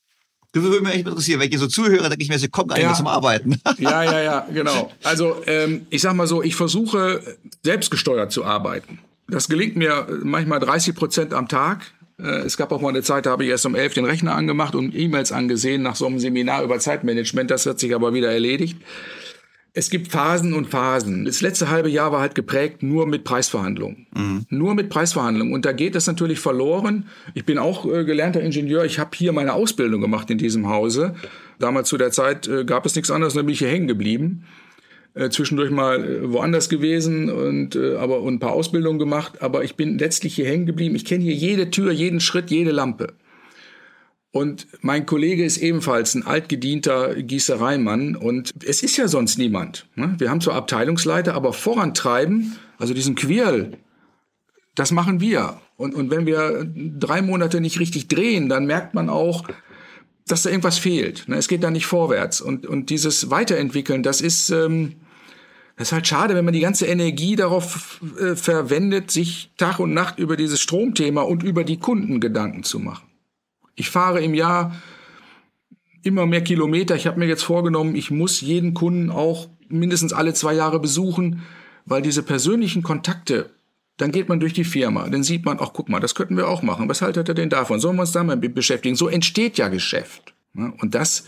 Das 0.54 0.64
würde 0.64 0.82
mich 0.82 0.94
echt 0.94 1.08
interessieren. 1.08 1.40
Wenn 1.40 1.52
ich 1.52 1.60
so 1.60 1.68
zuhöre, 1.68 2.10
denke 2.10 2.24
ich 2.24 2.30
mir, 2.30 2.40
Sie 2.40 2.48
kommen 2.48 2.70
gar 2.70 2.76
nicht 2.76 2.84
ja. 2.84 2.90
mehr 2.90 2.98
zum 2.98 3.08
Arbeiten. 3.08 3.60
Ja, 3.80 4.04
ja, 4.04 4.22
ja, 4.22 4.48
genau. 4.52 4.92
Also 5.04 5.36
ähm, 5.46 5.86
ich 5.90 6.02
sag 6.02 6.16
mal 6.16 6.28
so, 6.28 6.42
ich 6.42 6.56
versuche 6.56 7.38
selbstgesteuert 7.64 8.32
zu 8.32 8.46
arbeiten. 8.46 9.00
Das 9.28 9.50
gelingt 9.50 9.76
mir 9.76 10.08
manchmal 10.24 10.60
30 10.60 10.96
Prozent 10.96 11.34
am 11.34 11.48
Tag. 11.48 11.82
Äh, 12.20 12.46
es 12.46 12.58
gab 12.58 12.72
auch 12.72 12.82
mal 12.82 12.90
eine 12.90 13.04
Zeit, 13.04 13.26
da 13.26 13.32
habe 13.32 13.44
ich 13.44 13.50
erst 13.50 13.66
um 13.66 13.76
elf 13.76 13.94
den 13.94 14.06
Rechner 14.06 14.36
angemacht 14.36 14.76
und 14.76 14.96
E-Mails 14.96 15.32
angesehen 15.32 15.82
nach 15.82 15.96
so 15.96 16.08
einem 16.08 16.20
Seminar 16.20 16.64
über 16.64 16.80
Zeitmanagement. 16.80 17.52
Das 17.52 17.66
hat 17.66 17.80
sich 17.80 17.94
aber 17.94 18.14
wieder 18.14 18.32
erledigt 18.32 18.78
es 19.78 19.92
gibt 19.92 20.08
Phasen 20.08 20.56
und 20.56 20.66
Phasen. 20.66 21.24
Das 21.24 21.42
letzte 21.42 21.70
halbe 21.70 21.88
Jahr 21.88 22.12
war 22.12 22.20
halt 22.20 22.34
geprägt 22.34 22.82
nur 22.82 23.06
mit 23.06 23.24
Preisverhandlungen. 23.24 24.08
Mhm. 24.12 24.46
Nur 24.50 24.74
mit 24.74 24.90
Preisverhandlungen. 24.90 25.54
Und 25.54 25.66
da 25.66 25.72
geht 25.72 25.94
das 25.94 26.08
natürlich 26.08 26.40
verloren. 26.40 27.06
Ich 27.36 27.46
bin 27.46 27.60
auch 27.60 27.86
äh, 27.86 28.04
gelernter 28.04 28.42
Ingenieur. 28.42 28.86
Ich 28.86 28.98
habe 28.98 29.12
hier 29.14 29.34
meine 29.34 29.54
Ausbildung 29.54 30.02
gemacht 30.02 30.32
in 30.32 30.40
diesem 30.40 30.68
Hause. 30.68 31.14
Damals 31.60 31.90
zu 31.90 31.98
der 32.00 32.10
Zeit 32.10 32.48
äh, 32.48 32.66
gab 32.66 32.88
es 32.88 32.96
nichts 32.96 33.12
anderes, 33.12 33.36
dann 33.36 33.46
bin 33.46 33.54
ich 33.54 33.60
hier 33.60 33.70
hängen 33.70 33.88
geblieben. 33.88 34.46
Äh, 35.18 35.32
zwischendurch 35.32 35.72
mal 35.72 36.04
äh, 36.04 36.32
woanders 36.32 36.70
gewesen 36.70 37.32
und 37.32 37.76
äh, 37.76 37.96
aber 37.96 38.22
und 38.22 38.36
ein 38.36 38.40
paar 38.40 38.52
Ausbildungen 38.52 39.00
gemacht. 39.00 39.42
Aber 39.42 39.64
ich 39.64 39.76
bin 39.76 39.98
letztlich 39.98 40.36
hier 40.36 40.46
hängen 40.46 40.68
geblieben. 40.68 40.96
Ich 40.96 41.06
kenne 41.06 41.24
hier 41.24 41.34
jede 41.34 41.72
Tür, 41.72 41.92
jeden 41.92 42.20
Schritt, 42.20 42.52
jede 42.52 42.72
Lampe. 42.72 43.14
Und 44.32 44.68
mein 44.82 45.08
Kollege 45.08 45.44
ist 45.44 45.58
ebenfalls 45.58 46.14
ein 46.14 46.28
altgedienter 46.28 47.16
Gießereimann 47.16 48.16
und 48.16 48.54
es 48.64 48.84
ist 48.84 48.98
ja 48.98 49.08
sonst 49.08 49.40
niemand. 49.40 49.88
Ne? 49.96 50.14
Wir 50.20 50.30
haben 50.30 50.42
zwar 50.42 50.54
Abteilungsleiter, 50.54 51.34
aber 51.34 51.54
vorantreiben, 51.54 52.56
also 52.78 52.94
diesen 52.94 53.16
Quirl, 53.16 53.72
das 54.76 54.92
machen 54.92 55.20
wir. 55.20 55.60
Und, 55.78 55.96
und 55.96 56.12
wenn 56.12 56.28
wir 56.28 56.70
drei 57.00 57.24
Monate 57.24 57.62
nicht 57.62 57.80
richtig 57.80 58.08
drehen, 58.08 58.50
dann 58.50 58.68
merkt 58.68 58.94
man 58.94 59.10
auch, 59.10 59.48
dass 60.28 60.44
da 60.44 60.52
irgendwas 60.52 60.78
fehlt. 60.78 61.28
Ne? 61.28 61.38
Es 61.38 61.48
geht 61.48 61.64
da 61.64 61.72
nicht 61.72 61.88
vorwärts. 61.88 62.40
Und, 62.40 62.68
und 62.68 62.92
dieses 62.92 63.32
Weiterentwickeln, 63.32 64.04
das 64.04 64.22
ist, 64.22 64.52
ähm, 64.52 64.98
das 65.78 65.90
ist 65.90 65.92
halt 65.92 66.08
schade, 66.08 66.34
wenn 66.34 66.44
man 66.44 66.56
die 66.56 66.60
ganze 66.60 66.88
Energie 66.88 67.36
darauf 67.36 68.02
äh, 68.20 68.36
verwendet, 68.36 69.12
sich 69.12 69.52
Tag 69.58 69.80
und 69.80 69.94
Nacht 69.94 70.18
über 70.18 70.36
dieses 70.36 70.60
Stromthema 70.60 71.22
und 71.22 71.44
über 71.44 71.64
die 71.64 71.78
Kunden 71.78 72.20
Gedanken 72.20 72.64
zu 72.64 72.80
machen. 72.80 73.08
Ich 73.76 73.92
fahre 73.92 74.22
im 74.22 74.34
Jahr 74.34 74.76
immer 76.02 76.26
mehr 76.26 76.44
Kilometer. 76.44 76.96
Ich 76.96 77.06
habe 77.06 77.20
mir 77.20 77.28
jetzt 77.28 77.44
vorgenommen, 77.44 77.96
ich 77.96 78.10
muss 78.10 78.42
jeden 78.42 78.74
Kunden 78.74 79.12
auch 79.12 79.50
mindestens 79.70 80.14
alle 80.14 80.34
zwei 80.34 80.56
Jahre 80.56 80.80
besuchen, 80.80 81.44
weil 81.86 82.02
diese 82.02 82.24
persönlichen 82.24 82.82
Kontakte, 82.82 83.52
dann 83.98 84.12
geht 84.12 84.30
man 84.30 84.40
durch 84.40 84.54
die 84.54 84.64
Firma, 84.64 85.08
dann 85.10 85.24
sieht 85.24 85.46
man, 85.46 85.58
ach 85.60 85.74
guck 85.74 85.90
mal, 85.90 86.00
das 86.00 86.16
könnten 86.16 86.38
wir 86.38 86.48
auch 86.48 86.64
machen. 86.64 86.90
Was 86.90 87.04
haltet 87.04 87.30
er 87.30 87.36
denn 87.36 87.50
davon? 87.50 87.80
Sollen 87.80 87.98
wir 87.98 88.02
uns 88.02 88.12
da 88.12 88.24
mal 88.24 88.38
beschäftigen? 88.38 88.96
So 88.96 89.10
entsteht 89.10 89.60
ja 89.60 89.68
Geschäft. 89.68 90.34
Und 90.56 90.96
das 90.96 91.26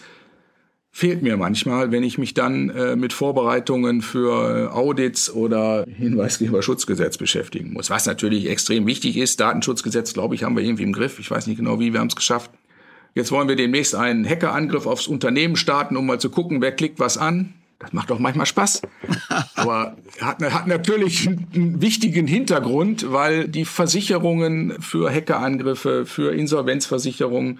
fehlt 0.91 1.21
mir 1.21 1.37
manchmal, 1.37 1.91
wenn 1.91 2.03
ich 2.03 2.17
mich 2.17 2.33
dann 2.33 2.69
äh, 2.69 2.95
mit 2.95 3.13
Vorbereitungen 3.13 4.01
für 4.01 4.73
Audits 4.73 5.31
oder 5.31 5.85
Hinweisgeberschutzgesetz 5.87 7.17
beschäftigen 7.17 7.73
muss. 7.73 7.89
Was 7.89 8.05
natürlich 8.05 8.49
extrem 8.49 8.85
wichtig 8.87 9.17
ist. 9.17 9.39
Datenschutzgesetz, 9.39 10.13
glaube 10.13 10.35
ich, 10.35 10.43
haben 10.43 10.55
wir 10.55 10.63
irgendwie 10.63 10.83
im 10.83 10.93
Griff. 10.93 11.19
Ich 11.19 11.29
weiß 11.29 11.47
nicht 11.47 11.57
genau 11.57 11.79
wie, 11.79 11.93
wir 11.93 11.99
haben 11.99 12.07
es 12.07 12.15
geschafft. 12.15 12.51
Jetzt 13.15 13.31
wollen 13.31 13.47
wir 13.47 13.55
demnächst 13.55 13.95
einen 13.95 14.27
Hackerangriff 14.27 14.85
aufs 14.85 15.07
Unternehmen 15.07 15.55
starten, 15.55 15.95
um 15.97 16.05
mal 16.05 16.19
zu 16.19 16.29
gucken, 16.29 16.61
wer 16.61 16.71
klickt 16.71 16.99
was 16.99 17.17
an. 17.17 17.53
Das 17.79 17.93
macht 17.93 18.11
auch 18.11 18.19
manchmal 18.19 18.45
Spaß. 18.45 18.81
Aber 19.55 19.95
hat, 20.19 20.41
hat 20.41 20.67
natürlich 20.67 21.27
einen 21.27 21.81
wichtigen 21.81 22.27
Hintergrund, 22.27 23.11
weil 23.11 23.47
die 23.47 23.65
Versicherungen 23.65 24.81
für 24.81 25.09
Hackerangriffe, 25.09 26.05
für 26.05 26.33
Insolvenzversicherungen, 26.33 27.59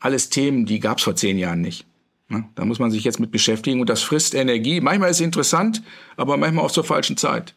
alles 0.00 0.30
Themen, 0.30 0.64
die 0.64 0.78
gab 0.78 0.98
es 0.98 1.04
vor 1.04 1.16
zehn 1.16 1.38
Jahren 1.38 1.60
nicht. 1.60 1.87
Ne? 2.28 2.48
Da 2.54 2.64
muss 2.64 2.78
man 2.78 2.90
sich 2.90 3.04
jetzt 3.04 3.20
mit 3.20 3.30
beschäftigen 3.30 3.80
und 3.80 3.88
das 3.88 4.02
frisst 4.02 4.34
Energie. 4.34 4.80
Manchmal 4.80 5.10
ist 5.10 5.16
es 5.16 5.22
interessant, 5.22 5.82
aber 6.16 6.36
manchmal 6.36 6.64
auch 6.64 6.70
zur 6.70 6.84
falschen 6.84 7.16
Zeit. 7.16 7.54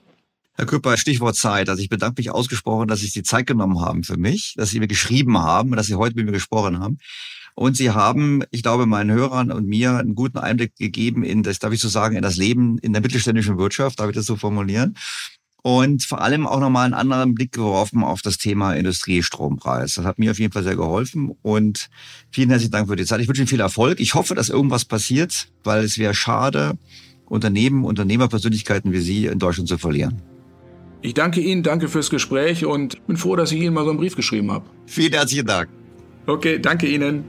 Herr 0.54 0.66
Küpper, 0.66 0.98
Stichwort 0.98 1.36
Zeit. 1.36 1.70
Also 1.70 1.82
ich 1.82 1.90
bedanke 1.90 2.20
mich 2.20 2.32
ausgesprochen, 2.32 2.88
dass 2.88 3.00
Sie 3.00 3.06
sich 3.06 3.14
die 3.14 3.24
Zeit 3.24 3.48
genommen 3.48 3.82
haben 3.82 4.04
für 4.04 4.18
mich, 4.18 4.54
dass 4.58 4.70
Sie 4.70 4.80
mir 4.80 4.88
geschrieben 4.88 5.38
haben, 5.38 5.72
dass 5.72 5.88
Sie 5.88 5.96
heute 5.96 6.16
mit 6.16 6.26
mir 6.26 6.32
gesprochen 6.32 6.80
haben. 6.80 7.00
Und 7.56 7.76
Sie 7.76 7.92
haben, 7.92 8.44
ich 8.52 8.64
glaube, 8.64 8.86
meinen 8.86 9.12
Hörern 9.12 9.52
und 9.52 9.68
mir 9.68 9.98
einen 9.98 10.16
guten 10.16 10.38
Einblick 10.38 10.76
gegeben 10.76 11.24
in 11.24 11.44
das, 11.44 11.60
darf 11.60 11.74
ich 11.74 11.82
so 11.82 11.90
sagen, 11.90 12.16
in 12.16 12.22
das 12.22 12.38
Leben 12.38 12.78
in 12.78 12.94
der 12.94 13.02
mittelständischen 13.02 13.58
Wirtschaft, 13.58 14.00
darf 14.00 14.10
ich 14.10 14.16
das 14.16 14.26
so 14.26 14.36
formulieren? 14.36 14.96
Und 15.64 16.04
vor 16.04 16.22
allem 16.22 16.48
auch 16.48 16.60
nochmal 16.60 16.86
einen 16.86 16.94
anderen 16.94 17.36
Blick 17.36 17.52
geworfen 17.52 18.04
auf 18.04 18.22
das 18.22 18.38
Thema 18.38 18.74
Industriestrompreis. 18.74 19.96
Das 19.96 20.06
hat 20.06 20.18
mir 20.18 20.32
auf 20.32 20.40
jeden 20.40 20.52
Fall 20.52 20.64
sehr 20.64 20.76
geholfen 20.76 21.36
und 21.42 21.90
vielen 22.32 22.50
herzlichen 22.50 22.72
Dank 22.72 22.88
für 22.88 22.96
die 22.96 23.06
Zeit. 23.06 23.22
Ich 23.22 23.28
wünsche 23.28 23.42
Ihnen 23.42 23.48
viel 23.48 23.60
Erfolg. 23.60 24.00
Ich 24.00 24.16
hoffe, 24.16 24.34
dass 24.34 24.50
irgendwas 24.50 24.86
passiert, 24.86 25.50
weil 25.64 25.84
es 25.84 25.98
wäre 25.98 26.14
schade, 26.14 26.78
Unternehmen, 27.26 27.86
Unternehmerpersönlichkeiten 27.86 28.92
wie 28.92 29.00
Sie 29.00 29.26
in 29.28 29.40
Deutschland 29.40 29.70
zu 29.70 29.78
verlieren. 29.78 30.22
Ich 31.04 31.14
danke 31.14 31.42
Ihnen, 31.42 31.64
danke 31.64 31.88
fürs 31.88 32.10
Gespräch 32.10 32.66
und 32.66 33.06
bin 33.08 33.18
froh, 33.18 33.36
dass 33.36 33.52
ich 33.52 33.60
Ihnen 33.60 33.74
mal 33.74 33.84
so 33.84 33.90
einen 33.90 34.00
Brief 34.00 34.16
geschrieben 34.16 34.52
habe. 34.52 34.66
Vielen 34.86 35.14
herzlichen 35.14 35.48
Dank. 35.48 35.70
Okay, 36.28 36.60
danke 36.60 36.88
Ihnen. 36.88 37.24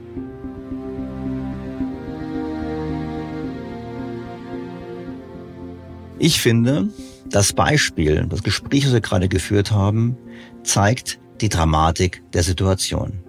Ich 6.19 6.39
finde, 6.39 6.89
das 7.33 7.51
Beispiel, 7.51 8.27
das 8.29 8.43
Gespräch, 8.43 8.83
das 8.83 8.93
wir 8.93 9.01
gerade 9.01 9.27
geführt 9.27 9.71
haben, 9.71 10.15
zeigt 10.63 11.19
die 11.41 11.49
Dramatik 11.49 12.21
der 12.31 12.43
Situation. 12.43 13.23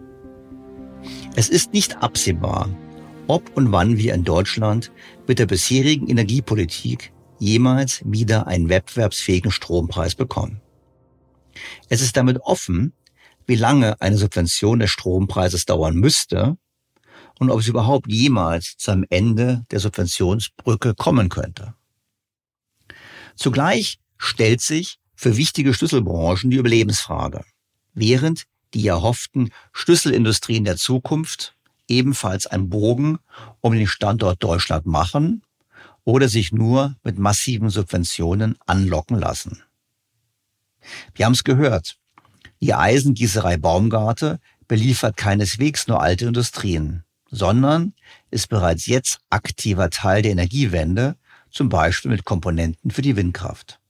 Es 1.36 1.48
ist 1.48 1.72
nicht 1.72 2.02
absehbar, 2.02 2.68
ob 3.28 3.56
und 3.56 3.72
wann 3.72 3.96
wir 3.96 4.12
in 4.12 4.22
Deutschland 4.22 4.92
mit 5.26 5.38
der 5.38 5.46
bisherigen 5.46 6.08
Energiepolitik 6.08 7.12
jemals 7.38 8.02
wieder 8.04 8.46
einen 8.46 8.68
wettbewerbsfähigen 8.68 9.50
Strompreis 9.50 10.14
bekommen. 10.14 10.60
Es 11.88 12.02
ist 12.02 12.16
damit 12.18 12.38
offen, 12.42 12.92
wie 13.46 13.56
lange 13.56 14.00
eine 14.02 14.18
Subvention 14.18 14.80
des 14.80 14.90
Strompreises 14.90 15.64
dauern 15.64 15.96
müsste 15.96 16.58
und 17.38 17.50
ob 17.50 17.60
es 17.60 17.68
überhaupt 17.68 18.12
jemals 18.12 18.76
zu 18.76 18.90
einem 18.90 19.06
Ende 19.08 19.64
der 19.70 19.80
Subventionsbrücke 19.80 20.94
kommen 20.94 21.30
könnte. 21.30 21.74
Zugleich 23.36 23.98
stellt 24.16 24.60
sich 24.60 24.98
für 25.14 25.36
wichtige 25.36 25.74
Schlüsselbranchen 25.74 26.50
die 26.50 26.56
Überlebensfrage, 26.56 27.44
während 27.94 28.44
die 28.74 28.86
erhofften 28.86 29.50
Schlüsselindustrien 29.72 30.64
der 30.64 30.76
Zukunft 30.76 31.54
ebenfalls 31.88 32.46
einen 32.46 32.70
Bogen 32.70 33.18
um 33.60 33.74
den 33.74 33.86
Standort 33.86 34.42
Deutschland 34.42 34.86
machen 34.86 35.42
oder 36.04 36.28
sich 36.28 36.52
nur 36.52 36.96
mit 37.02 37.18
massiven 37.18 37.70
Subventionen 37.70 38.56
anlocken 38.66 39.18
lassen. 39.18 39.62
Wir 41.14 41.26
haben 41.26 41.32
es 41.32 41.44
gehört. 41.44 41.96
Die 42.60 42.74
Eisengießerei 42.74 43.56
Baumgarte 43.56 44.40
beliefert 44.68 45.16
keineswegs 45.16 45.86
nur 45.86 46.00
alte 46.00 46.26
Industrien, 46.26 47.04
sondern 47.30 47.94
ist 48.30 48.48
bereits 48.48 48.86
jetzt 48.86 49.20
aktiver 49.30 49.90
Teil 49.90 50.22
der 50.22 50.32
Energiewende 50.32 51.16
zum 51.54 51.68
Beispiel 51.68 52.10
mit 52.10 52.24
Komponenten 52.24 52.90
für 52.90 53.02
die 53.02 53.16
Windkraft. 53.16 53.80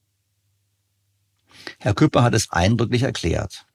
Herr 1.81 1.95
Küpper 1.95 2.23
hat 2.23 2.35
es 2.35 2.51
eindrücklich 2.51 3.03
erklärt. 3.03 3.67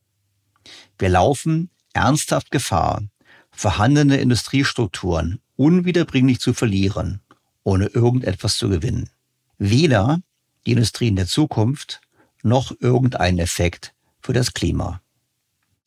Wir 0.98 1.10
laufen 1.10 1.72
ernsthaft 1.94 2.52
Gefahr, 2.52 3.03
vorhandene 3.52 4.18
Industriestrukturen 4.18 5.41
unwiederbringlich 5.56 6.40
zu 6.40 6.53
verlieren, 6.53 7.22
ohne 7.64 7.88
irgendetwas 7.88 8.57
zu 8.57 8.70
gewinnen. 8.70 9.10
Weder 9.57 10.22
die 10.66 10.72
Industrien 10.72 11.16
der 11.16 11.28
Zukunft 11.28 11.99
noch 12.44 12.72
irgendeinen 12.80 13.40
Effekt 13.40 13.94
für 14.22 14.34
das 14.34 14.53
Klima. 14.53 15.02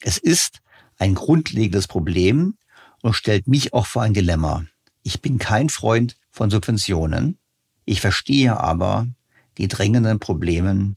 Es 0.00 0.18
ist 0.18 0.60
ein 0.98 1.14
grundlegendes 1.14 1.86
Problem 1.86 2.56
und 3.00 3.14
stellt 3.14 3.46
mich 3.46 3.72
auch 3.72 3.86
vor 3.86 4.02
ein 4.02 4.12
Dilemma. 4.12 4.64
Ich 5.02 5.22
bin 5.22 5.38
kein 5.38 5.68
Freund 5.68 6.16
von 6.30 6.50
Subventionen, 6.50 7.38
ich 7.84 8.00
verstehe 8.00 8.58
aber 8.58 9.06
die 9.58 9.68
drängenden 9.68 10.18
Probleme 10.18 10.96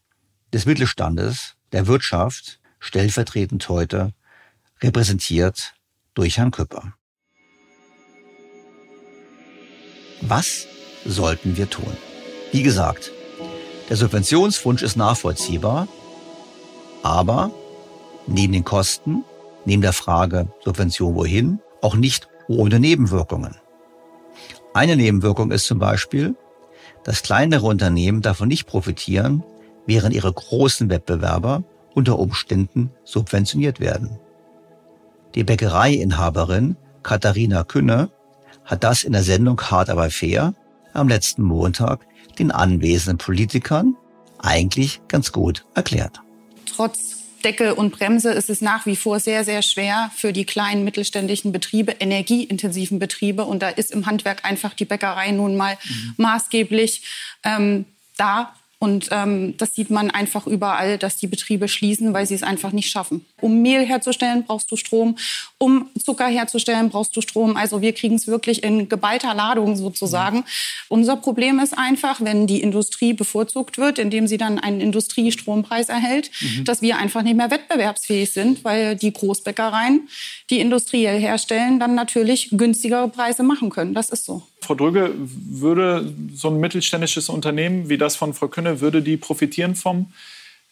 des 0.54 0.66
Mittelstandes, 0.66 1.56
der 1.72 1.88
Wirtschaft, 1.88 2.60
stellvertretend 2.80 3.68
heute 3.70 4.14
repräsentiert 4.82 5.74
durch 6.14 6.38
Herrn 6.38 6.52
Küpper. 6.52 6.94
Was 10.22 10.68
sollten 11.06 11.58
wir 11.58 11.70
tun? 11.70 11.96
Wie 12.52 12.64
gesagt, 12.64 13.12
der 13.90 13.98
Subventionswunsch 13.98 14.82
ist 14.82 14.96
nachvollziehbar, 14.96 15.88
aber 17.04 17.52
neben 18.28 18.54
den 18.54 18.64
Kosten, 18.64 19.24
neben 19.66 19.82
der 19.82 19.94
Frage 19.94 20.48
Subvention 20.64 21.16
wohin, 21.16 21.60
auch 21.82 21.96
nicht 21.96 22.28
ohne 22.48 22.80
Nebenwirkungen. 22.80 23.56
Eine 24.74 24.96
Nebenwirkung 24.96 25.52
ist 25.52 25.66
zum 25.66 25.80
Beispiel, 25.80 26.36
dass 27.06 27.24
kleinere 27.24 27.66
Unternehmen 27.66 28.22
davon 28.22 28.50
nicht 28.50 28.66
profitieren, 28.66 29.44
während 29.86 30.14
ihre 30.14 30.34
großen 30.34 30.90
Wettbewerber 30.90 31.64
unter 31.94 32.20
Umständen 32.20 32.92
subventioniert 33.06 33.80
werden. 33.80 34.20
Die 35.36 35.44
Bäckereiinhaberin 35.44 36.76
Katharina 37.04 37.64
Künne 37.64 38.10
hat 38.66 38.84
das 38.84 39.04
in 39.04 39.14
der 39.14 39.24
Sendung 39.24 39.62
Hart 39.62 39.90
aber 39.90 40.10
fair 40.10 40.56
am 40.94 41.08
letzten 41.08 41.44
Montag 41.44 42.06
den 42.40 42.52
anwesenden 42.52 43.20
Politikern 43.20 43.96
eigentlich 44.40 45.02
ganz 45.08 45.32
gut 45.32 45.66
erklärt. 45.76 46.22
Trotz 46.76 47.15
Deckel 47.46 47.72
und 47.72 47.92
Bremse 47.92 48.32
ist 48.32 48.50
es 48.50 48.62
nach 48.62 48.88
wie 48.88 48.96
vor 48.96 49.20
sehr, 49.20 49.44
sehr 49.46 49.62
schwer 49.62 50.12
für 50.16 50.34
die 50.34 50.46
kleinen 50.46 50.84
mittelständischen 50.84 51.52
Betriebe, 51.52 51.92
energieintensiven 51.92 52.98
Betriebe. 52.98 53.46
Und 53.46 53.62
da 53.62 53.70
ist 53.70 53.92
im 53.92 54.08
Handwerk 54.08 54.44
einfach 54.44 54.74
die 54.74 54.86
Bäckerei 54.86 55.32
nun 55.32 55.56
mal 55.56 55.78
mhm. 55.84 56.14
maßgeblich 56.18 57.04
ähm, 57.44 57.86
da 58.18 58.54
und 58.80 59.10
ähm, 59.12 59.56
das 59.58 59.74
sieht 59.74 59.90
man 59.90 60.12
einfach 60.12 60.48
überall, 60.48 60.98
dass 60.98 61.18
die 61.18 61.28
Betriebe 61.28 61.68
schließen, 61.68 62.14
weil 62.14 62.26
sie 62.26 62.36
es 62.36 62.44
einfach 62.44 62.72
nicht 62.72 62.90
schaffen. 62.90 63.26
Um 63.40 63.62
Mehl 63.62 63.86
herzustellen, 63.86 64.44
brauchst 64.46 64.70
du 64.70 64.76
Strom. 64.76 65.18
Um 65.58 65.90
Zucker 65.98 66.28
herzustellen, 66.28 66.90
brauchst 66.90 67.16
du 67.16 67.22
Strom. 67.22 67.56
Also 67.56 67.82
wir 67.82 67.94
kriegen 67.94 68.16
es 68.16 68.28
wirklich 68.28 68.64
in 68.64 68.90
geballter 68.90 69.34
Ladung 69.34 69.78
sozusagen. 69.78 70.40
Mhm. 70.40 70.44
Unser 70.90 71.16
Problem 71.16 71.60
ist 71.60 71.78
einfach, 71.78 72.20
wenn 72.22 72.48
die 72.48 72.62
Industrie 72.62 73.14
bevorzugt 73.14 73.78
wird, 73.78 73.98
indem 73.98 74.28
sie 74.28 74.38
dann 74.38 74.60
einen 74.60 74.82
Industriestrompreis 74.82 75.90
erhält, 75.90 76.30
mhm. 76.42 76.66
dass 76.66 76.82
wir 76.82 76.98
einfach 76.98 77.22
nicht 77.22 77.38
mehr 77.38 77.52
wettbewerbsfähig 77.52 78.32
sind, 78.32 78.64
weil 78.66 78.96
die 78.98 79.14
Großbäckereien, 79.14 80.10
die 80.50 80.60
industriell 80.60 81.20
herstellen, 81.20 81.80
dann 81.80 81.96
natürlich 81.96 82.50
günstigere 82.52 83.08
Preise 83.08 83.44
machen 83.44 83.70
können. 83.70 83.94
Das 83.94 84.10
ist 84.10 84.26
so. 84.26 84.44
Frau 84.66 84.76
Drüge, 84.76 85.14
würde 85.16 86.14
so 86.34 86.50
ein 86.50 86.60
mittelständisches 86.60 87.30
Unternehmen 87.30 87.90
wie 87.90 87.98
das 87.98 88.16
von 88.16 88.34
Frau 88.34 88.48
Künne, 88.48 88.82
würde 88.82 89.02
die 89.02 89.18
profitieren 89.18 89.76
vom 89.76 90.12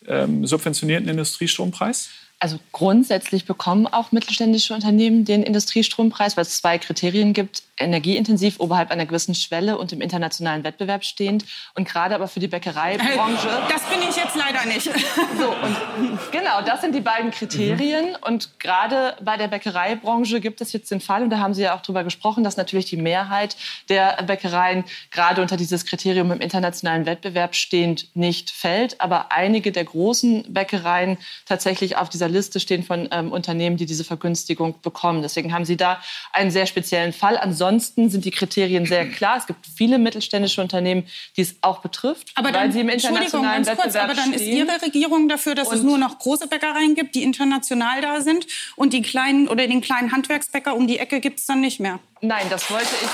ähm, 0.07 0.45
subventionierten 0.45 1.07
Industriestrompreis? 1.07 2.09
Also 2.39 2.59
grundsätzlich 2.73 3.45
bekommen 3.45 3.87
auch 3.87 4.11
mittelständische 4.11 4.73
Unternehmen 4.73 5.23
den 5.23 5.43
Industriestrompreis, 5.43 6.35
weil 6.35 6.41
es 6.41 6.57
zwei 6.57 6.77
Kriterien 6.77 7.31
gibt 7.31 7.63
energieintensiv 7.77 8.59
oberhalb 8.59 8.91
einer 8.91 9.05
gewissen 9.05 9.33
Schwelle 9.33 9.77
und 9.77 9.91
im 9.91 10.01
internationalen 10.01 10.63
Wettbewerb 10.63 11.03
stehend. 11.03 11.45
Und 11.75 11.87
gerade 11.87 12.13
aber 12.13 12.27
für 12.27 12.39
die 12.39 12.47
Bäckereibranche. 12.47 13.49
Das 13.73 13.83
bin 13.83 14.07
ich 14.07 14.15
jetzt 14.15 14.35
leider 14.35 14.65
nicht. 14.65 14.89
So, 15.39 15.49
und 15.49 16.31
genau, 16.31 16.61
das 16.61 16.81
sind 16.81 16.93
die 16.93 17.01
beiden 17.01 17.31
Kriterien. 17.31 18.11
Mhm. 18.11 18.17
Und 18.21 18.59
gerade 18.59 19.15
bei 19.21 19.35
der 19.37 19.47
Bäckereibranche 19.47 20.41
gibt 20.41 20.61
es 20.61 20.73
jetzt 20.73 20.91
den 20.91 21.01
Fall, 21.01 21.23
und 21.23 21.29
da 21.29 21.39
haben 21.39 21.53
Sie 21.53 21.63
ja 21.63 21.75
auch 21.75 21.81
drüber 21.81 22.03
gesprochen, 22.03 22.43
dass 22.43 22.55
natürlich 22.55 22.85
die 22.85 22.97
Mehrheit 22.97 23.55
der 23.89 24.21
Bäckereien 24.23 24.83
gerade 25.11 25.41
unter 25.41 25.57
dieses 25.57 25.85
Kriterium 25.85 26.31
im 26.31 26.39
internationalen 26.39 27.05
Wettbewerb 27.05 27.55
stehend 27.55 28.15
nicht 28.15 28.51
fällt. 28.51 29.01
Aber 29.01 29.31
einige 29.31 29.71
der 29.71 29.85
großen 29.85 30.53
Bäckereien 30.53 31.17
tatsächlich 31.45 31.97
auf 31.97 32.09
dieser 32.09 32.29
Liste 32.29 32.59
stehen 32.59 32.83
von 32.83 33.09
ähm, 33.11 33.31
Unternehmen, 33.31 33.77
die 33.77 33.85
diese 33.85 34.03
Vergünstigung 34.03 34.75
bekommen. 34.81 35.21
Deswegen 35.21 35.53
haben 35.53 35.65
Sie 35.65 35.77
da 35.77 35.99
einen 36.31 36.51
sehr 36.51 36.67
speziellen 36.67 37.13
Fall. 37.13 37.37
Ansonsten 37.37 37.62
ansonsten 37.63 38.09
sind 38.09 38.25
die 38.25 38.31
Kriterien 38.31 38.85
sehr 38.85 39.09
klar. 39.09 39.37
Es 39.37 39.47
gibt 39.47 39.65
viele 39.65 39.97
mittelständische 39.97 40.61
Unternehmen, 40.61 41.07
die 41.37 41.41
es 41.41 41.55
auch 41.61 41.79
betrifft, 41.79 42.31
aber 42.35 42.51
dann, 42.51 42.63
weil 42.63 42.71
sie 42.73 42.81
im 42.81 42.89
internationalen 42.89 43.63
ganz 43.63 43.79
kurz, 43.79 43.95
aber 43.95 44.13
dann 44.13 44.33
stehen. 44.33 44.33
ist 44.33 44.45
Ihre 44.45 44.81
Regierung 44.81 45.29
dafür, 45.29 45.55
dass 45.55 45.69
und 45.69 45.77
es 45.77 45.83
nur 45.83 45.97
noch 45.97 46.19
große 46.19 46.47
Bäckereien 46.47 46.95
gibt, 46.95 47.15
die 47.15 47.23
international 47.23 48.01
da 48.01 48.21
sind 48.21 48.45
und 48.75 48.93
die 48.93 49.01
kleinen 49.01 49.47
oder 49.47 49.67
den 49.67 49.81
kleinen 49.81 50.11
Handwerksbäcker 50.11 50.75
um 50.75 50.87
die 50.87 50.99
Ecke 50.99 51.19
gibt 51.19 51.39
es 51.39 51.45
dann 51.45 51.61
nicht 51.61 51.79
mehr. 51.79 51.99
Nein, 52.21 52.47
das 52.49 52.69
wollte 52.69 52.87
ich. 53.01 53.09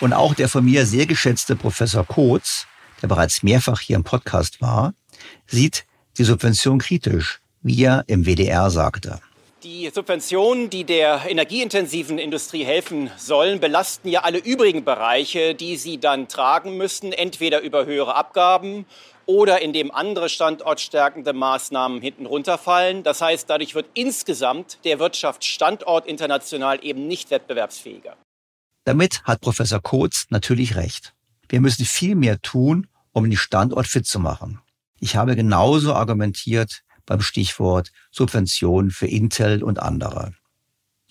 Und 0.00 0.12
auch 0.12 0.34
der 0.34 0.48
von 0.48 0.64
mir 0.64 0.86
sehr 0.86 1.06
geschätzte 1.06 1.56
Professor 1.56 2.04
Kotz, 2.06 2.66
der 3.02 3.08
bereits 3.08 3.42
mehrfach 3.42 3.80
hier 3.80 3.96
im 3.96 4.04
Podcast 4.04 4.60
war, 4.60 4.94
sieht 5.46 5.86
die 6.18 6.24
Subvention 6.24 6.78
kritisch, 6.78 7.40
wie 7.62 7.82
er 7.82 8.04
im 8.06 8.24
WDR 8.24 8.70
sagte. 8.70 9.20
Die 9.70 9.90
Subventionen, 9.94 10.70
die 10.70 10.84
der 10.84 11.28
energieintensiven 11.28 12.18
Industrie 12.18 12.64
helfen 12.64 13.10
sollen, 13.18 13.60
belasten 13.60 14.08
ja 14.08 14.22
alle 14.22 14.38
übrigen 14.38 14.82
Bereiche, 14.82 15.54
die 15.54 15.76
sie 15.76 15.98
dann 16.00 16.26
tragen 16.26 16.78
müssen, 16.78 17.12
entweder 17.12 17.60
über 17.60 17.84
höhere 17.84 18.14
Abgaben 18.14 18.86
oder 19.26 19.60
indem 19.60 19.90
andere 19.90 20.30
standortstärkende 20.30 21.34
Maßnahmen 21.34 22.00
hinten 22.00 22.24
runterfallen. 22.24 23.02
Das 23.02 23.20
heißt, 23.20 23.50
dadurch 23.50 23.74
wird 23.74 23.90
insgesamt 23.92 24.78
der 24.86 25.00
Wirtschaftsstandort 25.00 26.06
international 26.06 26.82
eben 26.82 27.06
nicht 27.06 27.30
wettbewerbsfähiger. 27.30 28.16
Damit 28.84 29.22
hat 29.24 29.42
Professor 29.42 29.82
Kotz 29.82 30.28
natürlich 30.30 30.76
recht. 30.76 31.12
Wir 31.46 31.60
müssen 31.60 31.84
viel 31.84 32.14
mehr 32.14 32.40
tun, 32.40 32.86
um 33.12 33.24
den 33.24 33.36
Standort 33.36 33.86
fit 33.86 34.06
zu 34.06 34.18
machen. 34.18 34.62
Ich 34.98 35.16
habe 35.16 35.36
genauso 35.36 35.92
argumentiert 35.92 36.84
beim 37.08 37.22
Stichwort 37.22 37.90
Subventionen 38.10 38.90
für 38.90 39.06
Intel 39.06 39.62
und 39.62 39.80
andere. 39.80 40.34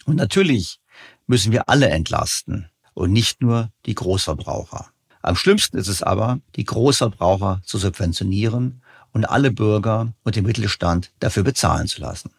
Und 0.06 0.16
natürlich 0.16 0.80
müssen 1.26 1.52
wir 1.52 1.68
alle 1.68 1.90
entlasten 1.90 2.70
und 2.94 3.12
nicht 3.12 3.42
nur 3.42 3.72
die 3.86 3.96
Großverbraucher. 3.96 4.92
Am 5.22 5.36
schlimmsten 5.36 5.78
ist 5.78 5.88
es 5.88 6.04
aber, 6.04 6.40
die 6.56 6.64
Großverbraucher 6.64 7.62
zu 7.66 7.80
subventionieren 7.80 8.84
und 9.12 9.26
alle 9.26 9.52
Bürger 9.52 10.14
und 10.24 10.36
den 10.36 10.46
Mittelstand 10.46 11.12
dafür 11.20 11.44
bezahlen 11.44 11.88
zu 11.88 12.00
lassen. 12.00 12.32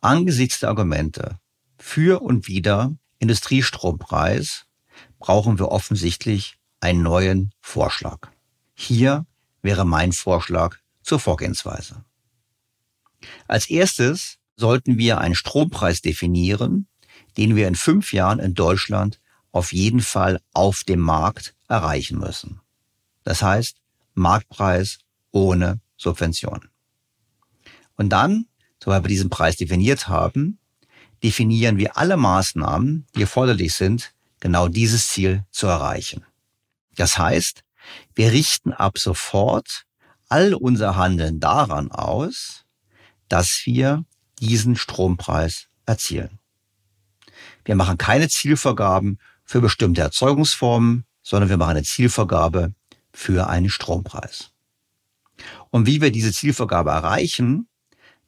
Angesichts 0.00 0.60
der 0.60 0.68
Argumente 0.68 1.38
für 1.76 2.22
und 2.22 2.46
wider 2.46 2.96
Industriestrompreis 3.18 4.66
brauchen 5.18 5.58
wir 5.58 5.72
offensichtlich 5.72 6.56
einen 6.80 7.02
neuen 7.02 7.50
Vorschlag. 7.60 8.28
Hier 8.74 9.26
wäre 9.60 9.84
mein 9.84 10.12
Vorschlag 10.12 10.76
zur 11.08 11.18
Vorgehensweise. 11.18 12.04
Als 13.48 13.68
erstes 13.70 14.38
sollten 14.56 14.98
wir 14.98 15.18
einen 15.18 15.34
Strompreis 15.34 16.02
definieren, 16.02 16.86
den 17.36 17.56
wir 17.56 17.66
in 17.66 17.74
fünf 17.74 18.12
Jahren 18.12 18.38
in 18.38 18.54
Deutschland 18.54 19.20
auf 19.50 19.72
jeden 19.72 20.00
Fall 20.00 20.40
auf 20.52 20.84
dem 20.84 21.00
Markt 21.00 21.54
erreichen 21.68 22.18
müssen. 22.18 22.60
Das 23.24 23.42
heißt, 23.42 23.78
Marktpreis 24.14 24.98
ohne 25.30 25.80
Subvention. 25.96 26.68
Und 27.96 28.10
dann, 28.10 28.46
sobald 28.82 29.04
wir 29.04 29.08
diesen 29.08 29.30
Preis 29.30 29.56
definiert 29.56 30.08
haben, 30.08 30.58
definieren 31.22 31.78
wir 31.78 31.96
alle 31.96 32.16
Maßnahmen, 32.16 33.06
die 33.14 33.22
erforderlich 33.22 33.74
sind, 33.74 34.12
genau 34.40 34.68
dieses 34.68 35.08
Ziel 35.08 35.44
zu 35.50 35.66
erreichen. 35.66 36.24
Das 36.96 37.18
heißt, 37.18 37.64
wir 38.14 38.32
richten 38.32 38.72
ab 38.72 38.98
sofort 38.98 39.86
all 40.28 40.54
unser 40.54 40.96
Handeln 40.96 41.40
daran 41.40 41.90
aus, 41.90 42.64
dass 43.28 43.62
wir 43.64 44.04
diesen 44.40 44.76
Strompreis 44.76 45.68
erzielen. 45.86 46.38
Wir 47.64 47.74
machen 47.74 47.98
keine 47.98 48.28
Zielvergaben 48.28 49.18
für 49.44 49.60
bestimmte 49.60 50.00
Erzeugungsformen, 50.00 51.04
sondern 51.22 51.50
wir 51.50 51.56
machen 51.56 51.72
eine 51.72 51.82
Zielvergabe 51.82 52.74
für 53.12 53.48
einen 53.48 53.70
Strompreis. 53.70 54.50
Und 55.70 55.86
wie 55.86 56.00
wir 56.00 56.10
diese 56.10 56.32
Zielvergabe 56.32 56.90
erreichen, 56.90 57.68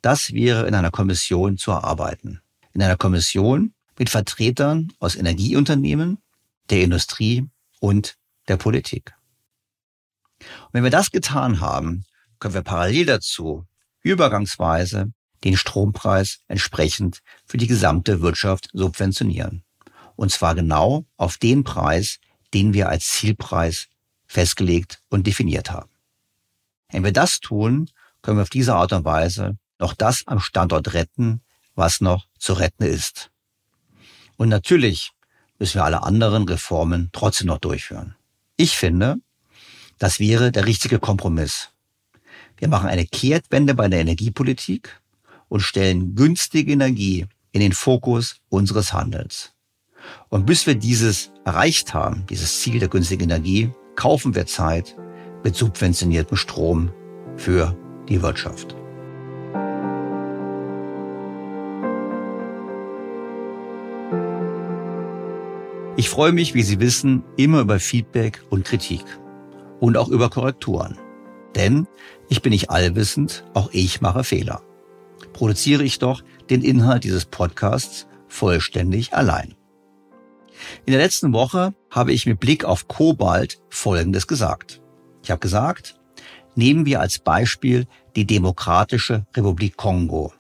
das 0.03 0.33
wäre 0.33 0.67
in 0.67 0.75
einer 0.75 0.91
Kommission 0.91 1.59
zu 1.59 1.71
erarbeiten. 1.71 2.41
In 2.73 2.83
einer 2.83 2.97
Kommission 2.97 3.75
mit 3.99 4.11
Vertretern 4.11 4.93
aus 4.99 5.17
Energieunternehmen, 5.17 6.19
der 6.71 6.83
Industrie 6.83 7.49
und 7.81 8.17
der 8.49 8.57
Politik. 8.57 9.15
Und 10.67 10.75
wenn 10.75 10.85
wir 10.85 10.91
das 10.91 11.11
getan 11.11 11.61
haben, 11.61 12.05
können 12.39 12.55
wir 12.55 12.63
parallel 12.63 13.07
dazu 13.07 13.67
übergangsweise 14.03 15.13
den 15.45 15.57
Strompreis 15.57 16.41
entsprechend 16.49 17.21
für 17.47 17.57
die 17.57 17.67
gesamte 17.67 18.21
Wirtschaft 18.21 18.69
subventionieren. 18.73 19.65
Und 20.17 20.31
zwar 20.31 20.55
genau 20.55 21.07
auf 21.17 21.39
den 21.39 21.65
Preis, 21.65 22.19
den 22.53 22.75
wir 22.75 22.89
als 22.89 23.09
Zielpreis 23.09 23.89
festgelegt 24.27 25.01
und 25.09 25.27
definiert 25.27 25.71
haben. 25.71 25.91
Wenn 26.91 27.05
wir 27.05 27.13
das 27.13 27.41
tun, 27.41 27.91
können 28.23 28.39
wir 28.39 28.43
auf 28.43 28.51
diese 28.51 28.75
Art 28.75 28.93
und 28.93 29.05
Weise 29.05 29.57
noch 29.79 29.95
das 29.95 30.27
am 30.27 30.41
Standort 30.41 30.93
retten, 30.93 31.43
was 31.75 32.01
noch 32.01 32.27
zu 32.39 32.53
retten 32.53 32.85
ist. 32.85 33.31
Und 34.37 34.49
natürlich 34.49 35.13
müssen 35.59 35.77
wir 35.77 35.85
alle 35.85 36.03
anderen 36.03 36.45
Reformen 36.45 37.11
trotzdem 37.13 37.47
noch 37.47 37.59
durchführen. 37.59 38.15
Ich 38.57 38.77
finde, 38.77 39.17
Das 40.01 40.19
wäre 40.19 40.51
der 40.51 40.67
richtige 40.67 40.99
Kompromiss. 40.99 41.69
Wir 42.57 42.69
machen 42.69 42.89
eine 42.89 43.05
Kehrtwende 43.05 43.75
bei 43.75 43.87
der 43.87 44.01
Energiepolitik 44.01 44.99
und 45.49 45.61
stellen 45.61 46.15
günstige 46.15 46.73
Energie 46.73 47.27
in 47.53 47.61
den 47.61 47.73
Fokus 47.73 48.37
unseres 48.49 48.95
Handels. 48.95 49.53
Und 50.31 50.47
bis 50.47 50.67
wir 50.67 50.75
dieses 50.75 51.33
erreicht 51.45 51.93
haben, 51.93 52.25
dieses 52.31 52.61
Ziel 52.61 52.79
der 52.79 52.89
günstigen 52.89 53.25
Energie, 53.25 53.73
kaufen 53.95 54.35
wir 54.35 54.47
Zeit 54.47 54.97
mit 55.45 55.55
subventioniertem 55.55 56.39
Strom 56.39 56.91
für 57.37 57.77
die 58.09 58.23
Wirtschaft. 58.23 58.75
Ich 65.97 66.09
freue 66.09 66.33
mich, 66.33 66.55
wie 66.55 66.63
Sie 66.63 66.81
wissen, 66.81 67.23
immer 67.37 67.61
über 67.61 67.79
Feedback 67.79 68.43
und 68.49 68.65
Kritik 68.65 69.05
und 69.81 69.97
auch 69.97 70.09
über 70.09 70.31
Korrekturen. 70.31 70.97
Denn 71.57 71.89
ich 72.29 72.43
bin 72.43 72.51
nicht 72.51 72.71
allwissend, 72.71 73.45
auch 73.55 73.71
ich 73.73 74.01
mache 74.01 74.23
Fehler. 74.23 74.63
Produziere 75.33 75.83
ich 75.83 75.99
doch 75.99 76.23
den 76.49 76.63
Inhalt 76.63 77.05
dieses 77.05 77.25
Podcasts 77.25 78.07
vollständig 78.29 79.15
allein. 79.15 79.55
In 80.85 80.93
der 80.93 81.03
letzten 81.03 81.33
Woche 81.33 81.75
habe 81.91 82.13
ich 82.13 82.27
mit 82.27 82.39
Blick 82.39 82.65
auf 82.65 82.87
Kobalt 82.87 83.61
Folgendes 83.71 84.27
gesagt. 84.27 84.81
Ich 85.23 85.31
habe 85.31 85.41
gesagt, 85.41 85.99
nehmen 86.55 86.87
wir 86.87 87.01
als 87.01 87.19
Beispiel 87.19 87.87
die 88.17 88.27
Demokratische 88.27 89.27
Republik 89.35 89.77
Kongo. 89.77 90.33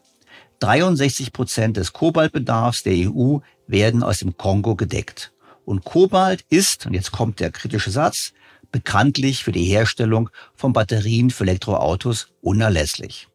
63 0.60 1.32
Prozent 1.32 1.76
des 1.78 1.92
Kobaltbedarfs 1.92 2.82
der 2.82 3.10
EU 3.10 3.38
werden 3.66 4.02
aus 4.02 4.18
dem 4.18 4.36
Kongo 4.36 4.76
gedeckt. 4.76 5.32
Und 5.64 5.84
Kobalt 5.84 6.44
ist, 6.50 6.86
und 6.86 6.94
jetzt 6.94 7.12
kommt 7.12 7.40
der 7.40 7.50
kritische 7.50 7.90
Satz, 7.90 8.32
bekanntlich 8.72 9.44
für 9.44 9.52
die 9.52 9.64
Herstellung 9.64 10.30
von 10.55 10.72
Batterien 10.72 11.30
für 11.30 11.44
Elektroautos 11.44 12.28
unerlässlich. 12.40 13.28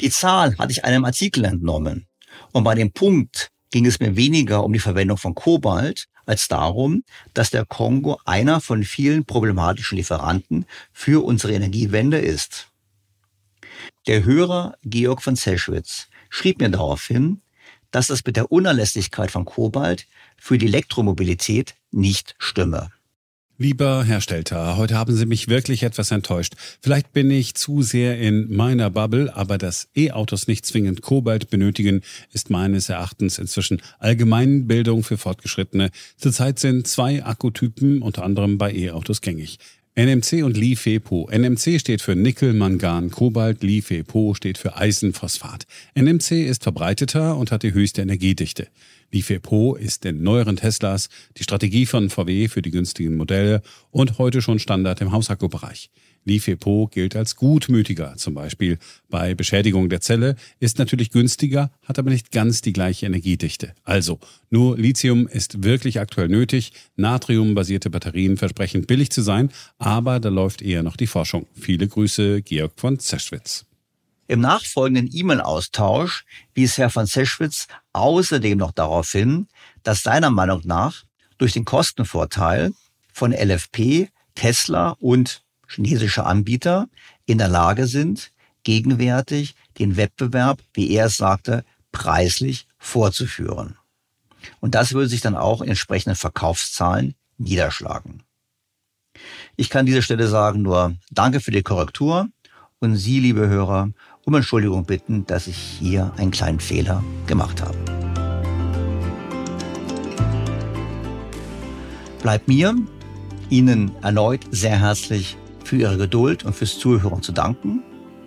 Die 0.00 0.10
Zahl 0.10 0.56
hatte 0.58 0.72
ich 0.72 0.84
einem 0.84 1.04
Artikel 1.04 1.44
entnommen. 1.44 2.06
Und 2.52 2.64
bei 2.64 2.74
dem 2.74 2.92
Punkt 2.92 3.50
ging 3.70 3.86
es 3.86 4.00
mir 4.00 4.16
weniger 4.16 4.64
um 4.64 4.72
die 4.72 4.78
Verwendung 4.78 5.16
von 5.16 5.34
Kobalt 5.34 6.08
als 6.26 6.48
darum, 6.48 7.04
dass 7.34 7.50
der 7.50 7.64
Kongo 7.64 8.18
einer 8.24 8.60
von 8.60 8.82
vielen 8.84 9.24
problematischen 9.24 9.96
Lieferanten 9.96 10.66
für 10.92 11.24
unsere 11.24 11.54
Energiewende 11.54 12.18
ist. 12.18 12.68
Der 14.06 14.24
Hörer 14.24 14.76
Georg 14.82 15.22
von 15.22 15.36
Zeschwitz 15.36 16.08
schrieb 16.28 16.60
mir 16.60 16.68
daraufhin, 16.68 17.40
dass 17.90 18.08
das 18.08 18.24
mit 18.24 18.36
der 18.36 18.52
Unerlässlichkeit 18.52 19.30
von 19.30 19.44
Kobalt 19.44 20.06
für 20.36 20.58
die 20.58 20.66
Elektromobilität 20.66 21.74
nicht 21.92 22.34
stimme. 22.38 22.90
Lieber 23.58 24.04
Herr 24.04 24.20
Stelter, 24.20 24.76
heute 24.76 24.96
haben 24.98 25.16
Sie 25.16 25.24
mich 25.24 25.48
wirklich 25.48 25.82
etwas 25.82 26.10
enttäuscht. 26.10 26.56
Vielleicht 26.82 27.14
bin 27.14 27.30
ich 27.30 27.54
zu 27.54 27.80
sehr 27.80 28.18
in 28.18 28.54
meiner 28.54 28.90
Bubble, 28.90 29.34
aber 29.34 29.56
dass 29.56 29.88
E-Autos 29.96 30.46
nicht 30.46 30.66
zwingend 30.66 31.00
Kobalt 31.00 31.48
benötigen, 31.48 32.02
ist 32.34 32.50
meines 32.50 32.90
Erachtens 32.90 33.38
inzwischen 33.38 33.80
Allgemeinbildung 33.98 35.02
für 35.02 35.16
Fortgeschrittene. 35.16 35.90
Zurzeit 36.18 36.58
sind 36.58 36.86
zwei 36.86 37.24
Akkutypen 37.24 38.02
unter 38.02 38.24
anderem 38.24 38.58
bei 38.58 38.74
E-Autos 38.74 39.22
gängig. 39.22 39.58
NMC 39.98 40.42
und 40.44 40.58
LiFePO. 40.58 41.30
NMC 41.32 41.80
steht 41.80 42.02
für 42.02 42.14
Nickel, 42.14 42.52
Mangan, 42.52 43.10
Kobalt, 43.10 43.62
LiFePO 43.62 44.34
steht 44.34 44.58
für 44.58 44.76
Eisenphosphat. 44.76 45.66
NMC 45.94 46.46
ist 46.46 46.64
verbreiteter 46.64 47.34
und 47.34 47.50
hat 47.50 47.62
die 47.62 47.72
höchste 47.72 48.02
Energiedichte. 48.02 48.68
LiFePO 49.10 49.74
ist 49.76 50.04
in 50.04 50.22
neueren 50.22 50.56
Teslas 50.56 51.08
die 51.38 51.44
Strategie 51.44 51.86
von 51.86 52.10
VW 52.10 52.48
für 52.48 52.60
die 52.60 52.72
günstigen 52.72 53.16
Modelle 53.16 53.62
und 53.90 54.18
heute 54.18 54.42
schon 54.42 54.58
Standard 54.58 55.00
im 55.00 55.12
Hausakkubereich. 55.12 55.88
LiFePO 56.26 56.88
gilt 56.92 57.16
als 57.16 57.36
gutmütiger, 57.36 58.16
zum 58.16 58.34
Beispiel 58.34 58.78
bei 59.08 59.34
Beschädigung 59.34 59.88
der 59.88 60.00
Zelle, 60.00 60.36
ist 60.60 60.78
natürlich 60.78 61.10
günstiger, 61.10 61.70
hat 61.84 61.98
aber 61.98 62.10
nicht 62.10 62.32
ganz 62.32 62.60
die 62.60 62.72
gleiche 62.72 63.06
Energiedichte. 63.06 63.74
Also, 63.84 64.18
nur 64.50 64.76
Lithium 64.76 65.26
ist 65.28 65.62
wirklich 65.62 66.00
aktuell 66.00 66.28
nötig. 66.28 66.72
Natriumbasierte 66.96 67.90
Batterien 67.90 68.36
versprechen 68.36 68.86
billig 68.86 69.10
zu 69.10 69.22
sein, 69.22 69.50
aber 69.78 70.20
da 70.20 70.28
läuft 70.28 70.62
eher 70.62 70.82
noch 70.82 70.96
die 70.96 71.06
Forschung. 71.06 71.46
Viele 71.54 71.88
Grüße, 71.88 72.42
Georg 72.42 72.72
von 72.76 72.98
Zeschwitz. 72.98 73.64
Im 74.28 74.40
nachfolgenden 74.40 75.08
E-Mail-Austausch 75.12 76.24
wies 76.54 76.78
Herr 76.78 76.90
von 76.90 77.06
Zeschwitz 77.06 77.68
außerdem 77.92 78.58
noch 78.58 78.72
darauf 78.72 79.12
hin, 79.12 79.46
dass 79.84 80.02
seiner 80.02 80.30
Meinung 80.30 80.62
nach 80.64 81.04
durch 81.38 81.52
den 81.52 81.64
Kostenvorteil 81.64 82.72
von 83.12 83.32
LFP, 83.32 84.08
Tesla 84.34 84.96
und 84.98 85.45
chinesische 85.66 86.24
Anbieter 86.24 86.88
in 87.26 87.38
der 87.38 87.48
Lage 87.48 87.86
sind, 87.86 88.32
gegenwärtig 88.62 89.54
den 89.78 89.96
Wettbewerb, 89.96 90.60
wie 90.74 90.90
er 90.90 91.06
es 91.06 91.16
sagte, 91.16 91.64
preislich 91.92 92.66
vorzuführen. 92.78 93.76
Und 94.60 94.74
das 94.74 94.92
würde 94.92 95.08
sich 95.08 95.20
dann 95.20 95.36
auch 95.36 95.60
in 95.60 95.68
entsprechenden 95.68 96.16
Verkaufszahlen 96.16 97.14
niederschlagen. 97.38 98.22
Ich 99.56 99.70
kann 99.70 99.80
an 99.80 99.86
dieser 99.86 100.02
Stelle 100.02 100.28
sagen 100.28 100.62
nur 100.62 100.94
Danke 101.10 101.40
für 101.40 101.50
die 101.50 101.62
Korrektur 101.62 102.28
und 102.80 102.96
Sie, 102.96 103.20
liebe 103.20 103.48
Hörer, 103.48 103.90
um 104.24 104.34
Entschuldigung 104.34 104.84
bitten, 104.84 105.26
dass 105.26 105.46
ich 105.46 105.56
hier 105.56 106.12
einen 106.16 106.30
kleinen 106.30 106.60
Fehler 106.60 107.02
gemacht 107.26 107.62
habe. 107.62 107.78
Bleibt 112.20 112.48
mir 112.48 112.74
Ihnen 113.48 113.94
erneut 114.02 114.40
sehr 114.50 114.80
herzlich 114.80 115.36
für 115.66 115.76
Ihre 115.76 115.98
Geduld 115.98 116.44
und 116.44 116.54
fürs 116.54 116.78
Zuhören 116.78 117.22
zu 117.22 117.32
danken. 117.32 117.82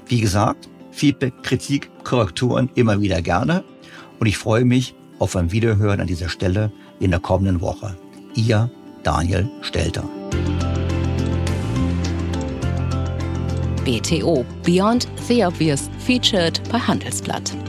Wie 0.07 0.19
gesagt, 0.19 0.69
Feedback, 0.91 1.33
Kritik, 1.43 1.89
Korrekturen 2.03 2.69
immer 2.75 2.99
wieder 3.01 3.21
gerne. 3.21 3.63
Und 4.19 4.27
ich 4.27 4.37
freue 4.37 4.65
mich 4.65 4.95
auf 5.19 5.35
ein 5.35 5.51
Wiederhören 5.51 6.01
an 6.01 6.07
dieser 6.07 6.29
Stelle 6.29 6.71
in 6.99 7.11
der 7.11 7.19
kommenden 7.19 7.61
Woche. 7.61 7.95
Ihr 8.35 8.69
Daniel 9.03 9.49
Stelter. 9.61 10.03
BTO 13.85 14.45
Beyond 14.63 15.07
the 15.27 15.45
Obvious 15.45 15.89
featured 16.05 16.61
bei 16.69 16.77
Handelsblatt. 16.77 17.68